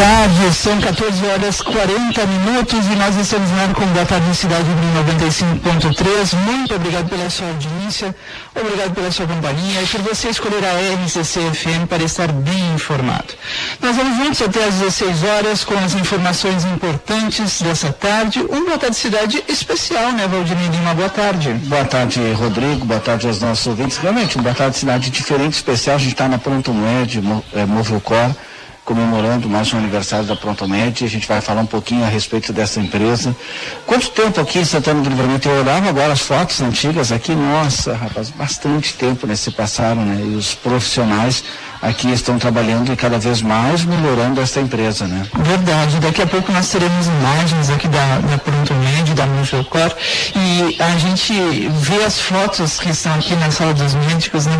tarde, 0.00 0.54
são 0.54 0.80
14 0.80 1.26
horas 1.26 1.60
40 1.60 2.26
minutos 2.26 2.86
e 2.86 2.96
nós 2.96 3.14
estamos 3.16 3.50
no 3.50 3.60
ar 3.60 3.74
com 3.74 3.84
Boa 3.84 4.06
Tarde 4.06 4.34
Cidade 4.34 4.64
95.3. 5.52 6.34
Muito 6.36 6.74
obrigado 6.74 7.06
pela 7.10 7.28
sua 7.28 7.48
audiência, 7.48 8.16
obrigado 8.58 8.94
pela 8.94 9.12
sua 9.12 9.26
companhia 9.26 9.82
e 9.82 9.86
por 9.86 10.00
você 10.00 10.30
escolher 10.30 10.64
a 10.64 11.04
RCC 11.04 11.40
FM 11.52 11.86
para 11.86 12.02
estar 12.02 12.32
bem 12.32 12.72
informado. 12.72 13.34
Nós 13.82 13.94
vamos 13.94 14.16
juntos 14.16 14.40
até 14.40 14.64
às 14.64 14.76
16 14.76 15.22
horas 15.22 15.64
com 15.64 15.74
as 15.74 15.92
informações 15.92 16.64
importantes 16.64 17.60
dessa 17.60 17.92
tarde. 17.92 18.40
Um 18.50 18.64
Boa 18.64 18.78
Tarde 18.78 18.96
Cidade 18.96 19.44
especial, 19.48 20.12
né, 20.12 20.26
Valdinei 20.26 20.68
Lima? 20.68 20.94
Boa 20.94 21.10
tarde. 21.10 21.52
Boa 21.64 21.84
tarde, 21.84 22.20
Rodrigo. 22.32 22.86
Boa 22.86 23.00
tarde 23.00 23.26
aos 23.26 23.42
nossos 23.42 23.66
ouvintes. 23.66 23.98
Realmente, 23.98 24.38
um 24.38 24.42
Boa 24.42 24.54
Tarde 24.54 24.78
Cidade 24.78 25.10
diferente, 25.10 25.52
especial. 25.52 25.96
A 25.96 25.98
gente 25.98 26.12
está 26.12 26.26
na 26.26 26.38
Pronto 26.38 26.72
Med, 26.72 27.20
é, 27.52 27.66
Movilcor 27.66 28.34
comemorando 28.90 29.48
mais 29.48 29.72
um 29.72 29.78
aniversário 29.78 30.26
da 30.26 30.34
Prontomed. 30.34 31.04
A 31.04 31.08
gente 31.08 31.28
vai 31.28 31.40
falar 31.40 31.60
um 31.60 31.66
pouquinho 31.66 32.02
a 32.04 32.08
respeito 32.08 32.52
dessa 32.52 32.80
empresa. 32.80 33.36
Quanto 33.86 34.10
tempo 34.10 34.40
aqui 34.40 34.58
em 34.58 34.64
Santana 34.64 35.00
do 35.00 35.08
Livramento? 35.08 35.48
Eu 35.48 35.60
olhava 35.60 35.88
agora 35.88 36.12
as 36.12 36.22
fotos 36.22 36.60
antigas 36.60 37.12
aqui, 37.12 37.32
nossa, 37.32 37.94
rapaz, 37.94 38.30
bastante 38.30 38.94
tempo 38.94 39.28
né, 39.28 39.36
se 39.36 39.52
passaram, 39.52 40.04
né? 40.04 40.20
E 40.20 40.34
os 40.34 40.56
profissionais 40.56 41.44
aqui 41.82 42.12
estão 42.12 42.38
trabalhando 42.38 42.92
e 42.92 42.96
cada 42.96 43.18
vez 43.18 43.40
mais 43.42 43.84
melhorando 43.84 44.40
esta 44.40 44.60
empresa, 44.60 45.06
né? 45.06 45.26
Verdade. 45.34 45.98
Daqui 45.98 46.22
a 46.22 46.26
pouco 46.26 46.52
nós 46.52 46.68
teremos 46.68 47.06
imagens 47.06 47.70
aqui 47.70 47.88
da, 47.88 48.18
da 48.18 48.38
Pronto 48.38 48.74
Med, 48.74 49.14
da 49.14 49.26
Mujocor, 49.26 49.94
e 50.34 50.76
a 50.80 50.98
gente 50.98 51.32
vê 51.80 52.04
as 52.04 52.20
fotos 52.20 52.78
que 52.78 52.90
estão 52.90 53.14
aqui 53.14 53.34
na 53.36 53.50
sala 53.50 53.72
dos 53.74 53.94
médicos, 53.94 54.46
né, 54.46 54.52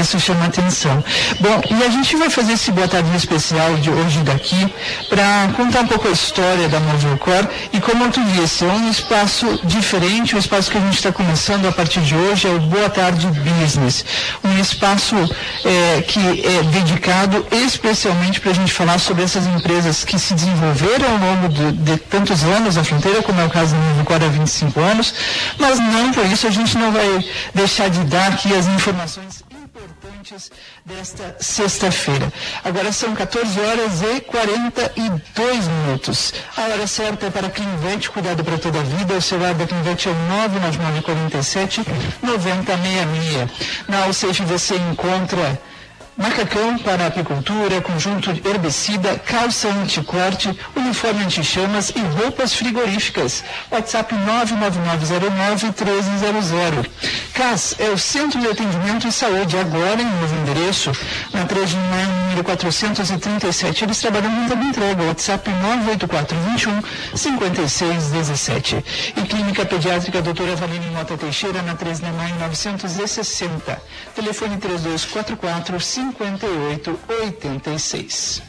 isso 0.00 0.18
chama 0.18 0.46
atenção. 0.46 1.02
Bom, 1.40 1.60
e 1.70 1.84
a 1.84 1.88
gente 1.90 2.16
vai 2.16 2.30
fazer 2.30 2.54
esse 2.54 2.72
boa 2.72 2.88
tarde 2.88 3.14
especial 3.16 3.74
de 3.76 3.90
hoje 3.90 4.20
daqui 4.20 4.72
para 5.08 5.50
contar 5.56 5.80
um 5.80 5.86
pouco 5.86 6.08
a 6.08 6.12
história 6.12 6.68
da 6.68 6.80
Mujocor 6.80 7.46
e 7.72 7.80
como 7.80 8.10
tu 8.10 8.20
disse, 8.24 8.64
é 8.64 8.68
um 8.68 8.90
espaço 8.90 9.60
diferente, 9.64 10.34
um 10.34 10.38
espaço 10.38 10.70
que 10.70 10.78
a 10.78 10.80
gente 10.80 10.94
está 10.94 11.12
começando 11.12 11.66
a 11.66 11.72
partir 11.72 12.00
de 12.00 12.14
hoje, 12.14 12.46
é 12.46 12.50
o 12.50 12.58
Boa 12.60 12.88
Tarde 12.88 13.26
Business. 13.26 14.04
Um 14.44 14.58
espaço 14.58 15.16
é, 15.64 16.02
que 16.02 16.21
é 16.24 16.62
dedicado 16.64 17.46
especialmente 17.50 18.40
para 18.40 18.50
a 18.50 18.54
gente 18.54 18.72
falar 18.72 18.98
sobre 18.98 19.22
essas 19.22 19.46
empresas 19.46 20.04
que 20.04 20.18
se 20.18 20.34
desenvolveram 20.34 21.12
ao 21.12 21.18
longo 21.18 21.48
de, 21.48 21.72
de 21.72 21.96
tantos 21.98 22.42
anos 22.44 22.76
na 22.76 22.84
fronteira, 22.84 23.22
como 23.22 23.40
é 23.40 23.44
o 23.44 23.50
caso 23.50 23.74
do 23.74 23.80
Nuvicor 23.82 24.22
há 24.22 24.28
25 24.28 24.80
anos, 24.80 25.14
mas 25.58 25.78
não 25.78 26.12
por 26.12 26.24
isso 26.26 26.46
a 26.46 26.50
gente 26.50 26.76
não 26.76 26.92
vai 26.92 27.24
deixar 27.54 27.88
de 27.90 28.00
dar 28.04 28.32
aqui 28.32 28.54
as 28.54 28.66
informações 28.66 29.42
importantes 29.72 30.50
desta 30.84 31.36
sexta-feira. 31.40 32.32
Agora 32.62 32.92
são 32.92 33.14
14 33.14 33.58
horas 33.60 34.02
e 34.02 34.20
42 34.20 35.68
minutos. 35.68 36.34
A 36.56 36.62
hora 36.62 36.86
certa 36.86 37.26
é 37.26 37.30
para 37.30 37.50
Clinvet, 37.50 38.10
cuidado 38.10 38.44
para 38.44 38.58
toda 38.58 38.80
a 38.80 38.82
vida. 38.82 39.14
O 39.14 39.22
celular 39.22 39.54
da 39.54 39.66
Clinvet 39.66 40.08
é 40.08 40.10
o 40.10 40.14
99947 40.14 41.80
9066. 42.22 43.50
Na 43.88 44.04
Alceife 44.04 44.44
você 44.44 44.76
encontra 44.76 45.60
Macacão 46.14 46.76
para 46.78 47.06
apicultura, 47.06 47.80
conjunto 47.80 48.28
herbicida, 48.46 49.18
calça 49.18 49.68
anticorte, 49.68 50.54
uniforme 50.76 51.24
antichamas 51.24 51.88
e 51.88 52.00
roupas 52.00 52.52
frigoríficas. 52.54 53.42
WhatsApp 53.70 54.14
99909-1300. 54.14 56.86
CAS 57.32 57.76
é 57.78 57.88
o 57.88 57.96
Centro 57.96 58.38
de 58.40 58.46
Atendimento 58.46 59.08
e 59.08 59.12
Saúde, 59.12 59.56
agora 59.56 60.02
em 60.02 60.04
novo 60.04 60.36
endereço, 60.42 60.92
na 61.32 61.46
3 61.46 61.70
de 61.70 61.76
maio, 61.76 62.08
número 62.08 62.44
437. 62.44 63.84
Eles 63.84 63.98
trabalham 63.98 64.30
muito 64.30 64.52
a 64.52 64.56
entrega. 64.62 65.04
WhatsApp 65.04 65.50
98421-5617. 67.14 68.84
E 69.16 69.22
Clínica 69.22 69.64
Pediátrica 69.64 70.20
Doutora 70.20 70.54
Valine 70.56 70.90
Mota 70.90 71.16
Teixeira, 71.16 71.62
na 71.62 71.74
3 71.74 72.00
de 72.00 72.12
maio, 72.12 72.34
960. 72.34 73.82
Telefone 74.14 74.58
3244 74.58 75.80
5886. 76.02 78.42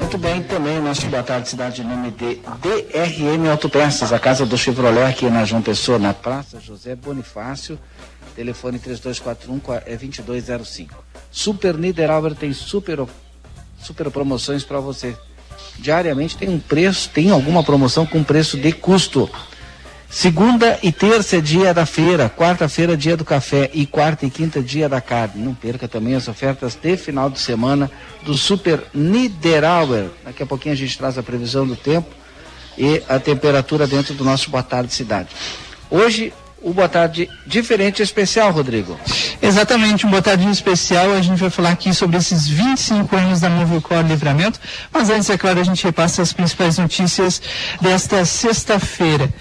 Muito 0.00 0.18
bem, 0.18 0.42
também 0.42 0.80
nosso 0.80 1.06
Boa 1.06 1.22
Tarde 1.22 1.48
Cidade, 1.48 1.84
nome 1.84 2.10
de 2.10 2.40
DRM 2.60 3.48
Autopeças, 3.48 4.12
a 4.12 4.18
casa 4.18 4.44
do 4.44 4.58
Chevrolet 4.58 5.04
aqui 5.04 5.30
na 5.30 5.44
João 5.44 5.62
Pessoa, 5.62 6.00
na 6.00 6.12
Praça 6.12 6.58
José 6.58 6.96
Bonifácio, 6.96 7.78
telefone 8.34 8.80
3241 8.80 9.60
é 9.86 9.96
2205. 9.96 11.04
Super 11.30 11.78
Niederauer 11.78 12.34
tem 12.34 12.52
super, 12.52 13.06
super 13.80 14.10
promoções 14.10 14.64
para 14.64 14.80
você. 14.80 15.16
Diariamente 15.78 16.36
tem 16.36 16.48
um 16.48 16.58
preço, 16.58 17.10
tem 17.10 17.30
alguma 17.30 17.62
promoção 17.62 18.04
com 18.04 18.24
preço 18.24 18.58
de 18.58 18.72
custo. 18.72 19.30
Segunda 20.10 20.76
e 20.82 20.90
terça 20.90 21.36
é 21.36 21.40
dia 21.40 21.72
da 21.72 21.86
feira, 21.86 22.28
quarta-feira 22.28 22.96
dia 22.96 23.16
do 23.16 23.24
café 23.24 23.70
e 23.72 23.86
quarta 23.86 24.26
e 24.26 24.30
quinta 24.30 24.60
dia 24.60 24.88
da 24.88 25.00
carne. 25.00 25.40
Não 25.40 25.54
perca 25.54 25.86
também 25.86 26.16
as 26.16 26.26
ofertas 26.26 26.74
de 26.74 26.96
final 26.96 27.30
de 27.30 27.38
semana 27.38 27.88
do 28.22 28.34
Super 28.34 28.82
Niederauer. 28.92 30.06
Daqui 30.24 30.42
a 30.42 30.46
pouquinho 30.46 30.74
a 30.74 30.76
gente 30.76 30.98
traz 30.98 31.16
a 31.16 31.22
previsão 31.22 31.64
do 31.64 31.76
tempo 31.76 32.08
e 32.76 33.00
a 33.08 33.20
temperatura 33.20 33.86
dentro 33.86 34.12
do 34.12 34.24
nosso 34.24 34.50
Boa 34.50 34.64
Tarde 34.64 34.92
Cidade. 34.92 35.28
Hoje 35.88 36.32
o 36.62 36.72
Boa 36.74 36.88
Tarde 36.88 37.28
diferente 37.46 38.00
e 38.00 38.02
especial, 38.02 38.50
Rodrigo. 38.50 38.98
Exatamente, 39.40 40.06
um 40.06 40.10
Boa 40.10 40.20
Tarde 40.20 40.48
especial. 40.50 41.12
A 41.12 41.22
gente 41.22 41.38
vai 41.38 41.50
falar 41.50 41.70
aqui 41.70 41.94
sobre 41.94 42.18
esses 42.18 42.46
25 42.46 43.16
anos 43.16 43.40
da 43.40 43.48
Movilcor 43.48 44.02
Livramento. 44.02 44.60
Mas 44.92 45.08
antes, 45.08 45.30
é 45.30 45.38
claro, 45.38 45.60
a 45.60 45.64
gente 45.64 45.82
repassa 45.82 46.20
as 46.20 46.32
principais 46.32 46.76
notícias 46.78 47.40
desta 47.80 48.24
sexta-feira. 48.24 49.32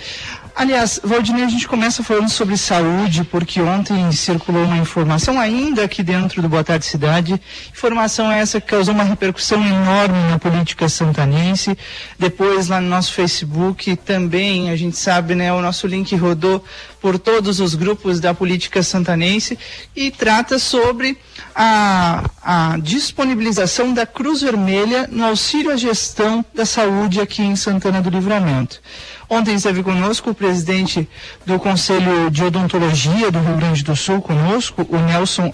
Aliás, 0.55 0.99
Valdinei, 1.03 1.43
a 1.45 1.49
gente 1.49 1.67
começa 1.67 2.03
falando 2.03 2.29
sobre 2.29 2.57
saúde, 2.57 3.23
porque 3.23 3.61
ontem 3.61 4.11
circulou 4.11 4.65
uma 4.65 4.77
informação 4.77 5.39
ainda 5.39 5.83
aqui 5.83 6.03
dentro 6.03 6.41
do 6.41 6.49
Boa 6.49 6.63
Tarde 6.63 6.85
Cidade. 6.85 7.39
Informação 7.71 8.31
essa 8.31 8.59
que 8.59 8.67
causou 8.67 8.93
uma 8.93 9.03
repercussão 9.03 9.65
enorme 9.65 10.17
na 10.29 10.37
política 10.37 10.89
santanense. 10.89 11.77
Depois, 12.17 12.67
lá 12.67 12.81
no 12.81 12.89
nosso 12.89 13.13
Facebook, 13.13 13.95
também, 13.97 14.69
a 14.69 14.75
gente 14.75 14.97
sabe, 14.97 15.33
né, 15.33 15.51
o 15.53 15.61
nosso 15.61 15.87
link 15.87 16.13
rodou 16.15 16.63
por 17.01 17.17
todos 17.17 17.59
os 17.59 17.75
grupos 17.75 18.19
da 18.19 18.33
política 18.33 18.83
santanense 18.83 19.57
e 19.95 20.11
trata 20.11 20.59
sobre 20.59 21.17
a, 21.55 22.29
a 22.43 22.77
disponibilização 22.77 23.93
da 23.93 24.05
Cruz 24.05 24.41
Vermelha 24.41 25.07
no 25.11 25.25
auxílio 25.25 25.71
à 25.71 25.77
gestão 25.77 26.43
da 26.53 26.65
saúde 26.65 27.21
aqui 27.21 27.41
em 27.41 27.55
Santana 27.55 28.01
do 28.01 28.09
Livramento. 28.09 28.81
Ontem 29.29 29.55
esteve 29.55 29.83
conosco 29.83 30.31
o 30.31 30.35
presidente 30.35 31.07
do 31.45 31.59
Conselho 31.59 32.31
de 32.31 32.43
Odontologia 32.43 33.29
do 33.29 33.39
Rio 33.39 33.57
Grande 33.57 33.83
do 33.83 33.95
Sul, 33.95 34.21
conosco, 34.21 34.87
o 34.89 34.97
Nelson 34.97 35.53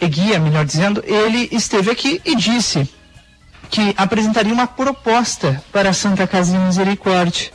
Eguia, 0.00 0.40
melhor 0.40 0.64
dizendo, 0.64 1.02
ele 1.06 1.48
esteve 1.52 1.90
aqui 1.90 2.20
e 2.24 2.34
disse 2.34 2.88
que 3.72 3.94
apresentaria 3.96 4.52
uma 4.52 4.66
proposta 4.66 5.64
para 5.72 5.88
a 5.88 5.92
Santa 5.94 6.26
Casa 6.26 6.52
de 6.52 6.58
Misericórdia. 6.58 7.50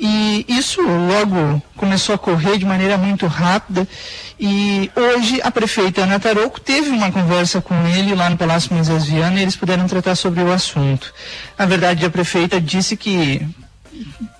E 0.00 0.44
isso 0.48 0.82
logo 0.82 1.62
começou 1.76 2.12
a 2.12 2.18
correr 2.18 2.58
de 2.58 2.66
maneira 2.66 2.98
muito 2.98 3.28
rápida. 3.28 3.86
E 4.38 4.90
hoje 4.96 5.40
a 5.44 5.52
prefeita 5.52 6.02
Ana 6.02 6.18
Tarouco 6.18 6.60
teve 6.60 6.90
uma 6.90 7.12
conversa 7.12 7.60
com 7.60 7.86
ele 7.86 8.16
lá 8.16 8.28
no 8.28 8.36
Palácio 8.36 8.74
Moisés 8.74 9.04
Viana 9.04 9.38
e 9.38 9.42
eles 9.42 9.54
puderam 9.54 9.86
tratar 9.86 10.16
sobre 10.16 10.42
o 10.42 10.52
assunto. 10.52 11.14
Na 11.56 11.66
verdade, 11.66 12.04
a 12.04 12.10
prefeita 12.10 12.60
disse 12.60 12.96
que 12.96 13.40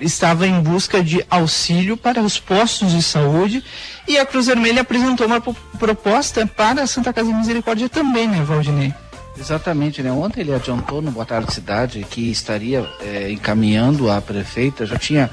estava 0.00 0.48
em 0.48 0.60
busca 0.60 1.00
de 1.00 1.24
auxílio 1.30 1.96
para 1.96 2.20
os 2.20 2.40
postos 2.40 2.90
de 2.90 3.00
saúde 3.00 3.62
e 4.08 4.18
a 4.18 4.26
Cruz 4.26 4.46
Vermelha 4.46 4.82
apresentou 4.82 5.28
uma 5.28 5.40
proposta 5.78 6.44
para 6.44 6.82
a 6.82 6.86
Santa 6.88 7.12
Casa 7.12 7.28
de 7.30 7.38
Misericórdia 7.38 7.88
também, 7.88 8.26
né, 8.26 8.42
Valdinei? 8.42 8.92
Exatamente, 9.38 10.02
né? 10.02 10.12
Ontem 10.12 10.40
ele 10.40 10.54
adiantou 10.54 11.02
no 11.02 11.10
Boa 11.10 11.26
Tarde 11.26 11.52
Cidade 11.52 12.06
que 12.08 12.30
estaria 12.30 12.88
é, 13.00 13.30
encaminhando 13.30 14.10
a 14.10 14.20
prefeita, 14.20 14.86
já 14.86 14.96
tinha 14.96 15.28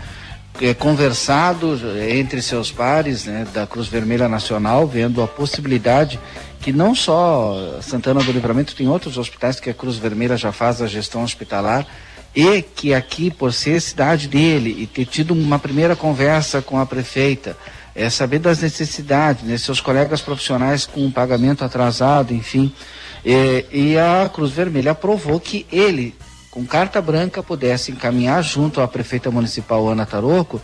é, 0.60 0.74
conversado 0.74 1.80
entre 2.10 2.42
seus 2.42 2.72
pares 2.72 3.26
né, 3.26 3.48
da 3.54 3.68
Cruz 3.68 3.88
Vermelha 3.88 4.28
Nacional, 4.28 4.88
vendo 4.88 5.22
a 5.22 5.28
possibilidade 5.28 6.20
que 6.60 6.72
não 6.74 6.94
só 6.94 7.80
Santana 7.82 8.22
do 8.24 8.32
Livramento, 8.32 8.76
tem 8.76 8.88
outros 8.88 9.18
hospitais 9.18 9.60
que 9.60 9.70
a 9.70 9.74
Cruz 9.74 9.98
Vermelha 9.98 10.38
já 10.38 10.52
faz 10.52 10.82
a 10.82 10.88
gestão 10.88 11.24
hospitalar, 11.24 11.86
e 12.36 12.62
que 12.62 12.94
aqui, 12.94 13.30
por 13.30 13.52
ser 13.52 13.82
cidade 13.82 14.28
dele 14.28 14.76
e 14.78 14.88
ter 14.88 15.06
tido 15.06 15.34
uma 15.34 15.60
primeira 15.60 15.96
conversa 15.96 16.62
com 16.62 16.80
a 16.80 16.86
prefeita, 16.86 17.58
é 17.94 18.10
saber 18.10 18.40
das 18.40 18.62
necessidades, 18.62 19.44
né, 19.44 19.58
seus 19.58 19.82
colegas 19.82 20.22
profissionais 20.22 20.86
com 20.86 21.12
pagamento 21.12 21.66
atrasado, 21.66 22.34
enfim, 22.34 22.74
é, 23.26 23.66
e 23.72 23.98
a 23.98 24.30
Cruz 24.34 24.52
Vermelha 24.52 24.92
aprovou 24.92 25.40
que 25.40 25.66
ele, 25.72 26.16
com 26.50 26.66
carta 26.66 27.02
branca, 27.02 27.44
pudesse 27.44 27.92
encaminhar 27.92 28.44
junto 28.44 28.82
à 28.82 28.88
prefeita 28.88 29.30
municipal 29.30 29.88
Ana 29.88 30.06
Taroco 30.06 30.62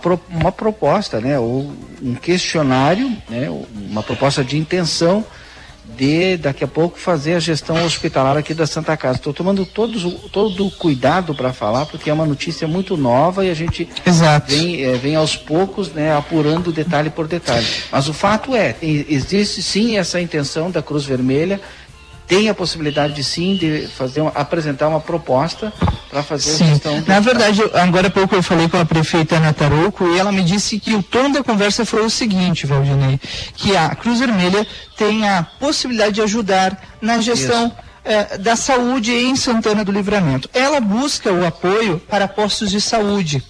pro, 0.00 0.20
uma 0.28 0.52
proposta, 0.52 1.20
né, 1.20 1.38
ou 1.38 1.72
um 2.02 2.14
questionário, 2.14 3.10
né, 3.28 3.48
uma 3.90 4.02
proposta 4.02 4.42
de 4.42 4.56
intenção 4.56 5.24
de 5.96 6.38
daqui 6.38 6.64
a 6.64 6.66
pouco 6.68 6.98
fazer 6.98 7.34
a 7.34 7.38
gestão 7.38 7.84
hospitalar 7.84 8.36
aqui 8.36 8.54
da 8.54 8.66
Santa 8.66 8.96
Casa. 8.96 9.18
Estou 9.18 9.34
tomando 9.34 9.66
todos, 9.66 10.02
todo 10.30 10.66
o 10.66 10.70
cuidado 10.70 11.34
para 11.34 11.52
falar, 11.52 11.84
porque 11.86 12.08
é 12.08 12.12
uma 12.12 12.24
notícia 12.24 12.66
muito 12.66 12.96
nova 12.96 13.44
e 13.44 13.50
a 13.50 13.54
gente 13.54 13.88
vem, 14.46 14.82
é, 14.82 14.96
vem 14.96 15.14
aos 15.14 15.36
poucos 15.36 15.92
né, 15.92 16.16
apurando 16.16 16.72
detalhe 16.72 17.10
por 17.10 17.28
detalhe. 17.28 17.66
Mas 17.92 18.08
o 18.08 18.14
fato 18.14 18.56
é, 18.56 18.74
existe 18.82 19.62
sim 19.62 19.98
essa 19.98 20.20
intenção 20.20 20.70
da 20.70 20.82
Cruz 20.82 21.04
Vermelha 21.04 21.60
tem 22.26 22.48
a 22.48 22.54
possibilidade 22.54 23.22
sim 23.22 23.56
de 23.56 23.86
fazer 23.88 24.20
uma, 24.20 24.30
apresentar 24.30 24.88
uma 24.88 25.00
proposta 25.00 25.72
para 26.10 26.22
fazer 26.22 26.50
sim. 26.50 26.64
a 26.64 26.66
gestão. 26.68 27.04
Na 27.06 27.20
verdade, 27.20 27.62
agora 27.74 28.08
há 28.08 28.10
pouco 28.10 28.34
eu 28.34 28.42
falei 28.42 28.68
com 28.68 28.78
a 28.78 28.84
prefeita 28.84 29.36
Ana 29.36 29.52
Tarouco 29.52 30.06
e 30.08 30.18
ela 30.18 30.32
me 30.32 30.42
disse 30.42 30.78
que 30.78 30.94
o 30.94 31.02
tom 31.02 31.30
da 31.30 31.42
conversa 31.42 31.84
foi 31.84 32.04
o 32.04 32.10
seguinte, 32.10 32.66
Valdinei, 32.66 33.20
que 33.54 33.76
a 33.76 33.94
Cruz 33.94 34.20
Vermelha 34.20 34.66
tem 34.96 35.28
a 35.28 35.42
possibilidade 35.42 36.14
de 36.14 36.22
ajudar 36.22 36.96
na 37.00 37.18
gestão 37.20 37.72
eh, 38.04 38.38
da 38.38 38.54
saúde 38.54 39.12
em 39.12 39.34
Santana 39.34 39.84
do 39.84 39.90
Livramento. 39.90 40.48
Ela 40.52 40.80
busca 40.80 41.32
o 41.32 41.44
apoio 41.46 41.98
para 42.08 42.28
postos 42.28 42.70
de 42.70 42.80
saúde. 42.80 43.42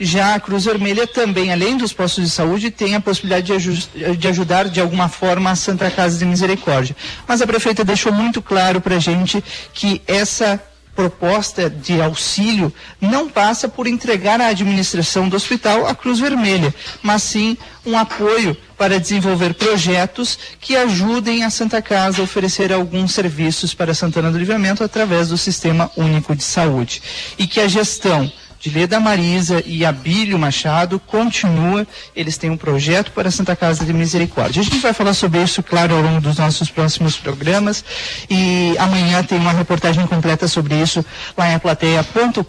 Já 0.00 0.34
a 0.34 0.40
Cruz 0.40 0.64
Vermelha 0.64 1.06
também, 1.06 1.52
além 1.52 1.76
dos 1.76 1.92
postos 1.92 2.24
de 2.24 2.30
saúde, 2.30 2.70
tem 2.70 2.94
a 2.94 3.00
possibilidade 3.00 3.58
de, 3.58 4.16
de 4.16 4.28
ajudar 4.28 4.68
de 4.68 4.80
alguma 4.80 5.08
forma 5.08 5.50
a 5.50 5.56
Santa 5.56 5.90
Casa 5.90 6.18
de 6.18 6.24
Misericórdia. 6.24 6.96
Mas 7.26 7.42
a 7.42 7.46
prefeita 7.46 7.84
deixou 7.84 8.12
muito 8.12 8.40
claro 8.40 8.80
para 8.80 8.96
a 8.96 9.00
gente 9.00 9.42
que 9.72 10.00
essa 10.06 10.62
proposta 10.98 11.70
de 11.70 12.02
auxílio 12.02 12.74
não 13.00 13.28
passa 13.28 13.68
por 13.68 13.86
entregar 13.86 14.40
à 14.40 14.48
administração 14.48 15.28
do 15.28 15.36
hospital 15.36 15.86
a 15.86 15.94
Cruz 15.94 16.18
Vermelha, 16.18 16.74
mas 17.00 17.22
sim 17.22 17.56
um 17.86 17.96
apoio 17.96 18.56
para 18.76 18.98
desenvolver 18.98 19.54
projetos 19.54 20.36
que 20.60 20.74
ajudem 20.74 21.44
a 21.44 21.50
Santa 21.50 21.80
Casa 21.80 22.20
a 22.20 22.24
oferecer 22.24 22.72
alguns 22.72 23.12
serviços 23.12 23.72
para 23.72 23.94
Santana 23.94 24.32
do 24.32 24.38
Livramento 24.38 24.82
através 24.82 25.28
do 25.28 25.38
Sistema 25.38 25.88
Único 25.96 26.34
de 26.34 26.42
Saúde. 26.42 27.00
E 27.38 27.46
que 27.46 27.60
a 27.60 27.68
gestão 27.68 28.28
de 28.60 28.70
Leda 28.70 28.98
Marisa 28.98 29.62
e 29.64 29.84
Abílio 29.84 30.38
Machado 30.38 30.98
continua. 30.98 31.86
Eles 32.14 32.36
têm 32.36 32.50
um 32.50 32.56
projeto 32.56 33.12
para 33.12 33.28
a 33.28 33.30
Santa 33.30 33.54
Casa 33.54 33.84
de 33.84 33.92
Misericórdia. 33.92 34.60
A 34.60 34.64
gente 34.64 34.78
vai 34.78 34.92
falar 34.92 35.14
sobre 35.14 35.42
isso, 35.42 35.62
claro, 35.62 35.94
ao 35.94 36.02
longo 36.02 36.20
dos 36.20 36.36
nossos 36.38 36.70
próximos 36.70 37.16
programas. 37.16 37.84
E 38.28 38.74
amanhã 38.78 39.22
tem 39.22 39.38
uma 39.38 39.52
reportagem 39.52 40.06
completa 40.06 40.48
sobre 40.48 40.74
isso 40.74 41.04
lá 41.36 41.50
em 41.50 41.54
aplateia.com.br. 41.54 42.42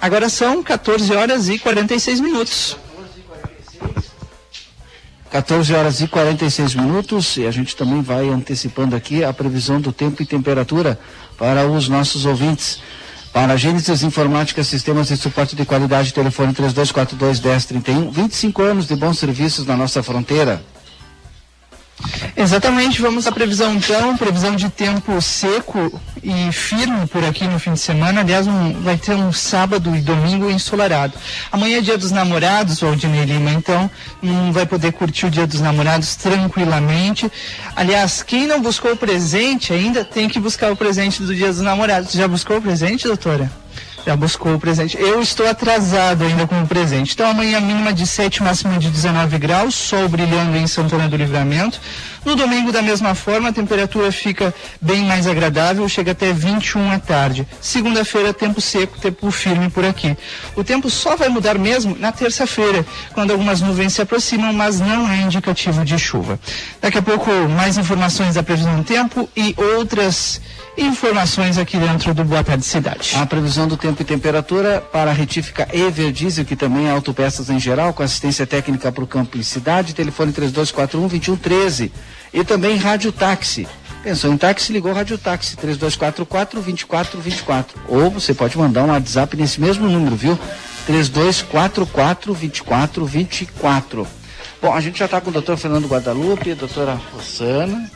Agora 0.00 0.28
são 0.28 0.62
14 0.62 1.14
horas 1.14 1.48
e 1.48 1.58
46 1.58 2.20
minutos. 2.20 2.76
14 5.30 5.74
horas 5.74 6.00
e 6.00 6.08
46 6.08 6.74
minutos 6.74 7.36
e 7.36 7.46
a 7.46 7.50
gente 7.50 7.76
também 7.76 8.00
vai 8.00 8.28
antecipando 8.28 8.96
aqui 8.96 9.22
a 9.22 9.32
previsão 9.32 9.78
do 9.78 9.92
tempo 9.92 10.22
e 10.22 10.26
temperatura 10.26 10.98
para 11.36 11.66
os 11.66 11.86
nossos 11.88 12.24
ouvintes. 12.24 12.80
Para 13.38 13.56
Gênesis 13.56 14.02
Informática, 14.02 14.64
Sistemas 14.64 15.06
de 15.06 15.16
Suporte 15.16 15.54
de 15.54 15.64
Qualidade, 15.64 16.12
telefone 16.12 16.52
3242 16.52 17.38
1031. 17.38 18.10
25 18.10 18.62
anos 18.62 18.88
de 18.88 18.96
bons 18.96 19.16
serviços 19.16 19.64
na 19.64 19.76
nossa 19.76 20.02
fronteira. 20.02 20.60
Exatamente, 22.36 23.02
vamos 23.02 23.26
à 23.26 23.32
previsão 23.32 23.74
então, 23.74 24.16
previsão 24.16 24.54
de 24.54 24.68
tempo 24.68 25.20
seco 25.20 26.00
e 26.22 26.52
firme 26.52 27.06
por 27.08 27.24
aqui 27.24 27.46
no 27.46 27.58
fim 27.58 27.72
de 27.72 27.80
semana. 27.80 28.20
Aliás, 28.20 28.46
um, 28.46 28.72
vai 28.80 28.96
ter 28.96 29.14
um 29.14 29.32
sábado 29.32 29.94
e 29.94 30.00
domingo 30.00 30.48
ensolarado. 30.48 31.14
Amanhã 31.50 31.78
é 31.78 31.80
dia 31.80 31.98
dos 31.98 32.12
namorados, 32.12 32.82
Aldinei 32.82 33.24
Lima, 33.24 33.50
então 33.50 33.90
não 34.22 34.52
vai 34.52 34.66
poder 34.66 34.92
curtir 34.92 35.26
o 35.26 35.30
dia 35.30 35.46
dos 35.46 35.60
namorados 35.60 36.14
tranquilamente. 36.16 37.30
Aliás, 37.74 38.22
quem 38.22 38.46
não 38.46 38.60
buscou 38.60 38.92
o 38.92 38.96
presente 38.96 39.72
ainda 39.72 40.04
tem 40.04 40.28
que 40.28 40.38
buscar 40.38 40.70
o 40.70 40.76
presente 40.76 41.22
do 41.22 41.34
dia 41.34 41.48
dos 41.48 41.60
namorados. 41.60 42.12
Já 42.12 42.28
buscou 42.28 42.58
o 42.58 42.62
presente, 42.62 43.06
doutora? 43.06 43.50
Já 44.06 44.16
buscou 44.16 44.54
o 44.54 44.58
presente. 44.58 44.96
Eu 44.98 45.20
estou 45.20 45.46
atrasado 45.46 46.24
ainda 46.24 46.46
com 46.46 46.62
o 46.62 46.66
presente. 46.66 47.12
Então 47.12 47.30
amanhã 47.30 47.60
mínima 47.60 47.92
de 47.92 48.06
7, 48.06 48.42
máxima 48.42 48.78
de 48.78 48.90
19 48.90 49.38
graus, 49.38 49.74
sol 49.74 50.08
brilhando 50.08 50.56
em 50.56 50.66
Santana 50.66 51.08
do 51.08 51.16
Livramento. 51.16 51.80
No 52.24 52.34
domingo, 52.34 52.72
da 52.72 52.82
mesma 52.82 53.14
forma, 53.14 53.48
a 53.48 53.52
temperatura 53.52 54.10
fica 54.10 54.54
bem 54.80 55.04
mais 55.04 55.26
agradável, 55.26 55.88
chega 55.88 56.12
até 56.12 56.32
21 56.32 56.92
à 56.92 56.98
tarde. 56.98 57.46
Segunda-feira, 57.60 58.34
tempo 58.34 58.60
seco, 58.60 58.98
tempo 58.98 59.30
firme 59.30 59.70
por 59.70 59.84
aqui. 59.84 60.16
O 60.56 60.64
tempo 60.64 60.90
só 60.90 61.16
vai 61.16 61.28
mudar 61.28 61.58
mesmo 61.58 61.96
na 61.98 62.12
terça-feira, 62.12 62.84
quando 63.12 63.30
algumas 63.30 63.60
nuvens 63.60 63.94
se 63.94 64.02
aproximam, 64.02 64.52
mas 64.52 64.80
não 64.80 65.08
é 65.08 65.22
indicativo 65.22 65.84
de 65.84 65.98
chuva. 65.98 66.38
Daqui 66.80 66.98
a 66.98 67.02
pouco, 67.02 67.30
mais 67.48 67.78
informações 67.78 68.34
da 68.34 68.42
previsão 68.42 68.76
do 68.76 68.84
tempo 68.84 69.28
e 69.36 69.54
outras 69.56 70.40
informações 70.76 71.58
aqui 71.58 71.76
dentro 71.76 72.14
do 72.14 72.24
Boa 72.24 72.44
Tarde 72.44 72.64
Cidade. 72.64 73.12
A 73.16 73.26
previsão 73.26 73.66
do 73.66 73.76
tempo 73.76 74.00
e 74.00 74.04
temperatura 74.04 74.80
para 74.80 75.10
a 75.10 75.14
retífica 75.14 75.68
Everdiesel, 75.72 76.44
que 76.44 76.54
também 76.54 76.86
é 76.86 76.90
autopeças 76.90 77.50
em 77.50 77.58
geral, 77.58 77.92
com 77.92 78.02
assistência 78.02 78.46
técnica 78.46 78.92
para 78.92 79.02
o 79.02 79.06
campo 79.06 79.36
e 79.36 79.44
cidade, 79.44 79.94
telefone 79.94 80.32
3241 80.32 81.08
2113 81.08 81.92
e 82.32 82.44
também 82.44 82.76
rádio 82.76 83.12
táxi. 83.12 83.66
Pensou 84.02 84.32
em 84.32 84.36
táxi, 84.36 84.72
ligou 84.72 84.92
rádio 84.92 85.18
táxi 85.18 85.56
3244 85.56 86.60
2424. 86.60 87.80
Ou 87.88 88.10
você 88.10 88.32
pode 88.32 88.56
mandar 88.56 88.84
um 88.84 88.88
WhatsApp 88.88 89.36
nesse 89.36 89.60
mesmo 89.60 89.88
número, 89.88 90.16
viu? 90.16 90.38
3244 90.86 92.32
2424. 92.32 94.06
Bom, 94.62 94.74
a 94.74 94.80
gente 94.80 94.98
já 94.98 95.04
está 95.04 95.20
com 95.20 95.30
o 95.30 95.32
doutor 95.32 95.56
Fernando 95.56 95.86
Guadalupe, 95.86 96.52
a 96.52 96.54
doutora 96.54 97.00
Rossana, 97.12 97.90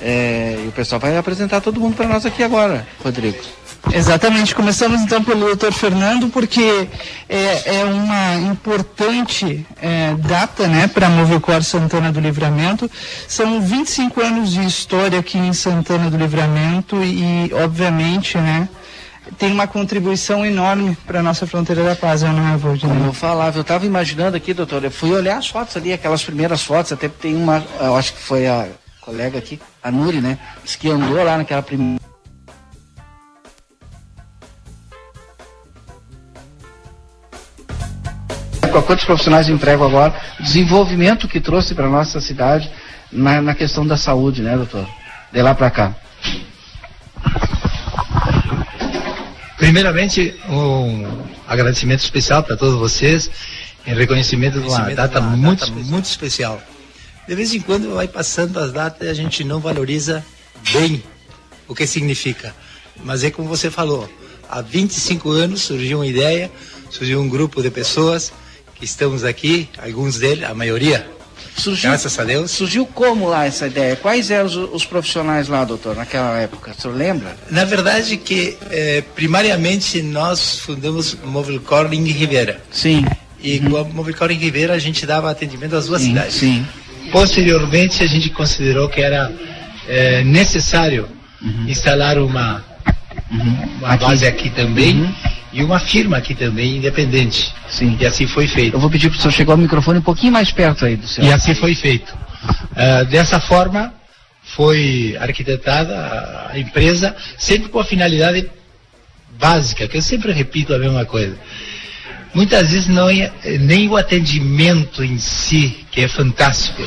é, 0.00 0.60
e 0.64 0.68
o 0.68 0.72
pessoal 0.72 1.00
vai 1.00 1.16
apresentar 1.16 1.60
todo 1.60 1.80
mundo 1.80 1.94
para 1.94 2.08
nós 2.08 2.26
aqui 2.26 2.42
agora, 2.42 2.86
Rodrigo. 3.04 3.38
Exatamente. 3.90 4.54
Começamos 4.54 5.00
então 5.00 5.22
pelo 5.22 5.40
doutor 5.40 5.72
Fernando, 5.72 6.28
porque 6.28 6.88
é, 7.28 7.80
é 7.80 7.84
uma 7.84 8.36
importante 8.36 9.66
é, 9.80 10.14
data 10.14 10.68
né, 10.68 10.86
para 10.86 11.06
a 11.06 11.10
Movicor 11.10 11.62
Santana 11.62 12.12
do 12.12 12.20
Livramento. 12.20 12.90
São 13.26 13.60
25 13.60 14.20
anos 14.20 14.52
de 14.52 14.64
história 14.64 15.18
aqui 15.18 15.38
em 15.38 15.52
Santana 15.52 16.10
do 16.10 16.16
Livramento 16.16 17.02
e, 17.02 17.52
obviamente, 17.54 18.38
né, 18.38 18.68
tem 19.38 19.52
uma 19.52 19.66
contribuição 19.66 20.44
enorme 20.44 20.96
para 21.06 21.20
a 21.20 21.22
nossa 21.22 21.46
fronteira 21.46 21.82
da 21.82 21.96
paz, 21.96 22.22
eu 22.22 22.32
não 22.32 22.54
é, 22.54 22.56
Valdinei? 22.56 22.96
Como 22.96 23.08
eu 23.08 23.12
falava, 23.12 23.58
eu 23.58 23.62
estava 23.62 23.86
imaginando 23.86 24.36
aqui, 24.36 24.52
doutor, 24.52 24.84
eu 24.84 24.90
fui 24.90 25.12
olhar 25.12 25.38
as 25.38 25.48
fotos 25.48 25.76
ali, 25.76 25.92
aquelas 25.92 26.22
primeiras 26.22 26.62
fotos, 26.62 26.92
até 26.92 27.08
tem 27.08 27.36
uma, 27.36 27.64
eu 27.80 27.96
acho 27.96 28.14
que 28.14 28.20
foi 28.20 28.46
a 28.46 28.68
colega 29.00 29.38
aqui, 29.38 29.60
a 29.82 29.90
Nuri, 29.90 30.20
né? 30.20 30.38
Diz 30.64 30.76
que 30.76 30.88
andou 30.88 31.22
lá 31.22 31.36
naquela 31.36 31.62
primeira. 31.62 32.01
Quantos 38.80 39.04
profissionais 39.04 39.46
de 39.46 39.52
emprego 39.52 39.84
agora? 39.84 40.14
Desenvolvimento 40.40 41.28
que 41.28 41.40
trouxe 41.40 41.74
para 41.74 41.88
nossa 41.88 42.20
cidade 42.20 42.70
na, 43.10 43.42
na, 43.42 43.54
questão 43.54 43.86
da 43.86 43.96
saúde, 43.96 44.40
né, 44.40 44.56
doutor? 44.56 44.88
De 45.30 45.42
lá 45.42 45.54
para 45.54 45.70
cá. 45.70 45.94
Primeiramente, 49.58 50.34
um 50.48 51.22
agradecimento 51.46 52.00
especial 52.00 52.42
para 52.42 52.56
todos 52.56 52.74
vocês 52.74 53.30
em 53.86 53.94
reconhecimento 53.94 54.60
de 54.60 54.68
uma 54.68 54.94
data, 54.94 55.20
muito, 55.20 55.72
muito 55.72 56.04
especial 56.04 56.60
de 57.26 57.34
vez 57.34 57.54
em 57.54 57.60
quando 57.60 57.94
vai 57.94 58.08
passando 58.08 58.58
as 58.58 58.72
datas 58.72 59.06
e 59.06 59.10
a 59.10 59.14
gente 59.14 59.44
não 59.44 59.60
valoriza 59.60 60.24
bem 60.72 61.02
o 61.68 61.74
que 61.74 61.86
significa. 61.86 62.54
Mas 63.04 63.22
é 63.22 63.30
como 63.30 63.48
você 63.48 63.70
falou, 63.70 64.10
há 64.48 64.60
25 64.60 65.30
anos 65.30 65.62
surgiu 65.62 65.98
uma 65.98 66.06
ideia, 66.06 66.50
surgiu 66.90 67.20
um 67.20 67.28
grupo 67.28 67.62
de 67.62 67.70
pessoas 67.70 68.32
estamos 68.82 69.24
aqui, 69.24 69.68
alguns 69.78 70.18
deles, 70.18 70.44
a 70.44 70.54
maioria, 70.54 71.06
Surgiu, 71.56 71.90
Graças 71.90 72.18
a 72.18 72.24
Deus. 72.24 72.50
Surgiu 72.50 72.86
como 72.86 73.28
lá 73.28 73.44
essa 73.44 73.66
ideia? 73.66 73.94
Quais 73.96 74.30
eram 74.30 74.46
os, 74.46 74.56
os, 74.56 74.84
profissionais 74.84 75.48
lá, 75.48 75.64
doutor, 75.64 75.94
naquela 75.94 76.38
época? 76.38 76.72
O 76.76 76.80
senhor 76.80 76.96
lembra? 76.96 77.36
Na 77.50 77.64
verdade 77.64 78.16
que, 78.16 78.56
eh, 78.70 79.02
primariamente, 79.14 80.02
nós 80.02 80.60
fundamos 80.60 81.16
Movilcor 81.22 81.92
em 81.92 82.04
Ribeira. 82.04 82.60
Sim. 82.70 83.04
E 83.40 83.58
uhum. 83.58 83.70
com 83.70 83.76
a 83.76 83.84
Movilcor 83.84 84.30
em 84.30 84.38
Ribeira 84.38 84.72
a 84.72 84.78
gente 84.78 85.04
dava 85.04 85.30
atendimento 85.30 85.76
às 85.76 85.86
duas 85.86 86.00
sim, 86.00 86.08
cidades. 86.08 86.34
Sim. 86.34 86.66
Posteriormente, 87.10 88.02
a 88.02 88.06
gente 88.06 88.30
considerou 88.30 88.88
que 88.88 89.02
era 89.02 89.30
é, 89.86 90.24
necessário 90.24 91.08
uhum. 91.40 91.66
instalar 91.68 92.18
uma. 92.18 92.64
Uma 93.78 93.88
aqui. 93.88 94.04
base 94.04 94.26
aqui 94.26 94.50
também 94.50 95.02
uhum. 95.02 95.14
e 95.52 95.62
uma 95.62 95.78
firma 95.78 96.16
aqui 96.16 96.34
também, 96.34 96.76
independente. 96.76 97.52
Sim. 97.68 97.96
E 98.00 98.06
assim 98.06 98.26
foi 98.26 98.46
feito. 98.46 98.76
Eu 98.76 98.80
vou 98.80 98.90
pedir 98.90 99.08
para 99.08 99.18
o 99.18 99.20
senhor 99.20 99.32
chegar 99.32 99.54
o 99.54 99.58
microfone 99.58 99.98
um 99.98 100.02
pouquinho 100.02 100.32
mais 100.32 100.50
perto 100.50 100.84
aí 100.84 100.96
do 100.96 101.06
senhor. 101.06 101.28
E 101.28 101.32
assim 101.32 101.54
foi 101.54 101.74
feito. 101.74 102.14
Uh, 102.72 103.04
dessa 103.06 103.40
forma, 103.40 103.92
foi 104.42 105.16
arquitetada 105.20 106.48
a 106.50 106.58
empresa, 106.58 107.14
sempre 107.38 107.68
com 107.68 107.78
a 107.78 107.84
finalidade 107.84 108.50
básica, 109.38 109.88
que 109.88 109.96
eu 109.96 110.02
sempre 110.02 110.32
repito 110.32 110.74
a 110.74 110.78
mesma 110.78 111.04
coisa 111.04 111.36
muitas 112.34 112.70
vezes 112.70 112.88
não 112.88 113.08
é 113.08 113.30
nem 113.60 113.88
o 113.88 113.96
atendimento 113.96 115.04
em 115.04 115.18
si, 115.18 115.84
que 115.90 116.00
é 116.00 116.08
fantástico, 116.08 116.82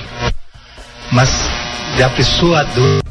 mas 1.11 1.49
da 1.97 2.09
pessoa 2.09 2.63
do 2.63 3.05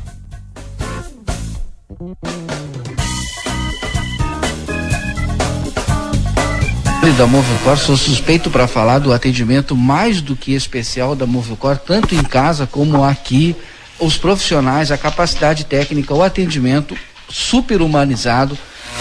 da 7.16 7.26
Movicor, 7.28 7.76
sou 7.76 7.96
suspeito 7.96 8.50
para 8.50 8.66
falar 8.66 8.98
do 8.98 9.12
atendimento 9.12 9.76
mais 9.76 10.20
do 10.20 10.34
que 10.34 10.52
especial 10.52 11.14
da 11.14 11.26
Movicor, 11.26 11.78
tanto 11.78 12.12
em 12.12 12.22
casa 12.22 12.66
como 12.66 13.04
aqui, 13.04 13.54
os 14.00 14.16
profissionais, 14.16 14.90
a 14.90 14.98
capacidade 14.98 15.64
técnica, 15.64 16.12
o 16.12 16.24
atendimento 16.24 16.96
super 17.28 17.82
humanizado, 17.82 18.58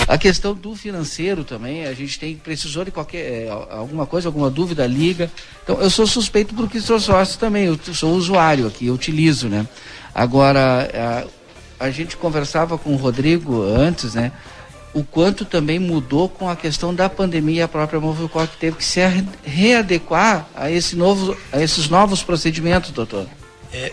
a 0.08 0.16
questão 0.18 0.54
do 0.54 0.76
financeiro 0.76 1.44
também, 1.44 1.88
a 1.88 1.94
gente 1.94 2.20
tem, 2.20 2.36
precisou 2.36 2.86
de 2.86 2.92
qualquer, 2.92 3.20
é, 3.20 3.50
alguma 3.50 4.06
coisa, 4.06 4.28
alguma 4.28 4.50
dúvida, 4.50 4.86
liga. 4.86 5.32
Então, 5.64 5.82
eu 5.82 5.90
sou 5.90 6.06
suspeito 6.06 6.54
porque 6.54 6.80
sou 6.80 7.00
sócio 7.00 7.40
também, 7.40 7.66
eu 7.66 7.80
sou 7.94 8.14
usuário 8.14 8.68
aqui, 8.68 8.88
eu 8.88 8.94
utilizo, 8.94 9.48
né? 9.48 9.66
Agora, 10.14 11.26
a, 11.80 11.86
a 11.86 11.90
gente 11.90 12.16
conversava 12.16 12.78
com 12.78 12.92
o 12.92 12.98
Rodrigo 12.98 13.64
antes, 13.64 14.14
né? 14.14 14.32
O 14.94 15.04
quanto 15.04 15.44
também 15.44 15.80
mudou 15.80 16.30
com 16.30 16.48
a 16.50 16.56
questão 16.56 16.94
da 16.94 17.10
pandemia, 17.10 17.66
a 17.66 17.68
própria 17.68 18.00
Movilcor 18.00 18.48
que 18.48 18.58
teve 18.58 18.78
que 18.78 18.86
se 18.86 19.00
readequar 19.44 20.48
a, 20.56 20.70
esse 20.70 20.96
novo, 20.96 21.36
a 21.52 21.62
esses 21.62 21.90
novos 21.90 22.22
procedimentos, 22.22 22.92
doutor. 22.92 23.28
É, 23.74 23.92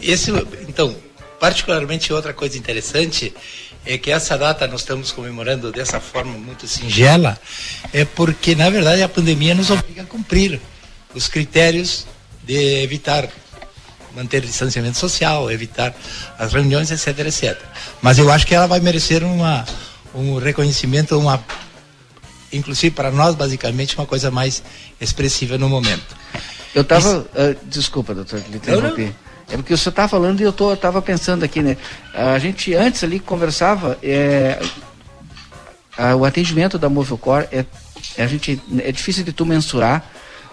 esse, 0.00 0.30
então, 0.68 0.94
particularmente 1.40 2.12
outra 2.12 2.32
coisa 2.32 2.56
interessante 2.56 3.34
é 3.84 3.98
que 3.98 4.10
essa 4.12 4.38
data 4.38 4.68
nós 4.68 4.82
estamos 4.82 5.10
comemorando 5.10 5.72
dessa 5.72 5.98
forma 5.98 6.38
muito 6.38 6.68
singela, 6.68 7.38
é 7.92 8.04
porque, 8.04 8.54
na 8.54 8.70
verdade, 8.70 9.02
a 9.02 9.08
pandemia 9.08 9.54
nos 9.54 9.70
obriga 9.70 10.02
a 10.02 10.06
cumprir 10.06 10.60
os 11.12 11.26
critérios 11.26 12.06
de 12.44 12.82
evitar 12.82 13.28
manter 14.14 14.42
distanciamento 14.42 14.98
social, 14.98 15.50
evitar 15.50 15.94
as 16.38 16.52
reuniões, 16.52 16.90
etc, 16.90 17.18
etc. 17.26 17.58
Mas 18.02 18.18
eu 18.18 18.30
acho 18.30 18.46
que 18.46 18.54
ela 18.54 18.66
vai 18.66 18.80
merecer 18.80 19.24
uma, 19.24 19.64
um 20.14 20.38
reconhecimento, 20.38 21.18
uma 21.18 21.42
inclusive 22.52 22.94
para 22.94 23.10
nós 23.10 23.34
basicamente 23.34 23.96
uma 23.96 24.06
coisa 24.06 24.30
mais 24.30 24.62
expressiva 25.00 25.56
no 25.56 25.68
momento. 25.68 26.16
Eu 26.74 26.82
estava, 26.82 27.18
uh, 27.18 27.26
ah, 27.34 27.56
desculpa, 27.64 28.14
doutor, 28.14 28.42
lhe. 28.48 29.14
É 29.48 29.56
porque 29.56 29.74
o 29.74 29.78
senhor 29.78 29.90
está 29.90 30.06
falando 30.06 30.40
e 30.40 30.44
eu 30.44 30.54
estava 30.72 31.02
pensando 31.02 31.44
aqui, 31.44 31.60
né? 31.60 31.76
A 32.14 32.38
gente 32.38 32.72
antes 32.74 33.02
ali 33.02 33.18
conversava, 33.18 33.98
é, 34.00 34.60
a, 35.98 36.14
o 36.14 36.24
atendimento 36.24 36.78
da 36.78 36.88
Movilcor 36.88 37.48
é, 37.50 37.64
a 38.16 38.26
gente, 38.26 38.62
é 38.78 38.92
difícil 38.92 39.24
de 39.24 39.32
tu 39.32 39.44
mensurar. 39.44 40.08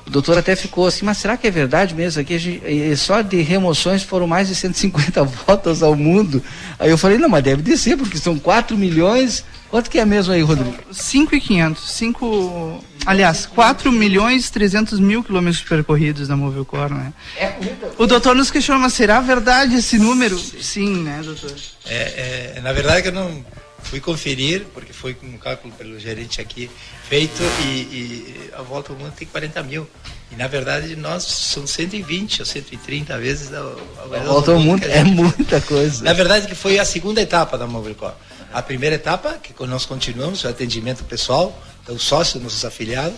O 0.08 0.10
doutor 0.10 0.38
até 0.38 0.56
ficou 0.56 0.88
assim, 0.88 1.04
mas 1.04 1.18
será 1.18 1.36
que 1.36 1.46
é 1.46 1.52
verdade 1.52 1.94
mesmo? 1.94 2.22
Aqui 2.22 2.40
gente, 2.40 2.96
só 2.96 3.22
de 3.22 3.42
remoções 3.42 4.04
foram 4.04 4.26
mais 4.26 4.48
de 4.48 4.56
150 4.56 5.22
votos 5.46 5.84
ao 5.84 5.96
mundo. 5.96 6.42
Aí 6.80 6.90
eu 6.90 6.98
falei, 6.98 7.18
não, 7.18 7.28
mas 7.28 7.44
deve 7.44 7.62
descer, 7.62 7.98
porque 7.98 8.18
são 8.18 8.40
4 8.40 8.78
milhões. 8.78 9.44
Quanto 9.70 9.90
que 9.90 10.00
é 10.00 10.06
mesmo 10.06 10.34
aí, 10.34 10.42
Rodrigo? 10.42 10.78
5 10.94 11.36
e 11.36 11.42
500. 11.42 11.92
5, 11.92 12.84
aliás, 13.06 13.46
4 13.48 13.92
milhões 13.92 14.48
e 14.48 14.52
300 14.54 14.98
mil 14.98 15.22
quilômetros 15.22 15.62
percorridos 15.62 16.30
na 16.30 16.38
Movilcor, 16.38 16.90
né? 16.90 17.12
É 17.38 17.54
o 17.98 18.08
doutor 18.08 18.34
nos 18.34 18.50
questiona, 18.50 18.80
mas 18.80 18.94
será 18.94 19.20
verdade 19.20 19.76
esse 19.76 19.98
número? 19.98 20.40
Sim, 20.40 21.04
né, 21.04 21.20
doutor? 21.22 21.54
É, 21.86 22.56
é, 22.56 22.62
na 22.62 22.72
verdade 22.72 23.02
que 23.02 23.08
eu 23.10 23.14
não 23.14 23.44
fui 23.84 24.00
conferir, 24.00 24.66
porque 24.74 24.92
foi 24.92 25.14
com 25.14 25.26
um 25.28 25.38
cálculo 25.38 25.74
pelo 25.74 26.00
gerente 26.00 26.42
aqui 26.42 26.70
feito 27.08 27.42
e, 27.64 27.70
e 27.70 28.50
a 28.54 28.62
volta 28.62 28.92
ao 28.92 29.00
mundo 29.00 29.14
tem 29.16 29.28
40 29.28 29.64
mil. 29.64 29.88
E 30.32 30.36
na 30.36 30.48
verdade 30.48 30.96
nós 30.96 31.24
são 31.24 31.66
120 31.66 32.42
ou 32.42 32.46
130 32.46 33.18
vezes 33.18 33.54
a, 33.54 33.60
a 33.60 34.20
volta 34.24 34.52
ao 34.52 34.60
mundo. 34.60 34.84
É 34.86 35.04
muita 35.04 35.62
coisa. 35.62 36.04
Na 36.04 36.14
verdade 36.14 36.48
que 36.48 36.56
foi 36.56 36.80
a 36.80 36.86
segunda 36.86 37.22
etapa 37.22 37.58
da 37.58 37.66
Mobilcom. 37.66 38.12
A 38.52 38.62
primeira 38.62 38.96
etapa, 38.96 39.38
que 39.42 39.54
nós 39.66 39.86
continuamos, 39.86 40.44
o 40.44 40.48
atendimento 40.48 41.04
pessoal, 41.04 41.58
então 41.84 41.98
sócios, 42.00 42.42
nossos 42.42 42.64
afiliados. 42.66 43.18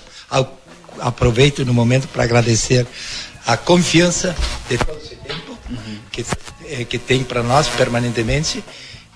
Aproveito 0.99 1.63
no 1.65 1.73
momento 1.73 2.07
para 2.07 2.23
agradecer 2.23 2.85
a 3.45 3.55
confiança 3.55 4.35
de 4.67 4.77
todo 4.77 4.97
esse 4.97 5.15
tempo 5.15 5.57
uhum. 5.69 5.99
que, 6.11 6.25
eh, 6.65 6.83
que 6.83 6.97
tem 6.97 7.23
para 7.23 7.41
nós 7.41 7.67
permanentemente 7.67 8.63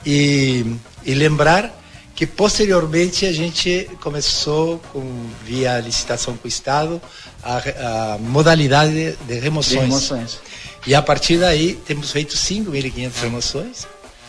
e, 0.05 0.65
e 1.05 1.13
lembrar 1.13 1.81
que 2.15 2.27
posteriormente 2.27 3.25
a 3.25 3.33
gente 3.33 3.89
começou 4.00 4.79
com 4.91 5.01
via 5.43 5.79
licitação 5.79 6.38
com 6.38 6.45
o 6.45 6.48
Estado 6.48 7.01
a, 7.41 8.13
a 8.13 8.17
modalidade 8.19 9.17
de, 9.27 9.39
remoções. 9.39 9.79
de, 9.79 9.86
remoções. 9.86 10.39
E 10.86 10.93
a 10.93 11.01
partir 11.01 11.39
daí 11.39 11.75
temos 11.86 12.12
feito 12.12 12.36
5.500 12.36 13.12
remoções 13.22 13.88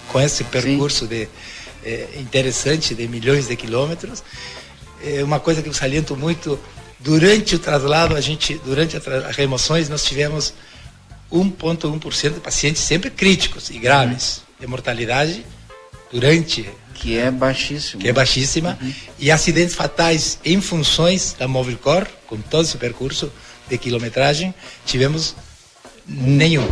com 0.09 0.21
esse 0.21 0.45
percurso 0.45 1.07
de, 1.07 1.29
é, 1.85 2.09
interessante 2.17 2.95
de 2.95 3.07
milhões 3.07 3.49
de 3.49 3.57
quilômetros. 3.57 4.23
É 5.05 5.23
uma 5.23 5.39
coisa 5.39 5.63
que 5.63 5.69
eu 5.69 5.75
saliento 5.75 6.17
muito 6.17 6.59
durante 7.01 7.55
o 7.57 7.59
traslado 7.59 8.17
a 8.17 8.21
gente 8.21 8.59
durante 8.65 8.97
as 8.97 9.37
remoções 9.37 9.91
nós 9.91 10.03
tivemos 10.05 10.55
1,1% 11.31 12.35
de 12.35 12.41
pacientes 12.41 12.81
sempre 12.81 13.11
críticos 13.11 13.69
e 13.69 13.79
graves 13.79 14.39
uhum. 14.39 14.43
de 14.61 14.67
mortalidade 14.67 15.45
durante 16.15 16.71
que 16.95 17.19
é 17.19 17.29
baixíssimo. 17.29 18.01
Que 18.01 18.09
é 18.09 18.13
baixíssima. 18.13 18.79
Uhum. 18.81 18.95
E 19.19 19.33
acidentes 19.33 19.75
fatais 19.75 20.39
em 20.45 20.61
funções 20.61 21.35
da 21.37 21.49
Movilcor, 21.49 22.07
com 22.29 22.39
todo 22.39 22.65
esse 22.65 22.79
percurso 22.79 23.33
de 23.69 23.77
quilometragem, 23.77 24.55
tivemos 24.87 25.35
nenhum. 26.07 26.67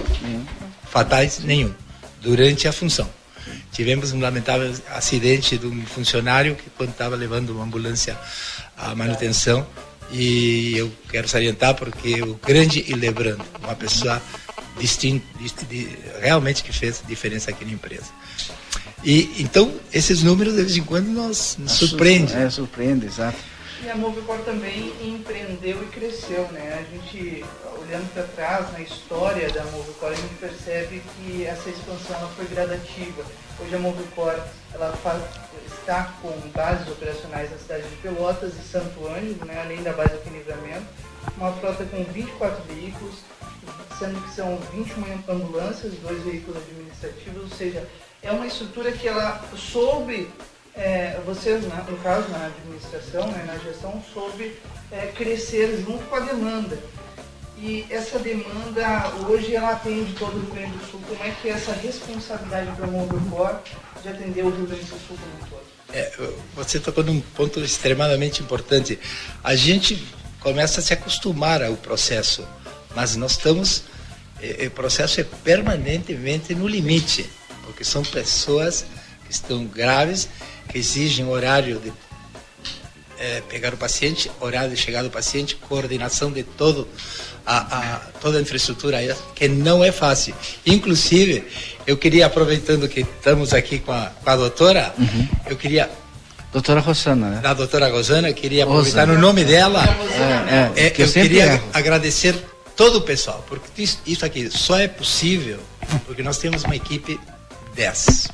Fatais, 0.89 1.41
nenhum. 1.41 1.75
Durante 2.21 2.69
a 2.69 2.73
função. 2.73 3.11
Tivemos 3.73 4.13
um 4.13 4.21
lamentável 4.21 4.73
acidente 4.91 5.59
de 5.59 5.67
um 5.67 5.85
funcionário 5.87 6.55
que, 6.55 6.71
quando 6.77 6.91
estava 6.91 7.17
levando 7.17 7.51
uma 7.51 7.65
ambulância 7.65 8.17
à 8.77 8.95
manutenção, 8.95 9.67
e 10.13 10.77
eu 10.77 10.93
quero 11.11 11.27
salientar 11.27 11.75
porque 11.75 12.23
o 12.23 12.35
grande 12.35 12.85
e 12.87 12.95
lembrando, 12.95 13.43
uma 13.61 13.75
pessoa 13.75 14.23
distinta, 14.79 15.27
realmente 16.21 16.63
que 16.63 16.73
fez 16.73 17.03
diferença 17.09 17.51
aqui 17.51 17.65
na 17.65 17.73
empresa. 17.73 18.13
E 19.05 19.43
então 19.43 19.73
esses 19.93 20.23
números 20.23 20.55
de 20.55 20.63
vez 20.63 20.77
em 20.77 20.85
quando 20.85 21.09
nos, 21.09 21.57
nos 21.59 21.73
surpreendem. 21.73 22.37
É, 22.37 22.49
surpreende, 22.51 23.07
exato. 23.07 23.39
E 23.85 23.91
a 23.91 23.97
Movicor 23.97 24.39
também 24.45 24.93
empreendeu 25.03 25.83
e 25.83 25.87
cresceu, 25.87 26.47
né? 26.53 26.79
A 26.79 26.95
gente, 26.95 27.45
olhando 27.81 28.13
para 28.15 28.23
trás 28.23 28.73
na 28.73 28.81
história 28.81 29.51
da 29.51 29.65
Movicor, 29.65 30.11
a 30.11 30.15
gente 30.15 30.35
percebe 30.35 31.03
que 31.17 31.45
essa 31.45 31.69
expansão 31.69 32.17
ela 32.17 32.29
foi 32.29 32.47
gradativa. 32.47 33.25
Hoje 33.59 33.75
a 33.75 33.79
Movicor 33.81 34.39
ela 34.73 34.93
faz, 35.03 35.21
está 35.67 36.15
com 36.23 36.31
bases 36.55 36.87
operacionais 36.87 37.51
na 37.51 37.59
cidade 37.59 37.89
de 37.89 37.97
Pelotas 37.97 38.53
e 38.55 38.63
Santo 38.63 39.05
Ângelo, 39.09 39.45
né? 39.47 39.61
além 39.65 39.83
da 39.83 39.93
base 39.93 40.15
aqui 40.15 40.29
em 40.29 40.35
Livramento. 40.35 40.87
Uma 41.37 41.53
frota 41.55 41.85
com 41.85 42.05
24 42.05 42.63
veículos, 42.73 43.17
sendo 43.99 44.21
que 44.23 44.33
são 44.33 44.61
21 44.73 45.25
ambulâncias, 45.29 45.93
dois 45.95 46.23
veículos 46.23 46.63
administrativos, 46.63 47.51
ou 47.51 47.59
seja, 47.59 47.85
é 48.23 48.31
uma 48.31 48.47
estrutura 48.47 48.93
que 48.93 49.09
ela 49.09 49.45
soube, 49.57 50.31
é, 50.75 51.21
vocês, 51.27 51.65
né, 51.65 51.85
no 51.89 51.97
caso, 51.99 52.29
na 52.29 52.47
administração, 52.47 53.27
né, 53.33 53.45
na 53.47 53.59
gestão, 53.59 54.03
soube 54.15 54.57
é, 54.91 55.07
crescer 55.09 55.83
junto 55.85 56.05
com 56.05 56.17
a 56.17 56.21
demanda. 56.21 56.79
E 57.59 57.87
essa 57.91 58.19
demanda, 58.19 59.13
hoje, 59.29 59.55
ela 59.55 59.73
atende 59.73 60.13
todo 60.15 60.37
o 60.37 60.41
Rio 60.41 60.55
Grande 60.55 60.77
do 60.79 60.91
Sul. 60.91 61.01
Como 61.09 61.23
é 61.23 61.31
que 61.31 61.49
é 61.49 61.53
essa 61.53 61.73
responsabilidade 61.73 62.71
para 62.77 62.87
o 62.87 64.03
de 64.03 64.09
atender 64.09 64.45
o 64.45 64.51
Rio 64.51 64.67
Grande 64.67 64.85
do 64.85 64.89
Sul 64.89 65.17
como 65.19 65.21
um 65.21 65.49
todo? 65.49 65.63
É, 65.93 66.13
você 66.55 66.81
tocou 66.81 67.05
num 67.05 67.21
ponto 67.21 67.61
extremamente 67.61 68.43
importante. 68.43 68.99
A 69.45 69.55
gente 69.55 70.03
começa 70.41 70.81
a 70.81 70.83
se 70.83 70.93
acostumar 70.93 71.63
ao 71.63 71.77
processo, 71.77 72.47
mas 72.97 73.15
nós 73.15 73.33
estamos, 73.33 73.85
o 74.67 74.71
processo 74.71 75.21
é 75.21 75.25
permanentemente 75.45 76.55
no 76.55 76.67
limite 76.67 77.31
porque 77.65 77.85
são 77.85 78.03
pessoas 78.03 78.85
que 79.25 79.33
estão 79.33 79.65
graves, 79.65 80.29
que 80.69 80.79
exigem 80.79 81.27
horário 81.27 81.79
de 81.79 81.93
é, 83.19 83.41
pegar 83.49 83.73
o 83.73 83.77
paciente, 83.77 84.31
horário 84.41 84.71
de 84.71 84.77
chegada 84.77 85.09
do 85.09 85.13
paciente, 85.13 85.57
coordenação 85.57 86.31
de 86.31 86.43
todo 86.43 86.89
a, 87.47 87.79
a, 87.79 87.97
toda 88.21 88.39
a 88.39 88.41
infraestrutura 88.41 88.99
que 89.35 89.49
não 89.49 89.83
é 89.83 89.93
fácil. 89.93 90.35
Inclusive, 90.67 91.45
eu 91.87 91.97
queria, 91.97 92.27
aproveitando 92.27 92.89
que 92.89 93.01
estamos 93.01 93.53
aqui 93.53 93.79
com 93.79 93.93
a, 93.93 94.13
com 94.23 94.31
a 94.31 94.37
doutora, 94.37 94.95
uhum. 94.99 95.29
eu 95.49 95.57
queria 95.57 95.91
Doutora 96.53 96.81
Rosana, 96.81 97.31
né? 97.31 97.41
A 97.43 97.55
doutora 97.55 97.89
Rosana, 97.89 98.31
queria 98.35 98.65
aproveitar 98.65 99.07
Rosana. 99.07 99.19
o 99.19 99.23
nome 99.23 99.43
dela. 99.43 99.83
É, 100.77 100.83
é, 100.83 100.87
é, 100.89 100.95
eu, 100.99 101.07
eu 101.07 101.13
queria 101.13 101.63
agradecer 101.73 102.37
todo 102.77 102.97
o 102.97 103.01
pessoal, 103.01 103.43
porque 103.49 103.83
isso, 103.83 103.99
isso 104.07 104.27
aqui 104.27 104.51
só 104.51 104.79
é 104.79 104.87
possível 104.87 105.59
porque 106.07 106.23
nós 106.23 106.39
temos 106.39 106.65
uma 106.65 106.77
equipe 106.77 107.19
10. 107.75 108.29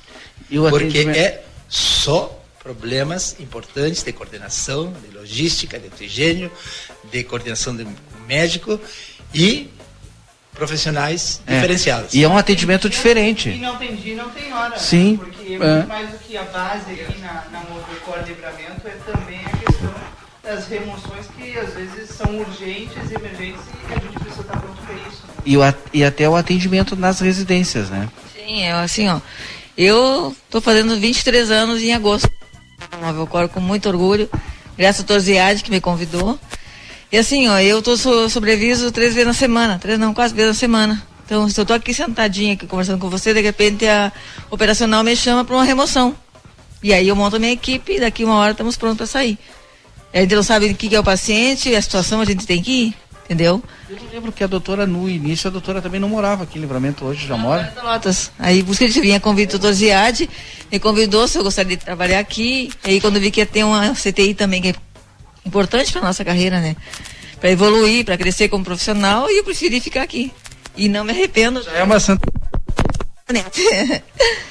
Porque 0.71 0.99
é 0.99 1.45
só 1.69 2.39
problemas 2.63 3.37
importantes 3.39 4.03
de 4.03 4.13
coordenação, 4.13 4.93
de 4.93 5.17
logística, 5.17 5.79
de 5.79 5.87
oxigênio, 5.87 6.51
de 7.11 7.25
coordenação 7.25 7.75
de 7.75 7.87
médico 8.27 8.81
e 9.33 9.71
profissionais 10.53 11.41
é. 11.47 11.55
diferenciados. 11.55 12.15
E 12.15 12.23
é 12.23 12.29
um 12.29 12.37
atendimento 12.37 12.91
diferente. 12.91 13.49
E 13.49 13.59
não 13.59 13.77
tem 13.77 13.95
dia, 13.95 14.17
não 14.17 14.31
tem 14.31 14.53
hora. 14.53 14.79
Sim. 14.79 15.13
Né? 15.13 15.19
Porque 15.19 15.55
é 15.55 15.59
muito 15.59 15.89
mais 15.89 16.11
do 16.11 16.19
que 16.19 16.37
a 16.37 16.43
base 16.43 16.91
aqui 16.91 17.19
na, 17.21 17.45
na 17.53 17.61
Movicor 17.71 18.19
Livramento, 18.27 18.87
é 18.87 18.97
também 19.07 19.41
a 19.45 19.57
questão 19.57 19.95
das 20.43 20.67
remoções 20.67 21.27
que 21.37 21.59
às 21.59 21.75
vezes 21.75 22.11
são 22.11 22.39
urgentes, 22.39 23.11
emergentes 23.11 23.61
e 23.89 23.93
a 23.93 24.01
gente 24.01 24.19
precisa 24.19 24.41
estar 24.41 24.61
pronto 24.61 24.83
para 24.83 24.95
isso. 24.95 25.23
Né? 25.27 25.35
E, 25.45 25.57
o, 25.57 25.61
e 25.93 26.05
até 26.05 26.29
o 26.29 26.35
atendimento 26.35 26.97
nas 26.97 27.21
residências, 27.21 27.89
né? 27.89 28.09
Sim, 28.49 28.63
é 28.63 28.73
assim, 28.73 29.09
ó. 29.09 29.21
Eu 29.77 30.35
estou 30.47 30.63
fazendo 30.63 30.99
23 30.99 31.51
anos 31.51 31.83
em 31.83 31.93
agosto. 31.93 32.31
Móvel 32.99 33.27
Cor 33.27 33.47
com 33.51 33.61
muito 33.61 33.87
orgulho. 33.91 34.29
Graças 34.77 35.03
ao 35.03 35.07
Torziade 35.07 35.63
que 35.63 35.71
me 35.71 35.83
convidou. 35.83 36.39
E 37.13 37.19
assim, 37.19 37.47
ó, 37.47 37.59
eu 37.59 37.83
tô 37.83 37.95
so, 37.95 38.31
sobreviso 38.31 38.91
três 38.91 39.13
vezes 39.13 39.27
na 39.27 39.35
semana, 39.35 39.79
três 39.79 39.99
não, 39.99 40.15
quase 40.15 40.35
vezes 40.35 40.53
na 40.53 40.55
semana. 40.55 41.07
Então, 41.27 41.47
se 41.51 41.61
eu 41.61 41.67
tô 41.67 41.75
aqui 41.75 41.93
sentadinha 41.93 42.55
aqui 42.55 42.67
conversando 42.67 42.99
com 42.99 43.11
você, 43.11 43.35
de 43.35 43.43
repente 43.43 43.87
a 43.87 44.11
operacional 44.51 45.05
me 45.05 45.15
chama 45.15 45.45
para 45.45 45.55
uma 45.55 45.65
remoção. 45.65 46.17
E 46.83 46.95
aí 46.95 47.07
eu 47.07 47.15
monto 47.15 47.37
a 47.37 47.39
minha 47.39 47.53
equipe 47.53 47.97
e 47.97 48.01
daqui 48.01 48.25
uma 48.25 48.37
hora 48.37 48.53
estamos 48.53 48.79
prontos 48.79 48.97
para 48.97 49.07
sair. 49.07 49.39
A 50.11 50.21
gente 50.21 50.35
não 50.35 50.43
sabe 50.43 50.71
o 50.71 50.75
que 50.75 50.95
é 50.97 50.99
o 50.99 51.05
paciente, 51.05 51.75
a 51.75 51.83
situação 51.83 52.23
a 52.23 52.25
gente 52.25 52.47
tem 52.47 52.63
que 52.63 52.71
ir, 52.71 52.95
entendeu? 53.27 53.63
Eu 53.91 53.97
lembro 54.13 54.31
que 54.31 54.45
a 54.45 54.47
doutora, 54.47 54.87
no 54.87 55.09
início, 55.09 55.49
a 55.49 55.51
doutora 55.51 55.81
também 55.81 55.99
não 55.99 56.11
morava 56.11 56.45
aqui 56.45 56.59
em 56.59 56.61
Livramento, 56.61 57.07
hoje 57.07 57.27
já 57.27 57.39
mora. 57.39 57.73
Lotas. 57.83 58.31
Aí, 58.39 58.63
busca 58.63 58.87
de 58.87 59.01
vinha 59.01 59.19
convite 59.19 59.53
do 59.53 59.59
doutor 59.59 59.73
Ziad, 59.73 60.29
me 60.71 60.79
convidou 60.79 61.27
se 61.27 61.39
eu 61.39 61.43
gostaria 61.43 61.75
de 61.75 61.83
trabalhar 61.83 62.19
aqui. 62.19 62.71
Aí, 62.85 63.01
quando 63.01 63.19
vi 63.19 63.31
que 63.31 63.41
ia 63.41 63.47
ter 63.47 63.65
uma 63.65 63.95
CTI 63.95 64.35
também, 64.35 64.61
que 64.61 64.69
é 64.69 64.75
importante 65.47 65.91
para 65.91 66.03
nossa 66.03 66.23
carreira, 66.23 66.61
né? 66.61 66.77
Para 67.41 67.51
evoluir, 67.51 68.05
para 68.05 68.19
crescer 68.19 68.51
como 68.51 68.63
profissional, 68.63 69.31
e 69.31 69.39
eu 69.39 69.45
preferi 69.45 69.81
ficar 69.81 70.03
aqui. 70.03 70.31
E 70.77 70.87
não 70.87 71.03
me 71.03 71.13
arrependo. 71.13 71.63
Já 71.63 71.73
é 71.73 71.83
uma 71.83 71.99
santa. 71.99 72.29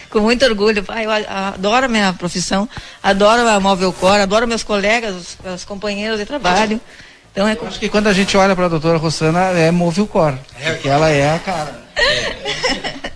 Com 0.10 0.22
muito 0.22 0.46
orgulho. 0.46 0.84
Pai, 0.84 1.06
eu 1.06 1.12
adoro 1.12 1.86
a 1.86 1.89
minha 1.89 2.12
profissão, 2.13 2.67
adoro 3.03 3.48
a 3.48 3.60
Móvel 3.60 3.94
Cor, 3.94 4.20
adoro 4.20 4.48
meus 4.48 4.63
colegas, 4.63 5.15
os, 5.15 5.38
os 5.53 5.63
companheiros 5.63 6.17
de 6.17 6.25
trabalho. 6.25 6.82
Então 7.31 7.48
é 7.48 7.53
eu 7.53 7.67
acho 7.67 7.79
que 7.79 7.89
quando 7.89 8.07
a 8.07 8.13
gente 8.13 8.36
olha 8.36 8.55
para 8.55 8.65
a 8.65 8.69
doutora 8.69 8.98
Rossana, 8.98 9.39
é 9.51 9.69
Móvel 9.72 10.07
Cor, 10.07 10.38
é, 10.60 10.72
porque 10.72 10.89
ela 10.89 11.10
é 11.10 11.36
a 11.36 11.39
cara. 11.39 11.88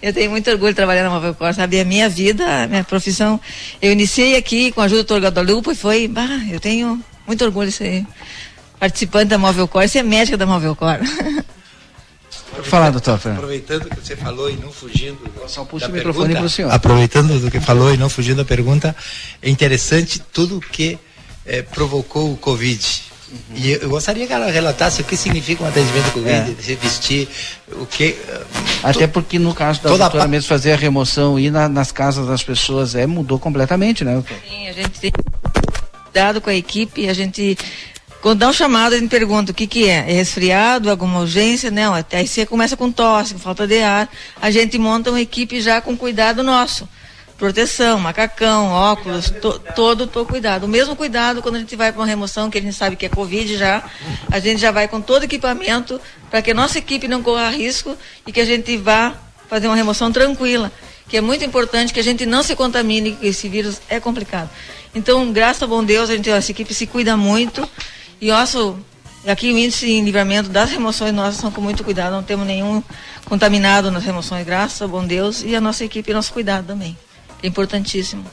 Eu 0.00 0.12
tenho 0.12 0.30
muito 0.30 0.48
orgulho 0.48 0.70
de 0.70 0.76
trabalhar 0.76 1.02
na 1.02 1.10
Móvel 1.10 1.34
Cor, 1.34 1.52
sabe? 1.52 1.80
A 1.80 1.84
minha 1.84 2.08
vida, 2.08 2.62
a 2.62 2.68
minha 2.68 2.84
profissão. 2.84 3.40
Eu 3.82 3.90
iniciei 3.90 4.36
aqui 4.36 4.70
com 4.70 4.80
a 4.80 4.84
ajuda 4.84 5.02
do 5.02 5.14
Dr. 5.14 5.24
Guadalupe 5.24 5.72
e 5.72 5.74
foi, 5.74 6.06
bah, 6.06 6.40
eu 6.48 6.60
tenho 6.60 7.02
muito 7.26 7.44
orgulho 7.44 7.68
de 7.68 7.74
ser 7.74 8.06
participante 8.78 9.26
da 9.26 9.38
Móvel 9.38 9.66
Cor, 9.66 9.88
ser 9.88 10.04
médica 10.04 10.36
da 10.36 10.46
Móvel 10.46 10.76
Cor. 10.76 10.98
falar, 12.62 12.90
doutor. 12.90 13.14
Aproveitando 13.14 13.86
o 13.86 13.90
que 13.90 14.00
você 14.00 14.16
falou 14.16 14.48
e 14.48 14.56
não 14.56 14.70
fugindo. 14.70 15.18
Só 15.48 15.64
puxa 15.64 15.88
o 15.88 15.92
microfone 15.92 16.34
para 16.34 16.44
o 16.44 16.48
senhor. 16.48 16.72
Aproveitando 16.72 17.40
do 17.40 17.50
que 17.50 17.58
falou 17.58 17.92
e 17.92 17.96
não 17.96 18.08
fugindo 18.08 18.36
da 18.36 18.44
pergunta, 18.44 18.94
é 19.42 19.50
interessante 19.50 20.20
tudo 20.32 20.60
que 20.60 20.96
é, 21.44 21.62
provocou 21.62 22.32
o 22.32 22.36
Covid. 22.36 23.07
Uhum. 23.30 23.56
E 23.56 23.72
eu 23.72 23.88
gostaria 23.88 24.26
que 24.26 24.32
ela 24.32 24.50
relatasse 24.50 25.02
o 25.02 25.04
que 25.04 25.16
significa 25.16 25.62
um 25.62 25.68
atendimento 25.68 26.12
Covid, 26.12 26.56
é. 26.58 26.62
se 26.62 26.74
vestir, 26.74 27.28
o 27.72 27.84
que. 27.84 28.16
Até 28.82 29.06
porque 29.06 29.38
no 29.38 29.54
caso 29.54 29.82
da 29.82 29.90
doutora 29.90 30.24
a... 30.24 30.28
mesmo 30.28 30.48
fazer 30.48 30.72
a 30.72 30.76
remoção 30.76 31.38
e 31.38 31.46
ir 31.46 31.50
na, 31.50 31.68
nas 31.68 31.92
casas 31.92 32.26
das 32.26 32.42
pessoas 32.42 32.94
é, 32.94 33.06
mudou 33.06 33.38
completamente, 33.38 34.04
né? 34.04 34.22
Sim, 34.48 34.68
a 34.68 34.72
gente 34.72 35.00
tem 35.00 35.12
cuidado 36.04 36.40
com 36.40 36.50
a 36.50 36.54
equipe, 36.54 37.08
a 37.08 37.12
gente. 37.12 37.58
Quando 38.22 38.40
dá 38.40 38.48
um 38.48 38.52
chamado, 38.52 38.94
a 38.94 38.98
gente 38.98 39.10
pergunta 39.10 39.52
o 39.52 39.54
que, 39.54 39.66
que 39.66 39.88
é. 39.88 39.98
É 39.98 40.12
resfriado, 40.12 40.90
alguma 40.90 41.20
urgência? 41.20 41.70
Não, 41.70 41.94
até 41.94 42.16
aí 42.16 42.26
você 42.26 42.44
começa 42.44 42.76
com 42.76 42.90
tosse, 42.90 43.34
com 43.34 43.40
falta 43.40 43.66
de 43.66 43.80
ar. 43.80 44.08
A 44.40 44.50
gente 44.50 44.76
monta 44.78 45.10
uma 45.10 45.20
equipe 45.20 45.60
já 45.60 45.80
com 45.80 45.96
cuidado 45.96 46.42
nosso 46.42 46.88
proteção, 47.38 48.00
macacão, 48.00 48.66
óculos, 48.66 49.30
to, 49.30 49.60
todo 49.74 50.10
o 50.12 50.26
cuidado. 50.26 50.64
O 50.64 50.68
mesmo 50.68 50.96
cuidado 50.96 51.40
quando 51.40 51.54
a 51.54 51.58
gente 51.60 51.76
vai 51.76 51.92
para 51.92 52.00
uma 52.00 52.06
remoção, 52.06 52.50
que 52.50 52.58
a 52.58 52.60
gente 52.60 52.74
sabe 52.74 52.96
que 52.96 53.06
é 53.06 53.08
Covid 53.08 53.56
já, 53.56 53.84
a 54.30 54.40
gente 54.40 54.60
já 54.60 54.72
vai 54.72 54.88
com 54.88 55.00
todo 55.00 55.22
equipamento 55.22 56.00
para 56.28 56.42
que 56.42 56.50
a 56.50 56.54
nossa 56.54 56.78
equipe 56.78 57.06
não 57.06 57.22
corra 57.22 57.48
risco 57.50 57.96
e 58.26 58.32
que 58.32 58.40
a 58.40 58.44
gente 58.44 58.76
vá 58.76 59.14
fazer 59.48 59.68
uma 59.68 59.76
remoção 59.76 60.10
tranquila. 60.10 60.70
Que 61.08 61.16
é 61.16 61.20
muito 61.20 61.44
importante 61.44 61.94
que 61.94 62.00
a 62.00 62.02
gente 62.02 62.26
não 62.26 62.42
se 62.42 62.56
contamine, 62.56 63.12
que 63.12 63.28
esse 63.28 63.48
vírus 63.48 63.80
é 63.88 64.00
complicado. 64.00 64.50
Então, 64.94 65.32
graças 65.32 65.62
a 65.62 65.66
bom 65.66 65.82
Deus, 65.82 66.10
a 66.10 66.16
gente, 66.16 66.28
essa 66.28 66.50
equipe 66.50 66.74
se 66.74 66.86
cuida 66.86 67.16
muito. 67.16 67.66
E 68.20 68.30
nosso, 68.30 68.76
aqui 69.26 69.50
o 69.52 69.56
índice 69.56 69.86
de 69.86 70.00
livramento 70.00 70.50
das 70.50 70.70
remoções 70.70 71.14
nossas 71.14 71.36
são 71.36 71.52
com 71.52 71.60
muito 71.60 71.84
cuidado, 71.84 72.12
não 72.12 72.22
temos 72.22 72.46
nenhum 72.46 72.82
contaminado 73.24 73.90
nas 73.90 74.04
remoções, 74.04 74.44
graças 74.44 74.82
a 74.82 74.88
bom 74.88 75.06
Deus, 75.06 75.42
e 75.42 75.54
a 75.54 75.60
nossa 75.60 75.84
equipe, 75.84 76.12
nosso 76.12 76.32
cuidado 76.32 76.66
também 76.66 76.96
importantíssimo. 77.42 78.24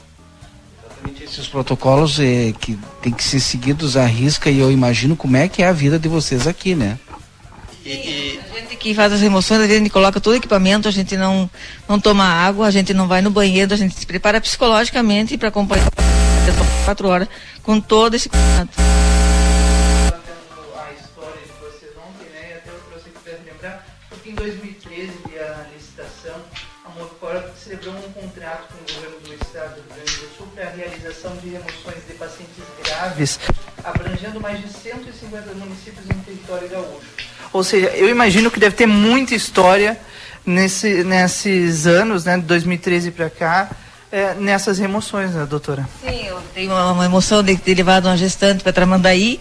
Exatamente 0.84 1.24
esses 1.24 1.46
protocolos 1.46 2.18
é, 2.18 2.52
que 2.58 2.78
tem 3.02 3.12
que 3.12 3.22
ser 3.22 3.40
seguidos 3.40 3.96
à 3.96 4.04
risca 4.04 4.50
e 4.50 4.58
eu 4.58 4.70
imagino 4.70 5.16
como 5.16 5.36
é 5.36 5.48
que 5.48 5.62
é 5.62 5.68
a 5.68 5.72
vida 5.72 5.98
de 5.98 6.08
vocês 6.08 6.46
aqui, 6.46 6.74
né? 6.74 6.98
E, 7.84 7.90
e... 7.90 8.40
A 8.50 8.60
gente 8.60 8.76
que 8.76 8.94
faz 8.94 9.12
as 9.12 9.20
remoções, 9.20 9.60
a 9.60 9.66
gente 9.66 9.90
coloca 9.90 10.20
todo 10.20 10.34
o 10.34 10.36
equipamento, 10.36 10.88
a 10.88 10.90
gente 10.90 11.16
não, 11.16 11.48
não 11.88 12.00
toma 12.00 12.24
água, 12.24 12.66
a 12.66 12.70
gente 12.70 12.92
não 12.92 13.06
vai 13.06 13.22
no 13.22 13.30
banheiro, 13.30 13.72
a 13.72 13.76
gente 13.76 13.94
se 13.94 14.06
prepara 14.06 14.40
psicologicamente 14.40 15.36
para 15.36 15.48
acompanhar 15.48 15.88
quatro 16.84 17.08
horas 17.08 17.28
com 17.62 17.80
todo 17.80 18.14
esse 18.14 18.28
cuidado. 18.28 18.68
Realização 31.26 31.36
de 31.36 31.48
remoções 31.50 32.06
de 32.06 32.14
pacientes 32.14 32.64
graves, 32.84 33.40
abrangendo 33.82 34.40
mais 34.40 34.60
de 34.60 34.68
150 34.68 35.54
municípios 35.54 36.06
no 36.06 36.14
território 36.22 36.68
gaúcho. 36.68 37.06
Ou 37.52 37.64
seja, 37.64 37.88
eu 37.88 38.08
imagino 38.08 38.50
que 38.50 38.60
deve 38.60 38.76
ter 38.76 38.86
muita 38.86 39.34
história 39.34 39.98
nesse, 40.44 41.02
nesses 41.04 41.86
anos, 41.86 42.24
né, 42.24 42.36
de 42.36 42.42
2013 42.42 43.10
para 43.10 43.30
cá, 43.30 43.70
é, 44.12 44.34
nessas 44.34 44.78
remoções, 44.78 45.32
né, 45.32 45.44
doutora? 45.44 45.88
Sim, 46.04 46.26
eu 46.26 46.40
tenho 46.54 46.70
uma, 46.70 46.92
uma 46.92 47.04
emoção 47.04 47.42
de 47.42 47.56
ter 47.56 47.74
levado 47.74 48.06
uma 48.06 48.16
gestante 48.16 48.62
para 48.62 48.72
Tramandaí, 48.72 49.40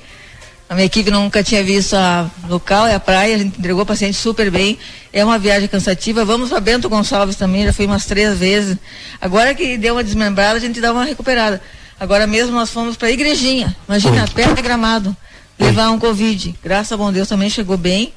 a 0.67 0.73
minha 0.73 0.86
equipe 0.86 1.12
nunca 1.12 1.43
tinha 1.43 1.63
visto 1.63 1.93
a 1.93 2.30
local, 2.49 2.88
é 2.88 2.95
a 2.95 2.99
praia, 2.99 3.36
a 3.36 3.38
gente 3.38 3.60
entregou 3.60 3.84
o 3.84 3.86
paciente 3.86 4.17
super 4.17 4.49
bem. 4.49 4.80
É 5.13 5.23
uma 5.23 5.38
viagem 5.38 5.67
cansativa. 5.67 6.25
Vamos 6.25 6.49
para 6.49 6.60
Bento 6.60 6.89
Gonçalves 6.89 7.36
também, 7.36 7.65
já 7.65 7.71
fui 7.71 7.86
umas 7.86 8.06
três 8.06 8.38
vezes. 8.38 8.78
Agora 9.21 9.54
que 9.54 9.78
deu 9.78 9.93
uma 9.93 10.04
desmembrada, 10.04 10.58
a 10.58 10.60
gente 10.60 10.82
dá 10.82 10.91
uma 10.91 11.06
recuperada. 11.06 11.62
Agora 11.99 12.25
mesmo 12.25 12.51
nós 12.51 12.71
fomos 12.71 12.97
para 12.97 13.08
a 13.08 13.12
Igrejinha, 13.12 13.75
imagina, 13.88 14.28
perto 14.28 14.56
de 14.56 14.62
gramado, 14.62 15.15
levar 15.58 15.91
um 15.91 15.99
Covid. 15.99 16.56
Graças 16.62 16.91
a 16.91 16.97
bom 16.97 17.12
Deus 17.12 17.28
também 17.28 17.49
chegou 17.49 17.78
bem, 17.78 18.12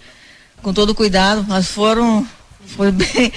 com 0.62 0.72
todo 0.72 0.94
cuidado, 0.94 1.44
mas 1.46 1.68
foram, 1.68 2.26
foi 2.66 2.90
bem, 2.92 3.32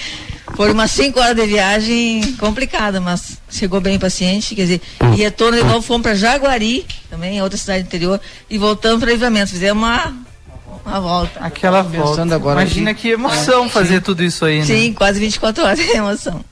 foram 0.56 0.74
umas 0.74 0.92
5 0.92 1.20
horas 1.20 1.36
de 1.36 1.46
viagem 1.46 2.36
complicada, 2.40 3.00
mas 3.00 3.38
chegou 3.50 3.80
bem 3.80 3.98
o 3.98 4.00
paciente, 4.00 4.56
quer 4.56 4.64
dizer, 4.64 4.82
e 5.14 5.16
retorno 5.18 5.58
de 5.58 5.64
novo, 5.64 5.82
fomos 5.82 6.04
para 6.04 6.16
Jaguari, 6.16 6.86
também, 7.10 7.42
outra 7.42 7.58
cidade 7.58 7.84
interior, 7.84 8.20
e 8.50 8.58
voltamos 8.58 9.00
para 9.00 9.12
Livramento, 9.12 9.52
fizemos 9.52 9.82
uma, 9.82 10.14
uma 10.86 11.00
volta. 11.00 11.40
Aquela 11.40 11.82
volta. 11.82 12.36
Agora 12.36 12.62
Imagina 12.62 12.94
que 12.94 13.10
emoção 13.10 13.70
fazer 13.70 14.02
tudo 14.02 14.24
isso 14.24 14.46
aí, 14.46 14.60
né? 14.60 14.66
Sim, 14.66 14.94
quase 14.94 15.20
24 15.20 15.64
horas 15.64 15.80
de 15.80 15.92
emoção 15.92 16.51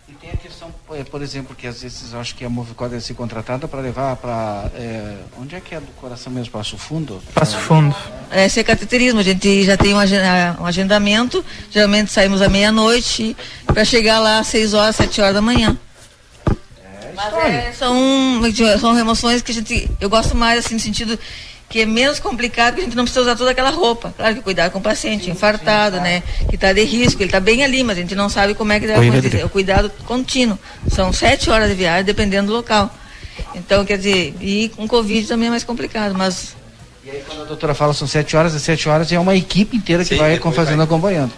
por 1.10 1.22
exemplo, 1.22 1.56
que 1.56 1.68
às 1.68 1.84
vezes 1.84 2.14
eu 2.14 2.20
acho 2.20 2.34
que 2.34 2.44
a 2.44 2.50
Movicor 2.50 2.90
deve 2.90 3.04
ser 3.04 3.14
contratada 3.14 3.68
para 3.68 3.80
levar 3.80 4.16
para. 4.16 4.72
É, 4.74 5.18
onde 5.40 5.56
é 5.56 5.62
que 5.62 5.76
é 5.76 5.80
do 5.80 5.92
coração 5.94 6.34
mesmo? 6.34 6.52
Passo 6.52 6.78
Fundo? 6.78 7.22
Passo 7.34 7.58
Fundo. 7.58 7.96
É, 8.32 8.46
esse 8.46 8.60
é 8.60 8.64
cateterismo. 8.64 9.20
A 9.20 9.24
gente 9.24 9.64
já 9.64 9.78
tem 9.78 9.94
um, 9.94 9.98
um 9.98 10.66
agendamento. 10.66 11.46
Geralmente 11.70 12.12
saímos 12.12 12.42
à 12.42 12.50
meia-noite 12.50 13.38
para 13.68 13.86
chegar 13.86 14.20
lá 14.20 14.40
às 14.40 14.48
6 14.48 14.74
horas, 14.74 14.96
7 14.96 15.22
horas 15.22 15.36
da 15.36 15.42
manhã. 15.42 15.78
É, 16.84 17.14
Mas 17.16 17.34
é, 17.34 17.72
são, 17.74 18.42
são 18.80 18.94
remoções 18.94 19.44
que 19.44 19.52
a 19.52 19.56
gente. 19.56 19.90
Eu 20.02 20.10
gosto 20.10 20.36
mais, 20.36 20.66
assim, 20.66 20.74
no 20.74 20.80
sentido 20.80 21.20
que 21.70 21.82
é 21.82 21.86
menos 21.86 22.20
complicado, 22.20 22.76
que 22.76 22.82
a 22.82 22.84
gente 22.84 22.98
não 22.98 23.04
precisa 23.04 23.22
usar 23.22 23.36
toda 23.36 23.52
aquela 23.52 23.70
roupa. 23.70 24.12
Claro 24.18 24.36
que 24.36 24.42
cuidar 24.42 24.72
com 24.72 24.80
o 24.80 24.82
paciente 24.82 25.26
sim, 25.26 25.32
infartado, 25.32 25.98
sim, 25.98 26.04
né? 26.04 26.24
Que 26.50 26.56
está 26.56 26.74
de 26.74 26.84
risco, 26.84 27.22
ele 27.22 27.28
está 27.28 27.40
bem 27.40 27.64
ali, 27.64 27.84
mas 27.84 27.98
a 27.98 28.02
gente 28.02 28.16
não 28.16 28.28
sabe 28.28 28.56
como 28.56 28.74
é 28.74 28.80
que 28.80 28.88
vai 28.88 29.08
acontecer. 29.08 29.46
O 29.46 29.50
cuidado 29.50 29.92
contínuo. 30.06 30.58
São 30.90 31.14
sete 31.14 31.50
horas 31.50 31.70
de 31.70 31.76
viagem, 31.76 32.04
dependendo 32.04 32.48
do 32.48 32.54
local. 32.54 32.92
Então, 33.54 33.86
quer 33.86 33.98
dizer, 33.98 34.36
e 34.42 34.70
com 34.70 34.88
Covid 34.88 35.28
também 35.28 35.48
é 35.48 35.52
mais 35.52 35.64
complicado, 35.64 36.16
mas. 36.16 36.56
E 37.06 37.12
aí 37.12 37.24
quando 37.26 37.44
a 37.44 37.46
doutora 37.46 37.76
fala 37.76 37.94
são 37.94 38.08
sete 38.08 38.36
horas, 38.36 38.56
é 38.56 38.60
sete 38.60 38.90
horas 38.90 39.12
é 39.12 39.20
uma 39.20 39.36
equipe 39.36 39.78
inteira 39.78 40.04
que 40.04 40.10
sim, 40.10 40.18
vai 40.18 40.40
fazendo 40.40 40.78
vai. 40.78 40.86
acompanhando. 40.86 41.32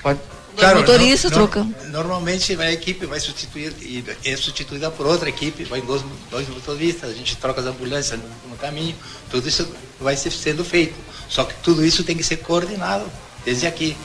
Pode 0.00 0.20
claro, 0.56 0.80
motorista 0.80 1.28
no, 1.28 1.34
troca. 1.34 1.66
Normalmente 1.86 2.60
a 2.60 2.72
equipe 2.72 3.06
vai 3.06 3.20
substituir 3.20 3.72
e 3.80 4.04
é 4.24 4.36
substituída 4.36 4.90
por 4.90 5.06
outra 5.06 5.28
equipe, 5.28 5.64
vai 5.64 5.80
dois, 5.80 6.02
dois 6.30 6.48
motoristas, 6.48 7.10
a 7.10 7.14
gente 7.14 7.36
troca 7.36 7.60
as 7.60 7.66
ambulâncias 7.66 8.18
no, 8.18 8.50
no, 8.50 8.56
caminho, 8.56 8.94
tudo 9.30 9.48
isso 9.48 9.68
vai 10.00 10.16
ser 10.16 10.30
sendo 10.30 10.64
feito. 10.64 10.94
Só 11.28 11.44
que 11.44 11.54
tudo 11.62 11.84
isso 11.84 12.04
tem 12.04 12.16
que 12.16 12.22
ser 12.22 12.36
coordenado 12.38 13.04
desde 13.44 13.66
aqui. 13.66 13.96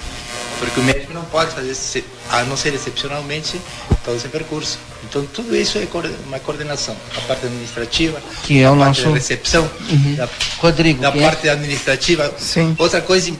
Porque 0.59 0.79
o 0.79 0.83
médico 0.83 1.11
não 1.11 1.25
pode 1.25 1.51
fazer, 1.55 2.05
a 2.29 2.43
não 2.43 2.55
ser 2.55 2.75
excepcionalmente, 2.75 3.59
todo 4.05 4.15
esse 4.15 4.27
percurso. 4.27 4.77
Então, 5.03 5.25
tudo 5.33 5.55
isso 5.55 5.79
é 5.79 5.87
uma 6.27 6.39
coordenação. 6.39 6.95
A 7.17 7.21
parte 7.21 7.47
administrativa, 7.47 8.21
que 8.43 8.61
é 8.61 8.69
o 8.69 8.73
a 8.73 8.75
nosso... 8.75 9.01
parte 9.01 9.03
da 9.05 9.13
recepção, 9.15 9.71
uhum. 9.89 10.15
da, 10.15 10.29
Rodrigo, 10.59 11.01
da 11.01 11.11
parte 11.11 11.47
é? 11.47 11.51
administrativa. 11.51 12.31
Sim. 12.37 12.75
Outra 12.77 13.01
coisa 13.01 13.31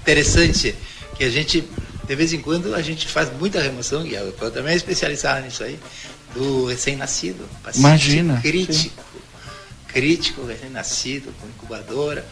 interessante, 0.00 0.74
que 1.16 1.24
a 1.24 1.28
gente, 1.28 1.62
de 2.10 2.16
vez 2.16 2.32
em 2.32 2.40
quando, 2.40 2.74
a 2.74 2.82
gente 2.82 3.06
faz 3.06 3.30
muita 3.38 3.62
remoção, 3.62 4.04
e 4.04 4.14
eu 4.14 4.32
também 4.32 4.72
é 4.72 4.76
especializado 4.76 5.44
nisso 5.44 5.62
aí, 5.62 5.78
do 6.34 6.66
recém-nascido. 6.66 7.48
Imagina. 7.76 8.40
Crítico. 8.40 8.74
Sim. 8.74 8.90
Crítico, 9.86 10.44
recém-nascido, 10.44 11.32
com 11.40 11.46
incubadora 11.46 12.26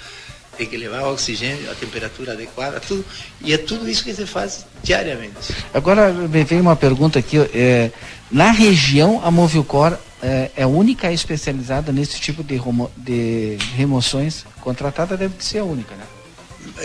tem 0.56 0.66
que 0.66 0.76
levar 0.76 1.04
o 1.04 1.12
oxigênio, 1.12 1.70
a 1.70 1.74
temperatura 1.76 2.32
adequada, 2.32 2.80
tudo. 2.80 3.04
E 3.40 3.52
é 3.52 3.56
tudo 3.58 3.88
isso 3.88 4.02
que 4.02 4.12
você 4.12 4.26
faz 4.26 4.66
diariamente. 4.82 5.54
Agora, 5.72 6.12
me 6.12 6.42
veio 6.42 6.60
uma 6.60 6.74
pergunta 6.74 7.20
aqui. 7.20 7.38
É, 7.54 7.92
na 8.28 8.50
região, 8.50 9.20
a 9.24 9.30
Movilcor 9.30 9.96
é, 10.20 10.50
é 10.56 10.64
a 10.64 10.66
única 10.66 11.12
especializada 11.12 11.92
nesse 11.92 12.18
tipo 12.18 12.42
de, 12.42 12.60
de 12.96 13.56
remoções 13.76 14.44
contratada, 14.60 15.16
deve 15.16 15.34
ser 15.38 15.58
a 15.58 15.64
única, 15.64 15.94
né? 15.94 16.02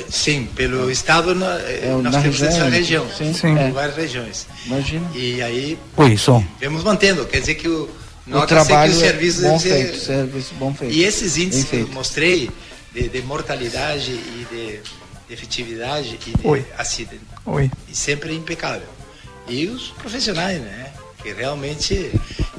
Sim, 0.09 0.47
pelo 0.55 0.89
estado 0.89 1.35
na, 1.35 1.59
é, 1.59 1.89
nós 2.01 2.13
na 2.13 2.21
temos 2.21 2.39
região, 2.39 2.49
essa 2.49 2.69
região, 2.69 3.07
sim, 3.15 3.33
sim. 3.33 3.57
É. 3.57 3.71
várias 3.71 3.95
regiões. 3.95 4.47
Imagina. 4.65 5.09
E 5.13 5.41
aí 5.41 5.77
Isso. 6.11 6.43
vemos 6.59 6.83
mantendo, 6.83 7.25
quer 7.25 7.39
dizer 7.39 7.55
que 7.55 7.67
o, 7.67 7.89
o 8.27 8.45
trabalho 8.45 8.91
que 8.91 8.97
o 8.97 9.01
serviço 9.01 9.45
é 9.45 9.49
bom 9.49 9.59
feito, 9.59 9.97
serviço 9.97 10.53
bom 10.55 10.73
feito. 10.73 10.93
E 10.93 11.03
esses 11.03 11.37
índices 11.37 11.65
que 11.65 11.77
eu 11.77 11.87
mostrei, 11.89 12.49
de, 12.93 13.09
de 13.09 13.21
mortalidade 13.23 14.11
e 14.11 14.47
de, 14.49 14.79
de 15.27 15.33
efetividade 15.33 16.19
e 16.27 16.37
de 16.37 16.47
Oi. 16.47 16.65
acidente. 16.77 17.23
Oi. 17.45 17.69
E 17.89 17.95
sempre 17.95 18.33
impecável. 18.33 18.87
E 19.47 19.67
os 19.67 19.89
profissionais, 19.89 20.61
né? 20.61 20.91
Que 21.23 21.33
realmente 21.33 22.11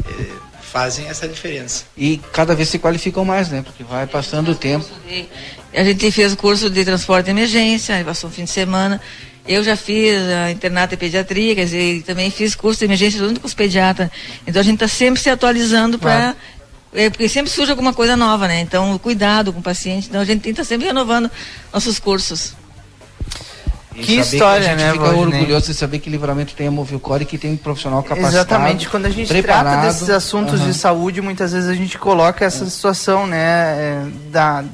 eh, 0.08 0.32
fazem 0.60 1.06
essa 1.06 1.28
diferença. 1.28 1.84
E 1.96 2.18
cada 2.32 2.54
vez 2.54 2.68
se 2.68 2.78
qualificam 2.78 3.24
mais, 3.24 3.48
né? 3.48 3.62
Porque 3.62 3.84
vai 3.84 4.06
passando 4.06 4.50
o 4.50 4.54
tempo. 4.56 4.86
A 5.72 5.84
gente 5.84 6.10
fez 6.10 6.32
o 6.32 6.36
curso 6.36 6.68
de 6.68 6.84
transporte 6.84 7.26
de 7.26 7.30
emergência, 7.30 8.02
passou 8.04 8.28
um 8.28 8.32
fim 8.32 8.44
de 8.44 8.50
semana. 8.50 9.00
Eu 9.46 9.62
já 9.62 9.76
fiz 9.76 10.16
a 10.16 10.50
internato 10.50 10.94
e 10.94 10.96
pediatria, 10.96 11.54
quer 11.54 11.64
dizer, 11.66 12.02
também 12.02 12.30
fiz 12.30 12.54
curso 12.54 12.78
de 12.78 12.86
emergência 12.86 13.18
junto 13.18 13.40
com 13.40 13.46
os 13.46 13.52
pediatras. 13.54 14.10
Então 14.46 14.60
a 14.60 14.64
gente 14.64 14.82
está 14.82 14.88
sempre 14.88 15.20
se 15.20 15.28
atualizando 15.28 15.98
para 15.98 16.32
claro. 16.32 16.36
É, 16.94 17.10
porque 17.10 17.28
sempre 17.28 17.50
surge 17.50 17.72
alguma 17.72 17.92
coisa 17.92 18.16
nova, 18.16 18.46
né? 18.46 18.60
Então, 18.60 18.96
cuidado 18.98 19.52
com 19.52 19.58
o 19.58 19.62
paciente. 19.62 20.06
Então, 20.08 20.20
a 20.20 20.24
gente 20.24 20.42
tenta 20.42 20.62
sempre 20.62 20.86
renovando 20.86 21.28
nossos 21.72 21.98
cursos. 21.98 22.54
E 23.94 24.02
que 24.02 24.16
história, 24.16 24.64
que 24.64 24.70
a 24.70 24.76
gente 24.76 24.86
né, 24.86 24.92
fica 24.92 25.16
orgulhoso 25.16 25.66
de 25.66 25.74
saber 25.74 25.98
que 26.00 26.10
livramento 26.10 26.54
tem 26.54 26.66
a 26.66 26.70
Movilcore 26.70 27.22
e 27.22 27.26
que 27.26 27.38
tem 27.38 27.52
um 27.52 27.56
profissional 27.56 28.02
capacitado. 28.02 28.34
Exatamente. 28.34 28.88
Quando 28.88 29.06
a 29.06 29.10
gente 29.10 29.28
preparado, 29.28 29.64
trata 29.64 29.86
desses 29.86 30.10
assuntos 30.10 30.60
de 30.60 30.74
saúde, 30.74 31.20
muitas 31.20 31.52
vezes 31.52 31.68
a 31.68 31.74
gente 31.74 31.96
coloca 31.98 32.44
essa 32.44 32.66
situação, 32.66 33.26
né, 33.26 33.38
é, 33.38 34.06
da, 34.30 34.64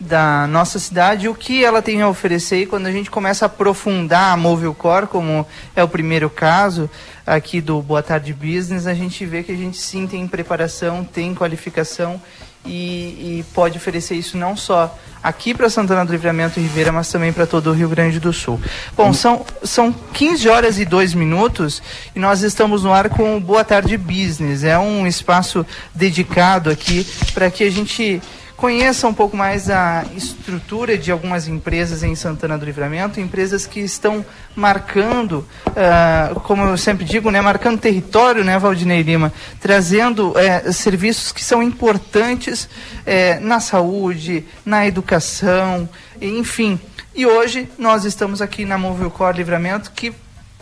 da 0.00 0.46
nossa 0.46 0.78
cidade, 0.78 1.28
o 1.28 1.34
que 1.34 1.64
ela 1.64 1.82
tem 1.82 2.00
a 2.00 2.08
oferecer 2.08 2.62
e 2.62 2.66
quando 2.66 2.86
a 2.86 2.92
gente 2.92 3.10
começa 3.10 3.44
a 3.44 3.46
aprofundar 3.46 4.32
a 4.32 4.36
Movilcore, 4.36 5.06
como 5.06 5.46
é 5.76 5.82
o 5.82 5.88
primeiro 5.88 6.30
caso 6.30 6.88
aqui 7.26 7.60
do 7.60 7.80
Boa 7.82 8.02
Tarde 8.02 8.32
Business, 8.32 8.86
a 8.86 8.94
gente 8.94 9.24
vê 9.24 9.42
que 9.42 9.52
a 9.52 9.56
gente 9.56 9.78
sim 9.78 10.06
tem 10.06 10.26
preparação, 10.26 11.04
tem 11.04 11.34
qualificação 11.34 12.20
e, 12.64 13.40
e 13.40 13.44
pode 13.54 13.76
oferecer 13.76 14.14
isso 14.14 14.36
não 14.36 14.56
só 14.56 14.96
aqui 15.22 15.54
para 15.54 15.70
Santana 15.70 16.04
do 16.04 16.12
Livramento 16.12 16.60
e 16.60 16.62
Ribeira, 16.62 16.92
mas 16.92 17.10
também 17.10 17.32
para 17.32 17.46
todo 17.46 17.70
o 17.70 17.72
Rio 17.72 17.88
Grande 17.88 18.20
do 18.20 18.32
Sul. 18.32 18.60
Bom, 18.94 19.12
são, 19.12 19.44
são 19.62 19.90
15 19.90 20.48
horas 20.50 20.78
e 20.78 20.84
2 20.84 21.14
minutos 21.14 21.82
e 22.14 22.18
nós 22.18 22.42
estamos 22.42 22.84
no 22.84 22.92
ar 22.92 23.08
com 23.08 23.36
o 23.36 23.40
Boa 23.40 23.64
Tarde 23.64 23.96
Business. 23.96 24.64
É 24.64 24.78
um 24.78 25.06
espaço 25.06 25.64
dedicado 25.94 26.68
aqui 26.68 27.06
para 27.32 27.50
que 27.50 27.64
a 27.64 27.70
gente 27.70 28.20
conheça 28.56 29.06
um 29.08 29.14
pouco 29.14 29.36
mais 29.36 29.68
a 29.68 30.04
estrutura 30.16 30.96
de 30.96 31.10
algumas 31.10 31.48
empresas 31.48 32.02
em 32.02 32.14
Santana 32.14 32.56
do 32.56 32.64
Livramento, 32.64 33.20
empresas 33.20 33.66
que 33.66 33.80
estão 33.80 34.24
marcando, 34.54 35.46
uh, 35.68 36.40
como 36.40 36.62
eu 36.62 36.76
sempre 36.76 37.04
digo, 37.04 37.30
né, 37.30 37.40
marcando 37.40 37.78
território, 37.78 38.44
né, 38.44 38.58
Valdinei 38.58 39.02
Lima, 39.02 39.32
trazendo 39.60 40.30
uh, 40.30 40.72
serviços 40.72 41.32
que 41.32 41.42
são 41.42 41.62
importantes 41.62 42.64
uh, 42.64 43.40
na 43.40 43.60
saúde, 43.60 44.44
na 44.64 44.86
educação, 44.86 45.88
enfim. 46.20 46.78
E 47.14 47.26
hoje 47.26 47.68
nós 47.78 48.04
estamos 48.04 48.40
aqui 48.42 48.64
na 48.64 48.78
Movilcor 48.78 49.34
Livramento, 49.34 49.90
que 49.92 50.12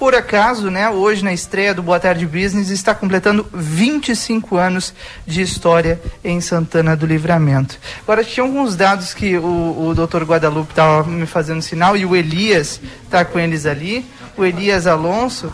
por 0.03 0.17
acaso, 0.17 0.69
né, 0.69 0.91
hoje 0.91 1.23
na 1.23 1.33
estreia 1.33 1.73
do 1.73 1.81
Boa 1.81 2.01
Tarde 2.01 2.27
Business, 2.27 2.71
está 2.71 2.93
completando 2.93 3.47
25 3.53 4.57
anos 4.57 4.93
de 5.25 5.43
história 5.43 6.03
em 6.25 6.41
Santana 6.41 6.97
do 6.97 7.07
Livramento. 7.07 7.79
Agora, 8.03 8.25
tinha 8.25 8.43
alguns 8.43 8.75
dados 8.75 9.15
que 9.15 9.39
o, 9.39 9.87
o 9.87 9.95
Dr. 9.95 10.25
Guadalupe 10.25 10.73
estava 10.73 11.09
me 11.09 11.25
fazendo 11.25 11.63
sinal 11.63 11.97
e 11.97 12.05
o 12.05 12.17
Elias 12.17 12.81
está 13.05 13.25
com 13.25 13.39
eles 13.39 13.65
ali, 13.65 14.05
o 14.37 14.45
Elias 14.45 14.89
Alonso, 14.89 15.53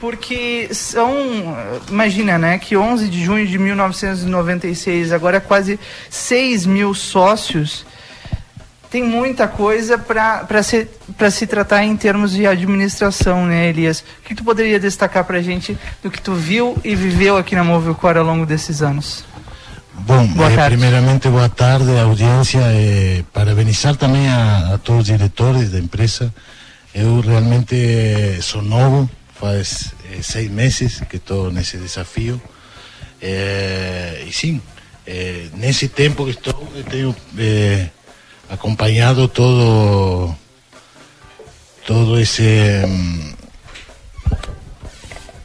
porque 0.00 0.70
são, 0.72 1.56
imagina, 1.88 2.36
né, 2.36 2.58
que 2.58 2.76
11 2.76 3.08
de 3.08 3.24
junho 3.24 3.46
de 3.46 3.60
1996, 3.60 5.12
agora 5.12 5.40
quase 5.40 5.78
6 6.10 6.66
mil 6.66 6.94
sócios 6.94 7.86
tem 8.94 9.02
muita 9.02 9.48
coisa 9.48 9.98
para 9.98 10.62
se, 10.62 10.86
se 11.32 11.48
tratar 11.48 11.82
em 11.82 11.96
termos 11.96 12.30
de 12.30 12.46
administração, 12.46 13.44
né, 13.44 13.68
Elias? 13.68 14.04
O 14.20 14.22
que 14.22 14.36
tu 14.36 14.44
poderia 14.44 14.78
destacar 14.78 15.24
para 15.24 15.38
a 15.38 15.42
gente 15.42 15.76
do 16.00 16.08
que 16.08 16.22
tu 16.22 16.32
viu 16.32 16.78
e 16.84 16.94
viveu 16.94 17.36
aqui 17.36 17.56
na 17.56 17.64
Movilcor 17.64 18.16
ao 18.16 18.22
longo 18.22 18.46
desses 18.46 18.82
anos? 18.82 19.24
Bom, 19.94 20.24
boa 20.28 20.48
eh, 20.48 20.66
primeiramente 20.66 21.28
boa 21.28 21.48
tarde 21.48 21.90
à 21.90 22.02
audiência, 22.02 22.60
eh, 22.60 23.24
parabenizar 23.32 23.96
também 23.96 24.28
a, 24.28 24.74
a, 24.74 24.78
todos 24.78 25.00
os 25.00 25.06
diretores 25.08 25.72
da 25.72 25.80
empresa. 25.80 26.32
Eu 26.94 27.18
realmente 27.18 27.74
eh, 27.74 28.38
sou 28.40 28.62
novo, 28.62 29.10
faz 29.34 29.92
eh, 30.04 30.22
seis 30.22 30.48
meses 30.48 31.00
que 31.10 31.16
estou 31.16 31.50
nesse 31.50 31.78
desafio. 31.78 32.40
e 33.20 34.32
sim, 34.32 34.62
nesse 35.54 35.88
tempo 35.88 36.24
que 36.26 36.30
estou, 36.30 36.68
eu 36.76 36.84
tenho 36.84 37.16
acompañado 38.48 39.28
todo 39.28 40.34
todo 41.86 42.18
ese 42.18 42.84
mm, 42.86 43.34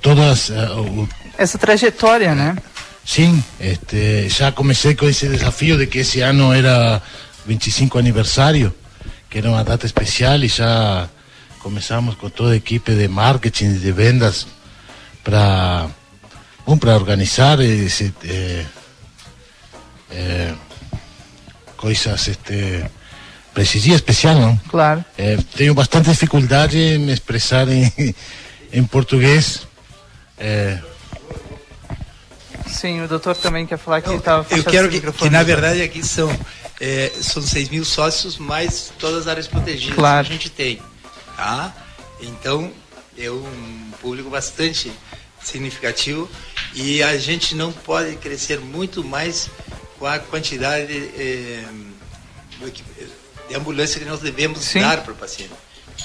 todas 0.02 0.50
uh, 0.50 1.08
essa 1.38 1.58
trajetória, 1.58 2.36
né? 2.36 2.58
Sim, 3.06 3.42
este, 3.60 4.28
já 4.30 4.52
comecei 4.52 4.94
com 4.94 5.08
esse 5.08 5.28
desafio 5.28 5.78
de 5.78 5.88
que 5.88 6.00
esse 6.00 6.22
ano 6.22 6.54
era 6.54 7.02
25 7.46 7.98
aniversário, 7.98 8.74
que 9.30 9.38
era 9.38 9.50
uma 9.50 9.64
data 9.64 9.86
especial 9.86 10.38
e 10.44 10.48
já 10.48 11.10
começamos 11.60 12.16
com 12.16 12.30
toda 12.30 12.54
a 12.54 12.56
equipe 12.56 12.94
de 12.94 13.08
marketing 13.08 13.76
e 13.76 13.80
de 13.80 13.92
vendas 13.92 14.46
para 15.24 15.88
bom, 16.66 16.78
para 16.78 16.94
organizar 16.96 17.60
esse, 17.62 18.14
eh, 18.26 18.66
eh, 20.12 20.54
coisas 21.80 22.28
este 22.28 22.86
precisia 23.54 23.96
especial, 23.96 24.36
não? 24.36 24.58
Claro. 24.68 25.04
É, 25.18 25.38
tenho 25.56 25.74
bastante 25.74 26.10
dificuldade 26.10 26.78
em 26.78 26.98
me 26.98 27.14
expressar 27.14 27.68
em, 27.70 27.92
em 28.72 28.84
português. 28.84 29.66
É... 30.38 30.78
Sim, 32.68 33.02
o 33.02 33.08
doutor 33.08 33.36
também 33.36 33.66
quer 33.66 33.78
falar 33.78 34.02
que 34.02 34.14
estava 34.14 34.46
Eu 34.56 34.64
quero 34.64 34.90
que, 34.90 35.00
que, 35.00 35.30
na 35.30 35.42
verdade 35.42 35.82
aqui 35.82 36.06
são 36.06 36.30
é, 36.80 37.12
são 37.20 37.42
6 37.42 37.70
mil 37.70 37.84
sócios 37.84 38.38
mais 38.38 38.94
todas 39.00 39.22
as 39.22 39.28
áreas 39.28 39.48
protegidas 39.48 39.96
claro. 39.96 40.28
que 40.28 40.34
a 40.34 40.36
gente 40.36 40.50
tem, 40.50 40.80
tá? 41.36 41.74
Então 42.22 42.72
é 43.18 43.32
um 43.32 43.92
público 44.02 44.30
bastante 44.30 44.92
significativo 45.42 46.30
e 46.76 47.02
a 47.02 47.18
gente 47.18 47.56
não 47.56 47.72
pode 47.72 48.16
crescer 48.18 48.60
muito 48.60 49.04
mais 49.04 49.50
com 50.00 50.08
a 50.08 50.18
quantidade 50.18 50.94
é, 50.94 51.64
de 53.48 53.56
ambulância 53.56 54.00
que 54.00 54.06
nós 54.06 54.22
devemos 54.22 54.60
Sim. 54.60 54.80
dar 54.80 55.04
para 55.04 55.12
o 55.12 55.16
paciente, 55.16 55.52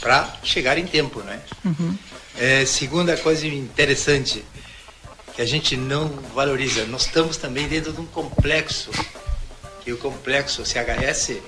para 0.00 0.36
chegar 0.42 0.76
em 0.76 0.86
tempo, 0.86 1.20
né? 1.20 1.40
Uhum. 1.64 1.96
É, 2.36 2.66
segunda 2.66 3.16
coisa 3.16 3.46
interessante 3.46 4.44
que 5.34 5.40
a 5.40 5.46
gente 5.46 5.76
não 5.76 6.08
valoriza, 6.34 6.84
nós 6.86 7.06
estamos 7.06 7.36
também 7.36 7.68
dentro 7.68 7.92
de 7.92 8.00
um 8.00 8.06
complexo, 8.06 8.90
que 9.82 9.92
o 9.92 9.96
complexo 9.96 10.64
CHS, 10.64 11.38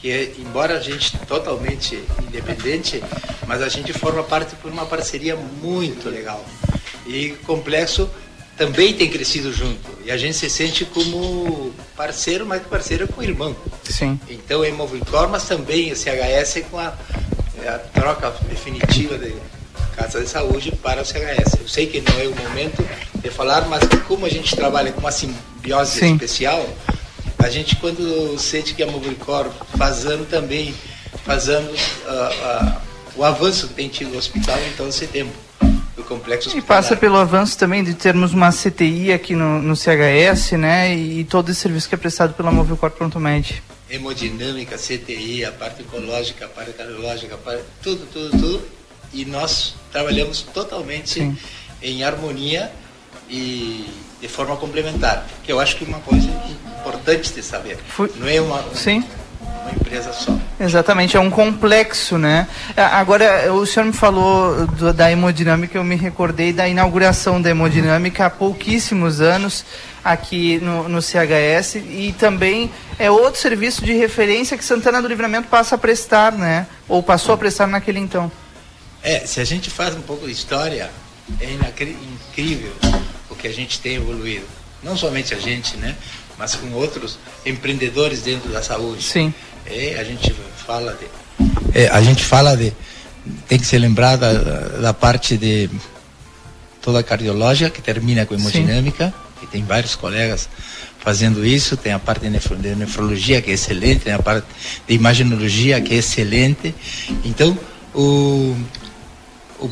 que 0.00 0.10
é, 0.10 0.34
embora 0.38 0.78
a 0.78 0.80
gente 0.80 1.16
totalmente 1.26 2.02
independente, 2.22 3.02
mas 3.46 3.62
a 3.62 3.68
gente 3.68 3.92
forma 3.92 4.22
parte 4.22 4.54
por 4.56 4.70
uma 4.70 4.86
parceria 4.86 5.36
muito 5.36 6.08
legal. 6.08 6.44
E 7.06 7.30
complexo 7.46 8.10
também 8.56 8.94
tem 8.94 9.10
crescido 9.10 9.52
junto. 9.52 9.78
E 10.04 10.10
a 10.10 10.16
gente 10.16 10.36
se 10.36 10.48
sente 10.48 10.84
como 10.86 11.72
parceiro, 11.96 12.46
mas 12.46 12.62
parceiro 12.62 13.06
com 13.06 13.20
o 13.20 13.24
irmão. 13.24 13.54
Sim. 13.84 14.18
Então 14.28 14.64
é 14.64 14.70
Movilcor, 14.70 15.28
mas 15.28 15.44
também 15.44 15.92
o 15.92 15.96
CHS 15.96 16.64
com 16.70 16.78
a, 16.78 16.94
é 17.62 17.68
a 17.68 17.78
troca 17.78 18.30
definitiva 18.48 19.18
de 19.18 19.34
Casa 19.94 20.20
de 20.20 20.28
Saúde 20.28 20.72
para 20.72 21.02
o 21.02 21.04
CHS. 21.04 21.60
Eu 21.60 21.68
sei 21.68 21.86
que 21.86 22.00
não 22.00 22.18
é 22.18 22.26
o 22.26 22.34
momento 22.34 22.86
de 23.14 23.30
falar, 23.30 23.68
mas 23.68 23.82
como 24.06 24.26
a 24.26 24.28
gente 24.28 24.54
trabalha 24.56 24.92
com 24.92 25.00
uma 25.00 25.12
simbiose 25.12 25.98
Sim. 25.98 26.14
especial, 26.14 26.66
a 27.38 27.48
gente 27.48 27.76
quando 27.76 28.38
sente 28.38 28.74
que 28.74 28.82
a 28.82 28.86
Mobilicor 28.86 29.50
fazendo 29.76 30.28
também, 30.28 30.74
fazendo 31.24 31.68
uh, 31.70 32.76
uh, 32.76 32.80
o 33.16 33.24
avanço 33.24 33.68
que 33.68 33.74
tem 33.74 33.88
tido 33.88 34.12
no 34.12 34.18
hospital, 34.18 34.58
então 34.72 34.88
esse 34.88 35.06
tempo 35.06 35.32
do 35.96 36.04
complexo 36.04 36.48
hospitalar. 36.48 36.64
E 36.64 36.82
passa 36.82 36.96
pelo 36.96 37.16
avanço 37.16 37.56
também 37.58 37.82
de 37.82 37.94
termos 37.94 38.34
uma 38.34 38.52
CTI 38.52 39.12
aqui 39.12 39.34
no, 39.34 39.60
no 39.62 39.74
CHS, 39.74 40.52
né, 40.52 40.94
e 40.94 41.24
todo 41.24 41.50
esse 41.50 41.60
serviço 41.60 41.88
que 41.88 41.94
é 41.94 41.98
prestado 41.98 42.34
pela 42.34 42.52
Mobilcor 42.52 42.90
Pronto 42.90 43.18
Med. 43.18 43.62
Hemodinâmica, 43.88 44.76
CTI, 44.76 45.44
a 45.44 45.52
parte 45.52 45.82
ecológica, 45.82 46.44
a 46.44 46.48
parte 46.48 46.72
cardiológica, 46.72 47.34
a 47.34 47.38
parte, 47.38 47.64
tudo, 47.82 48.06
tudo, 48.12 48.30
tudo. 48.30 48.62
E 49.12 49.24
nós 49.24 49.74
trabalhamos 49.90 50.42
totalmente 50.42 51.10
Sim. 51.10 51.38
em 51.80 52.04
harmonia 52.04 52.70
e 53.30 53.88
de 54.20 54.28
forma 54.28 54.56
complementar, 54.56 55.26
que 55.44 55.52
eu 55.52 55.60
acho 55.60 55.76
que 55.76 55.84
é 55.84 55.88
uma 55.88 56.00
coisa 56.00 56.28
importante 56.80 57.32
de 57.32 57.42
saber. 57.42 57.78
Não 58.16 58.26
é 58.26 58.40
uma, 58.40 58.62
Sim 58.74 59.04
uma 59.62 59.70
empresa 59.70 60.12
só. 60.12 60.36
Exatamente, 60.58 61.16
é 61.16 61.20
um 61.20 61.30
complexo, 61.30 62.16
né? 62.16 62.46
Agora, 62.76 63.52
o 63.52 63.66
senhor 63.66 63.86
me 63.86 63.92
falou 63.92 64.66
do, 64.66 64.92
da 64.92 65.10
hemodinâmica, 65.10 65.76
eu 65.76 65.84
me 65.84 65.96
recordei 65.96 66.52
da 66.52 66.66
inauguração 66.66 67.40
da 67.40 67.50
hemodinâmica 67.50 68.26
há 68.26 68.30
pouquíssimos 68.30 69.20
anos 69.20 69.64
aqui 70.02 70.58
no, 70.58 70.88
no 70.88 71.02
CHS 71.02 71.76
e 71.76 72.14
também 72.18 72.70
é 72.98 73.10
outro 73.10 73.40
serviço 73.40 73.84
de 73.84 73.92
referência 73.92 74.56
que 74.56 74.64
Santana 74.64 75.02
do 75.02 75.08
Livramento 75.08 75.48
passa 75.48 75.74
a 75.74 75.78
prestar, 75.78 76.32
né? 76.32 76.66
Ou 76.88 77.02
passou 77.02 77.34
a 77.34 77.38
prestar 77.38 77.66
naquele 77.66 77.98
então. 77.98 78.30
É, 79.02 79.26
se 79.26 79.40
a 79.40 79.44
gente 79.44 79.68
faz 79.68 79.94
um 79.94 80.02
pouco 80.02 80.26
de 80.26 80.32
história, 80.32 80.90
é 81.40 81.50
incrível 81.50 82.72
o 83.28 83.34
que 83.34 83.48
a 83.48 83.52
gente 83.52 83.80
tem 83.80 83.96
evoluído. 83.96 84.46
Não 84.82 84.96
somente 84.96 85.34
a 85.34 85.38
gente, 85.38 85.76
né? 85.76 85.96
Mas 86.38 86.54
com 86.54 86.72
outros 86.72 87.18
empreendedores 87.44 88.22
dentro 88.22 88.50
da 88.50 88.62
saúde. 88.62 89.02
Sim. 89.02 89.32
É, 89.64 89.98
a 89.98 90.04
gente 90.04 90.34
fala 90.66 90.92
de. 90.92 91.06
É, 91.74 91.88
a 91.88 92.02
gente 92.02 92.24
fala 92.24 92.56
de. 92.56 92.72
Tem 93.48 93.58
que 93.58 93.66
se 93.66 93.76
lembrar 93.78 94.16
da, 94.16 94.32
da 94.32 94.94
parte 94.94 95.36
de 95.36 95.68
toda 96.80 97.00
a 97.00 97.02
cardiológica, 97.02 97.68
que 97.70 97.82
termina 97.82 98.24
com 98.24 98.34
hemodinâmica, 98.34 99.06
Sim. 99.06 99.44
e 99.44 99.46
tem 99.48 99.64
vários 99.64 99.96
colegas 99.96 100.48
fazendo 101.06 101.44
isso, 101.44 101.76
tem 101.76 101.92
a 101.92 101.98
parte 101.98 102.22
de, 102.22 102.30
nefro, 102.30 102.56
de 102.56 102.74
nefrologia, 102.74 103.40
que 103.40 103.50
é 103.50 103.54
excelente, 103.54 104.00
tem 104.00 104.12
a 104.12 104.18
parte 104.18 104.46
de 104.88 104.94
imaginologia, 104.94 105.80
que 105.80 105.94
é 105.94 105.98
excelente. 105.98 106.74
Então, 107.24 107.56
o, 107.94 108.56
o 109.60 109.70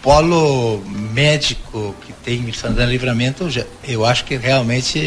polo 0.00 0.80
médico 1.12 1.96
que 2.06 2.12
tem 2.12 2.48
em 2.48 2.52
Santana 2.52 2.90
Livramento, 2.90 3.48
eu 3.82 4.06
acho 4.06 4.24
que 4.24 4.36
realmente 4.36 4.98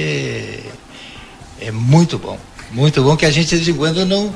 é, 1.62 1.72
muito 1.72 2.18
bom. 2.18 2.38
Muito 2.72 3.04
bom 3.04 3.16
que 3.16 3.26
a 3.26 3.32
gente, 3.32 3.58
de 3.58 3.72
vez 3.72 3.78
quando, 3.78 4.06
não, 4.06 4.34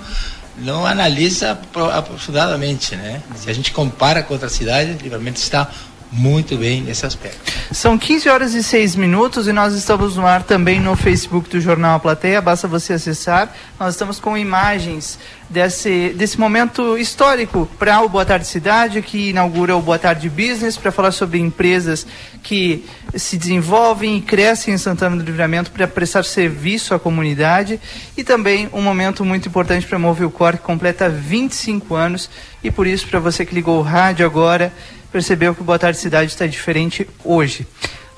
não 0.57 0.85
analisa 0.85 1.57
aprofundadamente, 1.93 2.95
né? 2.95 3.21
Se 3.35 3.49
a 3.49 3.53
gente 3.53 3.71
compara 3.71 4.21
com 4.23 4.33
outra 4.33 4.49
cidade, 4.49 4.93
Livramento 5.01 5.39
está 5.39 5.69
muito 6.15 6.55
bem 6.55 6.81
nesse 6.81 7.05
aspecto. 7.05 7.51
São 7.71 7.97
15 7.97 8.29
horas 8.29 8.53
e 8.53 8.63
6 8.63 8.95
minutos 8.95 9.47
e 9.47 9.53
nós 9.53 9.73
estamos 9.73 10.15
no 10.15 10.25
ar 10.25 10.43
também 10.43 10.79
no 10.79 10.95
Facebook 10.95 11.49
do 11.49 11.59
Jornal 11.59 11.97
A 11.97 11.99
Plateia, 11.99 12.41
basta 12.41 12.67
você 12.67 12.93
acessar. 12.93 13.53
Nós 13.77 13.95
estamos 13.95 14.19
com 14.19 14.37
imagens 14.37 15.19
desse, 15.49 16.13
desse 16.15 16.39
momento 16.39 16.97
histórico 16.97 17.69
para 17.77 18.01
o 18.01 18.07
Boa 18.07 18.25
Tarde 18.25 18.47
Cidade, 18.47 19.01
que 19.01 19.29
inaugura 19.31 19.75
o 19.75 19.81
Boa 19.81 19.99
Tarde 19.99 20.29
Business, 20.29 20.77
para 20.77 20.91
falar 20.91 21.11
sobre 21.11 21.39
empresas 21.39 22.07
que 22.41 22.85
se 23.15 23.37
desenvolvem 23.37 24.17
e 24.17 24.21
crescem 24.21 24.73
em 24.73 24.77
Santana 24.77 25.17
do 25.17 25.23
Livramento 25.23 25.71
para 25.71 25.87
prestar 25.87 26.23
serviço 26.23 26.93
à 26.93 26.99
comunidade 26.99 27.79
e 28.15 28.23
também 28.23 28.69
um 28.71 28.81
momento 28.81 29.25
muito 29.25 29.49
importante 29.49 29.85
para 29.85 29.97
a 29.97 29.99
Movilcor, 29.99 30.53
que 30.53 30.59
completa 30.59 31.09
25 31.09 31.93
anos 31.93 32.29
e 32.65 32.71
por 32.71 32.87
isso, 32.87 33.07
para 33.07 33.19
você 33.19 33.45
que 33.45 33.53
ligou 33.53 33.77
o 33.77 33.83
rádio 33.83 34.25
agora, 34.25 34.73
percebeu 35.15 35.55
que 35.55 35.61
o 35.61 35.63
Boa 35.63 35.79
Tarde 35.79 35.97
Cidade 35.97 36.29
está 36.29 36.45
diferente 36.45 37.07
hoje. 37.23 37.65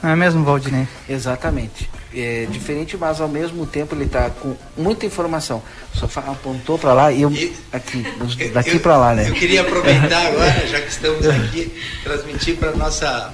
Não 0.01 0.09
é 0.09 0.15
mesmo, 0.15 0.43
Valdinei? 0.43 0.87
Exatamente. 1.07 1.87
É 2.11 2.47
diferente, 2.49 2.97
mas 2.97 3.21
ao 3.21 3.27
mesmo 3.27 3.67
tempo 3.67 3.93
ele 3.93 4.05
está 4.05 4.31
com 4.31 4.55
muita 4.75 5.05
informação. 5.05 5.61
Só 5.93 6.09
apontou 6.21 6.79
para 6.79 6.93
lá 6.93 7.11
e 7.11 7.21
eu 7.21 7.31
aqui, 7.71 8.03
daqui 8.51 8.79
para 8.79 8.97
lá, 8.97 9.13
né? 9.13 9.29
Eu 9.29 9.33
queria 9.35 9.61
aproveitar 9.61 10.25
agora, 10.25 10.65
já 10.65 10.81
que 10.81 10.89
estamos 10.89 11.27
aqui, 11.27 11.71
transmitir 12.03 12.57
para 12.57 12.71
nossa 12.71 13.31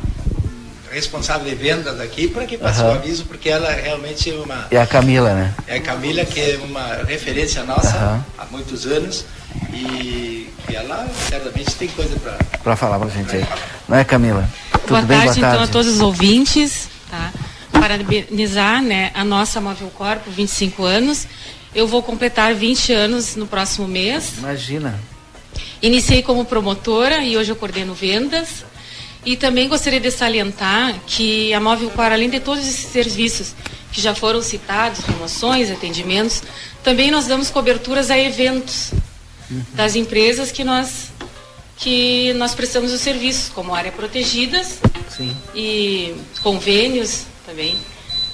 responsável 0.91 1.49
de 1.49 1.55
vendas 1.55 1.99
aqui 2.01 2.27
para 2.27 2.45
que 2.45 2.57
passe 2.57 2.81
uhum. 2.81 2.89
o 2.89 2.91
aviso, 2.91 3.25
porque 3.25 3.47
ela 3.47 3.71
realmente 3.71 4.29
é 4.29 4.33
uma. 4.33 4.67
É 4.69 4.77
a 4.77 4.85
Camila, 4.85 5.33
né? 5.33 5.55
É 5.67 5.77
a 5.77 5.81
Camila, 5.81 6.25
que 6.25 6.39
é 6.41 6.59
uma 6.63 6.95
referência 7.07 7.63
nossa 7.63 7.95
uhum. 7.97 8.21
há 8.37 8.45
muitos 8.51 8.85
anos. 8.85 9.25
E, 9.73 10.49
ela 10.73 11.07
certamente 11.29 11.75
tem 11.75 11.87
coisa 11.89 12.15
para. 12.17 12.37
Para 12.63 12.75
falar 12.75 12.97
para 12.97 13.07
a 13.07 13.11
gente 13.11 13.35
aí. 13.35 13.45
Não 13.87 13.97
é, 13.97 14.03
Camila? 14.03 14.49
Tudo 14.71 14.87
boa 14.87 15.01
bem? 15.01 15.17
Tarde, 15.17 15.39
boa 15.39 15.41
tarde, 15.41 15.55
então, 15.55 15.63
a 15.63 15.67
todos 15.67 15.87
os 15.87 16.01
ouvintes. 16.01 16.89
Tá? 17.09 17.31
Parabenizar 17.71 18.81
né, 18.81 19.11
a 19.13 19.23
nossa 19.23 19.59
Móvel 19.59 19.89
Corpo, 19.89 20.29
25 20.31 20.83
anos. 20.83 21.27
Eu 21.75 21.87
vou 21.87 22.03
completar 22.03 22.53
20 22.53 22.93
anos 22.93 23.35
no 23.35 23.47
próximo 23.47 23.87
mês. 23.87 24.33
Imagina. 24.37 24.99
Iniciei 25.81 26.21
como 26.21 26.45
promotora 26.45 27.23
e 27.23 27.35
hoje 27.35 27.51
eu 27.51 27.55
coordeno 27.55 27.93
vendas. 27.93 28.63
E 29.25 29.35
também 29.35 29.69
gostaria 29.69 29.99
de 29.99 30.11
salientar 30.11 30.95
que 31.07 31.53
a 31.53 31.59
Móvel 31.59 31.89
Core, 31.89 32.13
além 32.13 32.29
de 32.29 32.39
todos 32.39 32.67
esses 32.67 32.91
serviços 32.91 33.55
que 33.91 34.01
já 34.01 34.13
foram 34.13 34.41
citados, 34.41 35.01
promoções, 35.01 35.71
atendimentos, 35.71 36.43
também 36.83 37.09
nós 37.09 37.27
damos 37.27 37.49
coberturas 37.49 38.11
a 38.11 38.17
eventos 38.17 38.91
uhum. 39.53 39.63
das 39.73 39.95
empresas 39.95 40.51
que 40.51 40.63
nós 40.63 41.11
que 41.77 42.33
nós 42.33 42.53
prestamos 42.53 42.93
os 42.93 43.01
serviços, 43.01 43.49
como 43.49 43.73
área 43.73 43.91
protegidas 43.91 44.79
Sim. 45.09 45.35
e 45.53 46.15
convênios 46.41 47.23
também. 47.45 47.75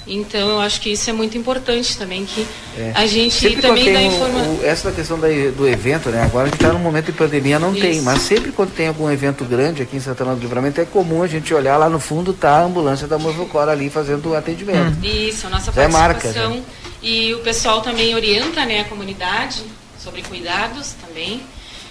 Então 0.05 0.49
eu 0.49 0.59
acho 0.59 0.81
que 0.81 0.89
isso 0.89 1.07
é 1.09 1.13
muito 1.13 1.37
importante 1.37 1.95
também 1.97 2.25
que 2.25 2.45
é. 2.77 2.91
a 2.95 3.05
gente 3.05 3.35
sempre 3.35 3.61
também 3.61 3.93
dá 3.93 4.01
informação. 4.01 4.59
Essa 4.63 4.91
questão 4.91 5.19
da, 5.19 5.27
do 5.27 5.67
evento, 5.67 6.09
né? 6.09 6.23
Agora 6.23 6.45
a 6.45 6.47
gente 6.47 6.55
está 6.55 6.73
num 6.73 6.79
momento 6.79 7.07
de 7.07 7.11
pandemia, 7.11 7.59
não 7.59 7.71
isso. 7.73 7.81
tem, 7.81 8.01
mas 8.01 8.21
sempre 8.23 8.51
quando 8.51 8.73
tem 8.73 8.87
algum 8.87 9.09
evento 9.09 9.45
grande 9.45 9.83
aqui 9.83 9.97
em 9.97 9.99
Santana 9.99 10.33
do 10.33 10.41
Livramento 10.41 10.81
é 10.81 10.85
comum 10.85 11.21
a 11.21 11.27
gente 11.27 11.53
olhar 11.53 11.77
lá 11.77 11.89
no 11.89 11.99
fundo 11.99 12.33
tá 12.33 12.57
a 12.57 12.63
ambulância 12.63 13.07
da 13.07 13.19
Movocor 13.19 13.69
ali 13.69 13.89
fazendo 13.89 14.31
o 14.31 14.35
atendimento. 14.35 14.97
Hum. 14.97 15.03
Isso, 15.03 15.45
a 15.45 15.49
nossa 15.51 15.71
participação 15.71 15.83
é 15.83 15.87
marca, 15.87 16.31
né? 16.31 16.63
e 17.03 17.33
o 17.35 17.39
pessoal 17.39 17.81
também 17.81 18.15
orienta, 18.15 18.65
né, 18.65 18.81
a 18.81 18.85
comunidade 18.85 19.63
sobre 20.03 20.21
cuidados 20.23 20.93
também. 21.05 21.41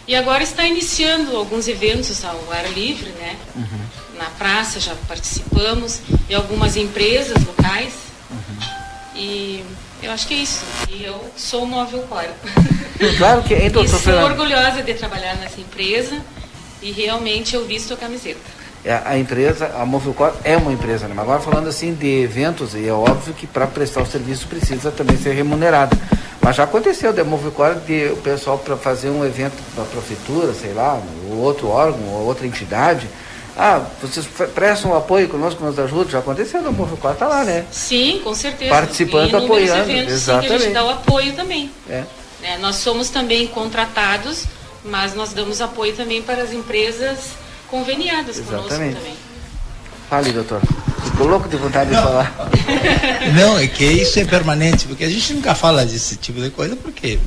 E 0.06 0.16
agora 0.16 0.42
está 0.42 0.64
iniciando 0.64 1.36
alguns 1.36 1.68
eventos 1.68 2.24
ao 2.24 2.50
ar 2.50 2.72
livre, 2.72 3.10
né? 3.10 3.36
Uhum. 3.54 4.18
Na 4.18 4.30
praça 4.30 4.80
já 4.80 4.94
participamos 5.06 6.00
e 6.28 6.34
algumas 6.34 6.76
empresas 6.76 7.44
locais 7.44 8.08
e 9.18 9.64
eu 10.00 10.12
acho 10.12 10.28
que 10.28 10.34
é 10.34 10.36
isso. 10.38 10.64
E 10.88 11.04
eu 11.04 11.32
sou 11.36 11.66
móvel 11.66 12.02
core. 12.08 12.30
Claro 13.18 13.42
que 13.42 13.52
é, 13.54 13.68
doutor 13.68 13.98
E 13.98 14.02
sou 14.02 14.14
orgulhosa 14.14 14.82
de 14.82 14.94
trabalhar 14.94 15.36
nessa 15.36 15.60
empresa 15.60 16.22
e 16.80 16.92
realmente 16.92 17.54
eu 17.56 17.66
visto 17.66 17.92
a 17.92 17.96
camiseta. 17.96 18.57
É, 18.84 19.00
a 19.04 19.18
empresa, 19.18 19.72
a 19.78 19.84
Movilcor 19.84 20.32
é 20.44 20.56
uma 20.56 20.72
empresa, 20.72 21.08
né? 21.08 21.14
Mas 21.14 21.24
agora 21.24 21.40
falando 21.40 21.68
assim 21.68 21.92
de 21.94 22.22
eventos, 22.22 22.74
e 22.74 22.86
é 22.86 22.92
óbvio 22.92 23.34
que 23.34 23.46
para 23.46 23.66
prestar 23.66 24.02
o 24.02 24.06
serviço 24.06 24.46
precisa 24.46 24.90
também 24.90 25.16
ser 25.16 25.32
remunerado. 25.32 25.96
Mas 26.40 26.56
já 26.56 26.64
aconteceu 26.64 27.12
da 27.12 27.24
Movilcor 27.24 27.74
de 27.86 28.10
o 28.12 28.16
pessoal 28.18 28.58
para 28.58 28.76
fazer 28.76 29.10
um 29.10 29.24
evento 29.24 29.54
para 29.74 29.84
a 29.84 29.86
prefeitura, 29.86 30.54
sei 30.54 30.72
lá, 30.72 31.00
ou 31.28 31.38
outro 31.38 31.68
órgão, 31.68 32.06
ou 32.08 32.26
outra 32.26 32.46
entidade, 32.46 33.08
ah, 33.60 33.82
vocês 34.00 34.24
prestam 34.54 34.96
apoio 34.96 35.28
conosco, 35.28 35.64
nos 35.64 35.76
ajudam, 35.80 36.08
já 36.08 36.20
aconteceu, 36.20 36.62
Povo 36.72 36.96
4 36.96 37.10
está 37.12 37.26
lá, 37.26 37.42
né? 37.42 37.66
Sim, 37.72 38.20
com 38.22 38.32
certeza. 38.32 38.70
Participando, 38.70 39.34
apoiando. 39.34 39.90
Eventos, 39.90 40.14
exatamente. 40.14 40.48
Sim, 40.48 40.54
a 40.54 40.58
gente 40.58 40.74
dá 40.74 40.84
o 40.84 40.90
apoio 40.90 41.32
também. 41.32 41.68
É. 41.90 42.04
É, 42.40 42.56
nós 42.58 42.76
somos 42.76 43.10
também 43.10 43.48
contratados, 43.48 44.44
mas 44.84 45.12
nós 45.12 45.32
damos 45.32 45.60
apoio 45.60 45.92
também 45.96 46.22
para 46.22 46.40
as 46.40 46.52
empresas 46.52 47.32
conveniadas 47.70 48.38
exatamente. 48.38 48.68
conosco 48.68 48.94
também. 48.94 49.16
Fale, 50.08 50.32
doutor. 50.32 50.62
Ficou 51.04 51.26
louco 51.26 51.48
de 51.48 51.56
vontade 51.56 51.90
não. 51.90 52.00
de 52.00 52.06
falar. 52.06 52.34
Não, 53.36 53.58
é 53.58 53.66
que 53.66 53.84
isso 53.84 54.18
é 54.18 54.24
permanente, 54.24 54.86
porque 54.86 55.04
a 55.04 55.10
gente 55.10 55.34
nunca 55.34 55.54
fala 55.54 55.84
desse 55.84 56.16
tipo 56.16 56.40
de 56.40 56.50
coisa, 56.50 56.76
porque 56.76 57.18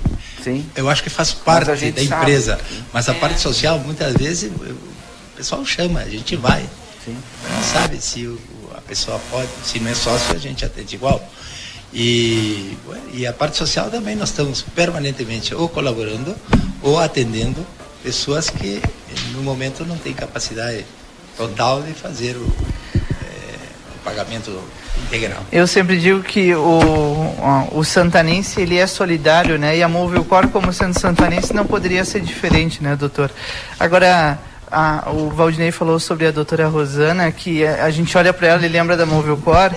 Sim. 0.44 0.66
eu 0.76 0.90
acho 0.90 1.04
que 1.04 1.10
faz 1.10 1.32
parte 1.32 1.92
da 1.92 2.02
empresa. 2.02 2.60
Mas 2.92 3.08
a 3.08 3.12
é. 3.12 3.16
parte 3.16 3.40
social, 3.40 3.78
muitas 3.80 4.14
vezes, 4.14 4.52
pessoal 5.42 5.66
chama, 5.66 6.02
a 6.02 6.10
gente 6.10 6.36
vai. 6.36 6.64
Sim. 7.04 7.18
Não 7.50 7.64
sabe 7.64 8.00
se 8.00 8.28
o, 8.28 8.40
a 8.78 8.82
pessoa 8.82 9.20
pode, 9.32 9.50
se 9.66 9.80
não 9.80 9.90
é 9.90 9.96
sócio, 9.96 10.36
a 10.36 10.40
gente 10.40 10.64
atende 10.64 10.96
igual. 10.96 11.20
E, 11.92 12.78
e 13.12 13.26
a 13.26 13.34
parte 13.34 13.58
social 13.58 13.90
também 13.90 14.16
nós 14.16 14.30
estamos 14.30 14.62
permanentemente 14.62 15.54
ou 15.56 15.68
colaborando 15.68 16.36
ou 16.82 17.00
atendendo 17.00 17.66
pessoas 18.04 18.52
que 18.52 18.82
no 19.34 19.44
momento 19.44 19.86
não 19.86 19.98
têm 19.98 20.14
capacidade 20.14 20.86
total 21.38 21.82
de 21.82 21.94
fazer 21.94 22.36
o, 22.36 22.54
é, 22.96 23.56
o 23.96 24.00
pagamento 24.04 24.62
integral. 25.06 25.44
Eu 25.52 25.66
sempre 25.68 26.00
digo 26.00 26.22
que 26.22 26.54
o, 26.54 27.36
o 27.72 27.84
santanense 27.84 28.62
ele 28.62 28.78
é 28.78 28.88
solidário, 28.88 29.58
né? 29.58 29.78
E 29.78 29.84
a 29.84 29.88
Movilcor, 29.88 30.48
como 30.50 30.72
sendo 30.72 31.00
santanense, 31.00 31.54
não 31.54 31.66
poderia 31.66 32.06
ser 32.06 32.22
diferente, 32.22 32.84
né, 32.84 32.96
doutor? 32.96 33.32
Agora, 33.80 34.40
a, 34.72 35.10
o 35.12 35.30
Valdinei 35.30 35.72
falou 35.72 36.00
sobre 36.00 36.26
a 36.26 36.32
doutora 36.32 36.68
Rosana, 36.68 37.32
que 37.32 37.66
a, 37.66 37.86
a 37.86 37.92
gente 37.92 38.18
olha 38.18 38.32
para 38.32 38.48
ela 38.48 38.66
e 38.66 38.70
lembra 38.70 38.96
da 38.96 39.06
Movilcor. 39.06 39.72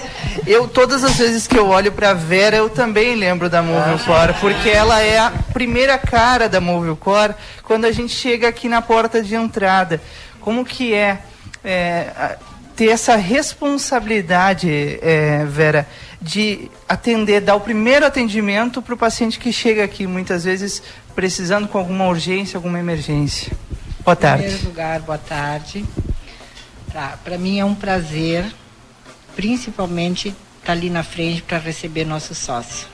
Eu, 0.47 0.69
todas 0.69 1.03
as 1.03 1.17
vezes 1.17 1.47
que 1.47 1.59
eu 1.59 1.69
olho 1.69 1.91
para 1.91 2.11
a 2.11 2.15
Vera, 2.15 2.57
eu 2.57 2.71
também 2.71 3.17
lembro 3.17 3.51
da 3.51 3.61
Movilcor, 3.61 4.35
porque 4.41 4.71
ela 4.71 5.01
é 5.03 5.19
a 5.19 5.33
primeira 5.53 5.99
cara 5.99 6.49
da 6.49 6.61
Movilcor 6.61 7.35
quando 7.65 7.85
a 7.87 7.93
gente 7.93 8.13
chega 8.13 8.49
aqui 8.49 8.69
na 8.69 8.81
porta 8.81 9.21
de 9.21 9.35
entrada. 9.35 10.01
Como 10.41 10.65
que 10.65 10.95
é, 10.95 11.19
é 11.65 12.37
ter 12.77 12.89
essa 12.89 13.17
responsabilidade, 13.17 14.99
é, 15.01 15.45
Vera, 15.45 15.87
de 16.21 16.71
atender, 16.89 17.41
dar 17.41 17.55
o 17.55 17.61
primeiro 17.61 18.07
atendimento 18.07 18.81
para 18.81 18.95
o 18.95 18.97
paciente 18.97 19.39
que 19.39 19.53
chega 19.53 19.85
aqui, 19.85 20.07
muitas 20.07 20.45
vezes 20.45 20.83
precisando 21.15 21.69
com 21.69 21.79
alguma 21.79 22.07
urgência, 22.09 22.57
alguma 22.57 22.79
emergência. 22.79 23.53
Boa 24.05 24.15
tarde. 24.15 24.45
Em 24.45 24.49
primeiro 24.49 24.69
lugar, 24.69 25.01
boa 25.01 25.17
tarde. 25.17 25.83
Tá, 26.93 27.19
para 27.25 27.39
mim 27.39 27.59
é 27.59 27.65
um 27.65 27.75
prazer, 27.75 28.45
principalmente, 29.35 30.29
estar 30.29 30.67
tá 30.67 30.73
ali 30.73 30.91
na 30.91 31.03
frente 31.03 31.41
para 31.41 31.57
receber 31.57 32.05
nosso 32.05 32.35
sócio. 32.35 32.87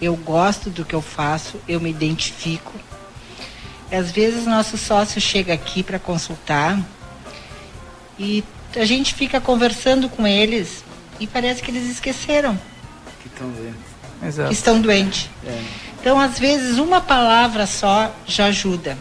Eu 0.00 0.14
gosto 0.14 0.70
do 0.70 0.84
que 0.84 0.94
eu 0.94 1.02
faço, 1.02 1.60
eu 1.66 1.80
me 1.80 1.90
identifico. 1.90 2.72
Às 3.90 4.12
vezes 4.12 4.46
nosso 4.46 4.78
sócio 4.78 5.20
chega 5.20 5.52
aqui 5.52 5.82
para 5.82 5.98
consultar 5.98 6.78
e 8.16 8.44
a 8.76 8.84
gente 8.84 9.14
fica 9.14 9.40
conversando 9.40 10.08
com 10.08 10.24
eles 10.24 10.84
e 11.18 11.26
parece 11.26 11.60
que 11.62 11.72
eles 11.72 11.90
esqueceram. 11.90 12.56
Que 13.20 13.26
estão 13.26 13.50
doentes. 13.50 13.80
Exato. 14.22 14.48
Que 14.48 14.54
estão 14.54 14.80
doentes. 14.80 15.30
É. 15.44 15.64
Então, 16.00 16.20
às 16.20 16.38
vezes, 16.38 16.78
uma 16.78 17.00
palavra 17.00 17.66
só 17.66 18.14
já 18.24 18.46
ajuda. 18.46 18.96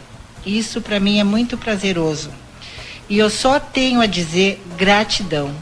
Isso 0.45 0.82
para 0.82 1.00
mim 1.00 1.19
é 1.19 1.23
muito 1.23 1.58
prazeroso. 1.58 2.32
E 3.10 3.17
eu 3.17 3.30
só 3.30 3.60
tenho 3.60 4.02
a 4.02 4.06
dizer 4.06 4.62
gratidão. 4.78 5.56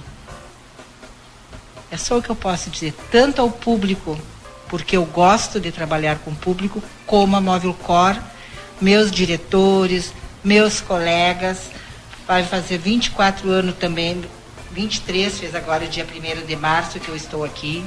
É 1.91 1.97
só 1.97 2.17
o 2.17 2.21
que 2.21 2.29
eu 2.29 2.35
posso 2.35 2.69
dizer, 2.69 2.93
tanto 3.11 3.41
ao 3.41 3.49
público, 3.49 4.19
porque 4.67 4.97
eu 4.97 5.05
gosto 5.05 5.59
de 5.59 5.71
trabalhar 5.71 6.17
com 6.19 6.31
o 6.31 6.35
público, 6.35 6.83
como 7.05 7.35
a 7.35 7.41
Móvel 7.41 7.73
Core, 7.73 8.19
meus 8.81 9.11
diretores, 9.11 10.11
meus 10.43 10.81
colegas, 10.81 11.69
vai 12.27 12.43
fazer 12.43 12.79
24 12.79 13.49
anos 13.49 13.75
também, 13.75 14.25
23, 14.71 15.39
fez 15.39 15.55
agora 15.55 15.87
dia 15.87 16.05
1 16.05 16.45
de 16.45 16.55
março 16.55 16.99
que 16.99 17.07
eu 17.07 17.15
estou 17.15 17.43
aqui. 17.43 17.85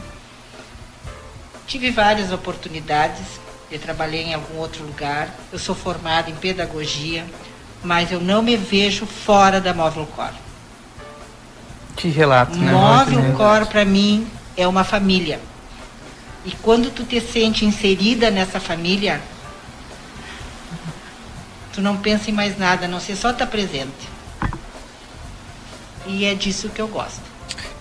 Tive 1.66 1.90
várias 1.90 2.32
oportunidades, 2.32 3.26
eu 3.70 3.78
trabalhei 3.78 4.22
em 4.24 4.34
algum 4.34 4.58
outro 4.58 4.84
lugar, 4.84 5.34
eu 5.52 5.58
sou 5.58 5.74
formada 5.74 6.30
em 6.30 6.34
pedagogia, 6.34 7.26
mas 7.82 8.10
eu 8.10 8.20
não 8.20 8.42
me 8.42 8.56
vejo 8.56 9.06
fora 9.06 9.60
da 9.60 9.74
Móvel 9.74 10.06
Core. 10.06 10.34
Que 11.96 12.08
relato, 12.08 12.56
né? 12.56 12.72
Móvel 12.72 13.34
Core 13.36 13.66
para 13.66 13.84
mim 13.84 14.26
é 14.56 14.66
uma 14.66 14.84
família. 14.84 15.40
E 16.44 16.52
quando 16.62 16.90
tu 16.90 17.04
te 17.04 17.20
sente 17.20 17.64
inserida 17.64 18.30
nessa 18.30 18.58
família, 18.58 19.20
tu 21.72 21.82
não 21.82 21.96
pensa 21.96 22.30
em 22.30 22.32
mais 22.32 22.56
nada, 22.58 22.86
a 22.86 22.88
não 22.88 23.00
ser 23.00 23.16
só 23.16 23.30
estar 23.30 23.44
tá 23.44 23.50
presente. 23.50 24.08
E 26.06 26.24
é 26.24 26.34
disso 26.34 26.70
que 26.70 26.80
eu 26.80 26.88
gosto. 26.88 27.27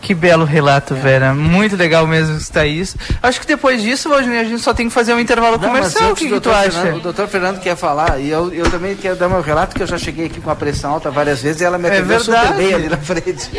Que 0.02 0.14
belo 0.14 0.46
relato, 0.46 0.94
é. 0.94 0.98
Vera. 0.98 1.34
Muito 1.34 1.76
legal 1.76 2.08
mesmo 2.08 2.38
estar 2.38 2.66
isso. 2.66 2.98
Acho 3.22 3.40
que 3.42 3.48
depois 3.48 3.82
disso, 3.82 4.10
Valdinei, 4.10 4.40
a 4.40 4.44
gente 4.44 4.62
só 4.62 4.74
tem 4.74 4.88
que 4.88 4.94
fazer 4.94 5.14
um 5.14 5.20
intervalo 5.20 5.58
Não, 5.58 5.68
comercial. 5.68 6.12
O 6.12 6.16
que, 6.16 6.30
que 6.30 6.40
tu 6.40 6.50
acha? 6.50 6.72
Fernando, 6.72 6.98
o 6.98 7.02
doutor 7.02 7.28
Fernando 7.28 7.60
quer 7.60 7.76
falar, 7.76 8.20
e 8.20 8.30
eu, 8.30 8.54
eu 8.54 8.70
também 8.70 8.96
quero 8.96 9.16
dar 9.16 9.28
meu 9.28 9.42
relato, 9.42 9.76
que 9.76 9.84
eu 9.84 9.88
já 9.88 9.98
cheguei 9.98 10.28
aqui 10.28 10.40
com 10.40 10.50
a 10.50 10.56
pressão 10.56 10.92
alta 10.92 11.12
várias 11.12 11.42
vezes 11.42 11.62
e 11.62 11.66
ela 11.66 11.78
me 11.78 11.88
é 11.88 11.98
atendeu 11.98 12.18
é 12.18 12.20
super 12.20 12.54
bem 12.54 12.74
ali 12.74 12.90
na 12.90 12.98
frente. 12.98 13.50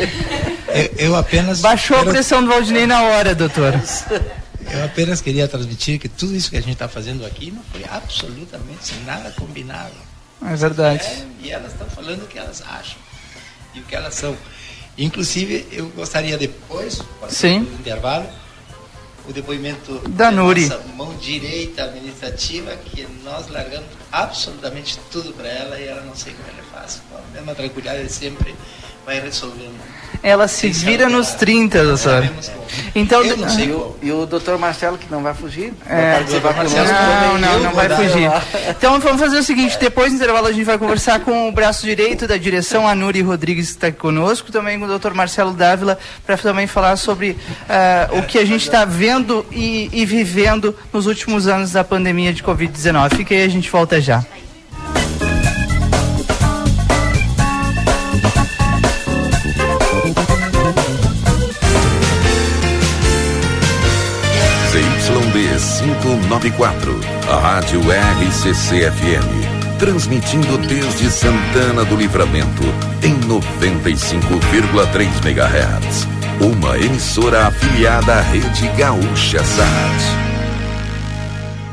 Eu, 0.67 1.07
eu 1.07 1.15
apenas. 1.15 1.61
Baixou 1.61 1.97
quero... 1.97 2.09
a 2.09 2.13
pressão 2.13 2.41
do 2.41 2.49
Valdinei 2.49 2.85
na 2.85 3.01
hora, 3.03 3.35
doutor. 3.35 3.73
Eu 4.71 4.85
apenas 4.85 5.19
queria 5.19 5.47
transmitir 5.47 5.99
que 5.99 6.07
tudo 6.07 6.35
isso 6.35 6.49
que 6.49 6.57
a 6.57 6.61
gente 6.61 6.73
está 6.73 6.87
fazendo 6.87 7.25
aqui 7.25 7.51
não 7.51 7.63
foi 7.71 7.83
absolutamente 7.89 8.93
nada 9.05 9.31
combinado. 9.31 9.93
É 10.45 10.55
verdade. 10.55 11.03
É, 11.03 11.25
e 11.41 11.51
elas 11.51 11.71
estão 11.71 11.87
falando 11.89 12.23
o 12.23 12.27
que 12.27 12.37
elas 12.37 12.61
acham 12.61 12.97
e 13.73 13.79
o 13.79 13.83
que 13.83 13.95
elas 13.95 14.13
são. 14.15 14.35
Inclusive, 14.99 15.65
eu 15.71 15.87
gostaria 15.89 16.37
depois, 16.37 17.01
Sim. 17.29 17.63
do 17.63 17.73
intervalo, 17.75 18.27
o 19.27 19.31
depoimento 19.31 19.99
da, 20.09 20.25
da 20.25 20.31
Nuri. 20.31 20.67
nossa 20.67 20.83
mão 20.95 21.15
direita 21.15 21.85
administrativa, 21.85 22.75
que 22.75 23.07
nós 23.23 23.47
largamos 23.47 23.87
absolutamente 24.11 24.99
tudo 25.09 25.31
para 25.33 25.47
ela 25.47 25.79
e 25.79 25.87
ela 25.87 26.01
não 26.01 26.13
sei 26.15 26.33
como 26.33 26.49
ela 26.49 26.67
faz. 26.69 27.01
Com 27.09 27.17
a 27.17 27.21
mesma 27.33 27.55
tranquilidade 27.55 28.11
sempre 28.11 28.53
vai 29.05 29.19
resolvendo. 29.19 29.89
Ela 30.21 30.47
se 30.49 30.67
vira 30.67 31.07
nos 31.07 31.33
30, 31.33 31.83
doutor. 31.85 32.23
É, 32.23 32.29
então, 32.93 33.23
eu 33.23 33.37
não 33.37 33.49
sei. 33.49 33.67
E 33.67 33.71
o, 33.71 33.95
e 34.01 34.11
o 34.11 34.25
doutor 34.25 34.57
Marcelo, 34.57 34.97
que 34.97 35.09
não 35.09 35.23
vai 35.23 35.33
fugir? 35.33 35.73
É, 35.87 36.19
não, 36.19 37.37
não, 37.37 37.59
não 37.63 37.71
vai 37.71 37.89
fugir. 37.89 38.29
Então 38.69 38.99
vamos 38.99 39.19
fazer 39.19 39.37
o 39.37 39.43
seguinte: 39.43 39.77
depois 39.79 40.11
do 40.11 40.17
intervalo 40.17 40.47
a 40.47 40.51
gente 40.51 40.65
vai 40.65 40.77
conversar 40.77 41.21
com 41.21 41.47
o 41.47 41.51
braço 41.51 41.85
direito 41.85 42.27
da 42.27 42.35
direção, 42.35 42.85
a 42.85 42.93
Nuri 42.93 43.21
Rodrigues, 43.21 43.67
que 43.67 43.71
está 43.75 43.87
aqui 43.87 43.97
conosco, 43.97 44.51
também 44.51 44.77
com 44.77 44.85
o 44.85 44.87
doutor 44.89 45.13
Marcelo 45.13 45.53
Dávila, 45.53 45.97
para 46.25 46.37
também 46.37 46.67
falar 46.67 46.97
sobre 46.97 47.31
uh, 47.31 48.19
o 48.19 48.23
que 48.23 48.37
a 48.37 48.45
gente 48.45 48.63
está 48.63 48.83
vendo 48.83 49.45
e, 49.51 49.89
e 49.93 50.05
vivendo 50.05 50.75
nos 50.91 51.07
últimos 51.07 51.47
anos 51.47 51.71
da 51.71 51.83
pandemia 51.83 52.33
de 52.33 52.43
Covid-19. 52.43 53.15
Fica 53.15 53.33
aí, 53.33 53.43
a 53.43 53.49
gente 53.49 53.69
volta 53.69 54.01
já. 54.01 54.23
594, 66.39 66.99
a 67.29 67.35
Rádio 67.37 67.81
RCC-FM. 67.81 69.77
Transmitindo 69.77 70.57
desde 70.57 71.09
Santana 71.11 71.83
do 71.83 71.97
Livramento 71.97 72.63
em 73.03 73.13
95,3 73.27 75.25
MHz. 75.25 76.07
Uma 76.41 76.77
emissora 76.77 77.47
afiliada 77.47 78.15
à 78.15 78.21
Rede 78.21 78.69
Gaúcha 78.77 79.43
Sat. 79.43 80.19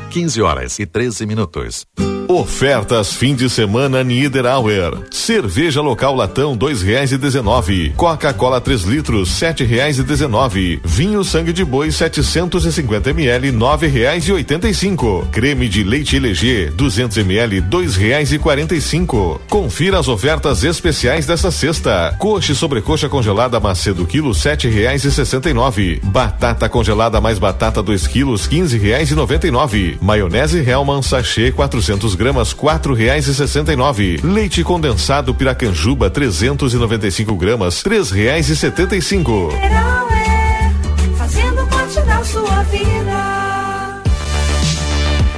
15 0.09 0.41
horas 0.41 0.79
e 0.79 0.85
13 0.85 1.25
minutos. 1.25 1.85
Ofertas 2.29 3.13
fim 3.13 3.33
de 3.33 3.49
semana 3.49 4.03
Niederauer. 4.03 4.91
Cerveja 5.09 5.79
local 5.79 6.13
latão 6.13 6.57
dois 6.57 6.81
reais 6.81 7.13
e 7.13 7.17
dezenove. 7.17 7.93
Coca-Cola 7.95 8.59
3 8.59 8.83
litros 8.83 9.29
sete 9.31 9.63
reais 9.63 9.97
e 9.97 10.03
dezenove. 10.03 10.81
Vinho 10.83 11.23
sangue 11.23 11.53
de 11.53 11.63
boi 11.63 11.89
750 11.89 13.11
ml 13.11 13.49
nove 13.53 13.87
reais 13.87 14.27
e 14.27 14.33
oitenta 14.33 14.67
e 14.67 14.73
cinco. 14.73 15.25
Creme 15.31 15.69
de 15.69 15.85
leite 15.85 16.17
LG 16.17 16.71
200 16.75 17.17
ml 17.19 17.61
dois 17.61 17.95
reais 17.95 18.33
e 18.33 18.37
quarenta 18.37 18.75
e 18.75 18.81
cinco. 18.81 19.39
Confira 19.49 19.97
as 19.97 20.09
ofertas 20.09 20.65
especiais 20.65 21.25
desta 21.25 21.49
sexta. 21.49 22.13
Coxa 22.19 22.51
e 22.51 22.55
sobrecoxa 22.55 23.07
congelada 23.07 23.57
Macedo 23.57 24.05
quilo 24.05 24.33
sete 24.33 24.67
reais 24.67 25.05
e 25.05 25.11
sessenta 25.13 25.49
e 25.49 25.53
nove. 25.53 26.01
Batata 26.03 26.67
congelada 26.67 27.21
mais 27.21 27.39
batata 27.39 27.81
2 27.81 28.05
quilos 28.05 28.47
quinze 28.47 28.77
reais 28.77 29.11
e 29.11 29.15
noventa 29.15 29.47
e 29.47 29.51
nove. 29.51 29.97
Maionese 30.01 30.59
Hellman 30.59 31.01
sachê 31.01 31.53
400 31.53 32.16
gramas 32.17 32.51
quatro 32.51 32.93
reais 32.93 33.27
e 33.27 33.33
sessenta 33.33 33.71
e 33.71 33.75
nove. 33.75 34.19
Leite 34.23 34.63
condensado 34.63 35.33
Piracanjuba 35.33 36.09
395 36.09 37.35
gramas 37.35 37.81
três 37.83 38.11
reais 38.11 38.49
e 38.49 38.55
setenta 38.55 38.95
e 38.95 39.01
cinco. 39.01 39.49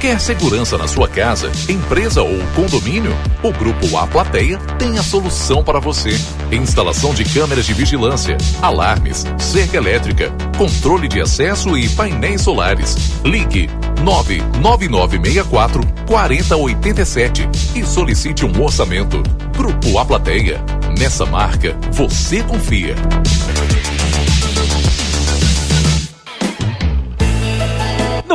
Quer 0.00 0.18
segurança 0.18 0.78
na 0.78 0.88
sua 0.88 1.06
casa, 1.06 1.52
empresa 1.68 2.22
ou 2.22 2.38
condomínio? 2.56 3.14
O 3.42 3.52
Grupo 3.52 3.98
A 3.98 4.06
Plateia 4.06 4.56
tem 4.78 4.96
a 4.98 5.02
solução 5.02 5.62
para 5.62 5.78
você. 5.78 6.18
Instalação 6.50 7.12
de 7.12 7.22
câmeras 7.22 7.66
de 7.66 7.74
vigilância, 7.74 8.38
alarmes, 8.62 9.26
cerca 9.38 9.76
elétrica, 9.76 10.32
controle 10.56 11.06
de 11.06 11.20
acesso 11.20 11.76
e 11.76 11.86
painéis 11.90 12.40
solares. 12.40 12.96
Ligue 13.22 13.68
99964 14.02 15.86
4087 16.06 17.48
e 17.74 17.84
solicite 17.84 18.46
um 18.46 18.62
orçamento. 18.62 19.22
Grupo 19.54 19.98
A 19.98 20.06
Plateia. 20.06 20.64
Nessa 20.98 21.26
marca, 21.26 21.76
você 21.92 22.42
confia. 22.42 22.96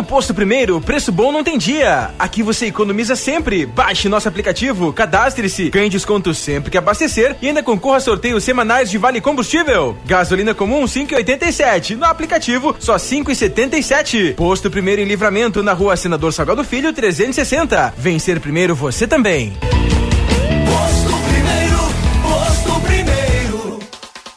Posto 0.04 0.34
Primeiro, 0.34 0.80
preço 0.82 1.12
bom 1.12 1.32
não 1.32 1.44
tem 1.44 1.58
dia. 1.58 2.12
Aqui 2.20 2.44
você 2.44 2.68
economiza 2.68 3.16
sempre. 3.16 3.66
Baixe 3.66 4.10
nosso 4.10 4.28
aplicativo, 4.28 4.92
cadastre-se, 4.94 5.70
ganhe 5.70 5.90
desconto 5.90 6.34
sempre 6.34 6.72
que 6.72 6.78
abastecer 6.78 7.36
e 7.42 7.48
ainda 7.48 7.64
concorra 7.64 7.98
a 7.98 8.02
sorteios 8.02 8.44
semanais 8.44 8.90
de 8.90 8.98
Vale 8.98 9.22
Combustível. 9.22 9.98
Gasolina 10.06 10.54
comum 10.54 10.84
5,87. 10.86 11.96
No 11.96 12.06
aplicativo, 12.06 12.76
só 12.80 12.96
5,77. 12.96 14.36
Posto 14.36 14.70
Primeiro 14.70 15.02
em 15.02 15.06
Livramento, 15.06 15.64
na 15.64 15.74
rua 15.74 15.96
Senador 15.96 16.34
Salgado 16.34 16.64
Filho, 16.64 16.94
360. 16.94 17.94
Vencer 17.98 18.40
primeiro 18.40 18.76
você 18.76 19.08
também. 19.08 19.54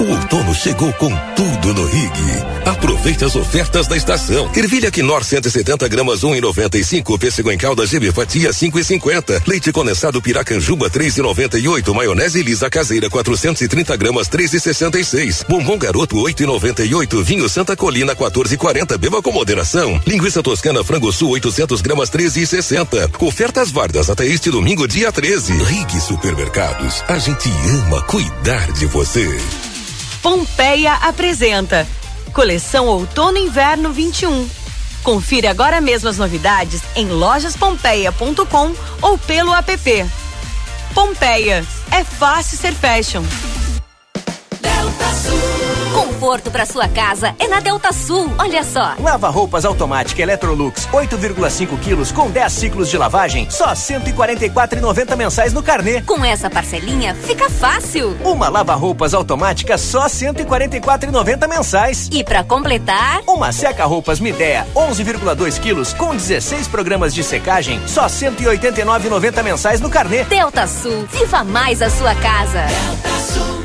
O 0.00 0.12
outono 0.12 0.54
chegou 0.54 0.90
com 0.94 1.14
tudo 1.36 1.74
no 1.74 1.84
Rig. 1.84 2.12
Aproveite 2.64 3.22
as 3.22 3.36
ofertas 3.36 3.86
da 3.86 3.98
estação. 3.98 4.50
Ervilha 4.56 4.90
Quinor 4.90 5.22
170 5.22 5.86
gramas 5.88 6.22
1,95. 6.22 7.18
Pêssego 7.18 7.52
em 7.52 7.58
calda 7.58 7.84
GB 7.84 8.10
fatia 8.10 8.48
5,50. 8.48 9.42
Leite 9.46 9.70
condensado 9.70 10.22
Piracanjuba 10.22 10.88
3,98. 10.88 11.92
Maionese 11.92 12.42
lisa 12.42 12.70
caseira 12.70 13.10
430 13.10 13.94
gramas 13.98 14.26
3,66. 14.26 15.44
Bombom 15.46 15.76
garoto 15.76 16.16
8,98. 16.16 17.22
Vinho 17.22 17.46
Santa 17.46 17.76
Colina 17.76 18.16
14,40. 18.16 18.96
Beba 18.96 19.20
com 19.20 19.32
moderação. 19.32 20.00
Linguiça 20.06 20.42
toscana 20.42 20.82
frango 20.82 21.12
sul 21.12 21.32
800 21.32 21.82
gramas 21.82 22.08
13,60. 22.08 23.22
Ofertas 23.22 23.70
válidas 23.70 24.08
até 24.08 24.26
este 24.26 24.50
domingo 24.50 24.88
dia 24.88 25.12
13. 25.12 25.52
Rig 25.62 26.00
Supermercados. 26.00 27.04
A 27.06 27.18
gente 27.18 27.50
ama 27.84 28.00
cuidar 28.00 28.72
de 28.72 28.86
você. 28.86 29.28
Pompeia 30.22 30.94
apresenta 30.94 31.86
Coleção 32.32 32.86
Outono 32.86 33.38
Inverno 33.38 33.90
21. 33.92 34.48
Confira 35.02 35.50
agora 35.50 35.80
mesmo 35.80 36.10
as 36.10 36.18
novidades 36.18 36.82
em 36.94 37.08
lojaspompeia.com 37.08 38.74
ou 39.00 39.16
pelo 39.16 39.54
app. 39.54 40.06
Pompeia, 40.94 41.64
é 41.90 42.04
fácil 42.04 42.58
ser 42.58 42.74
fashion. 42.74 43.22
Delta 44.60 45.14
Sul. 45.14 45.69
Conforto 45.92 46.50
para 46.50 46.64
sua 46.64 46.88
casa 46.88 47.34
é 47.38 47.48
na 47.48 47.60
Delta 47.60 47.92
Sul. 47.92 48.30
Olha 48.38 48.62
só. 48.62 48.94
Lava 49.00 49.28
roupas 49.28 49.64
automática 49.64 50.22
Electrolux 50.22 50.86
8,5 50.92 51.78
quilos 51.80 52.12
com 52.12 52.30
10 52.30 52.52
ciclos 52.52 52.88
de 52.88 52.96
lavagem, 52.96 53.48
só 53.50 53.72
144,90 53.72 55.16
mensais 55.16 55.52
no 55.52 55.62
carnê. 55.62 56.00
Com 56.02 56.24
essa 56.24 56.48
parcelinha 56.48 57.14
fica 57.14 57.50
fácil. 57.50 58.16
Uma 58.24 58.48
lava 58.48 58.74
roupas 58.74 59.14
automática 59.14 59.76
só 59.76 60.06
144,90 60.06 61.48
mensais. 61.48 62.08
E 62.12 62.22
para 62.22 62.44
completar, 62.44 63.22
uma 63.26 63.52
seca 63.52 63.84
roupas 63.84 64.20
Midea 64.20 64.66
11,2 64.74 65.60
quilos 65.60 65.92
com 65.92 66.14
16 66.14 66.68
programas 66.68 67.14
de 67.14 67.24
secagem, 67.24 67.80
só 67.86 68.06
189,90 68.06 69.42
mensais 69.42 69.80
no 69.80 69.90
carnê. 69.90 70.24
Delta 70.24 70.66
Sul, 70.66 71.06
viva 71.10 71.42
mais 71.44 71.82
a 71.82 71.90
sua 71.90 72.14
casa. 72.14 72.62
Delta 72.62 73.18
Sul. 73.20 73.59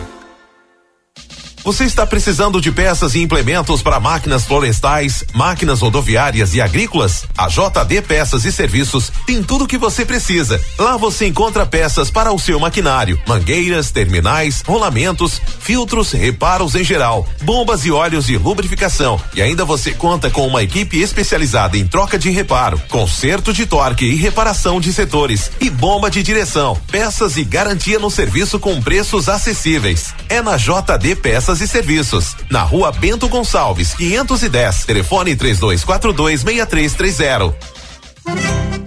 Você 1.65 1.83
está 1.83 2.05
precisando 2.05 2.61
de 2.61 2.71
peças 2.71 3.15
e 3.15 3.23
implementos 3.23 3.81
para 3.81 3.99
máquinas 3.99 4.45
florestais, 4.45 5.23
máquinas 5.33 5.81
rodoviárias 5.81 6.53
e 6.53 6.61
agrícolas? 6.61 7.23
A 7.35 7.47
JD 7.47 8.03
Peças 8.03 8.45
e 8.45 8.51
Serviços 8.51 9.11
tem 9.25 9.41
tudo 9.41 9.63
o 9.63 9.67
que 9.67 9.75
você 9.75 10.05
precisa. 10.05 10.61
Lá 10.77 10.95
você 10.95 11.25
encontra 11.25 11.65
peças 11.65 12.11
para 12.11 12.31
o 12.31 12.37
seu 12.37 12.59
maquinário, 12.59 13.19
mangueiras, 13.27 13.89
terminais, 13.89 14.61
rolamentos, 14.63 15.41
filtros, 15.59 16.11
reparos 16.11 16.75
em 16.75 16.83
geral, 16.83 17.27
bombas 17.41 17.83
e 17.83 17.91
óleos 17.91 18.27
de 18.27 18.37
lubrificação. 18.37 19.19
E 19.33 19.41
ainda 19.41 19.65
você 19.65 19.91
conta 19.91 20.29
com 20.29 20.45
uma 20.45 20.61
equipe 20.61 20.99
especializada 20.99 21.79
em 21.79 21.87
troca 21.87 22.19
de 22.19 22.29
reparo, 22.29 22.79
conserto 22.89 23.51
de 23.51 23.65
torque 23.65 24.05
e 24.05 24.15
reparação 24.17 24.79
de 24.79 24.93
setores 24.93 25.49
e 25.59 25.71
bomba 25.71 26.11
de 26.11 26.21
direção, 26.21 26.79
peças 26.91 27.37
e 27.37 27.43
garantia 27.43 27.97
no 27.97 28.11
serviço 28.11 28.59
com 28.59 28.79
preços 28.79 29.27
acessíveis. 29.27 30.13
É 30.29 30.43
na 30.43 30.57
JD 30.57 31.15
Peças 31.23 31.54
e 31.61 31.67
Serviços, 31.67 32.35
na 32.49 32.63
rua 32.63 32.91
Bento 32.91 33.27
Gonçalves, 33.27 33.93
510. 33.93 34.85
Telefone 34.85 35.35
3242 35.35 36.41
6330. 36.41 37.74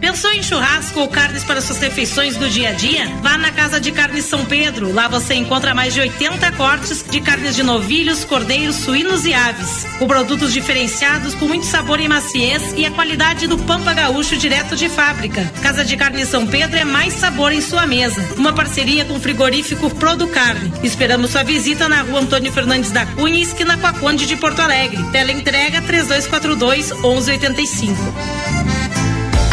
Pensou 0.00 0.32
em 0.32 0.42
churrasco 0.42 1.00
ou 1.00 1.08
carnes 1.08 1.44
para 1.44 1.60
suas 1.60 1.78
refeições 1.78 2.36
do 2.36 2.48
dia 2.48 2.70
a 2.70 2.72
dia? 2.72 3.06
Vá 3.20 3.36
na 3.36 3.52
Casa 3.52 3.80
de 3.80 3.92
Carnes 3.92 4.24
São 4.24 4.44
Pedro. 4.44 4.92
Lá 4.92 5.06
você 5.06 5.34
encontra 5.34 5.74
mais 5.74 5.92
de 5.92 6.00
80 6.00 6.52
cortes 6.52 7.04
de 7.08 7.20
carnes 7.20 7.54
de 7.54 7.62
novilhos, 7.62 8.24
cordeiros, 8.24 8.76
suínos 8.76 9.26
e 9.26 9.34
aves. 9.34 9.86
Com 9.98 10.06
produtos 10.06 10.52
diferenciados, 10.52 11.34
com 11.34 11.46
muito 11.46 11.66
sabor 11.66 12.00
e 12.00 12.08
maciez 12.08 12.74
e 12.76 12.86
a 12.86 12.90
qualidade 12.90 13.46
do 13.46 13.58
Pampa 13.58 13.92
Gaúcho 13.92 14.36
direto 14.36 14.74
de 14.76 14.88
fábrica. 14.88 15.44
Casa 15.62 15.84
de 15.84 15.96
Carnes 15.96 16.28
São 16.28 16.46
Pedro 16.46 16.78
é 16.78 16.84
mais 16.84 17.14
sabor 17.14 17.52
em 17.52 17.60
sua 17.60 17.86
mesa. 17.86 18.24
Uma 18.36 18.52
parceria 18.52 19.04
com 19.04 19.14
o 19.14 19.20
frigorífico 19.20 19.90
Producarne. 19.90 20.72
Esperamos 20.82 21.32
sua 21.32 21.42
visita 21.42 21.88
na 21.88 22.02
rua 22.02 22.20
Antônio 22.20 22.52
Fernandes 22.52 22.92
da 22.92 23.04
Cunha, 23.04 23.42
esquina 23.42 23.76
com 23.76 23.86
a 23.86 23.92
Conde 23.92 24.26
de 24.26 24.36
Porto 24.36 24.60
Alegre. 24.60 25.02
Tela 25.12 25.32
entrega 25.32 25.82
3242 25.82 26.92
1185. 26.92 28.77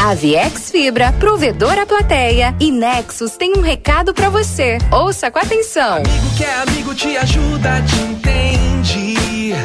Aviex 0.06 0.70
Fibra, 0.70 1.12
provedora 1.14 1.84
plateia 1.84 2.56
e 2.60 2.72
Nexus 2.72 3.36
tem 3.38 3.58
um 3.58 3.62
recado 3.62 4.14
para 4.14 4.30
você. 4.30 4.78
Ouça 4.92 5.32
com 5.32 5.40
atenção. 5.40 5.96
Amigo 5.96 6.36
que 6.38 6.44
é 6.44 6.56
amigo 6.62 6.94
te 6.94 7.18
ajuda, 7.18 7.82
te 7.82 7.96
entende. 7.96 9.56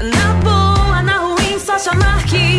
Na 0.00 0.32
boa, 0.42 1.02
na 1.02 1.18
ruim, 1.18 1.58
só 1.58 1.78
chamar 1.78 2.24
que 2.24 2.55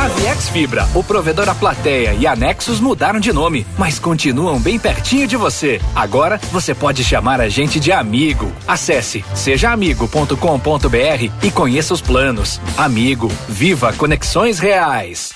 A 0.00 0.08
Viex 0.08 0.48
Fibra, 0.48 0.88
o 0.94 1.04
provedor 1.04 1.46
a 1.50 1.54
plateia 1.54 2.14
e 2.14 2.26
a 2.26 2.34
Nexus 2.34 2.80
mudaram 2.80 3.20
de 3.20 3.34
nome, 3.34 3.66
mas 3.76 3.98
continuam 3.98 4.58
bem 4.58 4.78
pertinho 4.78 5.26
de 5.26 5.36
você. 5.36 5.78
Agora 5.94 6.40
você 6.50 6.74
pode 6.74 7.04
chamar 7.04 7.38
a 7.38 7.50
gente 7.50 7.78
de 7.78 7.92
amigo. 7.92 8.50
Acesse 8.66 9.22
sejaamigo.com.br 9.34 11.30
e 11.42 11.50
conheça 11.50 11.92
os 11.92 12.00
planos. 12.00 12.58
Amigo, 12.78 13.30
viva 13.46 13.92
conexões 13.92 14.58
reais. 14.58 15.34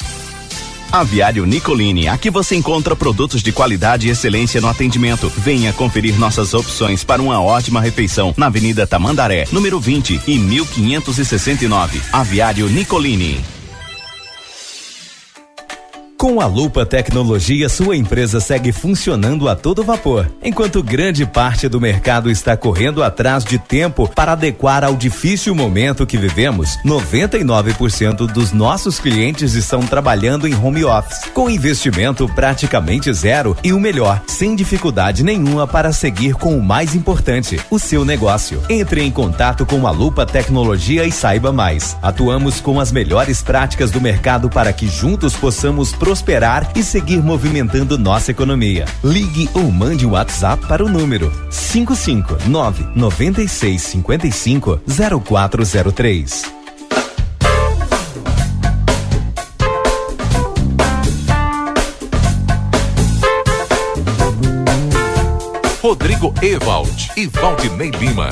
Aviário 0.91 1.45
Nicolini, 1.45 2.09
aqui 2.09 2.31
você 2.31 2.57
encontra 2.57 2.97
produtos 2.97 3.43
de 3.43 3.53
qualidade 3.53 4.09
e 4.09 4.11
excelência 4.13 4.63
no 4.63 4.69
atendimento. 4.69 5.31
Venha 5.37 5.75
conferir 5.75 6.19
nossas 6.19 6.55
opções 6.55 7.05
para 7.05 7.21
uma 7.21 7.39
ótima 7.39 7.83
refeição 7.83 8.33
na 8.35 8.47
Avenida 8.47 8.87
Tamandaré, 8.87 9.47
número 9.53 9.79
20 9.79 10.23
e 10.27 10.39
1569. 10.39 12.01
Aviário 12.11 12.67
Nicolini. 12.71 13.45
Com 16.25 16.41
a 16.41 16.47
Lupa 16.47 16.87
Tecnologia, 16.87 17.69
sua 17.69 17.95
empresa 17.95 18.41
segue 18.41 18.73
funcionando 18.73 19.47
a 19.47 19.55
todo 19.55 19.85
vapor, 19.85 20.27
enquanto 20.43 20.83
grande 20.83 21.27
parte 21.27 21.69
do 21.69 21.79
mercado 21.79 22.31
está 22.31 22.57
correndo 22.57 23.03
atrás 23.03 23.45
de 23.45 23.59
tempo 23.59 24.09
para 24.09 24.33
adequar 24.33 24.83
ao 24.83 24.97
difícil 24.97 25.55
momento 25.55 26.07
que 26.07 26.17
vivemos. 26.17 26.79
99% 26.83 28.27
dos 28.33 28.53
nossos 28.53 28.99
clientes 28.99 29.53
estão 29.53 29.81
trabalhando 29.81 30.49
em 30.49 30.55
home 30.55 30.83
office, 30.83 31.27
com 31.35 31.51
investimento 31.51 32.27
praticamente 32.35 33.13
zero 33.13 33.55
e 33.63 33.75
o 33.75 33.79
melhor, 33.79 34.23
sem 34.27 34.57
dificuldade 34.57 35.23
nenhuma 35.23 35.67
para 35.67 35.93
seguir 35.93 36.37
com 36.37 36.57
o 36.57 36.63
mais 36.63 36.95
importante, 36.95 37.61
o 37.71 37.79
seu 37.79 38.03
negócio. 38.03 38.63
Entre 38.71 39.03
em 39.03 39.11
contato 39.11 39.67
com 39.67 39.87
a 39.87 39.91
Lupa 39.91 40.25
Tecnologia 40.25 41.05
e 41.05 41.13
saiba 41.13 41.53
mais. 41.53 41.99
Atuamos 42.01 42.63
com 42.63 42.81
as 42.81 42.91
melhores 42.91 43.43
práticas 43.43 43.91
do 43.91 44.01
mercado 44.01 44.49
para 44.49 44.73
que 44.73 44.89
juntos 44.89 45.35
possamos 45.35 45.93
prosperar 45.93 46.14
prosperar 46.15 46.71
e 46.77 46.83
seguir 46.85 47.21
movimentando 47.21 47.99
nossa 47.99 48.31
economia. 48.31 48.85
Ligue 49.03 49.51
ou 49.53 49.73
mande 49.73 50.07
o 50.07 50.11
um 50.11 50.13
WhatsApp 50.13 50.65
para 50.69 50.85
o 50.85 50.89
número 50.89 51.29
559 51.51 52.87
9655 52.95 54.81
0403. 54.87 56.45
Rodrigo 65.83 66.33
Evald 66.41 67.11
e 67.17 67.27
Valdinei 67.27 67.91
Lima. 67.91 68.31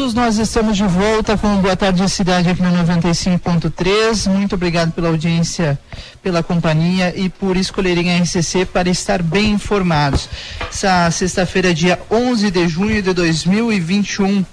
Minutos, 0.00 0.14
nós 0.14 0.38
estamos 0.38 0.78
de 0.78 0.84
volta 0.84 1.36
com 1.36 1.56
Boa 1.56 1.76
Tarde 1.76 2.08
Cidade 2.08 2.48
aqui 2.48 2.62
no 2.62 2.70
95.3. 2.70 4.30
Muito 4.30 4.54
obrigado 4.54 4.92
pela 4.92 5.08
audiência, 5.08 5.78
pela 6.22 6.42
companhia 6.42 7.12
e 7.14 7.28
por 7.28 7.54
escolherem 7.54 8.10
a 8.10 8.22
RCC 8.22 8.64
para 8.64 8.88
estar 8.88 9.22
bem 9.22 9.50
informados. 9.50 10.26
Essa 10.70 11.10
sexta-feira, 11.10 11.74
dia 11.74 12.00
11 12.10 12.50
de 12.50 12.66
junho 12.66 13.02
de 13.02 13.12
2021. 13.12 14.44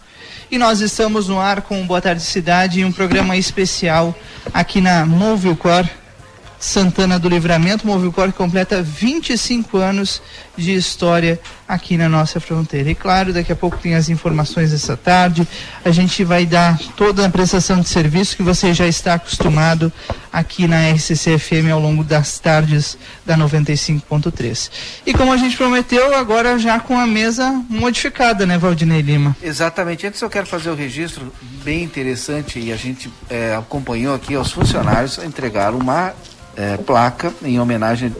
E 0.51 0.57
nós 0.57 0.81
estamos 0.81 1.29
no 1.29 1.39
ar 1.39 1.61
com 1.61 1.87
Boa 1.87 2.01
Tarde 2.01 2.23
Cidade 2.23 2.81
e 2.81 2.85
um 2.85 2.91
programa 2.91 3.37
especial 3.37 4.13
aqui 4.53 4.81
na 4.81 5.05
Movilcor 5.05 5.87
Santana 6.59 7.19
do 7.19 7.29
Livramento, 7.29 7.85
Movilcor 7.85 8.27
que 8.27 8.37
completa 8.37 8.81
25 8.81 9.77
anos 9.77 10.21
de 10.55 10.73
história 10.73 11.39
aqui 11.67 11.97
na 11.97 12.09
nossa 12.09 12.39
fronteira. 12.39 12.89
E 12.89 12.95
claro, 12.95 13.31
daqui 13.31 13.51
a 13.51 13.55
pouco 13.55 13.77
tem 13.77 13.93
as 13.93 14.09
informações 14.09 14.71
dessa 14.71 14.97
tarde. 14.97 15.47
A 15.85 15.91
gente 15.91 16.23
vai 16.23 16.45
dar 16.45 16.79
toda 16.95 17.25
a 17.25 17.29
prestação 17.29 17.79
de 17.79 17.89
serviço 17.89 18.35
que 18.35 18.43
você 18.43 18.73
já 18.73 18.87
está 18.87 19.15
acostumado 19.15 19.91
aqui 20.31 20.67
na 20.67 20.89
RCC 20.91 21.37
FM 21.37 21.71
ao 21.71 21.79
longo 21.79 22.03
das 22.03 22.39
tardes 22.39 22.97
da 23.25 23.37
95.3. 23.37 24.71
E 25.05 25.13
como 25.13 25.31
a 25.31 25.37
gente 25.37 25.55
prometeu, 25.55 26.15
agora 26.15 26.57
já 26.57 26.79
com 26.79 26.97
a 26.97 27.05
mesa 27.05 27.51
modificada, 27.69 28.45
né, 28.45 28.57
Valdinei 28.57 29.01
Lima? 29.01 29.35
Exatamente. 29.41 30.07
Antes 30.07 30.21
eu 30.21 30.29
quero 30.29 30.47
fazer 30.47 30.69
o 30.69 30.75
registro 30.75 31.31
bem 31.63 31.83
interessante 31.83 32.59
e 32.59 32.71
a 32.71 32.75
gente 32.75 33.11
é, 33.29 33.55
acompanhou 33.55 34.15
aqui 34.15 34.33
aos 34.33 34.51
funcionários 34.51 35.17
entregar 35.19 35.73
uma 35.73 36.13
é, 36.57 36.75
placa 36.77 37.31
em 37.43 37.59
homenagem 37.59 38.13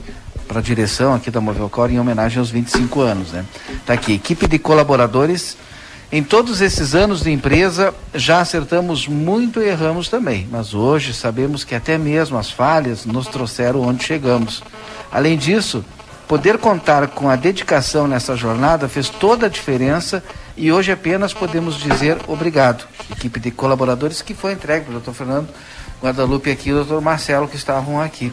para 0.47 0.59
a 0.59 0.61
direção 0.61 1.13
aqui 1.13 1.29
da 1.29 1.41
Movelcor 1.41 1.91
em 1.91 1.99
homenagem 1.99 2.39
aos 2.39 2.49
25 2.49 3.01
anos, 3.01 3.31
né? 3.31 3.43
Tá 3.85 3.93
aqui, 3.93 4.13
equipe 4.13 4.47
de 4.47 4.57
colaboradores. 4.59 5.57
Em 6.09 6.23
todos 6.23 6.61
esses 6.61 6.95
anos 6.95 7.21
de 7.21 7.31
empresa, 7.31 7.93
já 8.15 8.39
acertamos 8.39 9.09
muito 9.09 9.59
e 9.59 9.67
erramos 9.67 10.07
também, 10.07 10.47
mas 10.49 10.73
hoje 10.73 11.13
sabemos 11.13 11.65
que 11.65 11.75
até 11.75 11.97
mesmo 11.97 12.37
as 12.37 12.49
falhas 12.49 13.05
nos 13.05 13.27
trouxeram 13.27 13.81
onde 13.81 14.05
chegamos. 14.05 14.63
Além 15.11 15.37
disso, 15.37 15.83
poder 16.25 16.59
contar 16.59 17.09
com 17.09 17.29
a 17.29 17.35
dedicação 17.35 18.07
nessa 18.07 18.37
jornada 18.37 18.87
fez 18.87 19.09
toda 19.09 19.47
a 19.47 19.49
diferença 19.49 20.23
e 20.55 20.71
hoje 20.71 20.93
apenas 20.93 21.33
podemos 21.33 21.75
dizer 21.75 22.17
obrigado. 22.25 22.87
Equipe 23.11 23.37
de 23.37 23.51
colaboradores 23.51 24.21
que 24.21 24.33
foi 24.33 24.53
entregue 24.53 24.85
para 24.85 24.91
o 24.91 24.93
doutor 24.93 25.13
Fernando 25.13 25.49
Guadalupe 26.01 26.49
aqui 26.51 26.69
e 26.69 26.73
o 26.73 26.77
doutor 26.77 27.01
Marcelo 27.01 27.47
que 27.47 27.55
estavam 27.55 27.99
aqui. 27.99 28.31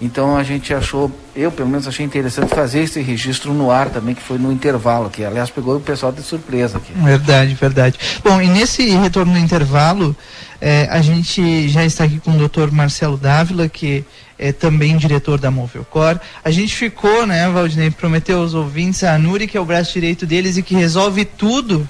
Então 0.00 0.36
a 0.36 0.44
gente 0.44 0.72
achou, 0.72 1.10
eu 1.34 1.50
pelo 1.50 1.68
menos 1.68 1.88
achei 1.88 2.06
interessante 2.06 2.54
fazer 2.54 2.80
esse 2.82 3.00
registro 3.00 3.52
no 3.52 3.70
ar 3.70 3.90
também, 3.90 4.14
que 4.14 4.22
foi 4.22 4.38
no 4.38 4.52
intervalo, 4.52 5.10
que 5.10 5.24
aliás 5.24 5.50
pegou 5.50 5.76
o 5.76 5.80
pessoal 5.80 6.12
de 6.12 6.22
surpresa 6.22 6.78
aqui. 6.78 6.92
Verdade, 6.92 7.54
verdade. 7.54 7.98
Bom, 8.22 8.40
e 8.40 8.46
nesse 8.46 8.88
retorno 8.90 9.32
no 9.32 9.38
intervalo, 9.38 10.14
eh, 10.60 10.86
a 10.88 11.02
gente 11.02 11.68
já 11.68 11.84
está 11.84 12.04
aqui 12.04 12.20
com 12.20 12.30
o 12.30 12.38
doutor 12.38 12.70
Marcelo 12.70 13.16
Dávila, 13.16 13.68
que 13.68 14.04
é 14.38 14.52
também 14.52 14.96
diretor 14.96 15.36
da 15.36 15.50
Movelcor. 15.50 16.20
A 16.44 16.50
gente 16.52 16.76
ficou, 16.76 17.26
né, 17.26 17.48
Valdinei, 17.48 17.90
prometeu 17.90 18.38
aos 18.38 18.54
ouvintes, 18.54 19.02
a 19.02 19.18
Nuri, 19.18 19.48
que 19.48 19.56
é 19.56 19.60
o 19.60 19.64
braço 19.64 19.92
direito 19.92 20.24
deles 20.24 20.56
e 20.56 20.62
que 20.62 20.76
resolve 20.76 21.24
tudo 21.24 21.88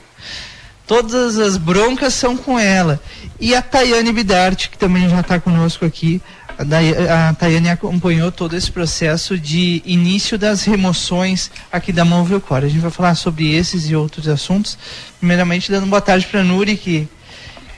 todas 0.89 1.39
as 1.39 1.57
broncas 1.59 2.15
são 2.15 2.37
com 2.37 2.59
ela. 2.59 3.01
E 3.39 3.55
a 3.55 3.63
Tayane 3.63 4.11
Bidart, 4.11 4.69
que 4.71 4.79
também 4.79 5.09
já 5.09 5.21
está 5.21 5.39
conosco 5.39 5.85
aqui. 5.85 6.21
A, 6.59 7.35
Tayane 7.35 7.69
acompanhou 7.69 8.33
todo 8.33 8.57
esse 8.57 8.73
processo 8.73 9.39
de 9.39 9.81
início 9.85 10.37
das 10.37 10.65
remoções 10.65 11.53
aqui 11.71 11.93
da 11.93 12.05
Movilcor. 12.05 12.65
A 12.65 12.69
gente 12.69 12.81
vai 12.81 12.91
falar 12.91 13.15
sobre 13.15 13.55
esses 13.55 13.89
e 13.89 13.95
outros 13.95 14.27
assuntos. 14.27 14.77
Primeiramente, 15.21 15.71
dando 15.71 15.87
boa 15.87 16.01
tarde 16.01 16.27
para 16.27 16.41
a 16.41 16.45
Nuri, 16.45 16.77
que, 16.77 17.07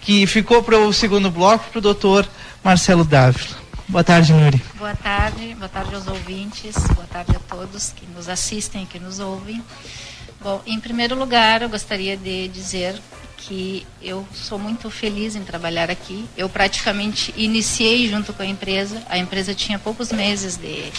que 0.00 0.26
ficou 0.26 0.62
para 0.62 0.78
o 0.78 0.92
segundo 0.92 1.30
bloco, 1.30 1.68
para 1.68 1.78
o 1.78 1.82
doutor 1.82 2.26
Marcelo 2.64 3.04
Dávila. 3.04 3.60
Boa 3.88 4.04
tarde, 4.04 4.32
Nuri. 4.32 4.62
Boa 4.78 4.94
tarde, 4.94 5.54
boa 5.56 5.68
tarde 5.68 5.96
aos 5.96 6.06
ouvintes, 6.06 6.76
boa 6.94 7.08
tarde 7.08 7.34
a 7.34 7.54
todos 7.54 7.92
que 7.94 8.06
nos 8.14 8.28
assistem, 8.28 8.86
que 8.86 9.00
nos 9.00 9.18
ouvem. 9.18 9.60
Bom, 10.42 10.62
em 10.66 10.80
primeiro 10.80 11.14
lugar, 11.14 11.60
eu 11.60 11.68
gostaria 11.68 12.16
de 12.16 12.48
dizer 12.48 12.94
que 13.36 13.86
eu 14.00 14.26
sou 14.32 14.58
muito 14.58 14.90
feliz 14.90 15.36
em 15.36 15.44
trabalhar 15.44 15.90
aqui. 15.90 16.24
Eu 16.34 16.48
praticamente 16.48 17.34
iniciei 17.36 18.08
junto 18.08 18.32
com 18.32 18.42
a 18.42 18.46
empresa. 18.46 19.02
A 19.10 19.18
empresa 19.18 19.54
tinha 19.54 19.78
poucos 19.78 20.10
meses 20.10 20.56
de, 20.56 20.90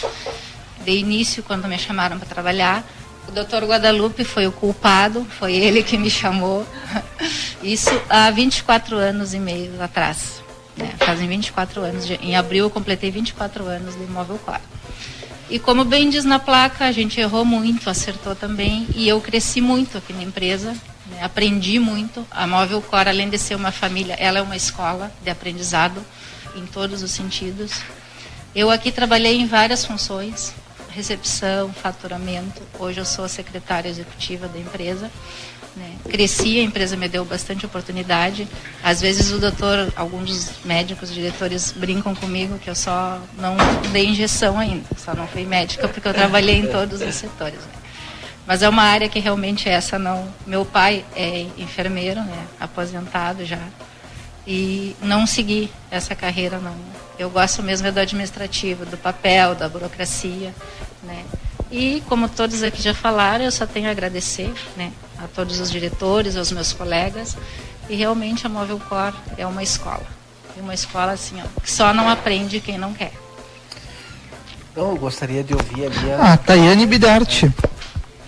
de 0.86 0.92
início 0.92 1.42
quando 1.42 1.68
me 1.68 1.78
chamaram 1.80 2.20
para 2.20 2.28
trabalhar. 2.28 2.84
O 3.28 3.32
doutor 3.32 3.64
Guadalupe 3.64 4.24
foi 4.24 4.46
o 4.46 4.52
culpado, 4.52 5.26
foi 5.26 5.54
ele 5.56 5.82
que 5.82 5.98
me 5.98 6.10
chamou. 6.10 6.68
Isso 7.64 7.90
há 8.10 8.30
24 8.30 8.96
anos 8.96 9.34
e 9.34 9.40
meio 9.40 9.82
atrás. 9.82 10.44
Né? 10.78 10.94
Fazem 11.00 11.28
24 11.28 11.82
anos. 11.82 12.08
Em 12.10 12.36
abril 12.36 12.66
eu 12.66 12.70
completei 12.70 13.10
24 13.10 13.64
anos 13.66 13.96
de 13.96 14.04
Imóvel 14.04 14.40
Claro. 14.46 14.62
E 15.52 15.60
como 15.60 15.84
bem 15.84 16.10
diz 16.10 16.24
na 16.24 16.40
placa, 16.40 16.86
a 16.86 16.94
gente 16.94 17.20
errou 17.20 17.44
muito, 17.44 17.90
acertou 17.90 18.34
também, 18.34 18.88
e 18.96 19.06
eu 19.06 19.20
cresci 19.20 19.60
muito 19.60 19.98
aqui 19.98 20.14
na 20.14 20.24
empresa, 20.24 20.72
né? 21.08 21.22
aprendi 21.22 21.78
muito. 21.78 22.26
A 22.32 22.48
Móvel 22.48 22.82
Cor, 22.82 23.06
além 23.06 23.30
de 23.30 23.38
ser 23.38 23.56
uma 23.56 23.70
família, 23.70 24.14
ela 24.14 24.40
é 24.40 24.42
uma 24.42 24.56
escola 24.56 25.12
de 25.22 25.30
aprendizado 25.30 26.02
em 26.56 26.66
todos 26.66 27.04
os 27.04 27.12
sentidos. 27.12 27.82
Eu 28.56 28.72
aqui 28.72 28.94
trabalhei 28.94 29.42
em 29.42 29.46
várias 29.46 29.84
funções, 29.84 30.54
recepção, 30.90 31.74
faturamento. 31.74 32.62
Hoje 32.80 33.02
eu 33.02 33.06
sou 33.06 33.26
a 33.26 33.30
secretária 33.30 33.90
executiva 33.90 34.48
da 34.48 34.58
empresa. 34.58 35.12
Né? 35.76 35.96
Cresci, 36.10 36.60
a 36.60 36.64
empresa 36.64 36.98
me 36.98 37.08
deu 37.08 37.24
bastante 37.24 37.66
oportunidade. 37.66 38.48
Às 38.84 39.00
vezes 39.00 39.32
o 39.32 39.40
doutor, 39.40 39.92
alguns 39.96 40.52
médicos, 40.66 41.14
diretores 41.14 41.72
brincam 41.72 42.14
comigo 42.14 42.60
que 42.60 42.70
eu 42.70 42.76
só 42.76 43.22
não 43.38 43.56
dei 43.92 44.08
injeção 44.08 44.60
ainda, 44.60 44.86
só 44.98 45.14
não 45.14 45.28
fui 45.28 45.46
médica 45.46 45.88
porque 45.88 46.08
eu 46.08 46.14
trabalhei 46.14 46.58
em 46.58 46.68
todos 46.68 47.02
os 47.02 47.16
setores. 47.16 47.60
Né? 47.60 47.74
Mas 48.46 48.62
é 48.62 48.70
uma 48.70 48.84
área 48.84 49.08
que 49.08 49.20
realmente 49.20 49.70
essa 49.70 49.98
não. 49.98 50.28
Meu 50.46 50.66
pai 50.66 51.06
é 51.16 51.48
enfermeiro, 51.58 52.22
né? 52.22 52.48
aposentado 52.60 53.46
já, 53.46 53.60
e 54.46 54.96
não 55.02 55.26
segui 55.28 55.72
essa 55.90 56.16
carreira 56.16 56.60
não. 56.60 56.76
Eu 57.18 57.30
gosto 57.30 57.62
mesmo 57.62 57.88
é 57.88 57.92
do 57.92 58.00
administrativo, 58.00 58.86
do 58.86 58.98
papel, 58.98 59.54
da 59.54 59.70
burocracia, 59.70 60.54
né? 61.04 61.24
E 61.72 62.02
como 62.10 62.28
todos 62.28 62.64
aqui 62.64 62.82
já 62.82 62.94
falaram, 62.94 63.46
eu 63.46 63.52
só 63.52 63.66
tenho 63.66 63.88
a 63.88 63.92
agradecer, 63.92 64.52
né? 64.76 64.92
A 65.24 65.28
todos 65.28 65.60
os 65.60 65.70
diretores, 65.72 66.36
aos 66.36 66.52
meus 66.52 66.74
colegas. 66.74 67.38
E 67.90 67.96
realmente 67.96 68.46
a 68.46 68.50
Móvel 68.50 68.80
Cor 68.88 69.14
é 69.38 69.46
uma 69.46 69.62
escola. 69.64 70.06
É 70.58 70.62
uma 70.62 70.74
escola 70.74 71.12
assim, 71.14 71.36
ó, 71.42 71.62
que 71.62 71.72
só 71.72 71.94
não 71.94 72.10
aprende 72.10 72.60
quem 72.60 72.78
não 72.78 72.94
quer. 72.94 73.14
Então 74.72 74.90
eu 74.90 74.96
gostaria 74.96 75.44
de 75.44 75.54
ouvir 75.54 75.86
ali 75.88 76.12
a. 76.14 76.34
Ah, 76.34 76.38
Tayane 76.38 76.86
Bidart. 76.86 77.44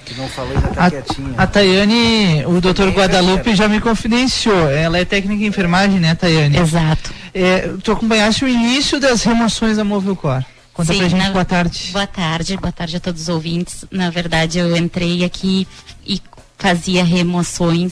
Que 0.05 0.13
não 0.15 0.27
falou 0.27 0.51
ainda 0.53 0.67
tá 0.69 0.85
A, 0.85 0.91
quietinha. 0.91 1.33
a 1.37 1.47
Tayane, 1.47 2.45
o 2.45 2.59
doutor 2.59 2.89
Guadalupe 2.89 3.55
já 3.55 3.69
me 3.69 3.79
confidenciou. 3.79 4.69
Ela 4.69 4.97
é 4.99 5.05
técnica 5.05 5.41
em 5.43 5.47
enfermagem, 5.47 5.99
né, 5.99 6.13
Tayane? 6.15 6.57
Exato. 6.57 7.13
É, 7.33 7.69
tu 7.81 7.93
acompanhaste 7.93 8.43
o 8.43 8.47
início 8.49 8.99
das 8.99 9.23
remoções 9.23 9.77
da 9.77 9.83
Movilcor. 9.85 10.43
Conta 10.73 10.91
Sim, 10.91 10.99
pra 10.99 11.07
gente, 11.07 11.23
na- 11.23 11.31
boa 11.31 11.45
tarde. 11.45 11.89
Boa 11.93 12.07
tarde, 12.07 12.57
boa 12.57 12.71
tarde 12.71 12.97
a 12.97 12.99
todos 12.99 13.21
os 13.21 13.29
ouvintes. 13.29 13.85
Na 13.89 14.09
verdade, 14.09 14.59
eu 14.59 14.75
entrei 14.75 15.23
aqui 15.23 15.65
e 16.05 16.19
fazia 16.63 17.03
remoções, 17.03 17.91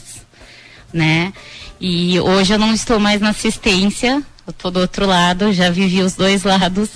né? 0.90 1.30
E 1.78 2.18
hoje 2.18 2.54
eu 2.54 2.58
não 2.58 2.72
estou 2.72 2.98
mais 2.98 3.20
na 3.20 3.28
assistência, 3.28 4.22
eu 4.46 4.50
estou 4.50 4.70
do 4.70 4.80
outro 4.80 5.04
lado, 5.04 5.52
já 5.52 5.68
vivi 5.68 6.00
os 6.00 6.14
dois 6.14 6.42
lados. 6.42 6.88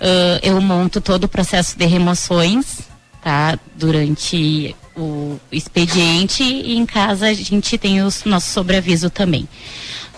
Ah, 0.00 0.40
eu 0.42 0.58
monto 0.62 1.02
todo 1.02 1.24
o 1.24 1.28
processo 1.28 1.76
de 1.76 1.84
remoções, 1.84 2.80
tá? 3.22 3.58
Durante 3.76 4.74
o 4.96 5.38
expediente 5.52 6.42
e 6.42 6.74
em 6.74 6.86
casa 6.86 7.26
a 7.26 7.34
gente 7.34 7.76
tem 7.76 8.00
o 8.00 8.08
nosso 8.24 8.48
sobreaviso 8.50 9.10
também. 9.10 9.46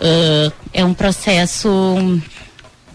Ah, 0.01 0.53
é 0.73 0.85
um 0.85 0.95
processo 0.95 1.69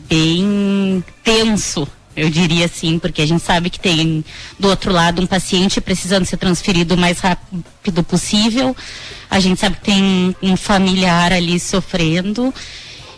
bem 0.08 1.04
tenso, 1.26 1.86
Eu 2.16 2.30
diria 2.30 2.68
sim, 2.68 3.00
porque 3.00 3.22
a 3.22 3.26
gente 3.26 3.42
sabe 3.42 3.70
que 3.70 3.80
tem 3.80 4.24
do 4.60 4.68
outro 4.68 4.92
lado 4.92 5.22
um 5.22 5.28
paciente 5.28 5.80
precisando 5.80 6.26
ser 6.26 6.38
transferido 6.38 6.96
o 6.96 6.98
mais 6.98 7.20
rápido 7.20 8.04
possível. 8.04 8.76
A 9.30 9.40
gente 9.40 9.60
sabe 9.60 9.78
que 9.78 9.84
tem 9.84 10.36
um 10.42 10.58
familiar 10.58 11.32
ali 11.32 11.60
sofrendo. 11.60 12.54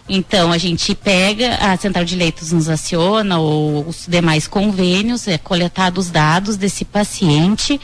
Então 0.07 0.51
a 0.51 0.57
gente 0.57 0.93
pega, 0.93 1.55
a 1.55 1.77
central 1.77 2.03
de 2.05 2.15
leitos 2.15 2.51
nos 2.51 2.69
aciona 2.69 3.39
ou 3.39 3.87
os 3.87 4.05
demais 4.07 4.47
convênios, 4.47 5.27
é 5.27 5.37
coletado 5.37 5.97
os 5.97 6.11
dados 6.11 6.57
desse 6.57 6.83
paciente, 6.83 7.79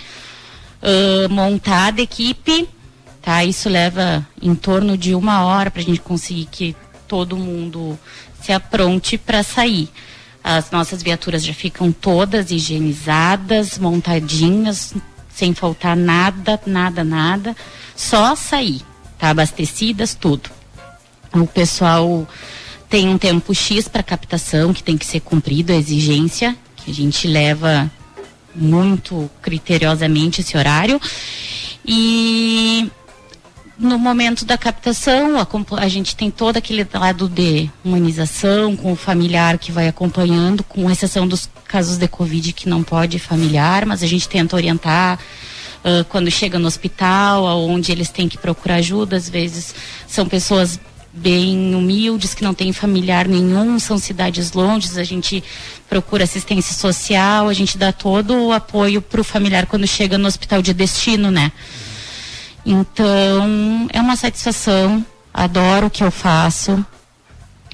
uh, 0.83 1.29
montada 1.29 2.01
a 2.01 2.03
equipe, 2.03 2.67
tá? 3.21 3.43
Isso 3.45 3.69
leva 3.69 4.27
em 4.41 4.53
torno 4.53 4.97
de 4.97 5.15
uma 5.15 5.45
hora 5.45 5.71
para 5.71 5.81
a 5.81 5.85
gente 5.85 6.01
conseguir 6.01 6.45
que 6.51 6.75
todo 7.07 7.37
mundo 7.37 7.97
se 8.41 8.51
apronte 8.51 9.17
para 9.17 9.41
sair. 9.41 9.89
As 10.51 10.71
nossas 10.71 11.03
viaturas 11.03 11.43
já 11.43 11.53
ficam 11.53 11.91
todas 11.91 12.49
higienizadas, 12.49 13.77
montadinhas, 13.77 14.95
sem 15.31 15.53
faltar 15.53 15.95
nada, 15.95 16.59
nada, 16.65 17.03
nada. 17.03 17.55
Só 17.95 18.35
sair, 18.35 18.81
tá? 19.19 19.29
Abastecidas, 19.29 20.15
tudo. 20.15 20.49
O 21.31 21.45
pessoal 21.45 22.27
tem 22.89 23.07
um 23.07 23.17
tempo 23.19 23.53
X 23.53 23.87
para 23.87 24.01
captação 24.01 24.73
que 24.73 24.81
tem 24.81 24.97
que 24.97 25.05
ser 25.05 25.19
cumprido, 25.19 25.71
a 25.71 25.75
exigência, 25.75 26.57
que 26.77 26.89
a 26.89 26.93
gente 26.95 27.27
leva 27.27 27.87
muito 28.55 29.29
criteriosamente 29.43 30.41
esse 30.41 30.57
horário. 30.57 30.99
E 31.85 32.89
no 33.79 33.97
momento 33.97 34.43
da 34.43 34.57
captação, 34.57 35.39
a, 35.39 35.47
a, 35.77 35.87
gente 35.87 36.13
tem 36.13 36.29
todo 36.29 36.57
aquele 36.57 36.85
lado 36.93 37.29
de 37.29 37.69
humanização 37.83 38.75
com 38.75 38.91
o 38.91 38.95
familiar 38.95 39.57
que 39.57 39.71
vai 39.71 39.87
acompanhando, 39.87 40.63
com 40.65 40.91
exceção 40.91 41.25
dos 41.25 41.49
casos 41.65 41.97
de 41.97 42.05
Covid 42.05 42.51
que 42.51 42.67
não 42.67 42.83
pode 42.83 43.17
familiar, 43.19 43.85
mas 43.85 44.03
a 44.03 44.07
gente 44.07 44.27
tenta 44.27 44.57
orientar 44.57 45.17
uh, 45.17 46.03
quando 46.09 46.29
chega 46.29 46.59
no 46.59 46.67
hospital, 46.67 47.45
onde 47.69 47.93
eles 47.93 48.09
têm 48.09 48.27
que 48.27 48.37
procurar 48.37 48.75
ajuda. 48.75 49.15
Às 49.15 49.29
vezes 49.29 49.73
são 50.05 50.27
pessoas 50.27 50.77
bem 51.13 51.73
humildes, 51.73 52.33
que 52.33 52.43
não 52.43 52.53
têm 52.53 52.73
familiar 52.73 53.29
nenhum, 53.29 53.79
são 53.79 53.97
cidades 53.97 54.51
longes, 54.51 54.97
a 54.97 55.05
gente 55.05 55.41
procura 55.89 56.25
assistência 56.25 56.75
social, 56.75 57.47
a 57.47 57.53
gente 57.53 57.77
dá 57.77 57.93
todo 57.93 58.33
o 58.33 58.51
apoio 58.51 59.01
para 59.01 59.21
o 59.21 59.23
familiar 59.23 59.65
quando 59.67 59.87
chega 59.87 60.17
no 60.17 60.27
hospital 60.27 60.61
de 60.61 60.73
destino, 60.73 61.31
né? 61.31 61.51
Então, 62.65 63.87
é 63.91 64.01
uma 64.01 64.15
satisfação, 64.15 65.05
adoro 65.33 65.87
o 65.87 65.89
que 65.89 66.03
eu 66.03 66.11
faço. 66.11 66.85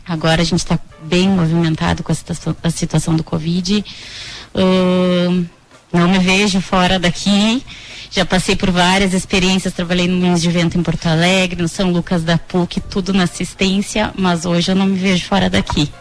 Agora 0.08 0.42
a 0.42 0.46
gente 0.46 0.60
está 0.60 0.80
bem 1.02 1.28
movimentado 1.30 2.04
com 2.04 2.12
a 2.12 2.16
situação, 2.16 2.56
a 2.62 2.70
situação 2.70 3.16
do 3.16 3.24
Covid. 3.24 3.84
Uh, 4.54 5.46
não 5.92 6.08
me 6.08 6.20
vejo 6.20 6.62
fora 6.62 7.00
daqui. 7.00 7.64
Já 8.12 8.26
passei 8.26 8.56
por 8.56 8.72
várias 8.72 9.14
experiências, 9.14 9.74
trabalhei 9.74 10.08
no 10.08 10.18
Moinhos 10.18 10.42
de 10.42 10.50
Vento 10.50 10.78
em 10.78 10.84
Porto 10.84 11.08
Alegre, 11.08 11.62
no 11.62 11.68
São 11.68 11.92
Lucas 11.92 12.24
da 12.24 12.38
PUC, 12.38 12.80
tudo 12.80 13.14
na 13.14 13.24
assistência, 13.24 14.14
mas 14.18 14.46
hoje 14.46 14.72
eu 14.72 14.76
não 14.76 14.86
me 14.86 14.98
vejo 14.98 15.26
fora 15.26 15.50
daqui. 15.50 15.92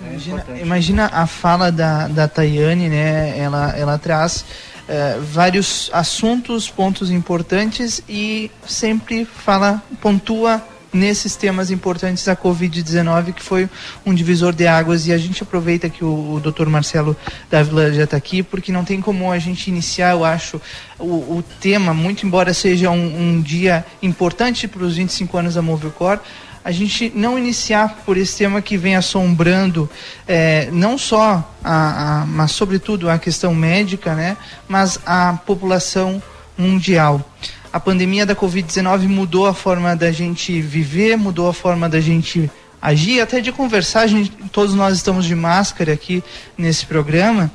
Imagina, 0.00 0.44
imagina 0.60 1.10
a 1.12 1.26
fala 1.26 1.70
da, 1.70 2.08
da 2.08 2.28
Tayane, 2.28 2.88
né? 2.88 3.38
Ela, 3.38 3.76
ela 3.76 3.98
traz 3.98 4.44
uh, 4.88 5.22
vários 5.22 5.90
assuntos, 5.92 6.68
pontos 6.68 7.10
importantes 7.10 8.02
e 8.08 8.50
sempre 8.66 9.24
fala, 9.24 9.82
pontua 10.00 10.62
nesses 10.92 11.36
temas 11.36 11.70
importantes 11.70 12.26
a 12.28 12.36
Covid-19, 12.36 13.34
que 13.34 13.42
foi 13.42 13.68
um 14.04 14.14
divisor 14.14 14.54
de 14.54 14.66
águas. 14.66 15.06
E 15.06 15.12
a 15.12 15.18
gente 15.18 15.42
aproveita 15.42 15.88
que 15.88 16.04
o, 16.04 16.34
o 16.34 16.40
Dr. 16.40 16.66
Marcelo 16.66 17.16
Dávila 17.50 17.92
já 17.92 18.04
está 18.04 18.16
aqui, 18.16 18.42
porque 18.42 18.72
não 18.72 18.84
tem 18.84 19.00
como 19.00 19.30
a 19.30 19.38
gente 19.38 19.68
iniciar, 19.68 20.12
eu 20.12 20.24
acho, 20.24 20.60
o, 20.98 21.04
o 21.04 21.44
tema, 21.60 21.92
muito 21.92 22.26
embora 22.26 22.54
seja 22.54 22.90
um, 22.90 23.36
um 23.36 23.42
dia 23.42 23.84
importante 24.02 24.66
para 24.66 24.82
os 24.82 24.96
25 24.96 25.36
anos 25.36 25.54
da 25.54 25.62
Movilcor, 25.62 26.18
a 26.68 26.70
gente 26.70 27.10
não 27.14 27.38
iniciar 27.38 28.02
por 28.04 28.18
esse 28.18 28.36
tema 28.36 28.60
que 28.60 28.76
vem 28.76 28.94
assombrando 28.94 29.88
é, 30.26 30.68
não 30.70 30.98
só, 30.98 31.50
a, 31.64 32.20
a, 32.20 32.26
mas 32.26 32.52
sobretudo 32.52 33.08
a 33.08 33.18
questão 33.18 33.54
médica, 33.54 34.14
né, 34.14 34.36
mas 34.68 35.00
a 35.06 35.32
população 35.46 36.22
mundial. 36.58 37.26
A 37.72 37.80
pandemia 37.80 38.26
da 38.26 38.36
Covid-19 38.36 39.08
mudou 39.08 39.46
a 39.46 39.54
forma 39.54 39.96
da 39.96 40.12
gente 40.12 40.60
viver, 40.60 41.16
mudou 41.16 41.48
a 41.48 41.54
forma 41.54 41.88
da 41.88 42.02
gente 42.02 42.50
agir, 42.82 43.22
até 43.22 43.40
de 43.40 43.50
conversar. 43.50 44.06
Gente, 44.06 44.30
todos 44.52 44.74
nós 44.74 44.94
estamos 44.94 45.24
de 45.24 45.34
máscara 45.34 45.94
aqui 45.94 46.22
nesse 46.58 46.84
programa, 46.84 47.50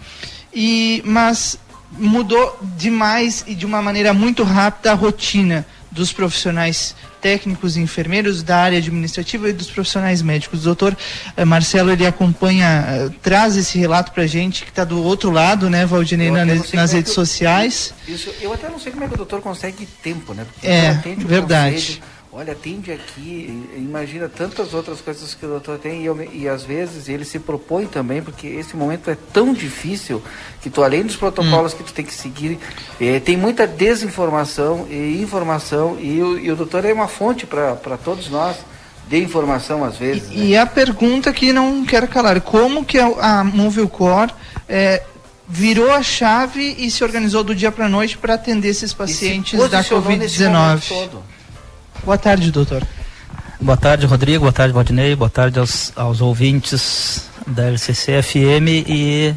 e 0.51 1.03
mas 1.05 1.59
mudou 1.99 2.59
demais 2.75 3.43
e 3.45 3.53
de 3.53 3.63
uma 3.63 3.79
maneira 3.79 4.11
muito 4.11 4.41
rápida 4.41 4.91
a 4.91 4.95
rotina 4.95 5.67
dos 5.93 6.11
profissionais 6.11 6.95
técnicos 7.21 7.77
e 7.77 7.79
enfermeiros 7.79 8.43
da 8.43 8.57
área 8.57 8.77
administrativa 8.77 9.47
e 9.47 9.53
dos 9.53 9.69
profissionais 9.69 10.21
médicos. 10.21 10.61
O 10.61 10.63
doutor 10.63 10.97
eh, 11.37 11.45
Marcelo, 11.45 11.91
ele 11.91 12.05
acompanha, 12.05 12.85
eh, 12.87 13.09
traz 13.21 13.55
esse 13.55 13.77
relato 13.77 14.11
para 14.11 14.23
a 14.23 14.27
gente, 14.27 14.63
que 14.63 14.69
está 14.69 14.83
do 14.83 15.01
outro 15.01 15.31
lado, 15.31 15.69
né, 15.69 15.85
Valdinei, 15.85 16.31
na, 16.31 16.43
nas 16.43 16.93
é 16.93 16.95
redes 16.95 17.13
sociais. 17.13 17.93
Isso, 18.07 18.29
eu 18.41 18.51
até 18.51 18.67
não 18.69 18.79
sei 18.79 18.91
como 18.91 19.05
é 19.05 19.07
que 19.07 19.13
o 19.13 19.17
doutor 19.17 19.39
consegue 19.41 19.85
tempo, 20.01 20.33
né? 20.33 20.45
Porque 20.51 20.67
é, 20.67 20.93
verdade. 21.19 21.75
Conselho, 21.75 22.12
olha, 22.35 22.53
atende 22.53 22.91
aqui, 22.91 23.69
imagina 23.77 24.27
tantas 24.27 24.73
outras 24.73 24.99
coisas 24.99 25.35
que 25.35 25.45
o 25.45 25.49
doutor 25.49 25.77
tem 25.77 26.01
e, 26.01 26.05
eu, 26.05 26.29
e 26.33 26.49
às 26.49 26.63
vezes 26.63 27.07
ele 27.07 27.23
se 27.23 27.37
propõe 27.37 27.85
também, 27.85 28.23
porque 28.23 28.47
esse 28.47 28.75
momento 28.75 29.11
é 29.11 29.17
tão 29.31 29.53
difícil 29.53 30.21
que 30.59 30.67
tu, 30.67 30.83
além 30.83 31.03
dos 31.03 31.15
protocolos 31.15 31.73
hum. 31.73 31.77
que 31.77 31.83
tu 31.83 31.93
tem 31.93 32.03
que 32.03 32.13
seguir, 32.13 32.57
eh, 32.99 33.19
tem 33.19 33.37
muita 33.37 33.67
desinformação 33.67 34.87
e 34.89 35.21
informação 35.21 35.99
e 35.99 36.23
o, 36.23 36.39
e 36.39 36.51
o 36.51 36.55
doutor 36.55 36.83
é 36.85 36.91
uma 36.91 37.07
fonte 37.07 37.45
para 37.45 37.75
todos 38.03 38.29
nós 38.29 38.57
de 39.07 39.21
informação 39.21 39.83
às 39.83 39.97
vezes. 39.97 40.31
E, 40.31 40.37
né? 40.37 40.45
e, 40.45 40.57
a 40.57 40.65
pergunta 40.65 41.31
que 41.31 41.53
não 41.53 41.85
quero 41.85 42.07
calar, 42.07 42.41
como 42.41 42.83
que 42.83 42.97
a, 42.97 43.05
a 43.05 43.43
Movilcor 43.43 44.31
é, 44.67 45.03
virou 45.47 45.91
a 45.91 46.01
chave 46.01 46.75
e 46.79 46.89
se 46.89 47.03
organizou 47.03 47.43
do 47.43 47.53
dia 47.53 47.71
para 47.71 47.85
a 47.85 47.89
noite 47.89 48.17
para 48.17 48.33
atender 48.33 48.69
esses 48.69 48.91
pacientes 48.91 49.59
da 49.69 49.83
Covid-19? 49.83 51.21
Boa 52.03 52.17
tarde, 52.17 52.51
doutor. 52.51 52.83
Boa 53.61 53.77
tarde, 53.77 54.05
Rodrigo. 54.05 54.41
Boa 54.41 54.51
tarde, 54.51 54.73
Valdinei. 54.73 55.15
Boa 55.15 55.29
tarde 55.29 55.59
aos, 55.59 55.93
aos 55.95 56.19
ouvintes 56.19 57.29
da 57.47 57.63
LCC-FM 57.67 58.67
e 58.87 59.35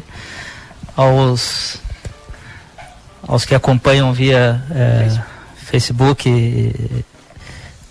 aos, 0.95 1.79
aos 3.25 3.45
que 3.45 3.55
acompanham 3.55 4.11
via 4.11 4.61
é, 4.71 5.19
Facebook 5.55 6.27
e, 6.29 7.05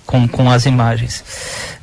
com, 0.04 0.28
com 0.28 0.50
as 0.50 0.66
imagens. 0.66 1.24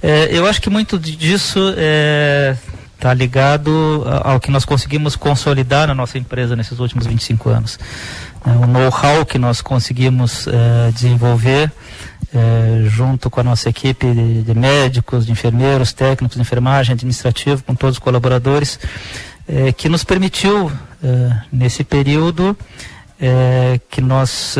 É, 0.02 0.30
eu 0.32 0.46
acho 0.46 0.62
que 0.62 0.70
muito 0.70 0.98
disso 1.00 1.70
está 1.70 1.82
é, 1.82 2.58
tá 3.00 3.14
ligado 3.14 4.04
ao 4.24 4.40
que 4.40 4.52
nós 4.52 4.66
conseguimos 4.66 5.16
consolidar 5.16 5.88
na 5.88 5.96
nossa 5.96 6.18
empresa 6.18 6.56
nesses 6.56 6.80
últimos 6.80 7.06
25 7.06 7.50
anos. 7.50 7.80
É, 8.46 8.52
o 8.52 8.68
know-how 8.68 9.26
que 9.26 9.38
nós 9.38 9.62
conseguimos 9.62 10.48
é, 10.48 10.91
desenvolver 10.91 11.72
é, 12.34 12.84
junto 12.88 13.30
com 13.30 13.39
a 13.39 13.44
nossa 13.44 13.70
equipe 13.70 14.06
de, 14.12 14.44
de, 14.44 14.54
médicos, 14.54 15.26
de 15.26 15.32
enfermeiros, 15.32 15.94
técnicos 15.94 16.36
de 16.36 16.41
enfermagem, 16.41 16.94
administrativo, 16.94 17.64
com 17.64 17.76
todos 17.76 17.96
os 17.98 18.00
colaboradores, 18.00 18.80
que 19.76 19.89
nos 19.89 20.06
permitiu, 20.06 20.72
nesse 21.52 21.84
período, 21.84 22.58
que 23.89 24.00
nós 24.00 24.58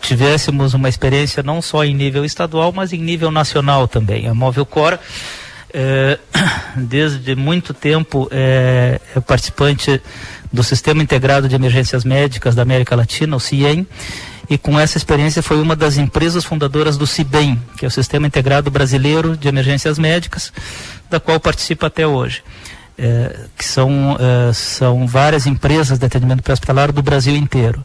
tivéssemos 0.00 0.74
uma 0.74 0.88
experiência 0.88 1.44
não 1.44 1.62
só 1.62 1.84
em 1.84 1.94
nível 1.94 2.24
estadual, 2.24 2.72
mas 2.72 2.92
em 2.92 2.98
nível 2.98 3.30
nacional 3.30 3.86
também. 3.86 4.26
A 4.26 4.34
Móvel 4.34 4.66
Cor, 4.66 4.98
é, 5.74 6.18
desde 6.76 7.34
muito 7.34 7.74
tempo, 7.74 8.28
é, 8.30 9.00
participante 9.26 10.00
do 10.52 10.62
Sistema 10.62 11.02
Integrado 11.02 11.48
de 11.48 11.56
Emergências 11.56 12.04
Médicas 12.04 12.54
da 12.54 12.62
América 12.62 12.94
Latina, 12.94 13.34
o 13.34 13.40
CIEM, 13.40 13.84
e 14.48 14.56
com 14.56 14.78
essa 14.78 14.96
experiência 14.96 15.42
foi 15.42 15.60
uma 15.60 15.74
das 15.74 15.96
empresas 15.96 16.44
fundadoras 16.44 16.96
do 16.96 17.06
CIBEM, 17.06 17.60
que 17.76 17.84
é 17.84 17.88
o 17.88 17.90
Sistema 17.90 18.26
Integrado 18.26 18.70
Brasileiro 18.70 19.36
de 19.36 19.48
Emergências 19.48 19.98
Médicas, 19.98 20.52
da 21.10 21.18
qual 21.18 21.40
participa 21.40 21.86
até 21.86 22.06
hoje. 22.06 22.42
É, 22.96 23.36
que 23.58 23.64
são, 23.64 24.16
é, 24.20 24.52
são 24.52 25.04
várias 25.04 25.46
empresas 25.46 25.98
de 25.98 26.06
atendimento 26.06 26.44
pré-hospitalar 26.44 26.92
do 26.92 27.02
Brasil 27.02 27.34
inteiro. 27.34 27.84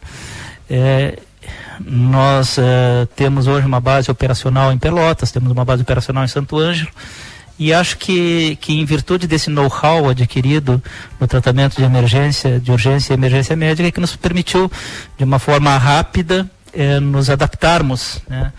É, 0.68 1.18
nós 1.84 2.58
é, 2.58 3.08
temos 3.16 3.48
hoje 3.48 3.66
uma 3.66 3.80
base 3.80 4.08
operacional 4.08 4.72
em 4.72 4.78
Pelotas, 4.78 5.32
temos 5.32 5.50
uma 5.50 5.64
base 5.64 5.82
operacional 5.82 6.22
em 6.22 6.28
Santo 6.28 6.56
Ângelo, 6.56 6.90
e 7.60 7.74
acho 7.74 7.98
que, 7.98 8.56
que 8.58 8.72
em 8.72 8.86
virtude 8.86 9.26
desse 9.26 9.50
know-how 9.50 10.08
adquirido 10.08 10.82
no 11.20 11.28
tratamento 11.28 11.76
de 11.76 11.82
emergência, 11.82 12.58
de 12.58 12.72
urgência 12.72 13.12
e 13.12 13.14
emergência 13.14 13.54
médica, 13.54 13.92
que 13.92 14.00
nos 14.00 14.16
permitiu, 14.16 14.72
de 15.18 15.24
uma 15.24 15.38
forma 15.38 15.76
rápida, 15.76 16.50
eh, 16.72 16.98
nos 16.98 17.28
adaptarmos 17.28 18.22
né, 18.26 18.50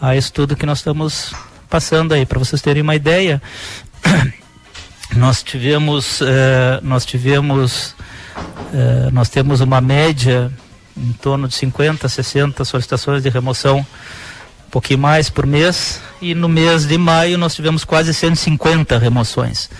a 0.00 0.08
tudo 0.32 0.56
que 0.56 0.66
nós 0.66 0.78
estamos 0.78 1.32
passando 1.70 2.12
aí. 2.12 2.26
Para 2.26 2.40
vocês 2.40 2.60
terem 2.60 2.82
uma 2.82 2.96
ideia, 2.96 3.40
nós 5.14 5.40
tivemos, 5.40 6.20
eh, 6.20 6.80
nós 6.82 7.06
tivemos, 7.06 7.94
eh, 8.74 9.08
nós 9.12 9.28
temos 9.28 9.60
uma 9.60 9.80
média 9.80 10.50
em 10.96 11.12
torno 11.12 11.46
de 11.46 11.54
50, 11.54 12.08
60 12.08 12.64
solicitações 12.64 13.22
de 13.22 13.28
remoção, 13.28 13.86
um 14.68 14.70
pouquinho 14.70 14.98
mais 14.98 15.30
por 15.30 15.46
mês, 15.46 15.98
e 16.20 16.34
no 16.34 16.46
mês 16.46 16.86
de 16.86 16.98
maio 16.98 17.38
nós 17.38 17.54
tivemos 17.54 17.84
quase 17.84 18.12
150 18.12 18.98
remoções. 18.98 19.70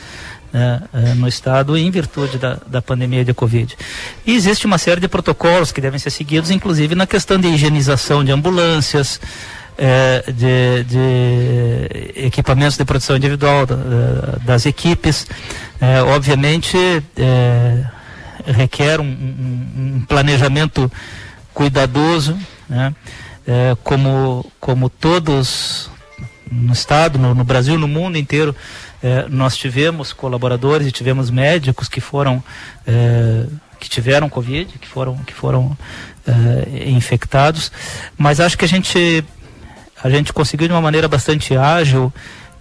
Né, 0.51 0.80
eh, 0.95 1.12
no 1.12 1.28
estado 1.28 1.76
em 1.76 1.91
virtude 1.91 2.39
da, 2.39 2.59
da 2.66 2.80
pandemia 2.80 3.22
de 3.22 3.34
Covid. 3.34 3.76
E 4.24 4.34
existe 4.34 4.64
uma 4.64 4.78
série 4.78 4.99
de 4.99 5.07
protocolos 5.07 5.70
que 5.70 5.78
devem 5.78 5.99
ser 5.99 6.09
seguidos, 6.09 6.51
inclusive 6.51 6.95
na 6.95 7.07
questão 7.07 7.39
de 7.39 7.49
higienização 7.49 8.24
de 8.24 8.32
ambulâncias, 8.32 9.20
eh, 9.76 10.24
de, 10.26 10.84
de, 10.84 12.24
equipamentos 12.24 12.78
de 12.78 12.84
proteção 12.86 13.18
individual 13.18 13.66
da, 13.66 13.76
das 14.43 14.64
equipes. 14.64 15.26
Eh, 15.82 16.01
obviamente, 16.01 16.78
requer 18.47 19.01
um, 19.01 19.05
um, 19.05 19.97
um, 19.97 20.05
planejamento 20.09 20.91
cuidadoso, 21.53 22.39
né? 22.66 22.95
Como, 23.82 24.44
como 24.61 24.90
todos 24.90 25.90
no 26.51 26.72
estado, 26.72 27.18
no, 27.18 27.34
no 27.34 27.44
Brasil, 27.44 27.78
no 27.78 27.88
mundo 27.88 28.18
inteiro, 28.18 28.55
é, 29.03 29.26
nós 29.28 29.57
tivemos 29.57 30.12
colaboradores 30.12 30.86
e 30.86 30.92
tivemos 30.92 31.30
médicos 31.30 31.88
que 31.88 32.01
foram 32.01 32.42
é, 32.86 33.44
que 33.78 33.88
tiveram 33.88 34.28
covid, 34.28 34.78
que 34.78 34.88
foram 34.88 35.16
que 35.18 35.32
foram 35.32 35.76
é, 36.26 36.90
infectados, 36.90 37.70
mas 38.16 38.40
acho 38.40 38.59
que 38.59 38.64
a 38.64 38.68
gente 38.68 39.24
a 40.03 40.11
gente 40.11 40.32
conseguiu 40.32 40.66
de 40.66 40.74
uma 40.74 40.80
maneira 40.80 41.07
bastante 41.07 41.57
ágil 41.57 42.12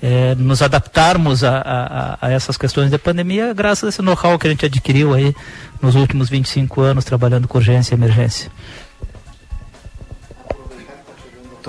é, 0.01 0.35
nos 0.35 0.61
adaptarmos 0.61 1.43
a, 1.43 1.57
a, 1.57 2.27
a, 2.27 2.31
essas 2.31 2.55
questões 2.55 2.91
da 2.91 2.99
pandemia 2.99 3.51
graças 3.53 3.85
a 3.85 3.89
esse 3.89 4.01
know-how 4.01 4.37
que 4.37 4.45
a 4.45 4.49
gente 4.51 4.65
adquiriu 4.65 5.13
aí 5.13 5.35
nos 5.81 5.95
últimos 5.95 6.29
25 6.29 6.81
anos 6.81 7.03
trabalhando 7.03 7.47
com 7.47 7.57
urgência 7.57 7.95
e 7.95 7.97
emergência. 7.97 8.51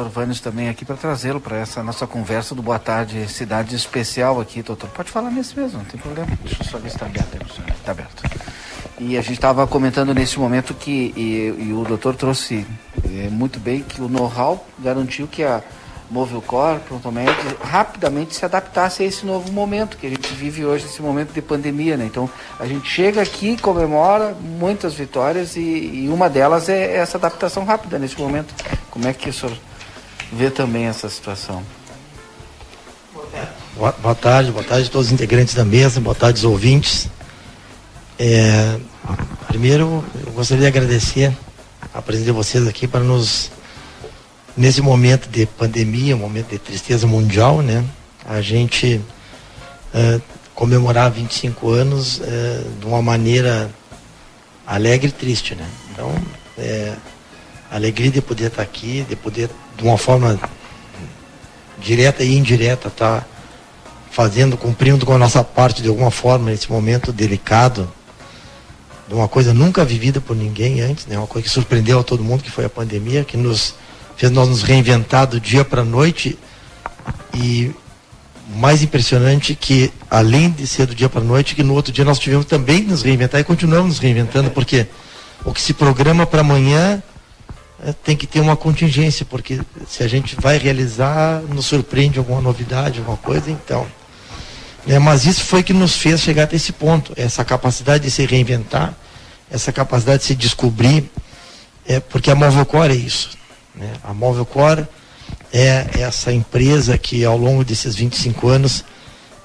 Doutor 0.04 0.28
também 0.40 0.68
aqui 0.68 0.84
para 0.84 0.96
trazê-lo 0.96 1.40
para 1.40 1.56
essa 1.56 1.82
nossa 1.82 2.06
conversa 2.06 2.54
do 2.54 2.62
Boa 2.62 2.78
Tarde 2.78 3.26
Cidade 3.28 3.74
Especial 3.74 4.40
aqui, 4.40 4.62
doutor. 4.62 4.88
Pode 4.90 5.10
falar 5.10 5.30
nesse 5.30 5.58
mesmo, 5.58 5.78
não 5.78 5.84
tem 5.84 5.98
problema. 5.98 6.30
Deixa 6.44 6.62
eu 6.62 6.66
só 6.68 6.78
ver 6.78 6.90
se 6.90 6.96
está 6.96 7.06
aberto. 7.06 7.36
Está 7.76 7.90
aberto. 7.90 8.22
E 9.00 9.16
a 9.16 9.20
gente 9.20 9.34
estava 9.34 9.66
comentando 9.66 10.14
nesse 10.14 10.38
momento 10.38 10.72
que, 10.72 11.12
e, 11.16 11.68
e 11.68 11.72
o 11.72 11.84
doutor 11.84 12.14
trouxe 12.14 12.64
é, 13.04 13.28
muito 13.28 13.58
bem, 13.58 13.82
que 13.82 14.00
o 14.00 14.08
know-how 14.08 14.64
garantiu 14.78 15.26
que 15.26 15.42
a 15.42 15.62
Movilcor, 16.10 16.78
Prontomed, 16.80 17.30
rapidamente 17.60 18.34
se 18.34 18.44
adaptasse 18.44 19.02
a 19.02 19.06
esse 19.06 19.26
novo 19.26 19.52
momento 19.52 19.96
que 19.96 20.06
a 20.06 20.10
gente 20.10 20.32
vive 20.32 20.64
hoje, 20.64 20.86
esse 20.86 21.02
momento 21.02 21.32
de 21.32 21.42
pandemia, 21.42 21.96
né? 21.96 22.06
Então, 22.06 22.30
a 22.58 22.66
gente 22.66 22.88
chega 22.88 23.20
aqui, 23.20 23.56
comemora 23.58 24.34
muitas 24.40 24.94
vitórias 24.94 25.56
e, 25.56 25.60
e 25.60 26.08
uma 26.08 26.30
delas 26.30 26.68
é 26.68 26.96
essa 26.96 27.18
adaptação 27.18 27.64
rápida 27.64 27.98
nesse 27.98 28.18
momento. 28.18 28.54
Como 28.90 29.06
é 29.06 29.12
que 29.12 29.28
o 29.28 29.32
senhor 29.32 29.54
vê 30.32 30.50
também 30.50 30.86
essa 30.86 31.08
situação. 31.08 31.62
Boa, 33.76 34.14
tarde, 34.14 34.50
boa 34.50 34.64
tarde 34.64 34.88
a 34.88 34.90
todos 34.90 35.08
os 35.08 35.12
integrantes 35.12 35.54
da 35.54 35.64
mesa, 35.64 36.00
boa 36.00 36.14
tarde 36.14 36.44
aos 36.44 36.52
ouvintes. 36.52 37.08
É, 38.18 38.78
primeiro, 39.46 40.04
eu 40.26 40.32
gostaria 40.32 40.62
de 40.62 40.66
agradecer 40.66 41.32
a 41.94 42.02
presença 42.02 42.26
de 42.26 42.32
vocês 42.32 42.66
aqui 42.66 42.88
para 42.88 43.00
nos, 43.00 43.50
nesse 44.56 44.80
momento 44.80 45.28
de 45.28 45.46
pandemia, 45.46 46.16
momento 46.16 46.48
de 46.48 46.58
tristeza 46.58 47.06
mundial, 47.06 47.62
né? 47.62 47.84
A 48.26 48.40
gente 48.40 49.00
é, 49.94 50.20
comemorar 50.54 51.10
25 51.10 51.70
anos 51.70 52.20
é, 52.20 52.64
de 52.80 52.86
uma 52.86 53.00
maneira 53.00 53.70
alegre 54.66 55.08
e 55.08 55.12
triste, 55.12 55.54
né? 55.54 55.66
Então, 55.92 56.12
é, 56.58 56.94
alegria 57.70 58.10
de 58.10 58.20
poder 58.20 58.46
estar 58.46 58.62
aqui, 58.62 59.06
de 59.08 59.14
poder 59.14 59.48
de 59.78 59.84
uma 59.84 59.96
forma 59.96 60.38
direta 61.78 62.24
e 62.24 62.36
indireta, 62.36 62.90
tá 62.90 63.24
fazendo, 64.10 64.56
cumprindo 64.56 65.06
com 65.06 65.14
a 65.14 65.18
nossa 65.18 65.44
parte 65.44 65.80
de 65.80 65.88
alguma 65.88 66.10
forma 66.10 66.50
nesse 66.50 66.70
momento 66.70 67.12
delicado, 67.12 67.88
de 69.06 69.14
uma 69.14 69.28
coisa 69.28 69.54
nunca 69.54 69.84
vivida 69.84 70.20
por 70.20 70.36
ninguém 70.36 70.80
antes, 70.80 71.06
né? 71.06 71.16
Uma 71.16 71.28
coisa 71.28 71.46
que 71.46 71.54
surpreendeu 71.54 72.00
a 72.00 72.04
todo 72.04 72.22
mundo, 72.22 72.42
que 72.42 72.50
foi 72.50 72.64
a 72.64 72.68
pandemia, 72.68 73.24
que 73.24 73.36
nos 73.36 73.74
fez 74.16 74.32
nós 74.32 74.48
nos 74.48 74.62
reinventar 74.62 75.28
do 75.28 75.40
dia 75.40 75.64
para 75.64 75.82
a 75.82 75.84
noite 75.84 76.36
e 77.32 77.70
mais 78.56 78.82
impressionante 78.82 79.54
que 79.54 79.92
além 80.10 80.50
de 80.50 80.66
ser 80.66 80.86
do 80.86 80.94
dia 80.94 81.08
para 81.08 81.20
a 81.20 81.24
noite, 81.24 81.54
que 81.54 81.62
no 81.62 81.74
outro 81.74 81.92
dia 81.92 82.04
nós 82.04 82.18
tivemos 82.18 82.44
também 82.44 82.82
que 82.82 82.90
nos 82.90 83.02
reinventar 83.02 83.40
e 83.40 83.44
continuamos 83.44 83.88
nos 83.90 83.98
reinventando, 84.00 84.50
porque 84.50 84.88
o 85.44 85.52
que 85.52 85.62
se 85.62 85.72
programa 85.72 86.26
para 86.26 86.40
amanhã 86.40 87.00
tem 88.02 88.16
que 88.16 88.26
ter 88.26 88.40
uma 88.40 88.56
contingência, 88.56 89.24
porque 89.24 89.60
se 89.88 90.02
a 90.02 90.08
gente 90.08 90.36
vai 90.40 90.58
realizar, 90.58 91.40
nos 91.42 91.66
surpreende 91.66 92.18
alguma 92.18 92.40
novidade, 92.40 92.98
alguma 92.98 93.16
coisa, 93.16 93.50
então. 93.50 93.86
É, 94.86 94.98
mas 94.98 95.26
isso 95.26 95.44
foi 95.44 95.62
que 95.62 95.72
nos 95.72 95.96
fez 95.96 96.20
chegar 96.20 96.44
até 96.44 96.56
esse 96.56 96.72
ponto, 96.72 97.12
essa 97.16 97.44
capacidade 97.44 98.04
de 98.04 98.10
se 98.10 98.24
reinventar, 98.24 98.94
essa 99.50 99.72
capacidade 99.72 100.22
de 100.22 100.28
se 100.28 100.34
descobrir, 100.34 101.10
é, 101.86 102.00
porque 102.00 102.30
a 102.30 102.34
Movelcore 102.34 102.92
é 102.92 102.96
isso. 102.96 103.30
Né? 103.74 103.92
A 104.02 104.12
Movelcore 104.12 104.86
é 105.52 105.86
essa 106.00 106.32
empresa 106.32 106.98
que 106.98 107.24
ao 107.24 107.36
longo 107.36 107.64
desses 107.64 107.94
25 107.94 108.48
anos 108.48 108.84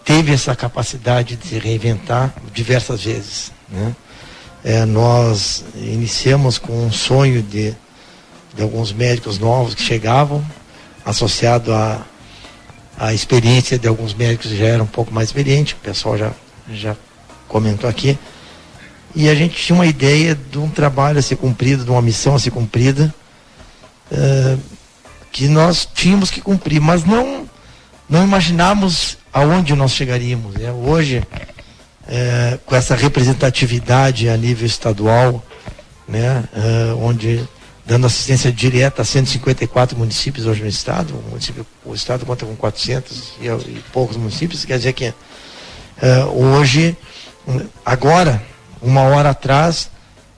teve 0.04 0.34
essa 0.34 0.56
capacidade 0.56 1.36
de 1.36 1.48
se 1.48 1.60
reinventar 1.60 2.34
diversas 2.54 3.04
vezes. 3.04 3.52
Né? 3.70 3.96
É, 4.64 4.86
nós 4.86 5.64
iniciamos 5.76 6.58
com 6.58 6.86
um 6.86 6.92
sonho 6.92 7.42
de 7.42 7.76
de 8.56 8.62
alguns 8.62 8.92
médicos 8.92 9.40
novos 9.40 9.74
que 9.74 9.82
chegavam, 9.82 10.44
associado 11.06 11.74
à, 11.74 12.02
à 12.98 13.14
experiência 13.14 13.78
de 13.78 13.88
alguns 13.88 14.14
médicos 14.14 14.52
que 14.52 14.58
já 14.58 14.66
eram 14.66 14.86
um 14.86 14.88
pouco 14.88 15.14
mais 15.14 15.30
experientes, 15.30 15.74
o 15.74 15.78
pessoal 15.78 16.18
já, 16.18 16.32
já 16.72 16.96
comentou 17.48 17.90
aqui. 17.90 18.18
E 19.16 19.30
a 19.30 19.36
gente 19.36 19.56
tinha 19.56 19.76
uma 19.76 19.86
ideia 19.86 20.36
de 20.36 20.58
um 20.58 20.70
trabalho 20.70 21.20
a 21.20 21.22
ser 21.22 21.36
cumprido, 21.36 21.84
de 21.84 21.92
uma 21.92 22.02
missão 22.02 22.36
a 22.36 22.40
ser 22.40 22.52
cumprida, 22.52 23.14
uh, 24.12 24.60
que 25.32 25.48
nós 25.48 25.88
tínhamos 25.94 26.32
que 26.32 26.42
cumprir, 26.42 26.80
mas 26.80 27.04
não, 27.04 27.48
não 28.10 28.24
imaginávamos 28.24 29.18
aonde 29.32 29.76
nós 29.76 29.92
chegaríamos. 29.92 30.56
Né? 30.56 30.72
Hoje, 30.72 31.24
uh, 32.04 32.58
com 32.66 32.76
essa 32.76 32.96
representatividade 32.96 34.30
a 34.30 34.38
nível 34.38 34.66
estadual, 34.66 35.44
né? 36.08 36.44
Uh, 36.54 37.06
onde 37.06 37.48
dando 37.86 38.08
assistência 38.08 38.52
direta 38.52 39.02
a 39.02 39.06
154 39.06 39.98
municípios 39.98 40.46
hoje 40.46 40.62
no 40.62 40.70
estado. 40.70 41.14
O, 41.14 41.30
município, 41.30 41.66
o 41.84 41.94
estado 41.94 42.26
conta 42.26 42.46
com 42.46 42.56
400 42.56 43.34
e, 43.42 43.48
e 43.48 43.84
poucos 43.92 44.16
municípios, 44.16 44.64
quer 44.66 44.78
dizer 44.78 44.94
que 44.94 45.10
uh, 45.10 45.14
hoje, 46.32 46.98
agora, 47.86 48.42
uma 48.82 49.02
hora 49.02 49.32
atrás, 49.32 49.90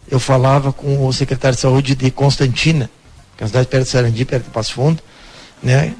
eu 0.10 0.20
falava 0.20 0.74
com 0.74 1.06
o 1.06 1.14
secretário 1.14 1.56
de 1.56 1.62
saúde 1.62 1.96
de 1.96 2.10
Constantina, 2.12 2.90
que 3.38 3.44
é 3.44 3.46
uma 3.46 3.50
cidade 3.50 3.68
perto 3.68 3.84
de 3.84 3.90
Sarandi, 3.90 4.26
perto 4.26 4.46
de 4.46 4.50
Passo 4.50 4.74
Fundo, 4.74 5.02
né? 5.62 5.94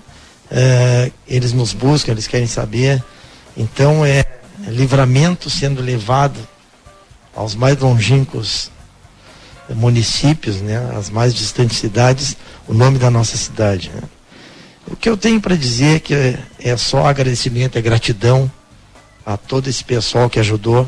Uh, 0.46 1.12
eles 1.28 1.54
nos 1.54 1.74
buscam, 1.74 2.12
eles 2.12 2.28
querem 2.28 2.48
saber. 2.48 3.04
Então 3.58 4.06
é 4.06 4.24
livramento 4.68 5.50
sendo 5.50 5.82
levado 5.82 6.40
aos 7.36 7.56
mais 7.56 7.78
longínquos 7.78 8.72
municípios, 9.70 10.58
né, 10.62 10.78
as 10.98 11.10
mais 11.10 11.34
distantes 11.34 11.78
cidades, 11.78 12.38
o 12.68 12.74
nome 12.74 13.00
da 13.00 13.10
nossa 13.10 13.36
cidade. 13.38 13.92
Né. 13.94 14.02
O 14.88 14.96
que 14.96 15.10
eu 15.10 15.18
tenho 15.18 15.42
para 15.42 15.56
dizer 15.56 15.96
é 15.96 16.00
que 16.00 16.14
é, 16.14 16.40
é 16.60 16.78
só 16.78 17.08
agradecimento, 17.08 17.78
é 17.78 17.82
gratidão 17.82 18.52
a 19.26 19.36
todo 19.36 19.68
esse 19.68 19.84
pessoal 19.84 20.30
que 20.30 20.40
ajudou. 20.40 20.88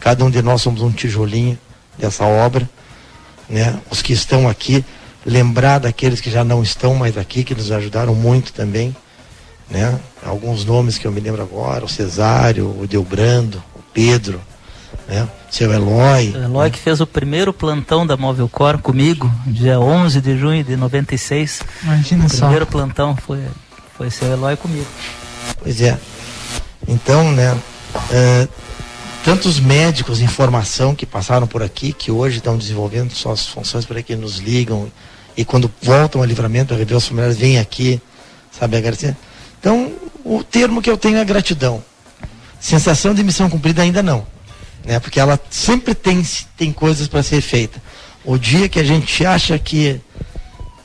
Cada 0.00 0.24
um 0.24 0.30
de 0.30 0.42
nós 0.42 0.62
somos 0.62 0.82
um 0.82 0.90
tijolinho 0.90 1.56
dessa 1.96 2.24
obra, 2.24 2.68
né? 3.48 3.78
Os 3.88 4.02
que 4.02 4.12
estão 4.12 4.48
aqui, 4.48 4.84
lembrar 5.24 5.78
daqueles 5.78 6.20
que 6.20 6.30
já 6.30 6.42
não 6.42 6.62
estão 6.62 6.94
mais 6.94 7.16
aqui, 7.16 7.44
que 7.44 7.54
nos 7.54 7.70
ajudaram 7.70 8.14
muito 8.14 8.52
também, 8.52 8.94
né? 9.70 9.98
Alguns 10.24 10.64
nomes 10.64 10.98
que 10.98 11.06
eu 11.06 11.12
me 11.12 11.20
lembro 11.20 11.40
agora, 11.40 11.84
o 11.84 11.88
Cesário, 11.88 12.76
o 12.80 12.86
Delbrando, 12.86 13.62
o 13.74 13.82
Pedro, 13.94 14.40
né? 15.08 15.28
Seu 15.56 15.72
Eloy. 15.72 16.32
O 16.32 16.44
Eloy 16.44 16.64
né? 16.64 16.70
que 16.70 16.78
fez 16.78 17.00
o 17.00 17.06
primeiro 17.06 17.50
plantão 17.50 18.06
da 18.06 18.14
Móvel 18.14 18.46
Cor 18.46 18.76
comigo, 18.76 19.32
dia 19.46 19.80
11 19.80 20.20
de 20.20 20.36
junho 20.36 20.62
de 20.62 20.76
96. 20.76 21.62
Imagina 21.82 22.26
o 22.26 22.28
só. 22.28 22.36
O 22.36 22.40
primeiro 22.40 22.66
plantão 22.66 23.16
foi, 23.16 23.42
foi 23.96 24.10
seu 24.10 24.30
Eloy 24.30 24.54
comigo. 24.58 24.86
Pois 25.58 25.80
é. 25.80 25.98
Então, 26.86 27.32
né, 27.32 27.56
é, 28.10 28.46
tantos 29.24 29.58
médicos 29.58 30.20
em 30.20 30.26
formação 30.26 30.94
que 30.94 31.06
passaram 31.06 31.46
por 31.46 31.62
aqui, 31.62 31.90
que 31.90 32.10
hoje 32.10 32.36
estão 32.36 32.58
desenvolvendo 32.58 33.12
suas 33.14 33.46
funções 33.46 33.86
por 33.86 33.96
aqui, 33.96 34.14
nos 34.14 34.36
ligam 34.36 34.92
e 35.34 35.42
quando 35.42 35.72
voltam 35.80 36.20
ao 36.20 36.26
livramento, 36.26 36.74
a 36.74 36.76
rever 36.76 36.98
os 36.98 37.08
familiares, 37.08 37.38
vêm 37.38 37.58
aqui, 37.58 37.98
sabe, 38.52 38.76
agradecer. 38.76 39.16
Então, 39.58 39.90
o 40.22 40.44
termo 40.44 40.82
que 40.82 40.90
eu 40.90 40.98
tenho 40.98 41.16
é 41.16 41.24
gratidão 41.24 41.82
sensação 42.60 43.14
de 43.14 43.22
missão 43.22 43.48
cumprida 43.48 43.82
ainda 43.82 44.02
não, 44.02 44.26
né? 44.86 45.00
Porque 45.00 45.18
ela 45.18 45.38
sempre 45.50 45.94
tem, 45.94 46.24
tem 46.56 46.72
coisas 46.72 47.08
para 47.08 47.22
ser 47.22 47.40
feita. 47.40 47.82
O 48.24 48.38
dia 48.38 48.68
que 48.68 48.78
a 48.78 48.84
gente 48.84 49.26
acha 49.26 49.58
que 49.58 50.00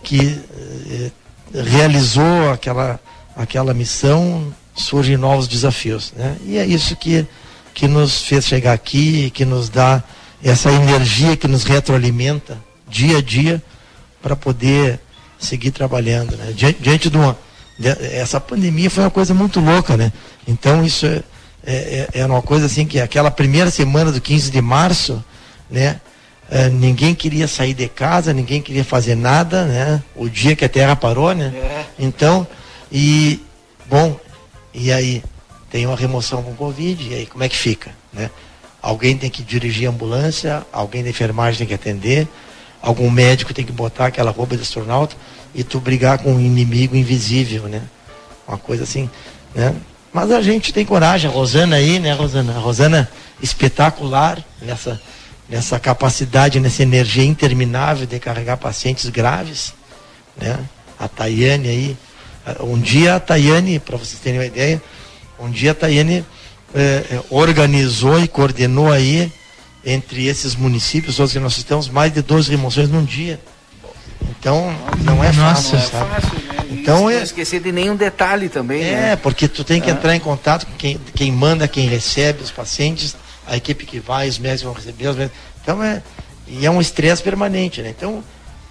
que 0.03 0.41
eh, 0.89 1.11
realizou 1.53 2.51
aquela 2.51 2.99
aquela 3.35 3.73
missão, 3.73 4.53
surgem 4.75 5.15
novos 5.15 5.47
desafios, 5.47 6.11
né? 6.15 6.35
E 6.45 6.57
é 6.57 6.65
isso 6.65 6.95
que 6.95 7.25
que 7.73 7.87
nos 7.87 8.23
fez 8.23 8.45
chegar 8.45 8.73
aqui, 8.73 9.29
que 9.29 9.45
nos 9.45 9.69
dá 9.69 10.03
essa 10.43 10.71
energia 10.71 11.37
que 11.37 11.47
nos 11.47 11.63
retroalimenta 11.63 12.57
dia 12.89 13.19
a 13.19 13.21
dia 13.21 13.63
para 14.21 14.35
poder 14.35 14.99
seguir 15.39 15.71
trabalhando, 15.71 16.35
né? 16.35 16.51
Diante, 16.55 16.81
diante 16.81 17.09
de 17.09 17.17
uma 17.17 17.37
de, 17.79 17.89
essa 17.89 18.39
pandemia 18.39 18.89
foi 18.89 19.03
uma 19.03 19.11
coisa 19.11 19.33
muito 19.33 19.59
louca, 19.59 19.95
né? 19.95 20.11
Então 20.47 20.83
isso 20.83 21.05
é, 21.05 21.23
é, 21.65 22.07
é, 22.13 22.19
é 22.21 22.25
uma 22.25 22.41
coisa 22.41 22.65
assim 22.65 22.85
que 22.85 22.99
aquela 22.99 23.29
primeira 23.29 23.69
semana 23.69 24.11
do 24.11 24.19
15 24.19 24.51
de 24.51 24.61
março, 24.61 25.23
né? 25.69 25.99
É, 26.49 26.67
ninguém 26.67 27.15
queria 27.15 27.47
sair 27.47 27.73
de 27.73 27.87
casa, 27.87 28.33
ninguém 28.33 28.61
queria 28.61 28.83
fazer 28.83 29.15
nada, 29.15 29.65
né? 29.65 30.03
O 30.15 30.27
dia 30.27 30.55
que 30.55 30.65
a 30.65 30.69
Terra 30.69 30.95
parou, 30.95 31.33
né? 31.33 31.53
É. 31.55 31.85
Então, 31.97 32.45
e 32.91 33.39
bom, 33.89 34.19
e 34.73 34.91
aí 34.91 35.23
tem 35.69 35.85
uma 35.85 35.95
remoção 35.95 36.43
com 36.43 36.53
Covid, 36.53 37.07
e 37.09 37.13
aí 37.13 37.25
como 37.25 37.43
é 37.43 37.47
que 37.47 37.55
fica, 37.55 37.91
né? 38.11 38.29
Alguém 38.81 39.15
tem 39.17 39.29
que 39.29 39.43
dirigir 39.43 39.87
a 39.87 39.91
ambulância, 39.91 40.65
alguém 40.73 41.03
da 41.03 41.09
enfermagem 41.09 41.59
tem 41.59 41.67
que 41.67 41.73
atender, 41.73 42.27
algum 42.81 43.09
médico 43.09 43.53
tem 43.53 43.63
que 43.63 43.71
botar 43.71 44.07
aquela 44.07 44.31
roupa 44.31 44.57
de 44.57 44.63
astronauta 44.63 45.15
e 45.53 45.63
tu 45.63 45.79
brigar 45.79 46.17
com 46.17 46.33
um 46.33 46.39
inimigo 46.39 46.95
invisível, 46.95 47.63
né? 47.63 47.83
Uma 48.45 48.57
coisa 48.57 48.83
assim, 48.83 49.09
né? 49.55 49.73
Mas 50.13 50.31
a 50.31 50.41
gente 50.41 50.73
tem 50.73 50.85
coragem, 50.85 51.29
a 51.29 51.33
Rosana 51.33 51.77
aí, 51.77 51.99
né, 51.99 52.13
Rosana? 52.13 52.53
A 52.53 52.59
Rosana 52.59 53.09
espetacular 53.41 54.43
nessa, 54.61 55.01
nessa 55.47 55.79
capacidade, 55.79 56.59
nessa 56.59 56.83
energia 56.83 57.23
interminável 57.23 58.05
de 58.05 58.19
carregar 58.19 58.57
pacientes 58.57 59.09
graves, 59.09 59.73
né? 60.35 60.59
A 60.99 61.07
Tayane 61.07 61.67
aí, 61.67 61.97
um 62.59 62.79
dia 62.79 63.15
a 63.15 63.19
Tayane, 63.19 63.79
para 63.79 63.97
vocês 63.97 64.19
terem 64.19 64.39
uma 64.39 64.45
ideia, 64.45 64.81
um 65.39 65.49
dia 65.49 65.71
a 65.71 65.75
Tayane 65.75 66.25
eh, 66.75 67.19
organizou 67.29 68.21
e 68.21 68.27
coordenou 68.27 68.91
aí 68.91 69.31
entre 69.83 70.27
esses 70.27 70.55
municípios, 70.55 71.17
que 71.31 71.39
nós 71.39 71.57
estamos, 71.57 71.89
mais 71.89 72.13
de 72.13 72.21
12 72.21 72.51
remoções 72.51 72.89
num 72.89 73.03
dia. 73.03 73.39
Então, 74.39 74.75
não 75.03 75.23
é 75.23 75.33
fácil, 75.33 75.77
Nossa. 75.77 75.91
sabe? 75.91 76.21
Fácil, 76.21 76.40
Então 76.81 77.01
não 77.01 77.09
é. 77.09 77.21
esquecer 77.21 77.61
de 77.61 77.71
nenhum 77.71 77.95
detalhe 77.95 78.49
também, 78.49 78.83
É, 78.83 78.91
né? 78.91 79.15
porque 79.15 79.47
tu 79.47 79.63
tem 79.63 79.79
que 79.81 79.89
Ah. 79.89 79.93
entrar 79.93 80.15
em 80.15 80.19
contato 80.19 80.65
com 80.65 80.73
quem, 80.73 80.99
quem 81.15 81.31
manda, 81.31 81.67
quem 81.67 81.87
recebe 81.87 82.41
os 82.43 82.51
pacientes, 82.51 83.15
a 83.47 83.55
equipe 83.57 83.85
que 83.85 83.99
vai, 83.99 84.27
os 84.27 84.37
médicos 84.39 84.63
vão 84.63 84.73
receber 84.73 85.07
os 85.07 85.15
médicos. 85.15 85.39
Então 85.61 85.83
é. 85.83 86.01
E 86.47 86.65
é 86.65 86.71
um 86.71 86.81
estresse 86.81 87.21
permanente, 87.23 87.81
né? 87.81 87.93
Então, 87.97 88.21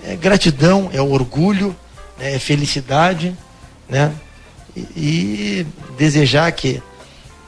é 0.05 0.15
gratidão, 0.17 0.91
é 0.93 1.01
orgulho, 1.01 1.75
né? 2.19 2.35
é 2.35 2.39
felicidade, 2.39 3.35
né? 3.89 4.13
E, 4.77 4.81
e 4.97 5.67
desejar 5.97 6.51
que 6.53 6.83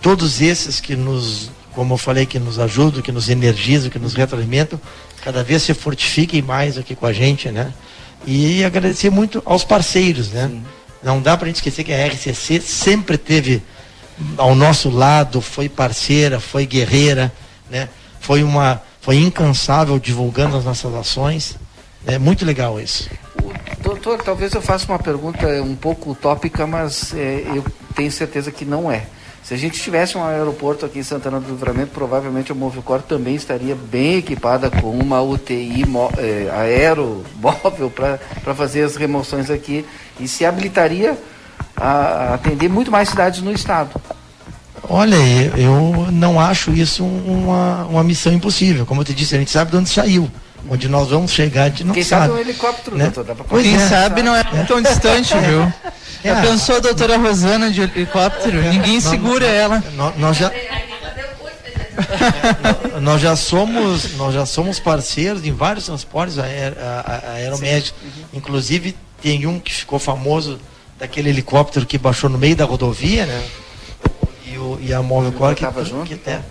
todos 0.01 0.41
esses 0.41 0.81
que 0.81 0.97
nos, 0.97 1.51
como 1.75 1.95
eu 1.95 1.99
falei, 1.99 2.25
que 2.25 2.39
nos 2.39 2.59
ajudam, 2.59 3.03
que 3.03 3.13
nos 3.13 3.29
energizam, 3.29 3.91
que 3.91 3.99
nos 3.99 4.15
retroalimentam, 4.15 4.81
cada 5.23 5.45
vez 5.45 5.63
se 5.63 5.75
fortifiquem 5.75 6.41
mais 6.43 6.79
aqui 6.79 6.95
com 6.95 7.07
a 7.07 7.13
gente, 7.13 7.51
né? 7.51 7.73
E 8.27 8.65
agradecer 8.65 9.11
muito 9.11 9.43
aos 9.45 9.65
parceiros, 9.65 10.31
né? 10.31 10.51
Não 11.03 11.21
dá 11.21 11.37
para 11.37 11.47
a 11.47 11.49
gente 11.49 11.57
esquecer 11.57 11.85
que 11.85 11.93
a 11.93 12.07
RCC 12.07 12.61
sempre 12.61 13.19
teve 13.19 13.63
ao 14.37 14.55
nosso 14.55 14.89
lado, 14.89 15.41
foi 15.41 15.69
parceira, 15.69 16.39
foi 16.39 16.65
guerreira, 16.67 17.33
né? 17.71 17.89
Foi 18.21 18.43
uma, 18.43 18.81
foi 19.01 19.17
incansável 19.17 19.99
divulgando 19.99 20.57
as 20.57 20.65
nossas 20.65 20.95
ações. 20.95 21.57
É 22.07 22.19
muito 22.19 22.45
legal 22.45 22.81
isso. 22.81 23.11
Doutor, 23.81 24.23
talvez 24.23 24.53
eu 24.55 24.63
faça 24.63 24.87
uma 24.87 24.99
pergunta 24.99 25.47
um 25.63 25.75
pouco 25.75 26.13
utópica, 26.13 26.67
mas 26.67 27.13
é, 27.15 27.43
eu 27.55 27.65
tenho 27.95 28.11
certeza 28.11 28.53
que 28.53 28.65
não 28.65 28.91
é. 28.91 29.07
Se 29.43 29.55
a 29.55 29.57
gente 29.57 29.81
tivesse 29.81 30.17
um 30.17 30.25
aeroporto 30.25 30.87
aqui 30.87 31.01
em 31.01 31.03
Santana 31.03 31.41
do 31.41 31.51
Livramento, 31.51 31.91
provavelmente 31.93 32.53
a 32.53 32.55
Movicor 32.55 33.03
também 33.03 33.35
estaria 33.35 33.75
bem 33.75 34.19
equipada 34.19 34.71
com 34.71 34.91
uma 34.91 35.21
UTI 35.21 35.85
é, 36.17 36.49
aeromóvel 36.53 37.91
para 37.91 38.55
fazer 38.55 38.83
as 38.85 38.95
remoções 38.95 39.51
aqui 39.51 39.85
e 40.21 40.29
se 40.29 40.45
habilitaria 40.45 41.19
a 41.77 42.35
atender 42.35 42.69
muito 42.69 42.91
mais 42.91 43.09
cidades 43.09 43.43
no 43.43 43.53
estado. 43.53 44.01
Olha, 44.89 45.17
eu 45.57 45.93
eu 46.03 46.13
não 46.13 46.41
acho 46.41 46.73
isso 46.73 47.05
uma, 47.05 47.85
uma 47.85 48.05
missão 48.05 48.33
impossível. 48.33 48.85
Como 48.87 49.01
eu 49.01 49.05
te 49.05 49.15
disse, 49.15 49.35
a 49.35 49.39
gente 49.39 49.51
sabe 49.51 49.71
de 49.71 49.77
onde 49.77 49.89
saiu. 49.89 50.31
Onde 50.71 50.89
nós 50.89 51.09
vamos 51.09 51.33
chegar, 51.33 51.65
a 51.65 51.69
gente 51.69 51.85
não 51.85 51.93
Quem 51.95 52.05
sabe. 52.05 52.27
sabe 52.29 52.39
um 52.39 52.41
helicóptero, 52.41 52.97
né? 52.97 53.05
doutor, 53.07 53.25
dá 53.25 53.35
pra 53.35 53.59
Quem 53.61 53.75
é. 53.75 53.89
sabe 53.89 54.23
não 54.23 54.35
é 54.35 54.45
tão 54.67 54.81
distante, 54.81 55.37
viu? 55.39 55.73
Já 56.25 56.39
É. 56.39 56.43
pensou 56.43 56.77
a 56.77 56.79
doutora 56.79 57.17
Rosana 57.19 57.71
de 57.71 57.81
helicóptero? 57.83 58.63
Ninguém 58.63 58.95
Nós- 58.95 59.05
segura 59.05 59.45
ela. 59.47 59.83
Nós, 59.97 60.17
nós 60.19 60.37
já 60.37 60.51
nós 63.01 63.21
já 63.21 63.37
somos 63.37 64.17
nós 64.17 64.33
já 64.35 64.47
somos 64.47 64.79
parceiros 64.81 65.45
em 65.45 65.53
vários 65.53 65.87
transportes 65.87 66.39
aer, 66.39 66.75
aeromédicos. 67.35 67.95
Inclusive 68.33 68.97
tem 69.21 69.47
um 69.47 69.59
que 69.59 69.73
ficou 69.75 69.99
famoso 69.99 70.59
daquele 70.99 71.29
helicóptero 71.31 71.85
que 71.85 71.99
baixou 71.99 72.31
no 72.31 72.39
meio 72.39 72.55
da 72.57 72.65
rodovia, 72.65 73.27
né? 73.27 73.45
E, 74.47 74.57
o, 74.59 74.79
e 74.81 74.95
a 74.95 75.03
Móvel 75.03 75.33
Cor 75.33 75.55
que, 75.55 75.65
junto, 75.85 76.07
que 76.07 76.15
até, 76.15 76.37
o- 76.39 76.43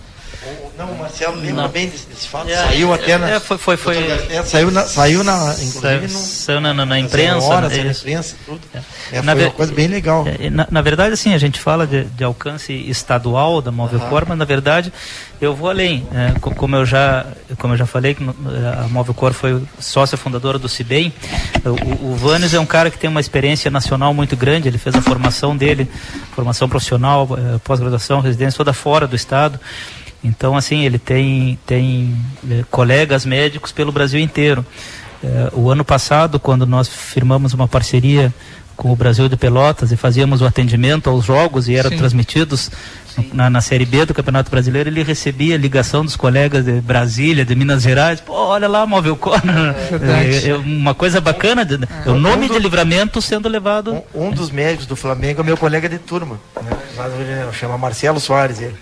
não, 0.78 0.86
o 0.92 0.98
Marcelo 0.98 1.36
lembra 1.36 1.62
Não. 1.62 1.68
bem 1.68 1.88
desse, 1.88 2.06
desse 2.06 2.28
fato. 2.28 2.48
É, 2.48 2.56
saiu 2.56 2.92
até 2.92 3.16
na. 3.18 3.30
é, 3.30 3.40
foi- 3.40 3.58
foi- 3.58 3.76
foi- 3.76 3.96
É, 4.30 4.42
saiu 4.44 4.70
na, 4.70 4.82
saiu 4.84 5.22
na 5.22 5.54
inclusive 5.60 6.08
Saiu, 6.08 6.60
no, 6.60 6.74
na, 6.74 6.86
na, 6.86 6.98
imprensa. 6.98 7.60
né, 7.60 7.68
na 7.68 7.90
imprensa, 7.90 8.36
tudo. 8.44 8.60
É. 8.74 8.80
É, 9.12 9.22
Na 9.22 9.34
foi 9.34 9.44
uma 9.44 9.50
coisa 9.52 9.72
bem 9.72 9.86
legal. 9.86 10.24
É, 10.26 10.50
Na, 10.50 10.66
na 10.70 10.80
verdade, 10.82 11.12
assim, 11.14 11.34
a 11.34 11.38
gente 11.38 11.60
fala 11.60 11.86
de, 11.86 12.04
de 12.04 12.24
alcance 12.24 12.72
estadual 12.72 13.60
da 13.62 13.70
Movelcor, 13.70 14.24
mas 14.26 14.36
na 14.38 14.44
verdade 14.44 14.92
eu 15.40 15.54
vou 15.54 15.68
além. 15.70 16.06
É, 16.12 16.38
co- 16.40 16.54
como, 16.54 16.76
eu 16.76 16.84
já, 16.86 17.26
como 17.58 17.74
eu 17.74 17.78
já 17.78 17.86
falei, 17.86 18.14
que 18.14 18.22
no- 18.22 18.34
a 18.82 18.88
Movelcor 18.88 19.32
foi 19.32 19.62
sócia 19.78 20.16
fundadora 20.18 20.58
do 20.58 20.68
CIBEM, 20.68 21.12
o, 21.64 22.12
o 22.12 22.16
Vanes 22.16 22.52
é 22.54 22.58
um 22.60 22.66
cara 22.66 22.90
que 22.90 22.98
tem 22.98 23.08
uma 23.10 23.20
experiência 23.20 23.70
nacional 23.70 24.12
muito 24.14 24.36
grande, 24.36 24.68
ele 24.68 24.78
fez 24.78 24.94
a 24.96 25.02
formação 25.02 25.56
dele, 25.56 25.88
formação 26.34 26.68
profissional, 26.68 27.28
eh, 27.36 27.58
pós-graduação, 27.62 28.20
residência 28.20 28.56
toda 28.56 28.72
fora 28.72 29.06
do 29.06 29.14
estado. 29.16 29.58
Então, 30.24 30.56
assim, 30.56 30.84
ele 30.84 30.98
tem, 30.98 31.58
tem 31.66 32.16
eh, 32.48 32.64
colegas 32.70 33.26
médicos 33.26 33.72
pelo 33.72 33.90
Brasil 33.90 34.20
inteiro. 34.20 34.64
Eh, 35.22 35.50
o 35.52 35.70
ano 35.70 35.84
passado, 35.84 36.38
quando 36.38 36.64
nós 36.66 36.88
firmamos 36.88 37.52
uma 37.54 37.66
parceria 37.66 38.32
com 38.76 38.90
o 38.92 38.96
Brasil 38.96 39.28
de 39.28 39.36
Pelotas 39.36 39.92
e 39.92 39.96
fazíamos 39.96 40.40
o 40.40 40.46
atendimento 40.46 41.10
aos 41.10 41.24
jogos 41.24 41.68
e 41.68 41.74
eram 41.76 41.90
Sim. 41.90 41.96
transmitidos 41.98 42.70
na, 43.32 43.50
na 43.50 43.60
Série 43.60 43.84
B 43.84 44.06
do 44.06 44.14
Campeonato 44.14 44.50
Brasileiro, 44.50 44.88
ele 44.88 45.02
recebia 45.02 45.56
ligação 45.58 46.02
dos 46.04 46.16
colegas 46.16 46.64
de 46.64 46.80
Brasília, 46.80 47.44
de 47.44 47.54
Minas 47.54 47.82
Gerais, 47.82 48.20
pô, 48.20 48.32
olha 48.32 48.66
lá, 48.66 48.86
Móvel 48.86 49.14
Corner. 49.16 49.74
verdade. 49.90 50.46
É, 50.46 50.48
é 50.50 50.56
uma 50.56 50.94
coisa 50.94 51.20
bacana, 51.20 51.64
de- 51.64 51.78
é 52.06 52.08
o 52.10 52.14
nome 52.18 52.48
de 52.48 52.58
livramento 52.58 53.20
sendo 53.20 53.48
levado. 53.48 54.02
Um 54.14 54.30
dos 54.30 54.50
médicos 54.50 54.86
do 54.86 54.96
Flamengo 54.96 55.42
é 55.42 55.44
meu 55.44 55.56
colega 55.58 55.88
de 55.88 55.98
turma, 55.98 56.40
né? 56.62 56.70
chama 57.52 57.76
Marcelo 57.76 58.18
Soares 58.18 58.60
ele. 58.60 58.74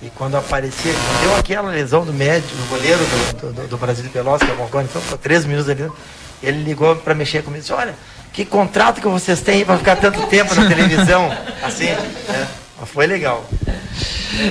E 0.00 0.10
quando 0.10 0.36
aparecia, 0.36 0.92
deu 1.20 1.34
aquela 1.36 1.70
lesão 1.70 2.04
do 2.04 2.12
médico, 2.12 2.54
do 2.54 2.68
goleiro 2.68 3.00
do, 3.40 3.52
do, 3.52 3.68
do 3.68 3.76
Brasil 3.76 4.04
de 4.04 4.10
Pelotas, 4.10 4.46
que 4.46 4.52
é 4.52 4.54
o 4.54 4.58
Marconi, 4.58 4.86
então 4.88 5.02
ficou 5.02 5.18
três 5.18 5.44
minutos 5.44 5.68
ali, 5.68 5.90
ele 6.40 6.62
ligou 6.62 6.94
para 6.94 7.14
mexer 7.14 7.42
comigo 7.42 7.58
e 7.58 7.60
disse, 7.62 7.72
olha, 7.72 7.94
que 8.32 8.44
contrato 8.44 9.00
que 9.00 9.08
vocês 9.08 9.40
têm 9.40 9.64
para 9.64 9.76
ficar 9.76 9.96
tanto 9.96 10.24
tempo 10.28 10.54
na 10.54 10.68
televisão, 10.68 11.28
assim, 11.62 11.86
né? 11.86 12.48
Mas 12.80 12.88
foi 12.90 13.06
legal. 13.06 13.48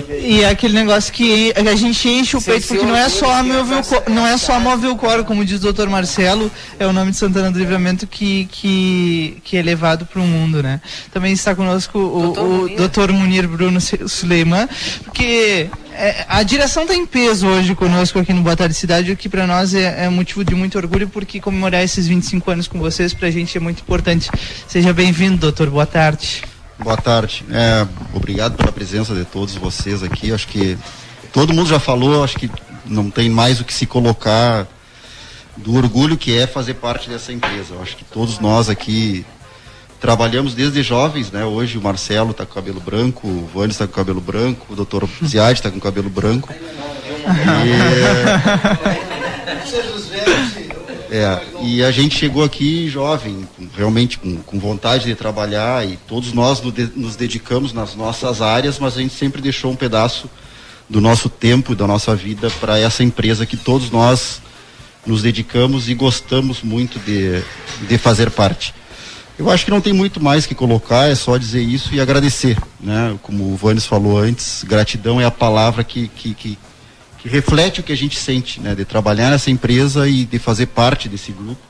E 0.10 0.42
é 0.44 0.50
aquele 0.50 0.74
negócio 0.74 1.14
que 1.14 1.54
a 1.56 1.76
gente 1.76 2.10
enche 2.10 2.36
o 2.36 2.42
peito, 2.42 2.68
porque 2.68 2.86
não 2.86 2.96
é 2.96 3.08
só 3.08 3.32
a 3.32 3.42
sim, 3.42 3.54
Móvel 3.54 3.84
sim, 3.84 3.96
Co- 3.96 4.12
não 4.12 4.28
é 4.28 4.38
só 4.38 4.54
a 4.54 4.60
Móvel 4.60 4.96
Cor, 4.98 5.24
como 5.24 5.46
diz 5.46 5.64
o 5.64 5.72
Dr. 5.72 5.88
Marcelo, 5.88 6.52
é 6.78 6.86
o 6.86 6.92
nome 6.92 7.12
de 7.12 7.18
Santana 7.18 7.50
do 7.50 7.58
Livramento 7.58 8.06
que, 8.06 8.50
que, 8.52 9.38
que 9.46 9.56
é 9.56 9.62
levado 9.62 10.06
para 10.06 10.20
o 10.22 10.26
mundo, 10.28 10.62
né? 10.62 10.82
Também 11.14 11.32
está 11.32 11.56
conosco 11.56 11.98
o, 12.00 12.64
o 12.66 12.70
Dr. 12.70 13.14
Munir 13.14 13.48
Bruno 13.48 13.80
Suleiman, 13.80 14.68
porque 15.06 15.70
é, 15.94 16.26
a 16.28 16.44
direção 16.44 16.84
está 16.84 16.94
em 16.94 17.06
peso 17.06 17.48
hoje 17.48 17.74
conosco 17.74 18.20
aqui 18.20 18.34
no 18.34 18.42
Boa 18.42 18.58
Tarde 18.58 18.74
Cidade, 18.74 19.10
o 19.12 19.16
que 19.16 19.30
para 19.30 19.48
nós 19.48 19.74
é, 19.74 20.04
é 20.06 20.10
motivo 20.10 20.44
de 20.44 20.54
muito 20.54 20.78
orgulho, 20.78 21.08
porque 21.08 21.40
comemorar 21.40 21.82
esses 21.82 22.08
25 22.08 22.52
anos 22.52 22.68
com 22.68 22.78
vocês, 22.80 23.14
para 23.14 23.30
a 23.30 23.32
gente 23.32 23.56
é 23.56 23.62
muito 23.62 23.80
importante. 23.84 24.30
Seja 24.68 24.92
bem-vindo, 24.92 25.38
doutor. 25.38 25.70
Boa 25.70 25.86
tarde. 25.86 26.44
Boa 26.80 26.96
tarde. 26.96 27.44
É, 27.52 27.88
obrigado 28.14 28.56
pela 28.56 28.72
presença 28.72 29.16
de 29.16 29.26
todos 29.26 29.56
vocês 29.56 30.04
aqui. 30.04 30.32
Acho 30.32 30.48
que 30.48 30.78
todo 31.34 31.54
mundo 31.54 31.68
já 31.68 31.80
falou, 31.80 32.24
acho 32.24 32.38
que 32.38 32.50
não 32.86 33.10
tem 33.10 33.30
mais 33.30 33.60
o 33.60 33.66
que 33.66 33.74
se 33.74 33.86
colocar 33.86 34.68
do 35.56 35.76
orgulho 35.76 36.16
que 36.16 36.38
é 36.38 36.46
fazer 36.46 36.76
parte 36.76 37.10
dessa 37.10 37.34
empresa. 37.34 37.74
Eu 37.74 37.82
acho 37.82 37.98
que 37.98 38.06
todos 38.06 38.40
nós 38.40 38.70
aqui 38.70 39.26
trabalhamos 40.00 40.54
desde 40.54 40.84
jovens, 40.84 41.32
né? 41.32 41.44
Hoje 41.44 41.78
o 41.78 41.82
Marcelo 41.82 42.32
está 42.32 42.46
com 42.46 42.54
cabelo 42.54 42.80
branco, 42.80 43.28
o 43.28 43.50
Vânia 43.52 43.72
está 43.72 43.88
com 43.88 43.94
cabelo 43.94 44.22
branco, 44.22 44.68
o 44.70 44.76
doutor 44.76 45.10
Ziad 45.26 45.54
está 45.54 45.72
com 45.72 45.80
cabelo 45.80 46.10
branco. 46.10 46.54
E, 46.54 46.68
é, 51.12 51.42
e 51.62 51.84
a 51.84 51.92
gente 51.92 52.16
chegou 52.18 52.44
aqui 52.44 52.90
jovem, 52.90 53.48
realmente 53.76 54.18
com, 54.18 54.38
com 54.38 54.60
vontade 54.60 55.06
de 55.06 55.16
trabalhar 55.16 55.88
e 55.88 55.98
todos 56.08 56.34
nós 56.34 56.62
no 56.62 56.72
de- 56.72 56.92
nos 56.96 57.16
dedicamos 57.16 57.74
nas 57.74 57.96
nossas 57.96 58.42
áreas, 58.42 58.80
mas 58.80 58.98
a 58.98 59.02
gente 59.02 59.14
sempre 59.14 59.42
deixou 59.42 59.72
um 59.72 59.76
pedaço 59.76 60.30
do 60.90 61.02
nosso 61.02 61.30
tempo 61.30 61.74
e 61.74 61.76
da 61.76 61.86
nossa 61.88 62.16
vida 62.16 62.50
para 62.60 62.80
essa 62.80 63.04
empresa 63.04 63.46
que 63.46 63.58
todos 63.58 63.92
nós 63.92 64.42
nos 65.06 65.22
dedicamos 65.22 65.90
e 65.90 65.94
gostamos 65.94 66.62
muito 66.62 67.00
de, 67.00 67.42
de 67.88 67.98
fazer 67.98 68.30
parte. 68.32 68.74
Eu 69.40 69.50
acho 69.52 69.66
que 69.66 69.72
não 69.72 69.80
tem 69.80 69.94
muito 69.94 70.20
mais 70.22 70.46
que 70.46 70.56
colocar, 70.56 71.10
é 71.10 71.16
só 71.16 71.38
dizer 71.38 71.62
isso 71.62 71.94
e 71.94 72.02
agradecer. 72.02 72.58
Né? 72.80 73.18
Como 73.22 73.54
o 73.54 73.56
Vanes 73.56 73.86
falou 73.86 74.18
antes, 74.18 74.64
gratidão 74.64 75.22
é 75.22 75.26
a 75.26 75.32
palavra 75.32 75.84
que, 75.84 76.08
que, 76.08 76.34
que 76.34 76.58
reflete 77.28 77.80
o 77.80 77.84
que 77.84 77.92
a 77.92 77.98
gente 77.98 78.18
sente, 78.18 78.60
né? 78.60 78.74
de 78.74 78.86
trabalhar 78.86 79.30
nessa 79.30 79.52
empresa 79.52 80.08
e 80.08 80.26
de 80.26 80.40
fazer 80.40 80.68
parte 80.68 81.08
desse 81.10 81.32
grupo. 81.32 81.62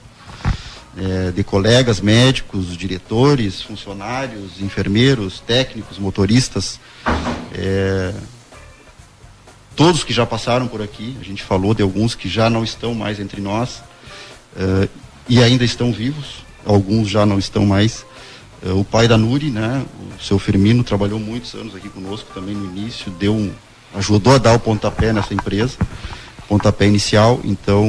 é, 0.97 1.31
de 1.31 1.43
colegas 1.43 2.01
médicos, 2.01 2.75
diretores, 2.75 3.61
funcionários, 3.61 4.59
enfermeiros, 4.61 5.39
técnicos, 5.39 5.99
motoristas. 5.99 6.79
é, 7.53 8.13
todos 9.77 10.03
que 10.03 10.11
já 10.11 10.25
passaram 10.25 10.67
por 10.67 10.81
aqui, 10.81 11.15
a 11.21 11.23
gente 11.23 11.43
falou 11.43 11.73
de 11.75 11.83
alguns 11.83 12.15
que 12.15 12.27
já 12.27 12.49
não 12.49 12.63
estão 12.63 12.95
mais 12.95 13.19
entre 13.19 13.39
nós 13.39 13.83
eh, 14.57 14.89
e 15.29 15.41
ainda 15.41 15.63
estão 15.63 15.93
vivos, 15.93 16.43
alguns 16.65 17.07
já 17.07 17.27
não 17.27 17.37
estão 17.37 17.63
mais. 17.63 18.03
Eh, 18.65 18.71
o 18.71 18.83
pai 18.83 19.07
da 19.07 19.17
Nuri, 19.19 19.51
né, 19.51 19.85
o 20.19 20.23
seu 20.23 20.39
Firmino, 20.39 20.83
trabalhou 20.83 21.19
muitos 21.19 21.53
anos 21.53 21.75
aqui 21.75 21.89
conosco 21.89 22.27
também 22.33 22.55
no 22.55 22.65
início, 22.65 23.11
deu 23.11 23.35
um, 23.35 23.53
ajudou 23.95 24.35
a 24.35 24.37
dar 24.37 24.53
o 24.53 24.59
pontapé 24.59 25.11
nessa 25.11 25.33
empresa, 25.33 25.77
pontapé 26.47 26.87
inicial, 26.87 27.39
então 27.43 27.85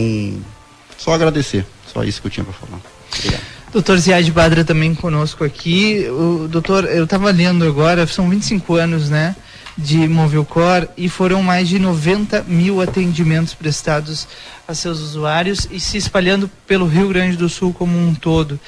só 0.96 1.12
agradecer, 1.12 1.64
só 1.86 2.03
isso 2.03 2.20
que 2.20 2.26
eu 2.26 2.30
tinha 2.30 2.44
para 2.44 2.55
falar. 2.55 2.80
Obrigado. 3.18 3.59
Doutor 3.70 3.99
Ziad 3.99 4.30
Badra 4.30 4.64
também 4.64 4.94
conosco 4.94 5.44
aqui. 5.44 6.07
O 6.09 6.49
doutor, 6.49 6.86
eu 6.86 7.05
estava 7.05 7.30
lendo 7.30 7.66
agora, 7.66 8.07
são 8.07 8.28
25 8.28 8.74
anos, 8.74 9.11
né? 9.11 9.36
De 9.76 10.09
Movilcor 10.09 10.88
e 10.96 11.09
foram 11.09 11.42
mais 11.42 11.68
de 11.68 11.78
90 11.78 12.44
mil 12.49 12.80
atendimentos 12.80 13.53
prestados 13.53 14.26
a 14.66 14.74
seus 14.74 14.99
usuários 15.01 15.68
e 15.70 15.78
se 15.78 15.99
espalhando 15.99 16.51
pelo 16.66 16.86
Rio 16.86 17.09
Grande 17.09 17.36
do 17.36 17.49
Sul 17.49 17.72
como 17.72 17.96
um 17.96 18.14
todo. 18.14 18.59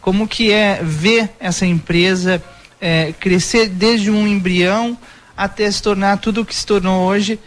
Como 0.00 0.26
que 0.26 0.52
é 0.52 0.80
ver 0.82 1.30
essa 1.38 1.64
empresa 1.64 2.42
eh, 2.80 3.14
crescer 3.18 3.68
desde 3.68 4.10
um 4.10 4.26
embrião 4.26 4.98
até 5.38 5.70
se 5.70 5.80
tornar 5.80 6.18
tudo 6.18 6.40
o 6.40 6.44
que 6.44 6.52
se 6.52 6.66
tornou 6.66 7.06
hoje, 7.06 7.38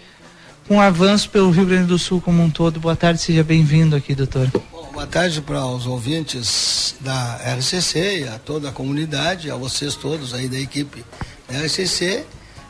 com 0.66 0.78
um 0.78 0.82
avanço 0.82 1.30
pelo 1.30 1.52
Rio 1.52 1.66
Grande 1.66 1.88
do 1.88 2.00
Sul 2.00 2.22
como 2.22 2.42
um 2.42 2.50
todo? 2.50 2.80
Boa 2.80 2.96
tarde, 2.96 3.20
seja 3.20 3.44
bem-vindo 3.44 3.98
aqui, 3.98 4.16
doutor. 4.16 4.50
Boa 4.94 5.06
tarde 5.06 5.42
para 5.42 5.66
os 5.66 5.86
ouvintes 5.86 6.96
da 7.02 7.36
RCC 7.58 8.20
e 8.20 8.28
a 8.30 8.40
toda 8.40 8.70
a 8.70 8.72
comunidade, 8.72 9.52
a 9.52 9.58
vocês 9.58 9.96
todos 9.96 10.34
aí 10.34 10.48
da 10.48 10.58
equipe 10.58 11.04
da 11.50 11.60
RCC 11.66 12.24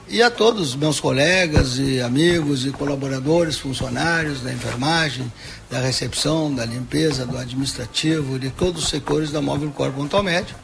e 0.09 0.23
a 0.23 0.31
todos 0.31 0.69
os 0.69 0.75
meus 0.75 0.99
colegas 0.99 1.77
e 1.77 2.01
amigos 2.01 2.65
e 2.65 2.71
colaboradores, 2.71 3.59
funcionários 3.59 4.41
da 4.41 4.51
enfermagem, 4.51 5.31
da 5.69 5.79
recepção, 5.79 6.53
da 6.53 6.65
limpeza, 6.65 7.27
do 7.27 7.37
administrativo, 7.37 8.39
de 8.39 8.49
todos 8.49 8.83
os 8.83 8.89
setores 8.89 9.31
da 9.31 9.39
Móvel 9.39 9.69
Corpo 9.69 10.23
Médio, 10.23 10.55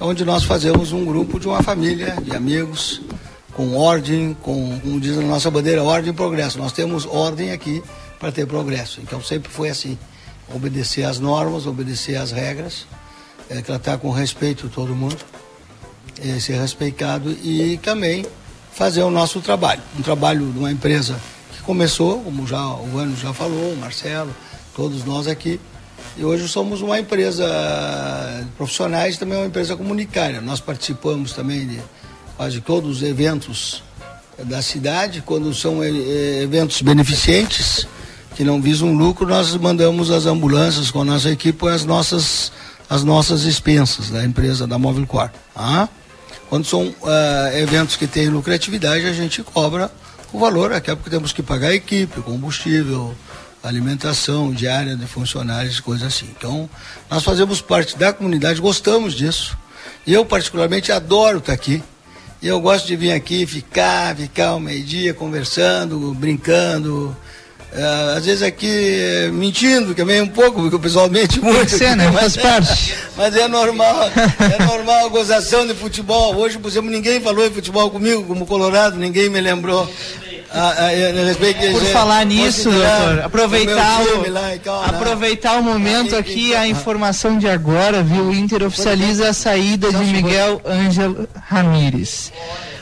onde 0.00 0.24
nós 0.24 0.44
fazemos 0.44 0.92
um 0.92 1.04
grupo 1.04 1.38
de 1.38 1.46
uma 1.46 1.62
família 1.62 2.16
de 2.22 2.34
amigos 2.34 3.02
com 3.58 3.76
ordem, 3.76 4.36
com, 4.40 4.78
como 4.78 5.00
diz 5.00 5.18
a 5.18 5.20
nossa 5.20 5.50
bandeira, 5.50 5.82
ordem 5.82 6.12
e 6.12 6.14
progresso. 6.14 6.58
Nós 6.58 6.70
temos 6.70 7.04
ordem 7.04 7.50
aqui 7.50 7.82
para 8.16 8.30
ter 8.30 8.46
progresso. 8.46 9.00
Então 9.00 9.20
sempre 9.20 9.50
foi 9.50 9.68
assim 9.68 9.98
obedecer 10.54 11.02
às 11.02 11.18
normas, 11.18 11.66
obedecer 11.66 12.14
às 12.14 12.30
regras, 12.30 12.86
eh, 13.50 13.60
tratar 13.60 13.98
com 13.98 14.12
respeito 14.12 14.68
todo 14.68 14.94
mundo, 14.94 15.18
eh, 16.22 16.38
ser 16.38 16.60
respeitado 16.60 17.32
e 17.32 17.76
também 17.78 18.24
fazer 18.72 19.02
o 19.02 19.10
nosso 19.10 19.40
trabalho. 19.40 19.82
Um 19.98 20.02
trabalho 20.02 20.52
de 20.52 20.58
uma 20.60 20.70
empresa 20.70 21.18
que 21.56 21.60
começou, 21.62 22.22
como 22.22 22.46
já 22.46 22.64
o 22.64 22.86
Vano 22.86 23.16
já 23.16 23.34
falou, 23.34 23.72
o 23.72 23.76
Marcelo, 23.76 24.32
todos 24.72 25.04
nós 25.04 25.26
aqui, 25.26 25.60
e 26.16 26.24
hoje 26.24 26.46
somos 26.46 26.80
uma 26.80 27.00
empresa 27.00 27.44
de 28.40 28.50
profissionais 28.52 29.16
e 29.16 29.18
também 29.18 29.36
uma 29.36 29.48
empresa 29.48 29.74
comunitária. 29.76 30.40
Nós 30.40 30.60
participamos 30.60 31.32
também 31.32 31.66
de 31.66 31.80
quase 32.38 32.60
todos 32.60 32.98
os 32.98 33.02
eventos 33.02 33.82
da 34.44 34.62
cidade, 34.62 35.20
quando 35.26 35.52
são 35.52 35.82
eh, 35.82 35.90
eh, 35.90 36.42
eventos 36.44 36.80
beneficentes, 36.80 37.84
que 38.36 38.44
não 38.44 38.62
visam 38.62 38.92
lucro, 38.92 39.26
nós 39.26 39.56
mandamos 39.56 40.08
as 40.12 40.24
ambulâncias 40.24 40.92
com 40.92 41.00
a 41.02 41.04
nossa 41.04 41.28
equipe 41.30 41.66
as 41.66 41.84
nossas, 41.84 42.52
as 42.88 43.02
nossas 43.02 43.42
expensas 43.42 44.10
da 44.10 44.24
empresa 44.24 44.68
da 44.68 44.78
Móvel 44.78 45.04
Corp. 45.04 45.34
Tá? 45.52 45.88
Quando 46.48 46.64
são 46.64 46.94
ah, 47.02 47.50
eventos 47.54 47.96
que 47.96 48.06
têm 48.06 48.28
lucratividade, 48.28 49.04
a 49.04 49.12
gente 49.12 49.42
cobra 49.42 49.90
o 50.32 50.38
valor, 50.38 50.72
até 50.72 50.94
porque 50.94 51.10
temos 51.10 51.32
que 51.32 51.42
pagar 51.42 51.70
a 51.70 51.74
equipe, 51.74 52.20
combustível, 52.20 53.16
alimentação 53.64 54.52
diária 54.52 54.94
de 54.94 55.06
funcionários, 55.06 55.80
coisas 55.80 56.06
assim. 56.06 56.28
Então, 56.38 56.70
nós 57.10 57.24
fazemos 57.24 57.60
parte 57.60 57.98
da 57.98 58.12
comunidade, 58.12 58.60
gostamos 58.60 59.14
disso. 59.14 59.58
Eu, 60.06 60.24
particularmente, 60.24 60.92
adoro 60.92 61.38
estar 61.38 61.52
aqui. 61.52 61.82
E 62.40 62.46
eu 62.46 62.60
gosto 62.60 62.86
de 62.86 62.94
vir 62.94 63.12
aqui, 63.12 63.46
ficar, 63.46 64.14
ficar 64.14 64.48
ao 64.48 64.60
meio-dia 64.60 65.12
conversando, 65.12 66.14
brincando. 66.14 67.16
Ah, 67.74 68.14
às 68.16 68.24
vezes 68.24 68.42
aqui 68.42 68.66
eh, 68.66 69.30
mentindo 69.30 69.94
também 69.94 70.22
um 70.22 70.28
pouco, 70.28 70.62
porque 70.62 70.76
o 70.76 70.78
pessoal 70.78 71.10
mente 71.10 71.38
muito. 71.40 71.68
Ser, 71.68 71.96
né? 71.96 72.08
Mas 72.14 72.34
Faz 72.34 72.36
é- 72.36 72.40
parte. 72.40 72.94
Mas 73.16 73.36
é 73.36 73.48
normal, 73.48 74.08
é 74.08 74.64
normal 74.64 75.06
a 75.06 75.08
gozação 75.08 75.66
de 75.66 75.74
futebol. 75.74 76.36
Hoje, 76.36 76.58
por 76.58 76.68
exemplo, 76.68 76.90
ninguém 76.90 77.20
falou 77.20 77.44
em 77.44 77.50
futebol 77.50 77.90
comigo, 77.90 78.22
como 78.24 78.46
Colorado, 78.46 78.96
ninguém 78.96 79.28
me 79.28 79.40
lembrou. 79.40 79.90
Ah, 80.50 80.74
ah, 80.78 80.86
a 80.86 81.24
respeito 81.26 81.60
de 81.60 81.72
Por 81.72 81.84
falar 81.86 82.24
nisso, 82.24 82.70
doutor, 82.70 83.20
aproveitar 83.22 84.00
o, 84.00 84.30
né? 84.30 84.60
aproveitar 84.86 85.58
o 85.58 85.62
momento 85.62 86.16
aqui, 86.16 86.54
a 86.54 86.66
informação 86.66 87.38
de 87.38 87.46
agora, 87.46 88.02
viu? 88.02 88.24
O 88.24 88.34
Inter 88.34 88.62
oficializa 88.62 89.28
a 89.28 89.32
saída 89.34 89.92
de 89.92 90.04
Miguel 90.04 90.60
Ângelo 90.66 91.28
Ramírez. 91.48 92.32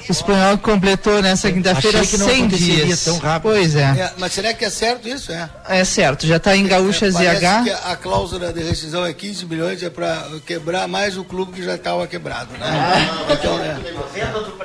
O 0.09 0.13
espanhol 0.13 0.57
completou 0.59 1.21
nessa 1.21 1.51
quinta-feira 1.51 2.01
Achei 2.01 2.11
que 2.11 2.19
não 2.19 2.27
100 2.29 2.39
aconteceria 2.43 2.85
dias. 2.87 3.05
tão 3.05 3.19
rápido. 3.19 3.43
Pois 3.53 3.75
é. 3.75 3.81
É, 3.83 4.13
mas 4.19 4.33
será 4.33 4.55
que 4.55 4.65
é 4.65 4.71
certo 4.71 5.09
isso? 5.09 5.33
É. 5.33 5.49
É 5.69 5.85
certo, 5.85 6.27
já 6.27 6.37
está 6.37 6.57
em 6.57 6.67
Gaúcha 6.67 7.11
Parece 7.13 7.41
ZH. 7.41 7.65
que 7.65 7.71
a 7.71 7.97
cláusula 7.97 8.53
de 8.53 8.63
rescisão 8.63 9.05
é 9.05 9.13
15 9.13 9.47
milhões, 9.47 9.83
é 9.83 9.91
para 9.91 10.27
quebrar 10.47 10.87
mais 10.87 11.17
o 11.17 11.25
clube 11.25 11.53
que 11.53 11.63
já 11.65 11.75
estava 11.75 12.07
quebrado, 12.07 12.51
né? 12.59 13.09
Então, 13.33 13.59
é. 13.59 13.77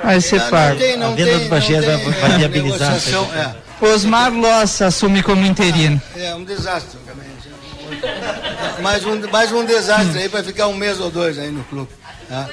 Vai 0.03 0.21
ser 0.21 0.39
Não, 0.39 0.49
pago. 0.49 0.69
Não 0.73 0.77
tem, 0.79 0.97
não 0.97 1.07
A 1.07 1.15
venda 1.15 1.29
tem, 1.31 1.39
do 1.39 1.49
Bagé 1.49 1.81
vai- 1.81 1.93
é, 1.95 2.37
viabilizar 2.37 2.91
negociação, 2.91 3.29
essa 3.33 3.57
é. 3.81 3.85
Osmar 3.87 4.31
Lossa 4.31 4.85
assume 4.87 5.23
como 5.23 5.43
interino. 5.45 5.99
É 6.15 6.35
um 6.35 6.43
desastre 6.43 6.99
também. 7.05 7.21
Mais 8.81 9.05
um, 9.05 9.19
mais 9.31 9.51
um 9.51 9.65
desastre 9.65 10.19
aí 10.19 10.29
para 10.29 10.43
ficar 10.43 10.67
um 10.67 10.73
mês 10.75 10.99
ou 10.99 11.09
dois 11.11 11.37
aí 11.37 11.49
no 11.51 11.63
clube. 11.65 11.89
tá? 12.29 12.47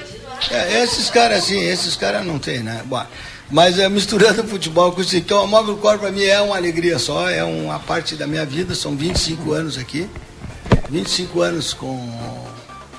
É, 0.51 0.83
esses 0.83 1.09
caras 1.09 1.39
assim, 1.39 1.59
esses 1.59 1.95
caras 1.95 2.25
não 2.25 2.39
tem, 2.39 2.59
né? 2.59 2.81
Bom, 2.85 3.05
mas 3.51 3.77
é, 3.77 3.89
misturando 3.89 4.43
futebol 4.47 4.91
com 4.91 5.01
isso, 5.01 5.15
então 5.15 5.43
a 5.43 5.47
Móvel 5.47 5.77
Corp 5.77 5.99
para 5.99 6.11
mim 6.11 6.23
é 6.23 6.39
uma 6.41 6.55
alegria 6.55 6.97
só, 6.99 7.29
é 7.29 7.43
uma 7.43 7.79
parte 7.79 8.15
da 8.15 8.25
minha 8.25 8.45
vida, 8.45 8.73
são 8.75 8.95
25 8.95 9.51
anos 9.53 9.77
aqui. 9.77 10.09
25 10.89 11.41
anos 11.41 11.73
com 11.73 12.47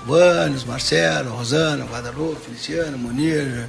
Vanes, 0.06 0.64
Marcelo, 0.64 1.30
Rosana, 1.30 1.84
Guadalupe, 1.84 2.40
Feliciano, 2.44 2.96
Munir, 2.96 3.68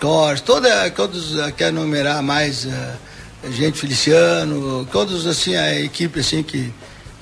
Torres, 0.00 0.40
toda, 0.40 0.90
todos, 0.90 1.38
eh, 1.38 1.52
quer 1.52 1.72
numerar 1.72 2.22
mais 2.22 2.66
eh, 2.66 2.94
gente, 3.50 3.78
Feliciano, 3.78 4.86
todos 4.90 5.26
assim, 5.26 5.54
a 5.54 5.80
equipe 5.80 6.20
assim 6.20 6.42
que, 6.42 6.72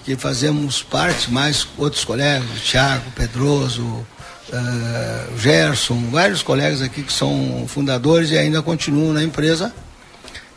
que 0.05 0.17
fazemos 0.17 0.83
parte, 0.83 1.31
mais 1.31 1.67
outros 1.77 2.05
colegas, 2.05 2.61
Thiago, 2.63 3.11
Pedroso, 3.13 4.07
o 4.53 5.39
Gerson, 5.39 6.09
vários 6.11 6.43
colegas 6.43 6.83
aqui 6.83 7.03
que 7.03 7.13
são 7.13 7.65
fundadores 7.67 8.31
e 8.31 8.39
ainda 8.39 8.63
continuam 8.63 9.13
na 9.13 9.23
empresa. 9.23 9.73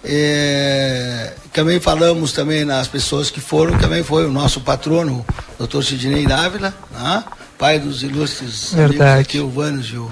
É, 0.03 1.33
também 1.51 1.79
falamos 1.79 2.31
também 2.31 2.63
nas 2.63 2.87
pessoas 2.87 3.29
que 3.29 3.41
foram, 3.41 3.77
também 3.77 4.03
foi 4.03 4.25
o 4.25 4.31
nosso 4.31 4.61
patrono, 4.61 5.25
o 5.57 5.67
Dr. 5.67 5.83
Sidney 5.83 6.25
Dávila, 6.25 6.73
né? 6.91 7.23
pai 7.57 7.79
dos 7.79 8.01
ilustres 8.01 8.73
amigos 8.73 8.95
Verdade. 8.95 9.21
aqui, 9.21 9.39
o 9.39 9.49
Vanos 9.49 9.87
e 9.87 9.97
o 9.97 10.09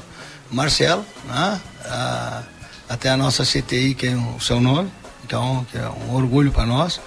Marcelo, 0.51 1.05
né? 1.25 1.61
Ah, 1.85 2.43
até 2.89 3.09
a 3.09 3.17
nossa 3.17 3.43
CTI, 3.43 3.93
que 3.93 4.07
é 4.07 4.15
o 4.15 4.39
seu 4.41 4.59
nome, 4.59 4.91
então, 5.25 5.65
que 5.71 5.77
é 5.77 5.87
um 5.87 6.15
orgulho 6.15 6.51
para 6.51 6.65
nós. 6.65 6.99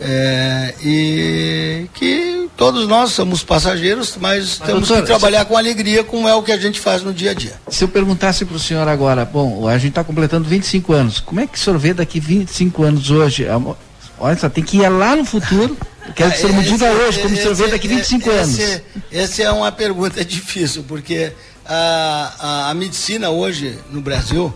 É, 0.00 0.74
e 0.82 1.86
que 1.94 2.48
todos 2.56 2.86
nós 2.86 3.10
somos 3.12 3.42
passageiros, 3.42 4.16
mas, 4.20 4.58
Mas, 4.58 4.68
temos 4.68 4.88
doutor, 4.88 5.02
que 5.02 5.06
trabalhar 5.08 5.44
com 5.44 5.56
alegria, 5.56 6.04
como 6.04 6.28
é 6.28 6.34
o 6.34 6.42
que 6.42 6.52
a 6.52 6.56
gente 6.56 6.78
faz 6.78 7.02
no 7.02 7.12
dia 7.12 7.32
a 7.32 7.34
dia. 7.34 7.54
Se 7.68 7.82
eu 7.84 7.88
perguntasse 7.88 8.44
para 8.44 8.56
o 8.56 8.60
senhor 8.60 8.86
agora, 8.86 9.24
bom, 9.24 9.66
a 9.66 9.76
gente 9.76 9.90
está 9.90 10.04
completando 10.04 10.48
25 10.48 10.92
anos, 10.92 11.18
como 11.20 11.40
é 11.40 11.46
que 11.46 11.56
o 11.56 11.60
senhor 11.60 11.78
vê 11.78 11.92
daqui 11.92 12.20
25 12.20 12.82
anos 12.84 13.10
hoje? 13.10 13.46
Mo- 13.58 13.76
Olha 14.20 14.36
só, 14.36 14.48
tem 14.48 14.64
que 14.64 14.78
ir 14.78 14.88
lá 14.88 15.14
no 15.14 15.24
futuro, 15.24 15.76
quero 16.16 16.30
que 16.32 16.38
o 16.38 16.40
senhor 16.40 16.52
me 16.56 16.62
diga 16.64 16.90
hoje, 16.90 17.20
como 17.20 17.34
o 17.34 17.36
senhor 17.36 17.54
vê 17.54 17.68
daqui 17.68 17.86
25 17.86 18.30
anos. 18.30 18.58
Esse, 18.58 18.82
essa 19.12 19.42
é 19.44 19.50
uma 19.52 19.70
pergunta 19.70 20.22
difícil, 20.24 20.84
porque 20.88 21.32
a, 21.64 22.32
a, 22.38 22.70
a 22.70 22.74
medicina 22.74 23.30
hoje 23.30 23.78
no 23.90 24.00
Brasil 24.00 24.52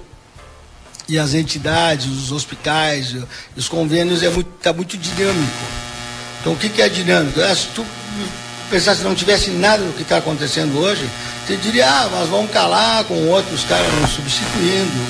e 1.08 1.18
as 1.18 1.34
entidades, 1.34 2.06
os 2.06 2.32
hospitais, 2.32 3.14
os 3.56 3.68
convênios 3.68 4.22
é 4.22 4.30
muito, 4.30 4.50
tá 4.62 4.72
muito 4.72 4.96
dinâmico. 4.96 5.64
Então 6.40 6.52
o 6.52 6.56
que, 6.56 6.68
que 6.68 6.82
é 6.82 6.88
dinâmico? 6.88 7.40
Ah, 7.40 7.54
se 7.54 7.68
tu 7.68 7.84
pensasse 8.70 9.02
não 9.02 9.14
tivesse 9.14 9.50
nada 9.50 9.82
do 9.84 9.92
que 9.92 10.02
está 10.02 10.16
acontecendo 10.16 10.78
hoje, 10.78 11.08
você 11.46 11.56
diria, 11.56 11.88
ah, 11.88 12.08
nós 12.10 12.28
vamos 12.28 12.50
calar 12.50 13.04
com 13.04 13.28
outros 13.28 13.64
caras 13.64 13.92
nos 14.00 14.10
substituindo, 14.10 15.06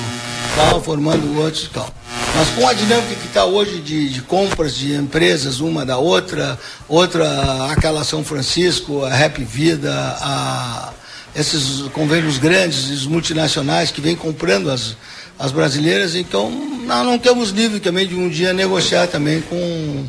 tal, 0.55 0.81
formando 0.81 1.39
outros 1.39 1.69
tal. 1.73 1.93
Mas 2.35 2.49
com 2.49 2.67
a 2.67 2.73
dinâmica 2.73 3.15
que 3.15 3.27
está 3.27 3.45
hoje 3.45 3.79
de, 3.79 4.09
de 4.09 4.21
compras 4.21 4.75
de 4.75 4.95
empresas, 4.95 5.59
uma 5.59 5.85
da 5.85 5.97
outra, 5.97 6.59
outra 6.87 7.71
aquela 7.71 8.03
São 8.03 8.23
Francisco, 8.23 9.05
a 9.05 9.25
Happy 9.25 9.43
Vida, 9.43 9.93
a, 10.19 10.91
esses 11.35 11.87
convênios 11.93 12.37
grandes, 12.37 12.89
os 12.89 13.05
multinacionais 13.05 13.91
que 13.91 14.01
vêm 14.01 14.15
comprando 14.15 14.71
as, 14.71 14.95
as 15.43 15.51
brasileiras, 15.51 16.15
então 16.15 16.49
nós 16.85 17.05
não 17.05 17.19
temos 17.19 17.49
livre 17.49 17.81
também 17.81 18.07
de 18.07 18.15
um 18.15 18.29
dia 18.29 18.53
negociar 18.53 19.07
também 19.07 19.41
com, 19.41 20.05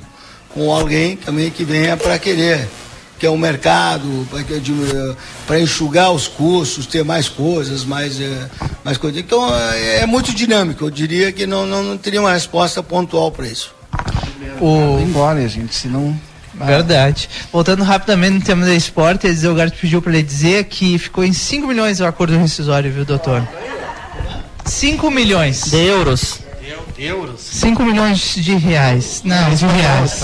com 0.50 0.72
alguém 0.72 1.16
também 1.16 1.50
que 1.50 1.64
venha 1.64 1.96
para 1.96 2.16
querer 2.20 2.68
que 3.18 3.26
é 3.26 3.30
o 3.30 3.36
mercado, 3.38 4.28
para 5.46 5.58
enxugar 5.58 6.12
os 6.12 6.28
custos, 6.28 6.86
ter 6.86 7.04
mais 7.04 7.28
coisas, 7.28 7.84
mais, 7.84 8.20
eh, 8.20 8.50
mais 8.84 8.98
coisas. 8.98 9.18
Então 9.18 9.48
é, 9.56 10.02
é 10.02 10.06
muito 10.06 10.34
dinâmico, 10.34 10.84
eu 10.84 10.90
diria 10.90 11.32
que 11.32 11.46
não, 11.46 11.64
não, 11.66 11.82
não 11.82 11.96
teria 11.96 12.20
uma 12.20 12.32
resposta 12.32 12.82
pontual 12.82 13.32
para 13.32 13.46
isso. 13.46 13.74
O... 14.60 15.00
Embora, 15.00 15.48
gente, 15.48 15.74
senão. 15.74 16.14
Verdade. 16.54 17.28
Voltando 17.52 17.82
rapidamente 17.82 18.34
no 18.34 18.42
tema 18.42 18.66
da 18.66 18.74
esporte, 18.74 19.26
o 19.26 19.54
Gart 19.54 19.74
pediu 19.80 20.00
para 20.00 20.12
ele 20.12 20.22
dizer 20.22 20.64
que 20.64 20.96
ficou 20.98 21.24
em 21.24 21.32
5 21.32 21.66
milhões 21.66 21.98
o 21.98 22.04
acordo 22.04 22.36
rescisório, 22.36 22.92
viu, 22.92 23.04
doutor? 23.04 23.42
5 24.64 25.10
milhões. 25.10 25.64
De 25.70 25.76
euros. 25.84 26.40
De 26.96 27.04
euros? 27.04 27.40
5 27.40 27.82
milhões 27.82 28.34
de 28.36 28.54
reais. 28.54 29.20
Não, 29.24 29.54
de 29.54 29.66
reais. 29.66 30.22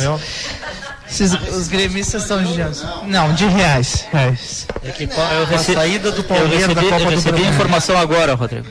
Esses- 1.11 1.33
os 1.33 1.67
gremistas 1.69 2.23
estão 2.23 2.43
de 2.43 2.53
reais. 2.55 2.85
Não, 3.07 3.35
de 3.35 3.47
reais. 3.47 4.07
reais. 4.13 4.67
É 4.85 4.91
que 4.93 5.07
com 5.09 5.21
a 5.21 5.45
rece- 5.45 5.75
saída 5.75 6.13
do 6.13 6.19
eu 6.21 6.25
Palmeiras 6.25 6.61
recebi, 6.69 6.75
da 6.75 6.81
Copa 6.83 6.95
eu 6.97 7.05
do 7.05 7.11
recebi 7.11 7.31
Brasil. 7.33 7.47
a 7.47 7.55
informação 7.55 7.99
agora, 7.99 8.35
Rodrigo. 8.35 8.67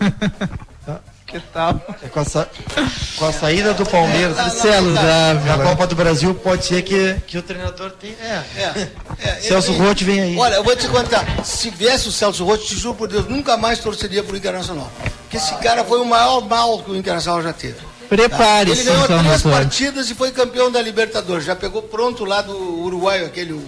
que 1.32 1.40
tal? 1.52 1.80
É 2.02 2.08
com, 2.08 2.20
a 2.20 2.24
sa- 2.24 2.46
com 3.16 3.24
a 3.26 3.32
saída 3.32 3.72
do 3.74 3.84
Palmeiras 3.86 4.36
Marcelo 4.36 4.92
Dávila. 4.94 5.56
na 5.56 5.64
Copa 5.64 5.86
do 5.86 5.96
Brasil, 5.96 6.34
pode 6.34 6.64
ser 6.66 6.82
que, 6.82 7.16
que 7.26 7.38
o 7.38 7.42
treinador 7.42 7.90
tenha. 7.92 8.14
É. 8.56 8.88
É, 9.18 9.40
Celso 9.40 9.72
ele- 9.72 9.78
Roth 9.80 10.02
vem 10.02 10.20
aí. 10.20 10.36
Olha, 10.38 10.54
eu 10.56 10.64
vou 10.64 10.76
te 10.76 10.86
contar, 10.88 11.24
se 11.44 11.70
viesse 11.70 12.08
o 12.08 12.12
Celso 12.12 12.44
Roth, 12.44 12.60
te 12.62 12.76
juro 12.76 12.94
por 12.94 13.08
Deus, 13.08 13.26
nunca 13.28 13.56
mais 13.56 13.78
torceria 13.78 14.22
pro 14.22 14.36
Internacional. 14.36 14.90
Porque 15.22 15.38
esse 15.38 15.54
cara 15.56 15.82
foi 15.84 15.98
o 16.00 16.04
maior 16.04 16.40
mal 16.42 16.82
que 16.82 16.90
o 16.90 16.96
Internacional 16.96 17.42
já 17.42 17.52
teve. 17.52 17.76
Prepare-se, 18.08 18.80
Ele 18.82 18.90
ganhou 18.90 19.06
três 19.06 19.42
partidas 19.42 20.10
e 20.10 20.14
foi 20.14 20.30
campeão 20.32 20.70
da 20.70 20.82
Libertadores. 20.82 21.46
Já 21.46 21.56
pegou 21.56 21.80
pronto 21.82 22.26
lá 22.26 22.42
do 22.42 22.54
Uruguai, 22.82 23.24
aquele, 23.24 23.54
o- 23.54 23.64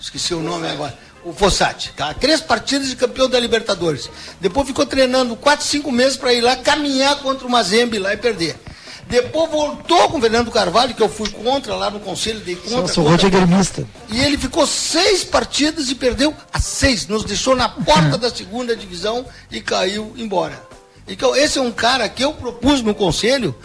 esqueci 0.00 0.32
o 0.34 0.40
nome 0.40 0.68
agora, 0.68 0.96
o 1.24 1.32
Fossati. 1.32 1.92
Tá? 1.96 2.14
Três 2.14 2.40
partidas 2.40 2.90
e 2.90 2.96
campeão 2.96 3.28
da 3.28 3.38
Libertadores. 3.38 4.10
Depois 4.40 4.66
ficou 4.66 4.86
treinando 4.86 5.36
quatro, 5.36 5.64
cinco 5.66 5.90
meses 5.90 6.16
para 6.16 6.32
ir 6.32 6.40
lá 6.40 6.56
caminhar 6.56 7.16
contra 7.16 7.46
o 7.46 7.50
Mazembe 7.50 7.98
lá 7.98 8.12
e 8.12 8.16
perder. 8.16 8.56
Depois 9.08 9.50
voltou 9.50 10.10
com 10.10 10.18
o 10.18 10.20
Fernando 10.20 10.50
Carvalho, 10.50 10.94
que 10.94 11.02
eu 11.02 11.08
fui 11.08 11.30
contra 11.30 11.74
lá 11.74 11.90
no 11.90 11.98
conselho, 11.98 12.40
dei 12.40 12.56
contra. 12.56 12.86
Celso 12.86 13.02
contra, 13.02 13.26
é 13.26 13.30
gremista. 13.30 13.86
e 14.10 14.20
ele 14.20 14.36
ficou 14.36 14.66
seis 14.66 15.24
partidas 15.24 15.88
e 15.88 15.94
perdeu 15.94 16.34
as 16.52 16.64
seis. 16.64 17.06
Nos 17.06 17.24
deixou 17.24 17.56
na 17.56 17.70
porta 17.70 18.18
da 18.18 18.28
segunda 18.28 18.76
divisão 18.76 19.24
e 19.50 19.62
caiu 19.62 20.12
embora. 20.16 20.62
Então, 21.06 21.34
esse 21.34 21.58
é 21.58 21.62
um 21.62 21.72
cara 21.72 22.06
que 22.06 22.22
eu 22.22 22.34
propus 22.34 22.82
no 22.82 22.94
conselho 22.94 23.56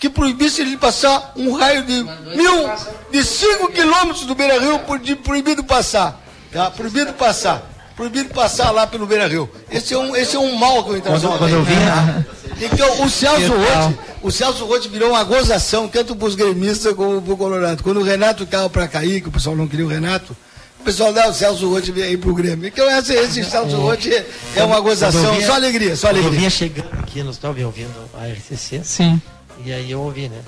que 0.00 0.08
proibisse 0.10 0.62
ele 0.62 0.76
passar 0.76 1.32
um 1.36 1.52
raio 1.52 1.84
de 1.84 2.02
mil, 2.36 2.70
de 3.10 3.22
cinco 3.24 3.70
quilômetros 3.70 4.26
do 4.26 4.34
Beira 4.34 4.58
Rio 4.58 4.80
por 4.80 4.98
de 4.98 5.14
proibido 5.14 5.62
passar. 5.62 6.24
Tá? 6.52 6.70
Proibido 6.70 7.12
passar. 7.14 7.62
Proibido 7.96 8.32
passar 8.32 8.70
lá 8.70 8.86
pelo 8.86 9.06
Beira 9.06 9.26
Rio. 9.26 9.50
Esse 9.70 9.92
é 9.94 9.98
um, 9.98 10.14
esse 10.14 10.36
é 10.36 10.38
um 10.38 10.54
mal 10.54 10.84
que 10.84 10.90
o 10.92 10.96
Internacional 10.96 11.36
Quando- 11.38 11.50
quando 11.50 11.66
tem. 11.66 11.74
eu 11.74 11.80
vinha- 11.80 12.26
Então, 12.60 13.04
o 13.04 13.10
Celso? 13.10 13.52
Roth, 13.52 13.94
o 14.22 14.30
Celso 14.30 14.64
Roth 14.66 14.86
virou 14.86 15.10
uma 15.10 15.24
gozação, 15.24 15.86
tanto 15.88 16.14
para 16.16 16.26
os 16.28 16.34
gremistas 16.34 16.94
como 16.94 17.20
para 17.20 17.34
o 17.34 17.36
Colorado. 17.36 17.82
Quando 17.82 17.98
o 18.00 18.02
Renato 18.04 18.44
estava 18.44 18.70
para 18.70 18.86
cair, 18.88 19.20
que 19.20 19.28
o 19.28 19.32
pessoal 19.32 19.54
não 19.56 19.66
queria 19.68 19.84
o 19.84 19.88
Renato, 19.88 20.36
o 20.80 20.84
pessoal 20.84 21.12
dá 21.12 21.28
o 21.28 21.34
Celso 21.34 21.68
vem 21.92 22.04
aí 22.04 22.16
pro 22.16 22.32
Grêmio. 22.34 22.66
Então, 22.68 22.88
esse, 22.98 23.12
esse 23.14 23.44
Celso 23.44 23.76
é, 24.12 24.26
é 24.56 24.64
uma 24.64 24.80
gozação, 24.80 25.40
só 25.42 25.54
alegria, 25.54 25.94
só 25.96 26.06
quando 26.08 26.10
Eu 26.10 26.14
alegria. 26.14 26.38
vinha 26.38 26.50
chegando 26.50 26.88
aqui 27.00 27.22
no 27.22 27.30
estava 27.32 27.60
ouvindo 27.64 27.94
a 28.14 28.26
RCC. 28.28 28.80
Sim. 28.84 29.20
E 29.64 29.72
aí 29.72 29.90
eu 29.90 30.00
ouvi, 30.00 30.28
né? 30.28 30.38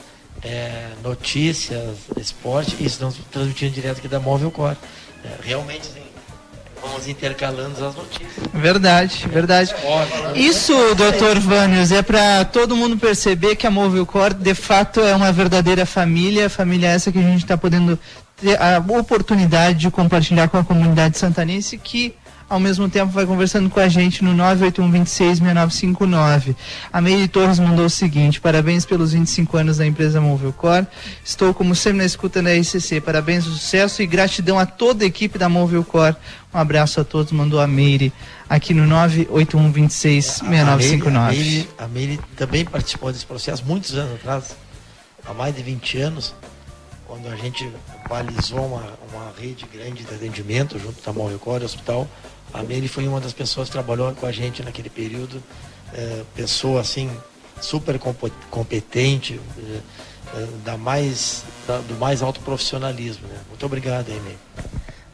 É, 0.43 0.87
notícias, 1.05 1.83
esporte, 2.17 2.77
isso 2.81 2.99
não 3.03 3.13
transmitindo 3.31 3.73
direto 3.73 3.99
aqui 3.99 4.09
da 4.09 4.19
Móvel 4.21 4.51
Core. 4.51 4.77
É, 5.25 5.29
realmente, 5.43 5.83
assim, 5.83 6.03
vamos 6.83 7.09
intercalando 7.09 7.85
as 7.85 7.95
notícias. 7.95 8.31
Verdade, 8.53 9.29
verdade. 9.29 9.75
Isso, 10.35 10.73
doutor 10.95 11.39
Vânios, 11.39 11.93
é 11.93 12.03
para 12.03 12.45
todo 12.45 12.77
mundo 12.77 12.97
perceber 12.97 13.57
que 13.57 13.67
a 13.67 13.71
Movilcor 13.71 14.35
de 14.35 14.55
fato 14.55 15.01
é 15.01 15.15
uma 15.15 15.33
verdadeira 15.33 15.85
família, 15.85 16.49
família 16.49 16.89
essa 16.89 17.13
que 17.13 17.19
a 17.19 17.23
gente 17.23 17.45
está 17.45 17.57
podendo 17.57 17.99
ter 18.41 18.61
a 18.61 18.79
oportunidade 18.79 19.79
de 19.79 19.91
compartilhar 19.91 20.49
com 20.49 20.59
a 20.59 20.65
comunidade 20.65 21.19
santanense 21.19 21.77
que 21.77 22.15
ao 22.51 22.59
mesmo 22.59 22.91
tempo 22.91 23.13
vai 23.13 23.25
conversando 23.25 23.71
com 23.71 23.79
a 23.79 23.87
gente 23.87 24.25
no 24.25 24.35
981266959. 24.35 26.57
A 26.93 27.01
Meire 27.01 27.29
Torres 27.29 27.61
mandou 27.61 27.87
o 27.87 27.91
seguinte: 27.91 28.41
parabéns 28.41 28.85
pelos 28.85 29.13
25 29.13 29.57
anos 29.57 29.77
da 29.77 29.87
empresa 29.87 30.21
Movilcor. 30.21 30.85
Estou 31.25 31.55
como 31.55 31.77
sempre 31.77 31.99
na 31.99 32.05
escuta 32.05 32.43
da 32.43 32.53
RCC. 32.53 33.01
Parabéns, 33.01 33.45
sucesso 33.45 34.03
e 34.03 34.07
gratidão 34.07 34.59
a 34.59 34.67
toda 34.67 35.05
a 35.05 35.07
equipe 35.07 35.39
da 35.39 35.49
Movilcor. 35.49 36.17
Um 36.53 36.59
abraço 36.59 37.01
a 37.01 37.05
todos, 37.05 37.31
mandou 37.31 37.61
a 37.61 37.69
Meire 37.69 38.13
aqui 38.49 38.75
no 38.75 38.83
981266959. 38.93 41.07
A 41.07 41.31
Meire, 41.31 41.69
a 41.79 41.87
Meire 41.87 42.19
também 42.37 42.65
participou 42.65 43.13
desse 43.13 43.25
processo 43.25 43.65
muitos 43.65 43.95
anos 43.95 44.17
atrás, 44.17 44.57
há 45.25 45.33
mais 45.33 45.55
de 45.55 45.63
20 45.63 45.99
anos, 45.99 46.35
quando 47.07 47.29
a 47.29 47.37
gente 47.37 47.71
balizou 48.09 48.67
uma, 48.67 48.83
uma 49.13 49.33
rede 49.41 49.65
grande 49.73 50.03
de 50.03 50.13
atendimento 50.13 50.77
junto 50.81 51.01
da 51.01 51.13
Movilcore 51.13 51.65
Hospital. 51.65 52.09
A 52.53 52.63
Meire 52.63 52.89
foi 52.89 53.07
uma 53.07 53.21
das 53.21 53.33
pessoas 53.33 53.69
que 53.69 53.73
trabalhou 53.73 54.13
com 54.15 54.27
a 54.27 54.33
gente 54.33 54.63
naquele 54.63 54.91
período, 54.91 55.43
eh, 55.95 56.23
pessoa 56.35 56.81
assim, 56.81 57.11
super 57.61 57.99
competente, 58.51 59.41
eh, 59.59 59.81
eh, 60.35 60.47
da 60.65 60.77
mais, 60.77 61.45
da- 61.67 61.79
do 61.79 61.95
mais 61.95 62.23
alto 62.23 62.41
profissionalismo. 62.41 63.27
né? 63.29 63.39
Muito 63.49 63.65
obrigado, 63.67 64.09
Meire. 64.09 64.39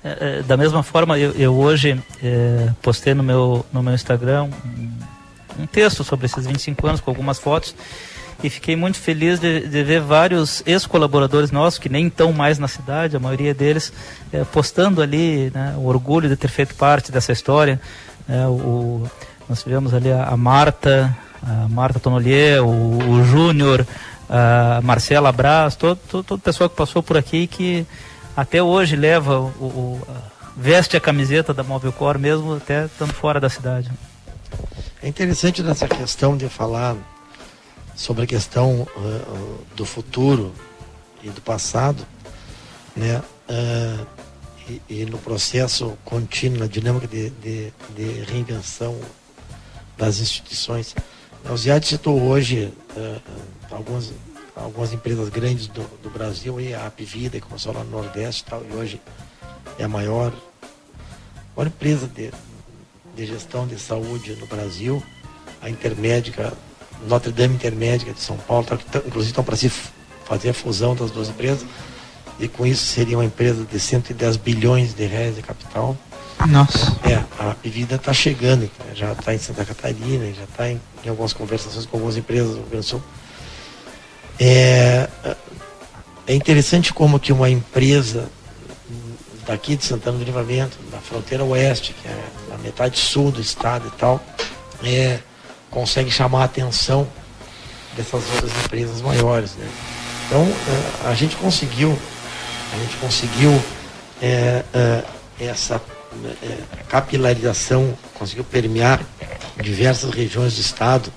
É, 0.04 0.38
é, 0.38 0.42
da 0.42 0.56
mesma 0.56 0.82
forma, 0.82 1.18
eu, 1.18 1.32
eu 1.32 1.54
hoje 1.56 2.00
é, 2.22 2.70
postei 2.80 3.12
no 3.12 3.22
meu, 3.24 3.66
no 3.72 3.82
meu 3.82 3.92
Instagram 3.94 4.44
um, 4.44 5.62
um 5.62 5.66
texto 5.66 6.04
sobre 6.04 6.26
esses 6.26 6.46
25 6.46 6.86
anos 6.86 7.00
com 7.00 7.10
algumas 7.10 7.38
fotos 7.38 7.74
e 8.42 8.50
fiquei 8.50 8.76
muito 8.76 8.98
feliz 8.98 9.40
de, 9.40 9.66
de 9.66 9.82
ver 9.82 10.00
vários 10.00 10.62
ex-colaboradores 10.66 11.50
nossos, 11.50 11.78
que 11.78 11.88
nem 11.88 12.06
estão 12.08 12.32
mais 12.32 12.58
na 12.58 12.68
cidade, 12.68 13.16
a 13.16 13.20
maioria 13.20 13.54
deles, 13.54 13.92
é, 14.32 14.44
postando 14.44 15.00
ali 15.00 15.50
né, 15.54 15.74
o 15.78 15.86
orgulho 15.86 16.28
de 16.28 16.36
ter 16.36 16.48
feito 16.48 16.74
parte 16.74 17.10
dessa 17.10 17.32
história. 17.32 17.80
né, 18.28 18.46
o, 18.46 19.04
nós 19.48 19.62
tivemos 19.62 19.94
ali 19.94 20.12
a, 20.12 20.24
a 20.24 20.36
Marta, 20.36 21.16
a 21.42 21.68
Marta 21.68 21.98
Tonolier, 21.98 22.62
o, 22.62 22.98
o 23.10 23.24
Júnior, 23.24 23.86
a 24.28 24.80
Marcela 24.82 25.30
Braz, 25.32 25.74
todo, 25.76 25.98
todo, 26.08 26.24
todo 26.24 26.40
pessoal 26.40 26.68
que 26.68 26.76
passou 26.76 27.02
por 27.02 27.16
aqui 27.16 27.46
que 27.46 27.86
até 28.36 28.62
hoje 28.62 28.96
leva 28.96 29.38
o, 29.38 29.64
o- 29.64 30.06
veste 30.56 30.96
a 30.96 31.00
camiseta 31.00 31.54
da 31.54 31.62
Mobilcor 31.62 32.18
mesmo 32.18 32.56
até 32.56 32.86
estando 32.86 33.12
fora 33.12 33.38
da 33.38 33.48
cidade. 33.48 33.90
É 35.02 35.08
interessante 35.08 35.62
nessa 35.62 35.86
questão 35.86 36.36
de 36.36 36.48
falar 36.48 36.96
sobre 37.96 38.24
a 38.24 38.26
questão 38.26 38.82
uh, 38.82 39.64
do 39.74 39.84
futuro 39.84 40.52
e 41.22 41.30
do 41.30 41.40
passado, 41.40 42.06
né? 42.94 43.22
Uh, 43.48 44.06
e, 44.68 44.82
e 44.88 45.04
no 45.06 45.18
processo 45.18 45.96
contínuo, 46.04 46.58
na 46.58 46.66
dinâmica 46.66 47.06
de, 47.06 47.30
de, 47.30 47.72
de 47.94 48.24
reinvenção 48.28 48.98
das 49.96 50.18
instituições. 50.18 50.94
O 51.48 51.56
Ziad 51.56 51.84
citou 51.84 52.20
hoje 52.20 52.72
uh, 52.96 53.20
algumas 53.70 54.12
algumas 54.56 54.92
empresas 54.92 55.28
grandes 55.28 55.66
do, 55.66 55.82
do 56.02 56.08
Brasil, 56.08 56.58
e 56.58 56.74
a 56.74 56.86
Apvida, 56.86 57.38
que 57.38 57.46
começou 57.46 57.74
lá 57.74 57.84
no 57.84 57.90
Nordeste 57.90 58.42
e 58.42 58.50
tal, 58.50 58.64
e 58.64 58.72
hoje 58.72 59.00
é 59.78 59.84
a 59.84 59.88
maior, 59.88 60.32
maior 61.54 61.68
empresa 61.68 62.06
de, 62.06 62.32
de 63.14 63.26
gestão 63.26 63.66
de 63.66 63.78
saúde 63.78 64.34
no 64.36 64.46
Brasil, 64.46 65.02
a 65.60 65.68
Intermédica, 65.68 66.54
Notre 67.08 67.32
Dame 67.32 67.54
Intermédica 67.54 68.12
de 68.12 68.20
São 68.20 68.36
Paulo, 68.36 68.64
tá, 68.64 68.76
inclusive 69.06 69.30
estão 69.30 69.44
para 69.44 69.56
se 69.56 69.70
fazer 70.24 70.50
a 70.50 70.54
fusão 70.54 70.94
das 70.94 71.10
duas 71.10 71.28
empresas, 71.28 71.64
e 72.38 72.48
com 72.48 72.66
isso 72.66 72.84
seria 72.84 73.16
uma 73.16 73.24
empresa 73.24 73.64
de 73.64 73.78
110 73.78 74.36
bilhões 74.36 74.94
de 74.94 75.06
reais 75.06 75.36
de 75.36 75.42
capital. 75.42 75.96
Nossa. 76.48 76.94
É, 77.04 77.14
a 77.38 77.54
Pivida 77.54 77.96
está 77.96 78.12
chegando, 78.12 78.70
já 78.94 79.12
está 79.12 79.34
em 79.34 79.38
Santa 79.38 79.64
Catarina, 79.64 80.26
já 80.32 80.44
está 80.44 80.70
em, 80.70 80.80
em, 81.04 81.08
algumas 81.08 81.32
conversações 81.32 81.86
com 81.86 81.96
algumas 81.96 82.16
empresas 82.16 82.50
do 82.50 82.56
Rio 82.56 82.66
Grande 82.70 82.86
do 82.86 82.90
Sul. 82.90 83.02
É, 84.38 85.08
é 86.26 86.34
interessante 86.34 86.92
como 86.92 87.18
que 87.18 87.32
uma 87.32 87.48
empresa 87.48 88.28
daqui 89.46 89.76
de 89.76 89.84
Santana 89.84 90.18
do 90.18 90.24
Livramento, 90.24 90.76
da 90.90 90.98
fronteira 90.98 91.44
oeste, 91.44 91.94
que 91.94 92.08
é 92.08 92.24
na 92.50 92.58
metade 92.58 92.98
sul 92.98 93.30
do 93.30 93.40
estado 93.40 93.86
e 93.86 93.98
tal, 93.98 94.20
é, 94.82 95.20
consegue 95.70 96.10
chamar 96.10 96.42
a 96.42 96.44
atenção 96.44 97.06
dessas 97.96 98.22
outras 98.34 98.52
empresas 98.64 99.00
maiores. 99.00 99.54
Né? 99.56 99.68
Então, 100.26 100.42
é, 100.42 101.08
a 101.08 101.14
gente 101.14 101.36
conseguiu, 101.36 101.96
a 102.72 102.78
gente 102.78 102.96
conseguiu 102.96 103.62
é, 104.20 104.64
é, 104.74 105.04
essa 105.40 105.80
é, 106.42 106.58
capilarização, 106.88 107.96
conseguiu 108.14 108.44
permear 108.44 109.00
diversas 109.62 110.12
regiões 110.12 110.54
do 110.54 110.60
estado, 110.60 111.12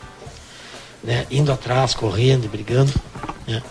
né, 1.03 1.25
indo 1.31 1.51
atrás, 1.51 1.93
correndo, 1.93 2.49
brigando. 2.49 2.93
Né, 3.47 3.61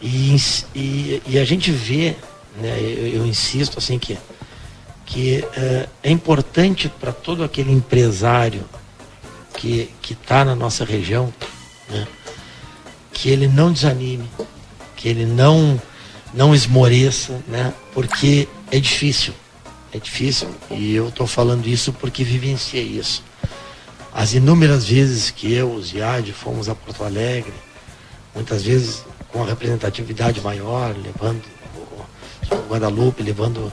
e, 0.00 0.36
e, 0.74 1.22
e, 1.26 1.38
a 1.38 1.44
gente 1.44 1.70
vê, 1.70 2.16
né, 2.60 2.78
eu, 2.78 3.20
eu 3.20 3.26
insisto 3.26 3.78
assim 3.78 3.98
que, 3.98 4.18
que 5.06 5.44
é 6.02 6.10
importante 6.10 6.88
para 6.88 7.12
todo 7.12 7.42
aquele 7.42 7.72
empresário 7.72 8.64
que 9.56 9.90
está 10.10 10.44
na 10.44 10.54
nossa 10.54 10.84
região, 10.84 11.32
né, 11.88 12.06
que 13.12 13.30
ele 13.30 13.48
não 13.48 13.72
desanime, 13.72 14.30
que 14.96 15.08
ele 15.08 15.24
não, 15.24 15.80
não 16.34 16.54
esmoreça, 16.54 17.40
né, 17.48 17.72
porque 17.92 18.48
é 18.70 18.78
difícil 18.78 19.34
é 19.96 19.98
difícil 19.98 20.48
e 20.70 20.94
eu 20.94 21.08
estou 21.08 21.26
falando 21.26 21.66
isso 21.66 21.92
porque 21.92 22.22
vivenciei 22.22 22.84
isso. 22.84 23.22
As 24.12 24.34
inúmeras 24.34 24.86
vezes 24.86 25.30
que 25.30 25.52
eu, 25.52 25.72
o 25.72 25.82
Ziad, 25.82 26.32
fomos 26.32 26.68
a 26.68 26.74
Porto 26.74 27.04
Alegre, 27.04 27.52
muitas 28.34 28.62
vezes 28.62 29.04
com 29.28 29.42
a 29.42 29.46
representatividade 29.46 30.40
maior, 30.40 30.94
levando 30.96 31.42
o 32.50 32.70
Guadalupe, 32.70 33.22
levando, 33.22 33.72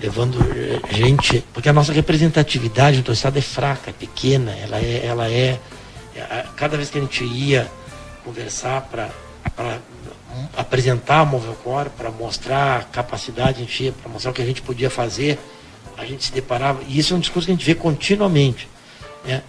levando 0.00 0.38
eh, 0.40 0.80
gente, 0.94 1.44
porque 1.52 1.68
a 1.68 1.72
nossa 1.72 1.92
representatividade 1.92 3.04
no 3.06 3.12
estado 3.12 3.38
é 3.38 3.42
fraca, 3.42 3.90
é 3.90 3.92
pequena, 3.92 4.52
ela 4.52 4.78
é, 4.78 5.06
ela 5.06 5.30
é, 5.30 5.60
cada 6.56 6.76
vez 6.76 6.90
que 6.90 6.98
a 6.98 7.00
gente 7.00 7.24
ia 7.24 7.70
conversar 8.24 8.82
para 8.82 9.10
apresentar 10.56 11.20
a 11.20 11.24
Movecor, 11.24 11.90
para 11.90 12.10
mostrar 12.10 12.80
a 12.80 12.82
capacidade, 12.84 13.92
para 14.02 14.10
mostrar 14.10 14.30
o 14.30 14.34
que 14.34 14.42
a 14.42 14.46
gente 14.46 14.62
podia 14.62 14.88
fazer, 14.88 15.38
a 15.96 16.04
gente 16.04 16.24
se 16.24 16.32
deparava, 16.32 16.80
e 16.88 16.98
isso 16.98 17.12
é 17.12 17.16
um 17.16 17.20
discurso 17.20 17.46
que 17.46 17.52
a 17.52 17.54
gente 17.54 17.66
vê 17.66 17.74
continuamente, 17.74 18.68
né? 19.24 19.42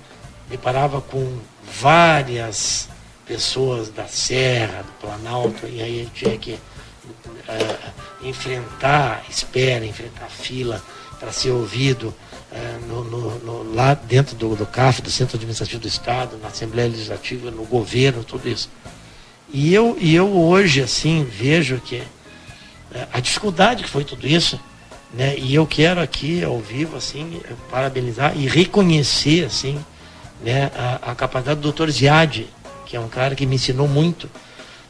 deparava 0.50 1.00
com 1.00 1.40
várias 1.80 2.90
pessoas 3.26 3.90
da 3.90 4.06
Serra, 4.06 4.84
do 4.84 4.92
Planalto, 5.00 5.66
e 5.66 5.82
aí 5.82 6.02
a 6.02 6.04
gente 6.04 6.12
tinha 6.14 6.38
que 6.38 6.60
uh, 7.12 8.28
enfrentar 8.28 9.24
espera, 9.30 9.86
enfrentar 9.86 10.28
fila 10.28 10.82
para 11.20 11.32
ser 11.32 11.52
ouvido 11.52 12.14
uh, 12.52 12.86
no, 12.88 13.04
no, 13.04 13.40
no, 13.40 13.76
lá 13.76 13.94
dentro 13.94 14.36
do, 14.36 14.56
do 14.56 14.66
CAF, 14.66 15.02
do 15.02 15.12
Centro 15.12 15.38
Administrativo 15.38 15.82
do 15.82 15.88
Estado, 15.88 16.38
na 16.38 16.48
Assembleia 16.48 16.90
Legislativa, 16.90 17.52
no 17.52 17.66
governo, 17.66 18.24
tudo 18.24 18.50
isso. 18.50 18.70
E 19.54 19.74
eu, 19.74 19.98
e 20.00 20.16
eu 20.16 20.32
hoje, 20.32 20.82
assim, 20.82 21.24
vejo 21.24 21.80
que 21.80 21.98
uh, 21.98 23.08
a 23.14 23.20
dificuldade 23.20 23.84
que 23.84 23.90
foi 23.90 24.04
tudo 24.04 24.28
isso, 24.28 24.60
né? 25.14 25.38
E 25.38 25.54
eu 25.54 25.68
quero 25.68 26.00
aqui, 26.00 26.44
ao 26.44 26.60
vivo, 26.60 26.96
assim, 26.96 27.42
parabenizar 27.70 28.36
e 28.38 28.48
reconhecer, 28.48 29.46
assim, 29.46 29.84
né, 30.42 30.72
a, 30.76 31.12
a 31.12 31.16
capacidade 31.16 31.60
do 31.60 31.64
doutor 31.64 31.90
Ziad, 31.92 32.48
que 32.86 32.96
é 32.96 33.00
um 33.00 33.08
cara 33.08 33.36
que 33.36 33.46
me 33.46 33.56
ensinou 33.56 33.88
muito. 33.88 34.30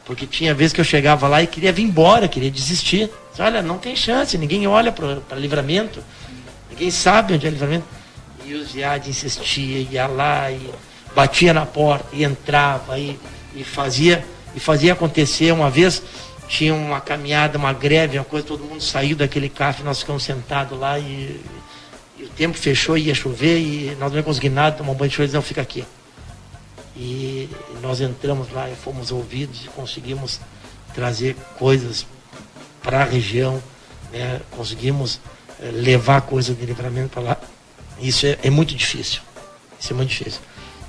Porque 0.04 0.26
tinha 0.26 0.52
vezes 0.52 0.72
que 0.72 0.80
eu 0.80 0.84
chegava 0.84 1.28
lá 1.28 1.42
e 1.42 1.46
queria 1.46 1.72
vir 1.72 1.82
embora, 1.82 2.26
queria 2.26 2.50
desistir. 2.50 3.10
Olha, 3.38 3.62
não 3.62 3.78
tem 3.78 3.94
chance, 3.94 4.36
ninguém 4.36 4.66
olha 4.66 4.92
para 4.92 5.36
livramento, 5.36 6.02
ninguém 6.70 6.90
sabe 6.90 7.34
onde 7.34 7.46
é 7.46 7.50
livramento. 7.50 7.84
E 8.44 8.54
o 8.54 8.64
Ziad 8.64 9.08
insistia, 9.08 9.86
ia 9.90 10.06
lá 10.06 10.50
e 10.50 10.70
batia 11.14 11.54
na 11.54 11.64
porta 11.64 12.08
e 12.12 12.24
entrava 12.24 12.98
e, 12.98 13.18
e 13.54 13.62
fazia 13.62 14.24
e 14.54 14.60
fazia 14.60 14.92
acontecer. 14.92 15.52
Uma 15.52 15.70
vez 15.70 16.02
tinha 16.48 16.74
uma 16.74 17.00
caminhada, 17.00 17.56
uma 17.56 17.72
greve, 17.72 18.18
uma 18.18 18.24
coisa, 18.24 18.46
todo 18.46 18.64
mundo 18.64 18.82
saiu 18.82 19.16
daquele 19.16 19.48
café, 19.48 19.82
nós 19.82 20.00
ficamos 20.00 20.22
sentados 20.22 20.78
lá 20.78 20.98
e, 20.98 21.40
e, 22.18 22.24
o 22.24 22.28
tempo 22.28 22.56
fechou, 22.58 22.98
ia 22.98 23.14
chover 23.14 23.58
e 23.58 23.96
nós 23.98 24.12
não 24.12 24.22
conseguimos 24.22 24.56
nada, 24.56 24.76
tomar 24.76 24.92
um 24.92 24.94
banho 24.94 25.08
de 25.08 25.16
chuva, 25.16 25.24
eles 25.24 25.34
não 25.34 25.42
fica 25.42 25.62
aqui. 25.62 25.84
E 26.96 27.48
nós 27.80 28.00
entramos 28.00 28.52
lá 28.52 28.68
e 28.70 28.74
fomos 28.74 29.10
ouvidos 29.10 29.64
e 29.64 29.68
conseguimos 29.68 30.40
trazer 30.94 31.36
coisas 31.58 32.06
para 32.82 33.02
a 33.02 33.04
região, 33.04 33.62
né? 34.12 34.40
conseguimos 34.50 35.20
eh, 35.60 35.70
levar 35.72 36.22
coisas 36.22 36.56
de 36.56 36.66
livramento 36.66 37.10
para 37.10 37.22
lá. 37.22 37.36
Isso 37.98 38.26
é, 38.26 38.38
é, 38.42 38.50
muito 38.50 38.74
difícil. 38.74 39.22
Isso 39.80 39.92
é 39.92 39.96
muito 39.96 40.10
difícil. 40.10 40.40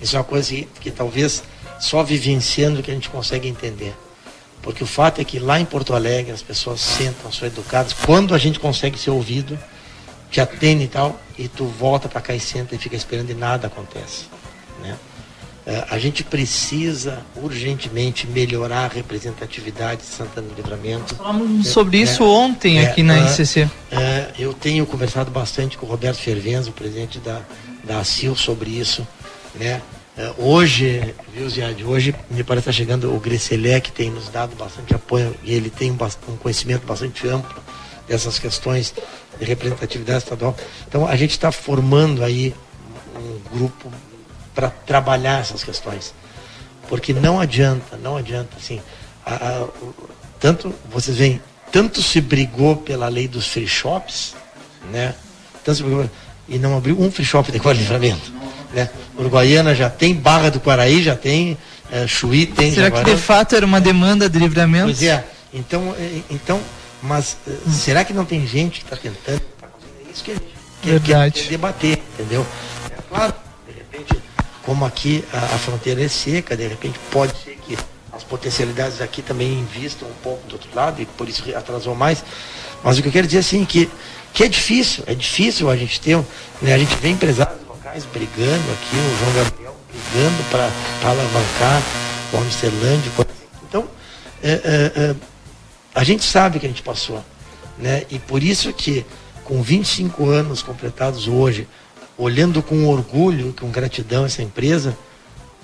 Isso 0.02 0.16
é 0.16 0.20
uma 0.20 0.26
coisa 0.26 0.50
que, 0.50 0.68
que 0.82 0.92
talvez 0.92 1.44
só 1.80 2.04
vivenciando 2.04 2.84
que 2.84 2.92
a 2.92 2.94
gente 2.94 3.10
consegue 3.10 3.48
entender. 3.48 3.96
Porque 4.62 4.84
o 4.84 4.88
fato 4.88 5.22
é 5.22 5.24
que 5.24 5.40
lá 5.40 5.60
em 5.60 5.66
Porto 5.66 5.94
Alegre 5.94 6.32
as 6.32 6.42
pessoas 6.42 6.82
sentam, 6.82 7.32
são 7.32 7.48
educadas. 7.48 7.94
Quando 7.94 8.34
a 8.34 8.38
gente 8.38 8.60
consegue 8.60 8.98
ser 8.98 9.12
ouvido, 9.12 9.60
te 10.32 10.42
atende 10.42 10.86
e 10.86 10.88
tal, 10.88 11.20
e 11.38 11.48
tu 11.48 11.66
volta 11.66 12.10
para 12.10 12.22
cá 12.22 12.34
e 12.34 12.40
senta 12.40 12.74
e 12.74 12.78
fica 12.78 12.96
esperando 12.96 13.30
e 13.30 13.34
nada 13.34 13.68
acontece. 13.68 14.26
Né? 14.82 14.98
É, 15.66 15.86
a 15.90 15.98
gente 15.98 16.26
precisa 16.26 17.26
urgentemente 17.38 18.28
melhorar 18.28 18.86
a 18.86 18.88
representatividade 18.88 20.02
de 20.02 20.08
Santana 20.08 20.48
do 20.50 20.56
Livramento. 20.56 21.16
Falamos 21.16 21.70
sobre 21.70 22.00
é, 22.00 22.02
isso 22.02 22.26
ontem 22.26 22.80
é, 22.80 22.88
aqui 22.88 23.02
na 23.02 23.18
é, 23.18 23.32
ICC. 23.32 23.70
É, 23.90 24.32
eu 24.38 24.54
tenho 24.54 24.86
conversado 24.86 25.32
bastante 25.32 25.78
com 25.78 25.86
o 25.86 25.90
Roberto 25.90 26.18
Fervenza, 26.18 26.70
o 26.70 26.74
presidente 26.74 27.18
da, 27.20 27.42
da 27.82 28.00
ACIL, 28.00 28.36
sobre 28.36 28.72
isso. 28.72 29.08
Né? 29.56 29.82
É, 30.18 30.34
hoje, 30.38 31.16
viu, 31.34 31.50
Ziad, 31.50 31.82
hoje 31.84 32.14
me 32.30 32.44
parece 32.44 32.66
que 32.66 32.70
está 32.70 32.84
chegando 32.84 33.16
o 33.16 33.20
Grecelé, 33.20 33.80
que 33.80 33.92
tem 33.92 34.12
nos 34.12 34.28
dado 34.28 34.56
bastante 34.58 34.94
apoio, 34.94 35.34
e 35.44 35.54
ele 35.54 35.70
tem 35.70 35.92
um, 35.92 35.98
um 36.28 36.36
conhecimento 36.36 36.86
bastante 36.86 37.26
amplo 37.28 37.64
dessas 38.06 38.38
questões 38.38 38.94
de 39.40 39.46
representatividade 39.46 40.20
estadual. 40.20 40.56
Então, 40.88 41.08
a 41.08 41.16
gente 41.16 41.32
está 41.32 41.54
formando 41.54 42.22
aí 42.22 42.54
um 43.16 43.58
grupo 43.58 43.90
para 44.54 44.70
trabalhar 44.70 45.42
essas 45.42 45.64
questões. 45.64 46.14
Porque 46.88 47.14
não 47.14 47.40
adianta, 47.40 47.98
não 47.98 48.18
adianta, 48.18 48.58
assim, 48.58 48.82
a, 49.26 49.36
a, 49.36 49.68
tanto, 50.40 50.74
vocês 50.90 51.18
veem, 51.18 51.42
tanto 51.72 52.02
se 52.02 52.20
brigou 52.22 52.76
pela 52.76 53.08
lei 53.08 53.28
dos 53.28 53.48
free 53.48 53.68
shops, 53.68 54.36
né? 54.92 55.16
Tanto 55.64 55.78
se 55.78 55.84
brigou, 55.84 56.10
e 56.48 56.60
não 56.60 56.78
abriu 56.78 57.00
um 57.00 57.10
free 57.10 57.26
shop 57.26 57.52
de 57.52 57.58
livramento 57.58 58.44
né? 58.74 58.90
Uruguaiana 59.18 59.74
já 59.74 59.90
tem, 59.90 60.14
Barra 60.14 60.50
do 60.50 60.60
Quaraí 60.60 61.02
já 61.02 61.16
tem, 61.16 61.58
é, 61.92 62.08
Chuí 62.08 62.46
tem. 62.46 62.74
Será 62.74 62.92
que 62.92 63.04
de 63.04 63.18
fato 63.18 63.56
era 63.56 63.66
uma 63.66 63.80
demanda 63.80 64.28
de 64.28 64.40
livramento? 64.40 64.86
Pois 64.86 65.04
é. 65.04 65.24
Então, 65.54 65.96
é, 65.98 66.22
então 66.30 66.60
mas 67.02 67.38
hum. 67.48 67.72
será 67.72 68.04
que 68.04 68.14
não 68.14 68.26
tem 68.26 68.48
gente 68.48 68.80
que 68.80 68.86
está 68.86 68.98
tentando? 68.98 69.42
É 70.08 70.12
isso 70.12 70.24
que 70.24 70.32
a 70.32 70.36
gente 70.36 71.04
quer, 71.04 71.50
debater, 71.50 72.02
entendeu? 72.14 72.46
É 72.90 73.02
claro, 73.10 73.34
de 73.68 73.74
repente, 73.74 74.22
como 74.66 74.86
aqui 74.86 75.24
a, 75.34 75.38
a, 75.38 75.58
fronteira 75.58 76.04
é 76.04 76.08
seca, 76.08 76.56
de 76.56 76.68
repente 76.68 77.00
pode 77.12 77.34
ser 77.44 77.58
que 77.58 77.78
as 78.12 78.24
potencialidades 78.24 79.02
aqui 79.02 79.22
também 79.22 79.60
invistam 79.60 80.08
um 80.08 80.14
pouco 80.24 80.48
do 80.48 80.54
outro 80.54 80.70
lado 80.74 81.02
e 81.02 81.06
por 81.06 81.28
isso 81.28 81.44
atrasou 81.56 81.96
mais. 81.96 82.24
Mas 82.84 82.98
o 82.98 83.02
que 83.02 83.08
eu 83.08 83.12
quero 83.12 83.28
dizer 83.28 83.40
assim 83.40 83.66
que 83.66 83.90
que 84.34 84.44
é 84.44 84.48
difícil, 84.48 85.04
é 85.06 85.14
difícil 85.14 85.70
a 85.70 85.78
gente 85.78 86.02
ter, 86.02 86.18
né, 86.60 86.74
a 86.74 86.78
gente 86.78 86.96
vê 86.96 87.10
empresários 87.10 87.62
brigando 88.12 88.64
aqui, 88.72 88.96
o 88.96 89.20
João 89.20 89.34
Gabriel 89.36 89.76
brigando 89.88 90.44
para 90.50 90.72
alavancar 91.08 91.84
o 92.34 92.38
Amsterlândia. 92.38 93.12
Então, 93.70 93.88
é, 94.42 94.52
é, 94.52 94.92
é, 94.96 95.16
a 95.94 96.04
gente 96.04 96.24
sabe 96.24 96.60
que 96.60 96.66
a 96.66 96.70
gente 96.70 96.82
passou. 96.82 97.24
Né? 97.78 98.04
E 98.10 98.18
por 98.18 98.42
isso 98.42 98.74
que, 98.74 99.06
com 99.44 99.62
25 99.62 100.28
anos 100.28 100.64
completados 100.64 101.28
hoje, 101.28 101.68
olhando 102.18 102.62
com 102.62 102.88
orgulho, 102.88 103.54
com 103.60 103.70
gratidão 103.70 104.26
essa 104.26 104.42
empresa, 104.42 104.98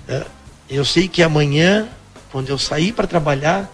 é, 0.08 0.24
eu 0.68 0.84
sei 0.84 1.08
que 1.08 1.22
amanhã, 1.22 1.88
quando 2.30 2.48
eu 2.48 2.58
sair 2.58 2.92
para 2.92 3.06
trabalhar, 3.06 3.70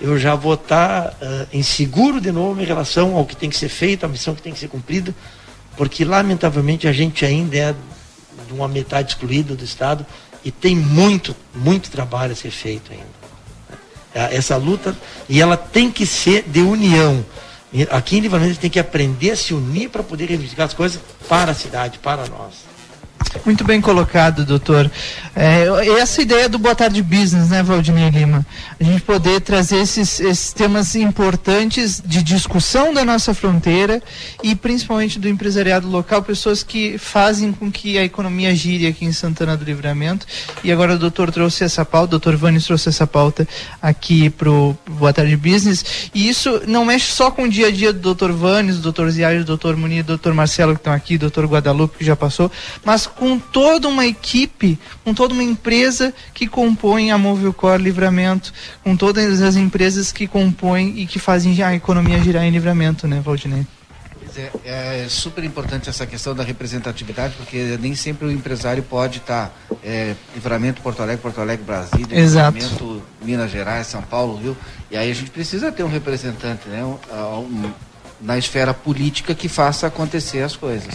eu 0.00 0.18
já 0.18 0.34
vou 0.34 0.54
estar 0.54 1.08
uh, 1.08 1.46
inseguro 1.52 2.20
de 2.20 2.30
novo 2.30 2.60
em 2.60 2.64
relação 2.64 3.16
ao 3.16 3.24
que 3.24 3.34
tem 3.34 3.50
que 3.50 3.56
ser 3.56 3.68
feito, 3.68 4.04
à 4.04 4.08
missão 4.08 4.34
que 4.34 4.42
tem 4.42 4.52
que 4.52 4.58
ser 4.58 4.68
cumprida, 4.68 5.14
porque 5.76 6.04
lamentavelmente 6.04 6.86
a 6.86 6.92
gente 6.92 7.24
ainda 7.24 7.56
é 7.56 7.74
de 8.46 8.52
uma 8.52 8.68
metade 8.68 9.10
excluída 9.10 9.54
do 9.54 9.64
Estado 9.64 10.06
e 10.44 10.50
tem 10.50 10.76
muito, 10.76 11.34
muito 11.54 11.90
trabalho 11.90 12.32
a 12.32 12.36
ser 12.36 12.50
feito 12.50 12.92
ainda. 12.92 13.18
É, 14.14 14.36
essa 14.36 14.56
luta, 14.56 14.96
e 15.28 15.40
ela 15.40 15.56
tem 15.56 15.90
que 15.90 16.06
ser 16.06 16.44
de 16.44 16.60
união. 16.60 17.24
Aqui 17.90 18.16
em 18.16 18.20
Livramento 18.20 18.50
a 18.50 18.52
gente 18.52 18.60
tem 18.60 18.70
que 18.70 18.78
aprender 18.78 19.32
a 19.32 19.36
se 19.36 19.52
unir 19.52 19.90
para 19.90 20.02
poder 20.02 20.26
reivindicar 20.26 20.66
as 20.66 20.74
coisas 20.74 21.00
para 21.28 21.52
a 21.52 21.54
cidade, 21.54 21.98
para 21.98 22.26
nós. 22.26 22.54
Muito 23.44 23.64
bem 23.64 23.80
colocado, 23.80 24.44
doutor. 24.44 24.90
É, 25.36 25.66
essa 26.00 26.22
ideia 26.22 26.48
do 26.48 26.58
Boa 26.58 26.74
Tarde 26.74 27.02
Business, 27.02 27.50
né, 27.50 27.62
Valdinei 27.62 28.08
Lima? 28.10 28.44
A 28.80 28.84
gente 28.84 29.02
poder 29.02 29.40
trazer 29.40 29.76
esses, 29.76 30.18
esses, 30.18 30.52
temas 30.52 30.94
importantes 30.94 32.02
de 32.04 32.22
discussão 32.22 32.92
da 32.92 33.04
nossa 33.04 33.34
fronteira 33.34 34.02
e 34.42 34.54
principalmente 34.54 35.18
do 35.18 35.28
empresariado 35.28 35.88
local, 35.88 36.22
pessoas 36.22 36.62
que 36.62 36.96
fazem 36.98 37.52
com 37.52 37.70
que 37.70 37.98
a 37.98 38.04
economia 38.04 38.54
gire 38.54 38.86
aqui 38.86 39.04
em 39.04 39.12
Santana 39.12 39.56
do 39.56 39.64
Livramento. 39.64 40.26
E 40.64 40.72
agora 40.72 40.94
o 40.94 40.98
doutor 40.98 41.30
trouxe 41.30 41.64
essa 41.64 41.84
pauta, 41.84 42.06
o 42.06 42.18
doutor 42.18 42.36
Vanes 42.36 42.64
trouxe 42.64 42.88
essa 42.88 43.06
pauta 43.06 43.46
aqui 43.80 44.30
para 44.30 44.50
o 44.50 44.76
Boa 44.86 45.12
Tarde 45.12 45.36
Business. 45.36 46.10
E 46.14 46.28
isso 46.28 46.62
não 46.66 46.84
mexe 46.84 47.12
só 47.12 47.30
com 47.30 47.44
o 47.44 47.48
dia 47.48 47.68
a 47.68 47.70
dia 47.70 47.92
do 47.92 48.00
doutor 48.00 48.32
Vanes, 48.32 48.76
do 48.76 48.82
doutor 48.82 49.10
Ziário, 49.10 49.40
do 49.40 49.46
doutor 49.46 49.76
Munir, 49.76 50.02
do 50.02 50.08
doutor 50.08 50.34
Marcelo 50.34 50.74
que 50.74 50.80
estão 50.80 50.92
aqui, 50.92 51.16
do 51.16 51.22
doutor 51.22 51.46
Guadalupe 51.46 51.98
que 51.98 52.04
já 52.04 52.16
passou, 52.16 52.50
mas 52.84 53.06
com 53.18 53.38
toda 53.38 53.88
uma 53.88 54.06
equipe, 54.06 54.78
com 55.04 55.12
toda 55.12 55.34
uma 55.34 55.42
empresa 55.42 56.14
que 56.32 56.46
compõe 56.46 57.10
a 57.10 57.18
Movilcor 57.18 57.76
Livramento, 57.76 58.52
com 58.84 58.96
todas 58.96 59.42
as 59.42 59.56
empresas 59.56 60.12
que 60.12 60.26
compõem 60.26 61.00
e 61.00 61.06
que 61.06 61.18
fazem 61.18 61.60
a 61.62 61.74
economia 61.74 62.22
girar 62.22 62.44
em 62.44 62.50
Livramento, 62.50 63.08
né, 63.08 63.20
Valdinei? 63.20 63.66
É, 64.64 65.04
é, 65.04 65.06
super 65.08 65.42
importante 65.42 65.88
essa 65.88 66.06
questão 66.06 66.32
da 66.32 66.44
representatividade, 66.44 67.34
porque 67.36 67.76
nem 67.80 67.96
sempre 67.96 68.26
o 68.26 68.30
empresário 68.30 68.84
pode 68.84 69.18
estar 69.18 69.48
tá, 69.48 69.76
é, 69.82 70.14
livramento 70.32 70.80
Porto 70.80 71.02
Alegre, 71.02 71.20
Porto 71.20 71.40
Alegre, 71.40 71.64
Brasília, 71.64 72.16
Exato. 72.16 72.56
livramento 72.56 73.02
Minas 73.20 73.50
Gerais, 73.50 73.88
São 73.88 74.00
Paulo, 74.00 74.36
Rio. 74.36 74.56
E 74.92 74.96
aí 74.96 75.10
a 75.10 75.14
gente 75.14 75.30
precisa 75.30 75.72
ter 75.72 75.82
um 75.82 75.88
representante, 75.88 76.68
né, 76.68 76.84
um, 76.84 76.98
um, 77.40 77.72
na 78.20 78.38
esfera 78.38 78.72
política 78.72 79.34
que 79.34 79.48
faça 79.48 79.88
acontecer 79.88 80.42
as 80.42 80.54
coisas. 80.54 80.94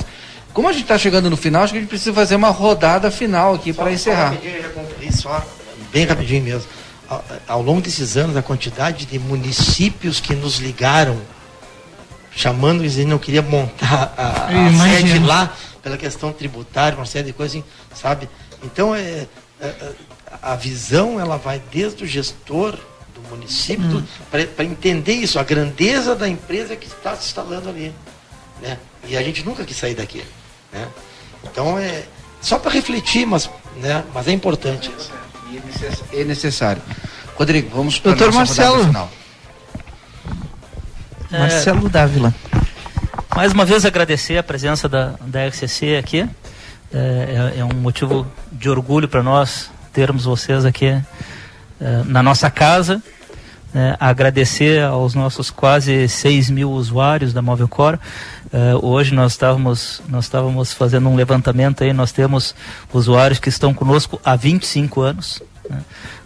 Como 0.53 0.67
a 0.67 0.71
gente 0.71 0.83
está 0.83 0.97
chegando 0.97 1.29
no 1.29 1.35
final, 1.35 1.63
acho 1.63 1.73
que 1.73 1.79
a 1.79 1.81
gente 1.81 1.89
precisa 1.89 2.13
fazer 2.13 2.35
uma 2.35 2.49
rodada 2.49 3.09
final 3.09 3.55
aqui 3.55 3.73
para 3.73 3.91
encerrar. 3.91 4.35
Só, 5.11 5.43
bem 5.91 6.05
rapidinho 6.05 6.43
mesmo. 6.43 6.67
Ao, 7.09 7.23
ao, 7.47 7.61
longo 7.61 7.81
desses 7.81 8.15
anos, 8.15 8.37
a 8.37 8.41
quantidade 8.41 9.05
de 9.05 9.17
municípios 9.17 10.19
que 10.19 10.35
nos 10.35 10.59
ligaram, 10.59 11.19
chamando 12.31 12.85
e 12.85 13.05
não 13.05 13.17
queria 13.17 13.41
montar 13.41 14.13
a, 14.15 14.67
a 14.67 14.89
sede 14.89 15.19
lá 15.19 15.55
pela 15.81 15.97
questão 15.97 16.31
tributária, 16.31 16.97
uma 16.97 17.05
série 17.05 17.27
de 17.27 17.33
coisas, 17.33 17.57
assim, 17.57 17.65
sabe? 17.93 18.29
Então, 18.63 18.95
é, 18.95 19.27
é, 19.59 19.91
a 20.41 20.55
visão 20.55 21.19
ela 21.19 21.37
vai 21.37 21.61
desde 21.71 22.03
o 22.03 22.07
gestor 22.07 22.77
do 23.13 23.21
município 23.29 23.97
hum. 23.97 24.03
para 24.29 24.63
entender 24.63 25.13
isso, 25.13 25.39
a 25.39 25.43
grandeza 25.43 26.15
da 26.15 26.27
empresa 26.27 26.75
que 26.75 26.87
está 26.87 27.15
se 27.15 27.27
instalando 27.27 27.69
ali. 27.69 27.93
Né? 28.61 28.77
E 29.07 29.17
a 29.17 29.23
gente 29.23 29.43
nunca 29.43 29.65
quis 29.65 29.77
sair 29.77 29.95
daqui. 29.95 30.23
Né? 30.73 30.87
Então 31.43 31.77
é 31.77 32.03
só 32.41 32.59
para 32.59 32.71
refletir, 32.71 33.25
mas, 33.25 33.49
né, 33.77 34.03
mas 34.13 34.27
é 34.27 34.31
importante. 34.31 34.91
E 36.11 36.19
é 36.19 36.23
necessário. 36.23 36.81
Rodrigo, 37.35 37.69
vamos 37.75 37.99
para 37.99 38.11
Doutor 38.11 38.33
Marcelo. 38.33 38.85
Final. 38.85 39.11
É, 41.31 41.39
Marcelo 41.39 41.89
Dávila. 41.89 42.33
Mais 43.35 43.51
uma 43.51 43.65
vez 43.65 43.85
agradecer 43.85 44.37
a 44.37 44.43
presença 44.43 44.87
da, 44.87 45.15
da 45.21 45.47
RCC 45.47 45.95
aqui. 45.95 46.29
É, 46.93 47.51
é, 47.55 47.59
é 47.59 47.65
um 47.65 47.73
motivo 47.73 48.27
de 48.51 48.69
orgulho 48.69 49.07
para 49.07 49.23
nós 49.23 49.71
termos 49.91 50.25
vocês 50.25 50.65
aqui 50.65 50.85
é, 50.85 51.03
na 52.05 52.21
nossa 52.21 52.51
casa. 52.51 53.01
É, 53.73 53.97
agradecer 53.99 54.83
aos 54.83 55.15
nossos 55.15 55.49
quase 55.49 56.07
6 56.07 56.51
mil 56.51 56.71
usuários 56.71 57.33
da 57.33 57.41
Movilcore. 57.41 57.97
Uh, 58.53 58.85
hoje 58.85 59.15
nós 59.15 59.31
estávamos, 59.31 59.99
nós 60.07 60.25
estávamos 60.25 60.73
fazendo 60.73 61.09
um 61.09 61.15
levantamento 61.15 61.83
aí, 61.83 61.91
nós 61.91 62.11
temos 62.11 62.53
usuários 62.93 63.39
que 63.39 63.49
estão 63.49 63.73
conosco 63.73 64.21
há 64.23 64.35
25 64.35 65.01
anos, 65.01 65.41
né? 65.67 65.81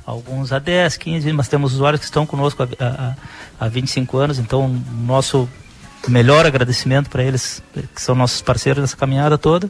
alguns 0.06 0.52
há 0.52 0.60
10, 0.60 0.98
15, 0.98 1.32
mas 1.32 1.48
temos 1.48 1.74
usuários 1.74 2.02
que 2.02 2.06
estão 2.06 2.26
conosco 2.26 2.64
há, 2.64 2.68
há, 2.86 3.16
há 3.58 3.70
25 3.70 4.18
anos, 4.18 4.40
então 4.40 4.68
nosso 4.68 5.48
melhor 6.06 6.46
agradecimento 6.46 7.10
para 7.10 7.24
eles, 7.24 7.64
que 7.96 8.02
são 8.02 8.14
nossos 8.14 8.42
parceiros 8.42 8.82
nessa 8.82 8.98
caminhada 8.98 9.38
toda. 9.38 9.70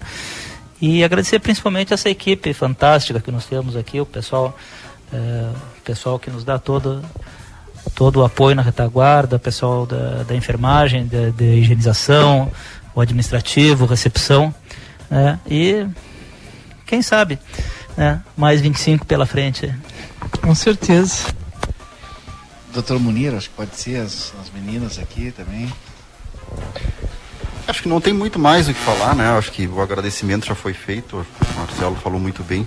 E 0.82 1.04
agradecer 1.04 1.38
principalmente 1.38 1.94
essa 1.94 2.10
equipe 2.10 2.54
fantástica 2.54 3.20
que 3.20 3.30
nós 3.30 3.46
temos 3.46 3.76
aqui, 3.76 4.02
o 4.02 4.06
pessoal, 4.06 4.58
é, 5.14 5.52
o 5.78 5.82
pessoal 5.82 6.18
que 6.18 6.32
nos 6.32 6.44
dá 6.44 6.58
todo, 6.58 7.04
todo 7.96 8.18
o 8.18 8.26
apoio 8.26 8.56
na 8.56 8.62
retaguarda, 8.62 9.40
pessoal 9.40 9.86
da, 9.86 10.24
da 10.24 10.36
enfermagem, 10.36 11.08
da, 11.08 11.30
da 11.30 11.46
higienização, 11.46 12.52
o 12.94 13.02
administrativo, 13.02 13.86
recepção, 13.86 14.54
né? 15.10 15.40
E 15.50 15.86
quem 16.86 17.02
sabe, 17.02 17.40
né? 17.96 18.22
Mais 18.36 18.62
25 18.62 19.06
pela 19.06 19.26
frente. 19.26 19.74
Com 20.42 20.56
certeza. 20.56 21.26
Doutor 22.74 23.00
Munir, 23.00 23.34
acho 23.34 23.50
que 23.50 23.56
pode 23.56 23.76
ser 23.76 23.98
as, 24.02 24.34
as 24.42 24.50
meninas 24.52 25.00
aqui 25.00 25.32
também. 25.32 25.72
Acho 27.68 27.84
que 27.84 27.90
não 27.90 28.00
tem 28.00 28.14
muito 28.14 28.40
mais 28.40 28.70
o 28.70 28.74
que 28.74 28.80
falar, 28.80 29.16
né? 29.16 29.30
Acho 29.38 29.52
que 29.52 29.68
o 29.68 29.82
agradecimento 29.82 30.46
já 30.46 30.56
foi 30.56 30.74
feito. 30.74 31.18
O 31.18 31.60
Marcelo 31.60 31.96
falou 31.96 32.20
muito 32.20 32.44
bem. 32.44 32.66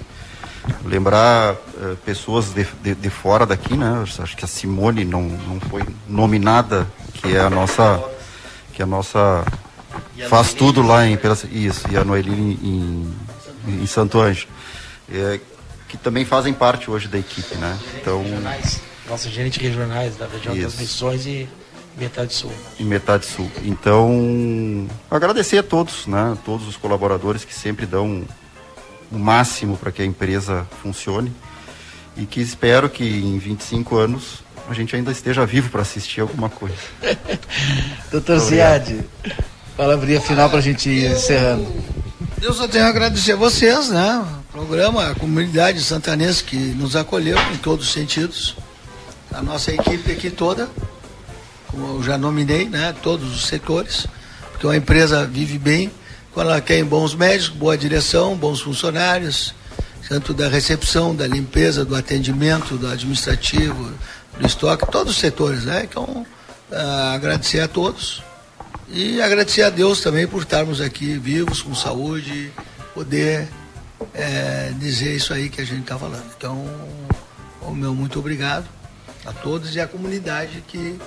Lembrar 0.85 1.55
uh, 1.55 1.97
pessoas 2.05 2.53
de, 2.53 2.67
de, 2.83 2.95
de, 2.95 3.11
fora 3.11 3.47
daqui, 3.47 3.77
né? 3.77 4.03
Acho 4.03 4.37
que 4.37 4.45
a 4.45 4.49
Simone 4.49 5.05
não, 5.05 5.23
não 5.23 5.61
foi 5.61 5.83
nominada, 6.09 6.87
que 7.15 7.37
é 7.37 7.41
a 7.41 7.51
nossa. 7.51 8.03
Que 8.73 8.83
a 8.83 8.87
nossa. 8.87 9.45
faz 10.29 10.55
tudo 10.55 10.83
lá 10.83 11.07
em 11.07 11.19
Isso, 11.51 11.87
e 11.91 11.97
a 11.97 12.05
Noeli 12.05 12.33
em, 12.33 13.15
em, 13.67 13.83
em 13.83 13.87
Santo 13.87 14.21
Anjo. 14.21 14.47
É, 15.13 15.41
que 15.89 15.97
também 15.97 16.25
fazem 16.25 16.55
parte 16.55 16.91
hoje 16.91 17.09
da 17.09 17.19
equipe, 17.19 17.57
né? 17.57 17.79
Então. 17.97 18.25
Nossos 19.09 19.33
gerentes 19.33 19.61
regionais 19.61 20.17
da 20.17 20.27
região 20.27 20.55
isso. 20.55 20.65
das 20.67 20.77
missões 20.77 21.27
e 21.27 21.49
metade 21.97 22.33
sul. 22.33 22.53
E 22.79 22.85
metade 22.85 23.27
sul. 23.27 23.51
Então, 23.65 24.87
agradecer 25.11 25.59
a 25.59 25.63
todos, 25.65 26.07
né? 26.07 26.39
Todos 26.45 26.69
os 26.69 26.77
colaboradores 26.77 27.45
que 27.45 27.53
sempre 27.53 27.87
dão 27.87 28.25
o 29.11 29.19
máximo 29.19 29.77
para 29.77 29.91
que 29.91 30.03
a 30.03 30.05
empresa 30.05 30.67
funcione 30.83 31.33
e 32.17 32.27
que 32.27 32.41
espero 32.41 32.89
que 32.89 33.05
em 33.05 33.39
25 33.39 33.97
anos 33.97 34.43
a 34.69 34.75
gente 34.75 34.95
ainda 34.95 35.11
esteja 35.11 35.45
vivo 35.45 35.69
para 35.69 35.83
assistir 35.83 36.21
alguma 36.21 36.49
coisa. 36.49 36.77
Doutor 38.11 38.39
Ziad, 38.39 39.05
palavrinha 39.77 40.21
final 40.21 40.49
para 40.49 40.59
a 40.59 40.63
gente 40.63 40.89
ir 40.89 41.11
encerrando. 41.11 41.67
Eu 42.41 42.55
só 42.55 42.69
tenho 42.69 42.85
a 42.85 42.89
agradecer 42.89 43.33
a 43.33 43.37
vocês, 43.37 43.89
né? 43.89 44.25
O 44.49 44.53
programa, 44.53 45.11
a 45.11 45.15
comunidade 45.15 45.83
santanense 45.83 46.45
que 46.45 46.57
nos 46.57 46.95
acolheu 46.95 47.37
em 47.53 47.57
todos 47.57 47.87
os 47.87 47.93
sentidos. 47.93 48.57
A 49.33 49.43
nossa 49.43 49.73
equipe 49.73 50.13
aqui 50.13 50.31
toda, 50.31 50.69
como 51.69 51.97
eu 51.97 52.03
já 52.03 52.17
nominei, 52.17 52.69
né? 52.69 52.95
Todos 53.03 53.35
os 53.35 53.47
setores, 53.47 54.07
porque 54.51 54.67
uma 54.67 54.77
empresa 54.77 55.27
vive 55.27 55.59
bem 55.59 55.91
quando 56.33 56.51
ela 56.51 56.61
quer 56.61 56.83
bons 56.85 57.15
médicos, 57.15 57.49
boa 57.49 57.77
direção, 57.77 58.37
bons 58.37 58.61
funcionários, 58.61 59.55
tanto 60.09 60.35
da 60.35 60.49
recepção, 60.49 61.15
da 61.15 61.27
limpeza, 61.27 61.85
do 61.85 61.95
atendimento, 61.95 62.77
do 62.77 62.89
administrativo, 62.89 63.93
do 64.39 64.47
estoque, 64.47 64.91
todos 64.91 65.13
os 65.13 65.19
setores, 65.21 65.65
né? 65.65 65.87
Então, 65.89 66.27
uh, 66.71 67.15
agradecer 67.15 67.61
a 67.61 67.69
todos 67.69 68.23
e 68.89 69.23
agradecer 69.23 69.63
a 69.63 69.71
Deus 69.71 70.01
também 70.01 70.27
por 70.27 70.43
estarmos 70.43 70.81
aqui 70.81 71.17
vivos, 71.17 71.63
com 71.63 71.75
saúde, 71.75 72.53
poder 72.93 73.49
é, 74.13 74.73
dizer 74.79 75.15
isso 75.15 75.33
aí 75.33 75.49
que 75.49 75.61
a 75.61 75.65
gente 75.65 75.83
está 75.83 75.97
falando. 75.97 76.25
Então, 76.37 76.67
o 77.63 77.73
meu 77.73 77.95
muito 77.95 78.19
obrigado 78.19 78.67
a 79.25 79.33
todos 79.33 79.77
e 79.77 79.81
à 79.81 79.87
comunidade 79.87 80.65
que 80.67 80.99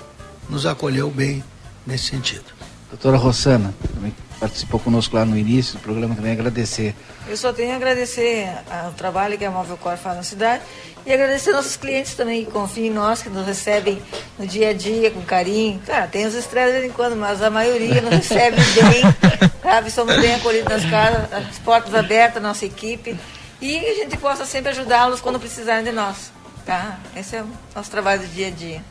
nos 0.48 0.64
acolheu 0.64 1.10
bem 1.10 1.44
nesse 1.86 2.06
sentido. 2.06 2.44
Doutora 2.88 3.18
Rossana, 3.18 3.74
também 3.94 4.14
participou 4.44 4.78
conosco 4.78 5.16
lá 5.16 5.24
no 5.24 5.38
início 5.38 5.78
do 5.78 5.80
programa, 5.80 6.14
também 6.14 6.32
agradecer. 6.32 6.94
Eu 7.26 7.34
só 7.34 7.50
tenho 7.50 7.72
a 7.72 7.76
agradecer 7.76 8.46
o 8.90 8.92
trabalho 8.92 9.38
que 9.38 9.44
a 9.44 9.50
Móvel 9.50 9.78
Cor 9.78 9.96
faz 9.96 10.16
na 10.18 10.22
cidade 10.22 10.62
e 11.06 11.12
agradecer 11.12 11.50
nossos 11.52 11.76
clientes 11.76 12.14
também 12.14 12.44
que 12.44 12.50
confiam 12.50 12.86
em 12.86 12.90
nós, 12.90 13.22
que 13.22 13.30
nos 13.30 13.46
recebem 13.46 14.02
no 14.38 14.46
dia 14.46 14.68
a 14.68 14.72
dia 14.74 15.10
com 15.10 15.22
carinho. 15.22 15.80
Claro, 15.86 16.10
tem 16.10 16.26
os 16.26 16.34
estresses 16.34 16.74
de 16.74 16.80
vez 16.80 16.92
em 16.92 16.94
quando, 16.94 17.16
mas 17.16 17.42
a 17.42 17.48
maioria 17.48 18.02
nos 18.02 18.10
recebe 18.10 18.56
bem, 18.76 19.50
sabe? 19.62 19.90
Somos 19.90 20.14
bem 20.20 20.34
acolhidos 20.34 20.70
nas 20.70 20.84
casas, 20.90 21.32
as 21.32 21.58
portas 21.60 21.94
abertas, 21.94 22.42
nossa 22.42 22.66
equipe. 22.66 23.18
E 23.62 23.78
a 23.78 23.94
gente 23.94 24.18
possa 24.18 24.44
sempre 24.44 24.72
ajudá-los 24.72 25.22
quando 25.22 25.40
precisarem 25.40 25.84
de 25.84 25.92
nós, 25.92 26.30
tá? 26.66 26.98
Esse 27.16 27.36
é 27.36 27.42
o 27.42 27.46
nosso 27.74 27.90
trabalho 27.90 28.20
do 28.20 28.26
dia 28.26 28.48
a 28.48 28.50
dia. 28.50 28.84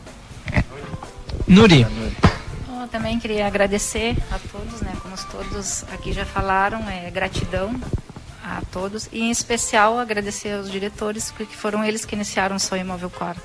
Nuri. 1.47 1.85
Eu 2.83 2.87
também 2.89 3.17
queria 3.17 3.47
agradecer 3.47 4.13
a 4.29 4.37
todos, 4.51 4.81
né? 4.81 4.93
Como 5.01 5.15
todos 5.31 5.85
aqui 5.93 6.11
já 6.11 6.25
falaram, 6.25 6.85
é 6.89 7.09
gratidão 7.09 7.73
a 8.43 8.61
todos 8.73 9.07
e 9.09 9.21
em 9.21 9.31
especial 9.31 9.97
agradecer 9.97 10.51
aos 10.51 10.69
diretores 10.69 11.31
porque 11.31 11.55
foram 11.55 11.81
eles 11.81 12.03
que 12.03 12.13
iniciaram 12.13 12.57
o 12.57 12.59
sonho 12.59 12.81
Imóvel 12.81 13.09
Cor. 13.09 13.37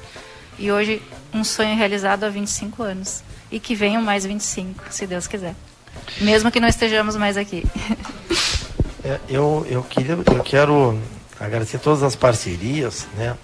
E 0.59 0.73
hoje 0.73 1.01
um 1.33 1.45
sonho 1.45 1.77
realizado 1.77 2.25
há 2.25 2.29
25 2.29 2.83
anos 2.83 3.23
e 3.49 3.61
que 3.61 3.77
venham 3.77 4.03
mais 4.03 4.27
25, 4.27 4.87
se 4.91 5.07
Deus 5.07 5.29
quiser. 5.29 5.55
Mesmo 6.21 6.51
que 6.51 6.59
não 6.59 6.67
estejamos 6.67 7.15
mais 7.15 7.37
aqui. 7.37 7.65
É, 9.05 9.21
eu, 9.29 9.65
eu, 9.71 9.85
queria, 9.85 10.15
eu 10.15 10.43
quero 10.43 11.01
agradecer 11.39 11.79
todas 11.79 12.03
as 12.03 12.17
parcerias, 12.17 13.07
né? 13.17 13.37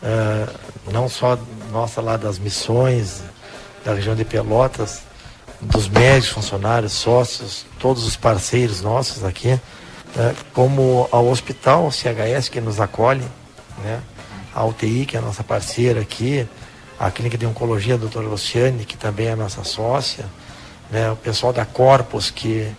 Uh, 0.00 0.92
não 0.92 1.08
só 1.08 1.36
nossa 1.72 2.00
lá 2.00 2.16
das 2.16 2.38
missões, 2.38 3.20
da 3.84 3.94
região 3.94 4.14
de 4.14 4.24
Pelotas, 4.24 5.02
dos 5.60 5.88
médicos, 5.88 6.30
funcionários, 6.30 6.92
sócios, 6.92 7.66
todos 7.78 8.04
os 8.04 8.16
parceiros 8.16 8.80
nossos 8.80 9.24
aqui, 9.24 9.52
uh, 9.52 10.34
como 10.52 11.08
ao 11.10 11.26
hospital, 11.28 11.90
CHS 11.90 12.48
que 12.48 12.60
nos 12.60 12.80
acolhe, 12.80 13.24
né? 13.82 14.00
a 14.54 14.64
UTI, 14.64 15.04
que 15.06 15.16
é 15.16 15.18
a 15.18 15.22
nossa 15.22 15.42
parceira 15.42 16.00
aqui, 16.00 16.46
a 16.98 17.10
Clínica 17.10 17.36
de 17.36 17.44
Oncologia, 17.44 17.94
a 17.94 17.98
doutora 17.98 18.26
Luciane, 18.26 18.84
que 18.84 18.96
também 18.96 19.26
é 19.26 19.34
nossa 19.34 19.64
sócia, 19.64 20.24
né? 20.90 21.10
o 21.10 21.16
pessoal 21.16 21.52
da 21.52 21.64
Corpus, 21.64 22.30
que, 22.30 22.70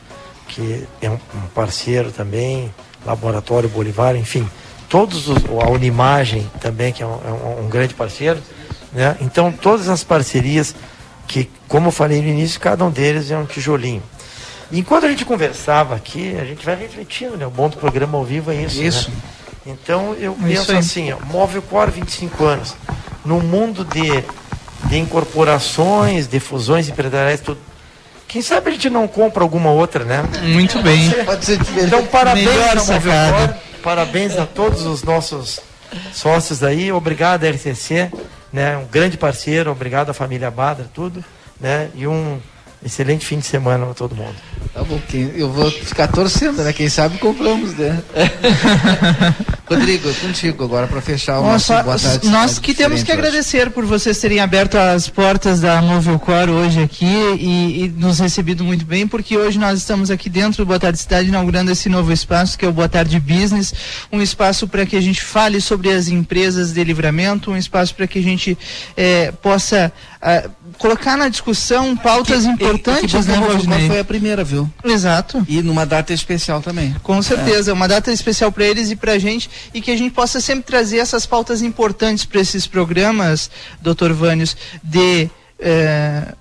que 0.48 0.88
é 1.02 1.10
um 1.10 1.18
parceiro 1.54 2.12
também, 2.12 2.74
Laboratório 3.06 3.68
Bolivar, 3.70 4.16
enfim, 4.16 4.50
todos 4.90 5.28
os, 5.28 5.38
a 5.62 5.70
Unimagem 5.70 6.50
também, 6.60 6.94
que 6.94 7.04
é 7.04 7.06
um, 7.06 7.20
é 7.26 7.62
um 7.62 7.68
grande 7.68 7.94
parceiro, 7.94 8.42
né? 8.96 9.18
Então, 9.20 9.52
todas 9.52 9.90
as 9.90 10.04
parcerias 10.04 10.74
que, 11.28 11.50
como 11.68 11.88
eu 11.88 11.92
falei 11.92 12.22
no 12.22 12.28
início, 12.28 12.60
cada 12.60 12.84
um 12.86 12.90
deles 12.92 13.32
é 13.32 13.38
um 13.38 13.46
tijolinho. 13.46 14.04
Enquanto 14.72 15.06
a 15.06 15.10
gente 15.10 15.24
conversava 15.26 15.96
aqui, 15.96 16.36
a 16.40 16.44
gente 16.46 16.66
vai 16.66 16.76
refletindo, 16.76 17.38
né? 17.38 17.46
O 17.46 17.52
bom 17.52 17.70
do 17.70 17.78
programa 17.78 18.18
ao 18.18 18.24
vivo 18.24 18.52
é 18.52 18.56
isso. 18.56 18.82
Isso. 18.82 19.10
Né? 19.10 19.16
Então, 19.68 20.16
eu 20.20 20.36
É 20.44 20.50
isso 20.50 20.66
penso 20.68 20.72
aí. 20.72 20.78
assim, 20.78 21.12
ó, 21.14 21.18
Móvel 21.26 21.62
Core 21.62 21.92
25 21.92 22.44
anos, 22.46 22.76
num 23.24 23.40
mundo 23.40 23.84
de, 23.86 24.24
de 24.90 24.98
incorporações, 24.98 26.28
de 26.28 26.40
fusões 26.40 26.88
empresariais, 26.90 27.42
tudo. 27.42 27.60
Quem 28.28 28.42
sabe 28.42 28.70
a 28.70 28.74
gente 28.74 28.90
não 28.90 29.08
compra 29.08 29.44
alguma 29.44 29.70
outra, 29.72 30.04
né? 30.04 30.24
Muito 30.44 30.82
bem. 30.82 31.10
Pode 31.26 31.46
ser 31.46 31.58
diferente. 31.58 31.86
Então, 31.88 32.06
parabéns 32.08 32.48
Melhor 32.48 32.78
ao 32.78 32.86
Móvel. 32.86 33.12
Core, 33.34 33.54
parabéns 33.84 34.38
a 34.38 34.46
todos 34.46 34.82
os 34.84 35.04
nossos 35.04 35.60
sócios 36.12 36.64
aí, 36.64 36.92
obrigado 36.92 37.46
RCC, 37.46 38.12
né? 38.56 38.78
Um 38.78 38.86
grande 38.86 39.18
parceiro, 39.18 39.70
obrigado 39.70 40.12
à 40.12 40.14
família 40.14 40.50
Badra, 40.50 40.88
tudo, 40.94 41.22
né? 41.60 41.92
E 41.94 42.08
um 42.08 42.40
excelente 42.84 43.26
fim 43.26 43.40
de 43.40 43.46
semana 43.46 43.86
para 43.86 43.94
todo 43.94 44.16
mundo. 44.16 44.36
Tá 44.74 44.84
bom, 44.84 45.00
eu 45.14 45.52
vou 45.52 45.72
ficar 45.72 46.08
torcendo, 46.08 46.62
né? 46.64 46.74
Quem 46.74 46.90
sabe 46.90 47.18
compramos, 47.18 47.74
né? 47.76 48.02
Rodrigo, 49.68 50.14
contigo 50.16 50.64
agora 50.64 50.86
para 50.86 51.02
fechar 51.02 51.40
o 51.40 51.44
nosso 51.44 51.74
Nossa, 51.74 51.84
boa 51.84 51.98
tarde. 51.98 52.30
nós 52.30 52.60
que 52.60 52.74
temos 52.74 53.02
que 53.02 53.12
hoje. 53.12 53.20
agradecer 53.20 53.72
por 53.72 53.84
vocês 53.84 54.20
terem 54.20 54.40
aberto 54.40 54.76
as 54.76 55.10
portas 55.10 55.62
da 55.62 55.82
Movilcor 55.82 56.50
hoje 56.50 56.84
aqui 56.84 57.06
e, 57.40 57.86
e 57.86 57.94
nos 57.98 58.20
recebido 58.20 58.64
muito 58.64 58.86
bem, 58.86 59.08
porque 59.08 59.36
hoje 59.38 59.58
nós 59.58 59.80
estamos 59.80 60.12
aqui 60.12 60.30
dentro 60.30 60.64
do 60.64 60.68
Boa 60.68 60.80
Tarde 60.80 61.00
Cidade 61.00 61.30
inaugurando 61.30 61.72
esse 61.72 61.90
novo 61.90 62.12
espaço 62.12 62.58
que 62.58 62.66
é 62.66 62.68
o 62.68 62.74
Boa 62.74 62.88
Tarde 62.90 63.20
Business, 63.20 63.74
um 64.12 64.22
espaço 64.22 64.68
para 64.68 64.86
que 64.86 64.96
a 64.96 65.02
gente 65.02 65.24
fale 65.24 65.60
sobre 65.60 65.92
as 65.92 66.08
empresas 66.10 66.72
de 66.74 66.84
livramento, 66.84 67.50
um 67.50 67.58
espaço 67.58 67.96
para 67.96 68.06
que 68.06 68.20
a 68.20 68.24
gente 68.24 68.56
eh, 68.96 69.34
possa 69.42 69.92
ah, 70.22 70.50
colocar 70.80 71.16
na 71.16 71.30
discussão 71.30 71.96
pautas 71.96 72.46
importantes, 72.46 72.66
que 72.66 72.66
que 72.80 73.18
né, 73.28 73.38
Valdinei? 73.40 73.88
foi 73.88 74.00
a 74.00 74.04
primeira, 74.04 74.44
viu? 74.44 74.70
Exato. 74.84 75.46
E 75.48 75.62
numa 75.62 75.86
data 75.86 76.14
especial 76.14 76.62
também. 76.62 76.96
Com 77.04 77.22
certeza, 77.22 77.72
é 77.72 77.74
uma 77.74 77.88
data 77.88 78.12
especial 78.12 78.52
para 78.52 78.66
eles 78.66 78.92
e 78.92 78.96
para 78.96 79.14
a 79.14 79.20
gente 79.20 79.50
e 79.74 79.82
que 79.82 79.92
a 79.92 79.98
gente 79.98 80.14
possa 80.14 80.40
sempre 80.40 80.66
trazer 80.66 80.98
essas 80.98 81.26
pautas 81.26 81.62
importantes 81.62 82.26
para 82.26 82.42
esses 82.42 82.68
programas, 82.68 83.50
Dr. 83.82 84.12
Vânios, 84.12 84.56
de 84.84 85.30
eh, 85.60 86.34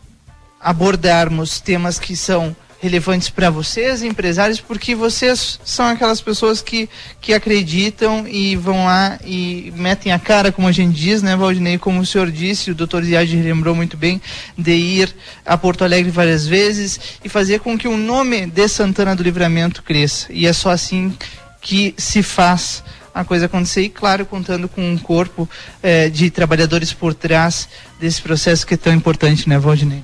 abordarmos 0.60 1.60
temas 1.60 1.98
que 1.98 2.16
são 2.16 2.56
relevantes 2.84 3.30
para 3.30 3.48
vocês, 3.48 4.02
empresários, 4.02 4.60
porque 4.60 4.94
vocês 4.94 5.58
são 5.64 5.86
aquelas 5.86 6.20
pessoas 6.20 6.60
que, 6.60 6.86
que 7.18 7.32
acreditam 7.32 8.28
e 8.28 8.56
vão 8.56 8.84
lá 8.84 9.18
e 9.24 9.72
metem 9.74 10.12
a 10.12 10.18
cara, 10.18 10.52
como 10.52 10.68
a 10.68 10.72
gente 10.72 10.94
diz, 10.94 11.22
né, 11.22 11.34
Valdinei? 11.34 11.78
Como 11.78 12.00
o 12.00 12.04
senhor 12.04 12.30
disse, 12.30 12.70
o 12.70 12.74
doutor 12.74 13.02
Ziad 13.02 13.34
lembrou 13.36 13.74
muito 13.74 13.96
bem, 13.96 14.20
de 14.58 14.72
ir 14.72 15.16
a 15.46 15.56
Porto 15.56 15.82
Alegre 15.82 16.10
várias 16.10 16.46
vezes 16.46 17.00
e 17.24 17.28
fazer 17.30 17.60
com 17.60 17.78
que 17.78 17.88
o 17.88 17.96
nome 17.96 18.44
de 18.44 18.68
Santana 18.68 19.16
do 19.16 19.22
Livramento 19.22 19.82
cresça. 19.82 20.26
E 20.30 20.46
é 20.46 20.52
só 20.52 20.68
assim 20.68 21.16
que 21.62 21.94
se 21.96 22.22
faz 22.22 22.84
a 23.14 23.24
coisa 23.24 23.46
acontecer 23.46 23.80
e 23.80 23.88
claro 23.88 24.26
contando 24.26 24.68
com 24.68 24.86
um 24.86 24.98
corpo 24.98 25.48
eh, 25.82 26.10
de 26.10 26.30
trabalhadores 26.30 26.92
por 26.92 27.14
trás 27.14 27.66
desse 27.98 28.20
processo 28.20 28.66
que 28.66 28.74
é 28.74 28.76
tão 28.76 28.92
importante, 28.92 29.48
né, 29.48 29.58
Valdinei? 29.58 30.02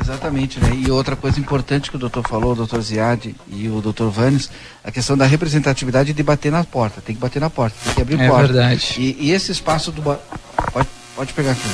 Exatamente, 0.00 0.58
né? 0.58 0.70
E 0.74 0.90
outra 0.90 1.14
coisa 1.14 1.38
importante 1.38 1.90
que 1.90 1.96
o 1.96 1.98
doutor 1.98 2.26
falou, 2.26 2.52
o 2.52 2.56
doutor 2.56 2.80
Ziad 2.80 3.34
e 3.48 3.68
o 3.68 3.80
doutor 3.80 4.10
Vanes, 4.10 4.50
a 4.82 4.90
questão 4.90 5.16
da 5.16 5.26
representatividade 5.26 6.12
de 6.12 6.22
bater 6.22 6.50
na 6.50 6.64
porta. 6.64 7.00
Tem 7.00 7.14
que 7.14 7.20
bater 7.20 7.40
na 7.40 7.50
porta, 7.50 7.76
tem 7.84 7.94
que 7.94 8.02
abrir 8.02 8.20
É 8.20 8.28
porta. 8.28 8.52
verdade. 8.52 8.94
E, 8.98 9.16
e 9.20 9.32
esse 9.32 9.52
espaço 9.52 9.92
do. 9.92 10.02
Pode, 10.02 10.88
pode 11.14 11.32
pegar 11.32 11.52
aqui. 11.52 11.68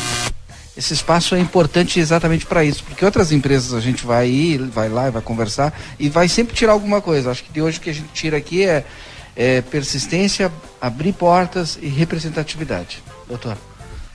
Esse 0.76 0.92
espaço 0.92 1.34
é 1.34 1.38
importante 1.40 1.98
exatamente 1.98 2.44
para 2.44 2.62
isso, 2.62 2.84
porque 2.84 3.02
outras 3.02 3.32
empresas 3.32 3.72
a 3.72 3.80
gente 3.80 4.04
vai 4.04 4.28
ir, 4.28 4.58
vai 4.58 4.90
lá, 4.90 5.08
e 5.08 5.10
vai 5.10 5.22
conversar 5.22 5.72
e 5.98 6.10
vai 6.10 6.28
sempre 6.28 6.54
tirar 6.54 6.72
alguma 6.72 7.00
coisa. 7.00 7.30
Acho 7.30 7.42
que 7.44 7.52
de 7.52 7.62
hoje 7.62 7.78
o 7.78 7.80
que 7.80 7.88
a 7.88 7.94
gente 7.94 8.08
tira 8.12 8.36
aqui 8.36 8.62
é, 8.62 8.84
é 9.34 9.62
persistência, 9.62 10.52
abrir 10.78 11.14
portas 11.14 11.78
e 11.80 11.86
representatividade. 11.88 13.02
Doutor. 13.26 13.56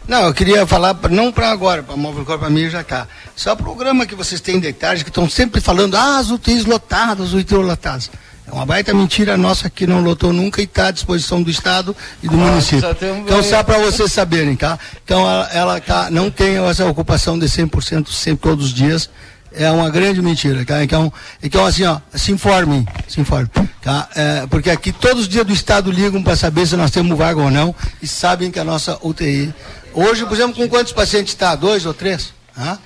Não, 0.08 0.24
eu 0.24 0.34
queria 0.34 0.66
falar, 0.66 0.98
não 1.10 1.32
para 1.32 1.52
agora, 1.52 1.84
para 1.84 1.96
Móvel 1.96 2.26
Corp, 2.26 2.40
para 2.40 2.50
mim 2.50 2.70
já 2.70 2.84
cá. 2.84 3.08
Só 3.36 3.54
o 3.54 3.58
programa 3.58 4.06
que 4.06 4.16
vocês 4.16 4.42
têm 4.42 4.60
de 4.60 4.74
tarde, 4.74 5.04
que 5.04 5.10
estão 5.10 5.30
sempre 5.30 5.62
falando, 5.62 5.96
ah, 5.96 6.18
as 6.18 6.30
UTIs 6.30 6.66
lotadas, 6.66 7.28
as 7.28 7.34
UTIs 7.34 7.60
lotadas. 7.60 8.12
É 8.48 8.52
uma 8.52 8.66
baita 8.66 8.94
mentira 8.94 9.38
nossa 9.38 9.70
que 9.70 9.88
não 9.88 10.02
lotou 10.02 10.34
nunca 10.34 10.60
e 10.60 10.66
está 10.66 10.88
à 10.88 10.92
disposição 10.92 11.42
do 11.42 11.50
Estado 11.50 11.96
e 12.22 12.28
do 12.28 12.34
Ah, 12.36 12.38
município. 12.38 12.84
Então, 13.26 13.42
só 13.44 13.64
para 13.64 13.78
vocês 13.78 14.12
saberem, 14.12 14.56
tá? 14.56 14.78
Então, 15.06 15.22
ela, 15.22 15.50
ela 15.54 15.80
tá, 15.80 16.10
não 16.12 16.30
tem 16.30 16.58
essa 16.58 16.86
ocupação 16.86 17.40
de 17.40 17.46
100% 17.46 18.10
sempre, 18.12 18.42
todos 18.42 18.66
os 18.66 18.74
dias. 18.74 19.10
É 19.54 19.70
uma 19.70 19.90
grande 19.90 20.22
mentira, 20.22 20.64
tá? 20.66 20.82
Então, 20.82 21.12
então 21.44 21.66
assim, 21.66 21.84
ó, 21.84 22.00
se 22.14 22.32
informem, 22.32 22.88
se 23.08 23.20
informem, 23.20 23.50
tá? 23.82 24.08
É, 24.16 24.48
porque 24.50 24.70
aqui 24.70 24.94
todos 24.94 25.24
os 25.24 25.30
dias 25.30 25.46
do 25.46 25.52
Estado 25.52 25.92
ligam 25.92 26.24
para 26.24 26.38
saber 26.38 26.66
se 26.66 26.78
nós 26.78 26.90
temos 26.90 27.18
vaga 27.18 27.42
ou 27.42 27.52
não 27.52 27.76
e 28.02 28.08
sabem 28.08 28.50
que 28.50 28.60
a 28.60 28.64
nossa 28.64 28.98
UTI... 29.02 29.54
Hoje, 29.94 30.26
por 30.26 30.34
exemplo, 30.34 30.56
com 30.56 30.68
quantos 30.70 30.94
pacientes 30.94 31.34
está? 31.34 31.56
Dois 31.56 31.86
ou 31.86 31.94
três? 31.94 32.34
Hã? 32.58 32.78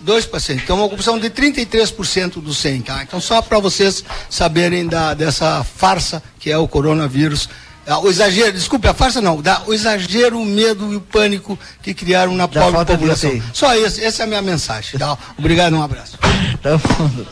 Dois 0.00 0.24
pacientes. 0.24 0.64
Então, 0.64 0.76
uma 0.76 0.86
ocupação 0.86 1.18
de 1.18 1.28
33% 1.28 2.40
do 2.40 2.54
100, 2.54 2.82
tá? 2.82 3.02
Então, 3.02 3.20
só 3.20 3.42
para 3.42 3.58
vocês 3.58 4.02
saberem 4.30 4.86
da, 4.86 5.12
dessa 5.12 5.62
farsa 5.62 6.22
que 6.38 6.50
é 6.50 6.56
o 6.56 6.66
coronavírus. 6.66 7.48
Ah, 7.86 7.98
O 7.98 8.08
exagero, 8.08 8.52
desculpe, 8.52 8.88
a 8.88 8.94
farsa 8.94 9.20
não, 9.20 9.40
da, 9.42 9.62
o 9.66 9.74
exagero, 9.74 10.38
o 10.40 10.44
medo 10.46 10.92
e 10.92 10.96
o 10.96 11.00
pânico 11.00 11.58
que 11.82 11.92
criaram 11.92 12.34
na 12.34 12.46
Da 12.46 12.62
pobre 12.62 12.84
população. 12.84 13.42
Só 13.52 13.74
esse, 13.74 14.02
essa 14.02 14.22
é 14.22 14.24
a 14.24 14.26
minha 14.26 14.42
mensagem. 14.42 14.98
Tá? 14.98 15.18
Obrigado, 15.36 15.76
um 15.76 15.82
abraço. 15.82 16.18
Tá 16.62 16.78
bom. 16.78 17.26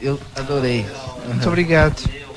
Eu 0.00 0.18
adorei. 0.36 0.86
Muito 1.26 1.48
obrigado. 1.48 2.27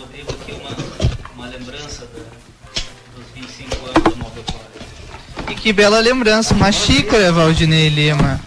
Que 5.62 5.72
bela 5.72 6.00
lembrança, 6.00 6.54
uma 6.54 6.72
xícara, 6.72 7.32
Valdinei 7.32 7.90
Lima. 7.90 8.40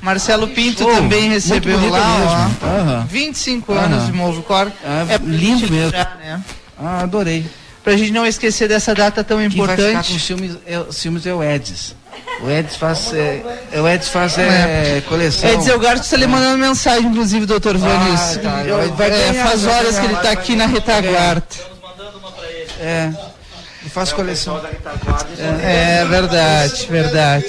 Marcelo 0.00 0.48
Pinto 0.48 0.84
Oh, 0.86 0.94
também 0.96 1.30
recebeu 1.30 1.78
lá, 1.90 2.18
mesmo. 2.18 2.58
ó. 2.62 2.66
Aham. 2.66 3.06
25 3.10 3.72
Aham. 3.72 3.80
anos 3.84 4.06
de 4.06 4.12
Movicor. 4.12 4.70
Ah, 4.84 5.06
é 5.08 5.18
pra 5.18 5.26
lindo 5.26 5.60
mesmo. 5.70 5.76
lembrar, 5.76 6.18
né? 6.22 6.40
Ah, 6.78 7.00
adorei. 7.02 7.46
Pra 7.82 7.96
gente 7.96 8.12
não 8.12 8.26
esquecer 8.26 8.68
dessa 8.68 8.94
data 8.94 9.22
tão 9.24 9.38
Quem 9.38 9.48
vai 9.48 9.50
ficar 9.50 9.76
com 9.76 9.82
importante. 9.82 10.20
ciúmes 10.20 10.56
é, 10.66 10.84
ciúmes 10.90 11.26
é 11.26 11.34
o 11.34 11.42
Eds. 11.42 11.94
O 12.42 12.50
Eds 12.50 12.76
faz, 12.76 13.12
é, 13.14 13.42
é, 13.72 13.80
o 13.80 13.88
Eds 13.88 14.08
faz 14.08 14.38
é, 14.38 15.02
coleção. 15.08 15.48
É 15.50 15.56
dizer, 15.56 15.74
o 15.74 15.78
Garto 15.78 16.02
está 16.02 16.16
lhe 16.16 16.26
mandando 16.26 16.58
mensagem, 16.58 17.06
inclusive, 17.08 17.44
doutor 17.46 17.78
tá. 17.78 18.62
Eu- 18.66 18.76
Vai- 18.76 18.88
vai 19.10 19.10
é, 19.10 19.34
faz 19.34 19.66
horas 19.66 19.98
que 19.98 20.04
ele 20.04 20.14
está 20.14 20.30
aqui 20.30 20.54
na 20.56 20.66
retaguarda. 20.66 21.42
É. 22.80 23.10
E 23.84 23.88
faz 23.90 24.12
coleção. 24.12 24.60
É 25.62 26.04
verdade, 26.06 26.86
verdade. 26.88 27.44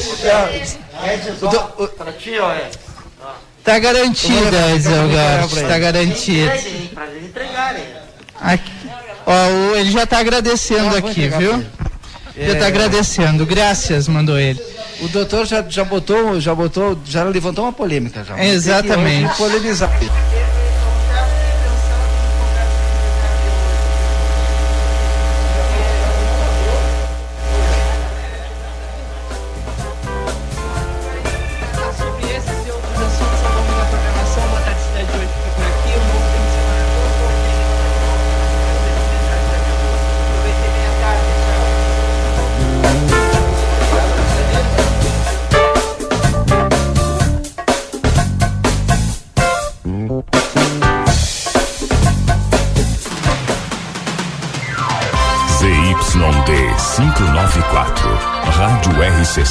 Ti, 2.19 2.39
ó, 2.39 2.51
é. 2.51 2.69
Tá 3.63 3.79
garantido, 3.79 4.55
Edsel 4.75 5.09
Garto, 5.09 5.55
tá 5.67 5.79
garantido. 5.79 6.51
Para 6.93 7.07
eles 7.07 7.25
entregarem. 7.29 7.83
Aqui. 8.39 8.71
Ó, 9.25 9.75
ele 9.75 9.91
já 9.91 10.03
está 10.03 10.19
agradecendo 10.19 10.95
Ah, 10.95 10.99
aqui, 10.99 11.27
viu? 11.29 11.65
ele. 12.35 12.57
É. 12.59 12.65
agradecendo. 12.65 13.45
Graças, 13.45 14.07
mandou 14.07 14.37
ele. 14.37 14.61
O 15.01 15.07
doutor 15.07 15.45
já, 15.45 15.63
já 15.67 15.83
botou, 15.83 16.39
já 16.39 16.53
botou, 16.53 16.97
já 17.05 17.23
levantou 17.23 17.65
uma 17.65 17.73
polêmica 17.73 18.23
já. 18.23 18.41
Exatamente. 18.43 19.35
Polemizar. 19.35 19.89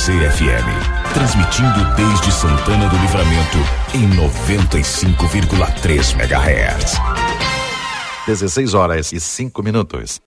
RCC 0.04 0.12
FM. 0.12 0.68
Transmitindo 1.14 1.80
desde 1.96 2.30
Santana 2.30 2.86
do 2.90 2.96
Livramento 2.98 3.56
em 3.94 4.06
95,3 4.10 6.20
MHz. 6.20 7.00
16 8.26 8.74
horas 8.74 9.12
e 9.12 9.20
5 9.20 9.62
minutos. 9.62 10.20